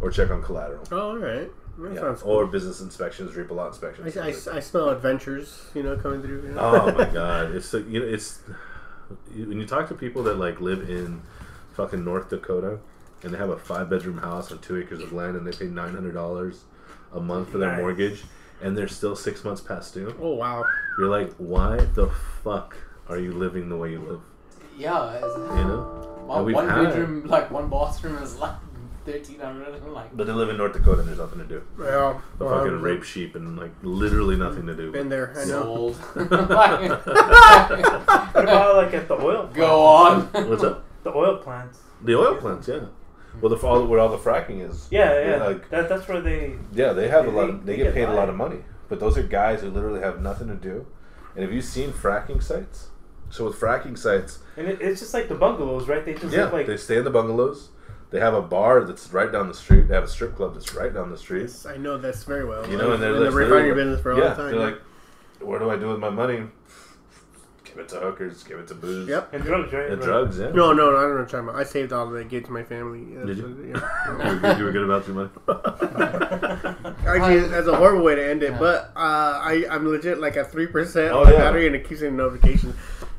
or 0.00 0.10
check 0.10 0.30
on 0.30 0.42
collateral. 0.42 0.84
Oh, 0.92 1.10
all 1.10 1.18
right. 1.18 1.50
That 1.78 1.94
Yeah. 1.94 2.14
cool. 2.18 2.32
Or 2.32 2.46
business 2.46 2.80
inspections, 2.80 3.36
reap 3.36 3.50
a 3.50 3.54
lot 3.54 3.68
inspections. 3.68 4.16
I, 4.16 4.26
I, 4.52 4.56
I 4.56 4.60
smell 4.60 4.88
adventures, 4.90 5.64
you 5.74 5.82
know, 5.84 5.96
coming 5.96 6.22
through. 6.22 6.42
You 6.42 6.48
know? 6.54 6.60
oh 6.60 6.92
my 6.92 7.04
god, 7.12 7.54
it's 7.54 7.70
the, 7.70 7.80
you 7.82 8.00
know 8.00 8.06
it's 8.06 8.40
when 9.34 9.58
you 9.58 9.66
talk 9.66 9.88
to 9.88 9.94
people 9.94 10.22
that 10.24 10.38
like 10.38 10.60
live 10.60 10.88
in 10.90 11.22
fucking 11.74 12.04
North 12.04 12.28
Dakota 12.30 12.78
and 13.22 13.32
they 13.32 13.38
have 13.38 13.50
a 13.50 13.56
five 13.58 13.88
bedroom 13.88 14.18
house 14.18 14.52
on 14.52 14.58
two 14.58 14.76
acres 14.78 15.00
of 15.02 15.12
land 15.12 15.36
and 15.36 15.46
they 15.46 15.52
pay 15.52 15.66
nine 15.66 15.94
hundred 15.94 16.12
dollars 16.14 16.64
a 17.14 17.20
month 17.20 17.50
for 17.50 17.58
their 17.58 17.70
Nice. 17.70 17.78
mortgage 17.80 18.24
and 18.62 18.76
they're 18.76 18.88
still 18.88 19.16
six 19.16 19.44
months 19.44 19.60
past 19.60 19.94
due. 19.94 20.14
Oh 20.20 20.34
wow. 20.34 20.64
You're 20.98 21.08
like, 21.08 21.32
why 21.36 21.76
the 21.94 22.08
fuck 22.42 22.76
are 23.08 23.18
you 23.18 23.32
living 23.32 23.68
the 23.68 23.76
way 23.76 23.92
you 23.92 24.00
live? 24.00 24.20
Yeah, 24.76 25.18
You 25.18 25.64
know, 25.64 26.22
one, 26.26 26.38
And 26.38 26.46
we've 26.46 26.54
one 26.54 26.68
had- 26.68 26.84
bedroom, 26.90 27.26
like 27.26 27.50
one 27.50 27.68
bathroom 27.68 28.22
is 28.22 28.36
like 28.36 28.54
thirteen 29.04 29.40
hundred. 29.40 29.82
Like, 29.88 30.16
but 30.16 30.26
they 30.26 30.32
live 30.32 30.50
in 30.50 30.56
North 30.56 30.72
Dakota 30.74 31.00
and 31.00 31.08
there's 31.08 31.18
nothing 31.18 31.38
to 31.40 31.44
do. 31.46 31.62
Yeah, 31.80 32.20
The 32.38 32.44
well, 32.44 32.58
fucking 32.58 32.74
I've 32.76 32.82
rape 32.82 33.02
sheep 33.02 33.34
and 33.34 33.58
like 33.58 33.72
literally 33.82 34.36
nothing 34.36 34.66
to 34.66 34.74
do. 34.76 34.92
Been 34.92 35.08
there, 35.08 35.32
I 35.36 35.44
know. 35.46 35.62
sold. 35.62 35.96
What 36.14 36.32
about 38.44 38.76
like 38.76 38.94
at 38.94 39.08
the 39.08 39.14
oil? 39.14 39.42
Plants? 39.48 39.56
Go 39.56 39.84
on. 39.86 40.22
What's 40.48 40.62
up? 40.62 40.84
The 41.02 41.12
oil 41.14 41.38
plants. 41.38 41.80
The 42.02 42.14
oil 42.16 42.36
plants, 42.36 42.68
yeah. 42.68 42.80
Well, 43.40 43.54
the 43.54 43.66
all 43.66 43.86
where 43.86 44.00
all 44.00 44.08
the 44.08 44.18
fracking 44.18 44.68
is. 44.68 44.88
Yeah, 44.90 45.24
yeah. 45.24 45.44
like 45.44 45.70
that, 45.70 45.88
that's 45.88 46.08
where 46.08 46.20
they. 46.20 46.56
Yeah, 46.72 46.92
they 46.92 47.08
have 47.08 47.26
a 47.26 47.30
lot. 47.30 47.50
Of, 47.50 47.66
they, 47.66 47.72
they 47.72 47.76
get 47.78 47.84
get 47.84 47.94
paid 47.94 48.08
a 48.08 48.14
lot 48.14 48.28
of 48.28 48.34
money, 48.34 48.58
but 48.88 49.00
those 49.00 49.16
are 49.16 49.22
guys 49.22 49.60
who 49.60 49.70
literally 49.70 50.00
have 50.00 50.20
nothing 50.20 50.48
to 50.48 50.54
do. 50.54 50.86
And 51.34 51.44
have 51.44 51.52
you 51.52 51.62
seen 51.62 51.92
fracking 51.92 52.42
sites? 52.42 52.88
So 53.30 53.44
with 53.44 53.60
fracking 53.60 53.98
sites, 53.98 54.38
And 54.56 54.66
it, 54.66 54.80
it's 54.80 55.00
just 55.00 55.12
like 55.12 55.28
the 55.28 55.34
bungalows, 55.34 55.86
right? 55.86 56.04
They 56.04 56.14
just 56.14 56.34
yeah, 56.34 56.44
look 56.44 56.52
like. 56.54 56.66
they 56.66 56.76
stay 56.76 56.96
in 56.96 57.04
the 57.04 57.10
bungalows. 57.10 57.68
They 58.10 58.20
have 58.20 58.32
a 58.32 58.40
bar 58.40 58.84
that's 58.84 59.12
right 59.12 59.30
down 59.30 59.48
the 59.48 59.54
street. 59.54 59.88
They 59.88 59.94
have 59.94 60.04
a 60.04 60.08
strip 60.08 60.34
club 60.34 60.54
that's 60.54 60.74
right 60.74 60.92
down 60.92 61.10
the 61.10 61.18
street. 61.18 61.42
Yes, 61.42 61.66
I 61.66 61.76
know 61.76 61.98
this 61.98 62.24
very 62.24 62.46
well. 62.46 62.68
You 62.68 62.78
know, 62.78 62.92
and 62.92 63.02
they're 63.02 63.14
in 63.14 63.22
the 63.22 63.30
refinery 63.30 63.74
business 63.74 64.00
for 64.00 64.12
a 64.12 64.16
yeah, 64.18 64.24
long 64.28 64.36
time. 64.36 64.50
they're 64.50 64.60
like, 64.60 64.80
"What 65.40 65.58
do 65.58 65.70
I 65.70 65.76
do 65.76 65.88
with 65.88 65.98
my 65.98 66.08
money? 66.08 66.44
Give 67.78 67.84
it 67.86 67.88
to 67.90 68.00
hookers. 68.00 68.42
Give 68.42 68.58
it 68.58 68.66
to 68.68 68.74
booze. 68.74 69.08
Yep. 69.08 69.34
and 69.34 69.44
drugs, 69.44 69.72
right? 69.72 69.86
and 69.90 69.98
Right. 70.00 70.04
drugs. 70.04 70.36
Yeah. 70.40 70.46
No, 70.50 70.72
no, 70.72 70.90
no, 70.90 70.96
I 70.96 71.02
don't 71.02 71.10
know 71.10 71.10
what 71.10 71.14
you're 71.14 71.26
talking 71.26 71.48
about. 71.50 71.60
I 71.60 71.62
saved 71.62 71.92
all 71.92 72.08
of 72.08 72.14
it, 72.16 72.28
gave 72.28 72.42
it 72.42 72.46
to 72.46 72.52
my 72.52 72.64
family. 72.64 73.04
That's 73.14 73.26
Did 73.28 73.36
you? 73.38 73.44
what- 73.44 73.56
you, 73.66 73.72
yeah. 73.72 74.32
were 74.32 74.34
good, 74.40 74.58
you 74.58 74.64
were 74.64 74.72
good 74.72 74.82
about 74.82 75.06
your 75.06 75.14
money. 75.14 75.30
Actually, 77.06 77.40
that's 77.48 77.68
a 77.68 77.76
horrible 77.76 78.04
way 78.04 78.16
to 78.16 78.28
end 78.28 78.42
it, 78.42 78.58
but 78.58 78.90
uh, 78.96 79.38
I, 79.42 79.64
I'm 79.70 79.86
legit 79.86 80.18
like 80.18 80.36
at 80.36 80.50
3% 80.50 81.10
Oh, 81.10 81.20
on 81.20 81.26
the 81.26 81.32
yeah. 81.34 81.38
battery 81.38 81.68
and 81.68 81.76
it 81.76 81.86
keeps 81.88 82.00
getting 82.00 82.16
notifications. 82.16 82.74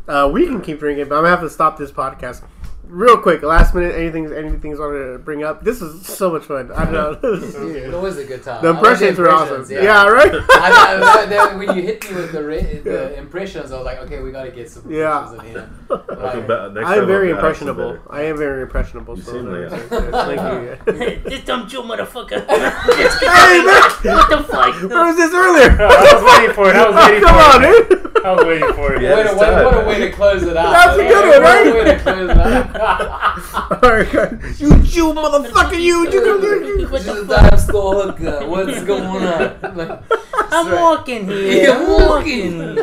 Uh, 0.10 0.30
we 0.32 0.46
can 0.46 0.60
keep 0.60 0.80
drinking, 0.80 1.08
but 1.08 1.16
I'm 1.16 1.22
going 1.22 1.32
to 1.32 1.38
have 1.38 1.42
to 1.46 1.50
stop 1.50 1.78
this 1.78 1.92
podcast. 1.92 2.42
Real 2.90 3.18
quick, 3.18 3.44
last 3.44 3.76
minute, 3.76 3.94
anything, 3.94 4.34
anything 4.34 4.72
you 4.72 4.80
wanted 4.80 5.14
to 5.14 5.20
bring 5.20 5.44
up? 5.44 5.64
This 5.64 5.80
is 5.80 6.08
so 6.08 6.32
much 6.32 6.46
fun. 6.46 6.72
I 6.72 6.86
don't 6.90 7.22
know. 7.22 7.30
It 7.70 7.92
was 7.94 8.18
a 8.18 8.26
good 8.26 8.42
time. 8.42 8.64
The 8.64 8.70
I 8.70 8.72
love 8.72 8.78
impressions 8.80 9.18
were 9.20 9.30
awesome. 9.30 9.62
impressions, 9.62 9.84
Yeah, 9.84 10.08
right? 10.08 10.32
I, 10.50 11.22
I, 11.22 11.26
that- 11.28 11.56
when 11.56 11.76
you 11.78 11.84
hit 11.84 12.10
me 12.10 12.16
with 12.16 12.32
the, 12.32 12.44
ra- 12.44 12.56
the 12.58 13.12
Yeah. 13.14 13.20
impressions, 13.22 13.72
I 13.72 13.76
was 13.78 13.86
like, 13.86 14.00
okay, 14.00 14.24
we 14.24 14.32
gotta 14.32 14.50
get 14.50 14.72
some 14.72 14.92
Yeah. 14.92 15.32
impressions 15.32 15.56
in 15.56 15.70
here. 15.90 16.06
I'll 16.20 16.42
back- 16.48 16.74
next 16.74 16.88
I 16.88 16.94
time 16.96 17.00
am 17.00 17.08
very 17.08 17.30
I'll 17.32 17.36
impressionable. 17.36 17.98
I 18.10 18.22
am 18.24 18.38
very 18.38 18.62
impressionable. 18.62 19.16
You 19.18 19.24
so 19.24 19.32
seem 19.32 19.52
like 19.52 19.72
it. 19.72 19.90
Thank 19.90 21.24
you. 21.24 21.24
this 21.30 21.44
dumb 21.46 21.68
Jew 21.68 21.82
motherfucker. 21.82 22.46
hey, 22.48 23.64
man! 23.66 24.16
what 24.16 24.30
the 24.30 24.44
fuck? 24.48 24.76
Where 24.90 25.06
was 25.06 25.16
this 25.18 25.34
earlier? 25.34 25.72
I 25.82 26.14
was 26.14 26.24
waiting 26.40 26.56
for 26.56 26.70
it. 26.70 26.76
I 26.76 26.90
was 26.90 26.96
waiting 27.10 27.24
Come 27.24 27.36
for 27.36 27.64
it. 27.64 27.90
Come 27.90 27.96
on, 27.96 28.06
dude. 28.06 28.26
I 28.26 28.32
was 28.34 28.46
waiting 28.46 28.74
for 28.74 28.94
it. 28.96 29.02
Yeah. 29.02 29.16
what, 29.16 29.26
a, 29.26 29.30
it's 29.30 29.36
what, 29.40 29.66
what 29.66 29.84
a 29.84 29.88
way 29.88 30.00
to 30.00 30.12
close 30.12 30.44
it 30.44 30.58
out. 30.58 30.72
That's 30.74 31.00
a 31.00 31.08
good 31.08 31.30
one, 31.30 31.42
What 31.42 31.68
a 31.68 31.72
right? 31.72 31.74
way 31.74 31.84
to 31.96 32.00
close 32.00 32.30
it 32.30 32.38
out. 32.38 33.84
All 33.84 33.92
right, 33.92 34.12
guys. 34.12 34.62
You 34.62 34.70
Jew 34.84 35.14
motherfucker, 35.14 35.80
you. 35.80 36.10
you, 36.12 36.12
you, 36.12 36.80
you. 36.82 36.88
What 36.90 37.02
the 37.04 37.14
Just 37.14 37.24
a 37.24 37.26
fuck? 37.26 37.50
dive 37.50 37.60
school 37.62 38.02
hooker. 38.12 38.46
What's 38.48 38.84
going 38.84 39.04
on? 39.04 40.04
Like, 40.40 40.54
I'm 40.54 40.66
straight- 40.66 40.82
walking 40.82 41.26
here. 41.28 41.64
Yeah, 41.64 41.72
I'm 41.78 41.88
walking. 41.90 42.58
walking. 42.60 42.76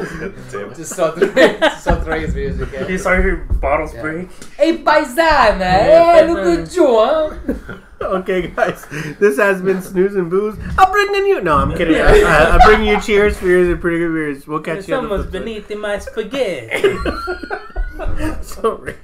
Damn 0.50 0.70
it. 0.70 0.76
Just 0.76 0.92
start 0.92 1.16
the 1.16 1.26
start 1.80 2.04
the 2.04 2.10
reggae 2.10 2.34
music. 2.34 2.72
You 2.72 2.78
Okay? 2.80 2.98
saw 2.98 3.12
your 3.14 3.36
bottles 3.36 3.94
Yeah. 3.94 4.02
break. 4.02 4.28
Hey, 4.56 4.78
paisana. 4.78 5.60
Yeah, 5.60 6.12
eh? 6.16 6.20
Hey, 6.20 6.32
look 6.32 6.58
at 6.68 6.74
you, 6.76 6.86
huh? 6.86 7.74
Okay, 7.98 8.48
guys, 8.48 8.84
this 9.18 9.38
has 9.38 9.62
been 9.62 9.80
Snooze 9.80 10.14
and 10.16 10.28
Booze. 10.28 10.54
I'm 10.78 10.92
bringing 10.92 11.26
you. 11.26 11.40
No, 11.40 11.56
I'm 11.56 11.74
kidding. 11.74 11.96
I, 11.96 12.20
I, 12.20 12.50
I'm 12.50 12.60
bringing 12.68 12.88
you 12.88 13.00
cheers 13.00 13.38
for 13.38 13.46
yours 13.46 13.68
and 13.68 13.80
pretty 13.80 13.96
good 13.98 14.12
beers. 14.12 14.46
We'll 14.46 14.60
catch 14.60 14.74
There's 14.84 14.88
you 14.88 14.94
on 14.96 15.04
the 15.04 15.08
someone's 15.16 15.32
beneath 15.32 15.70
in 15.70 15.80
my 15.80 15.98
spaghetti. 15.98 16.92
So 18.42 18.78
racist. 18.78 18.96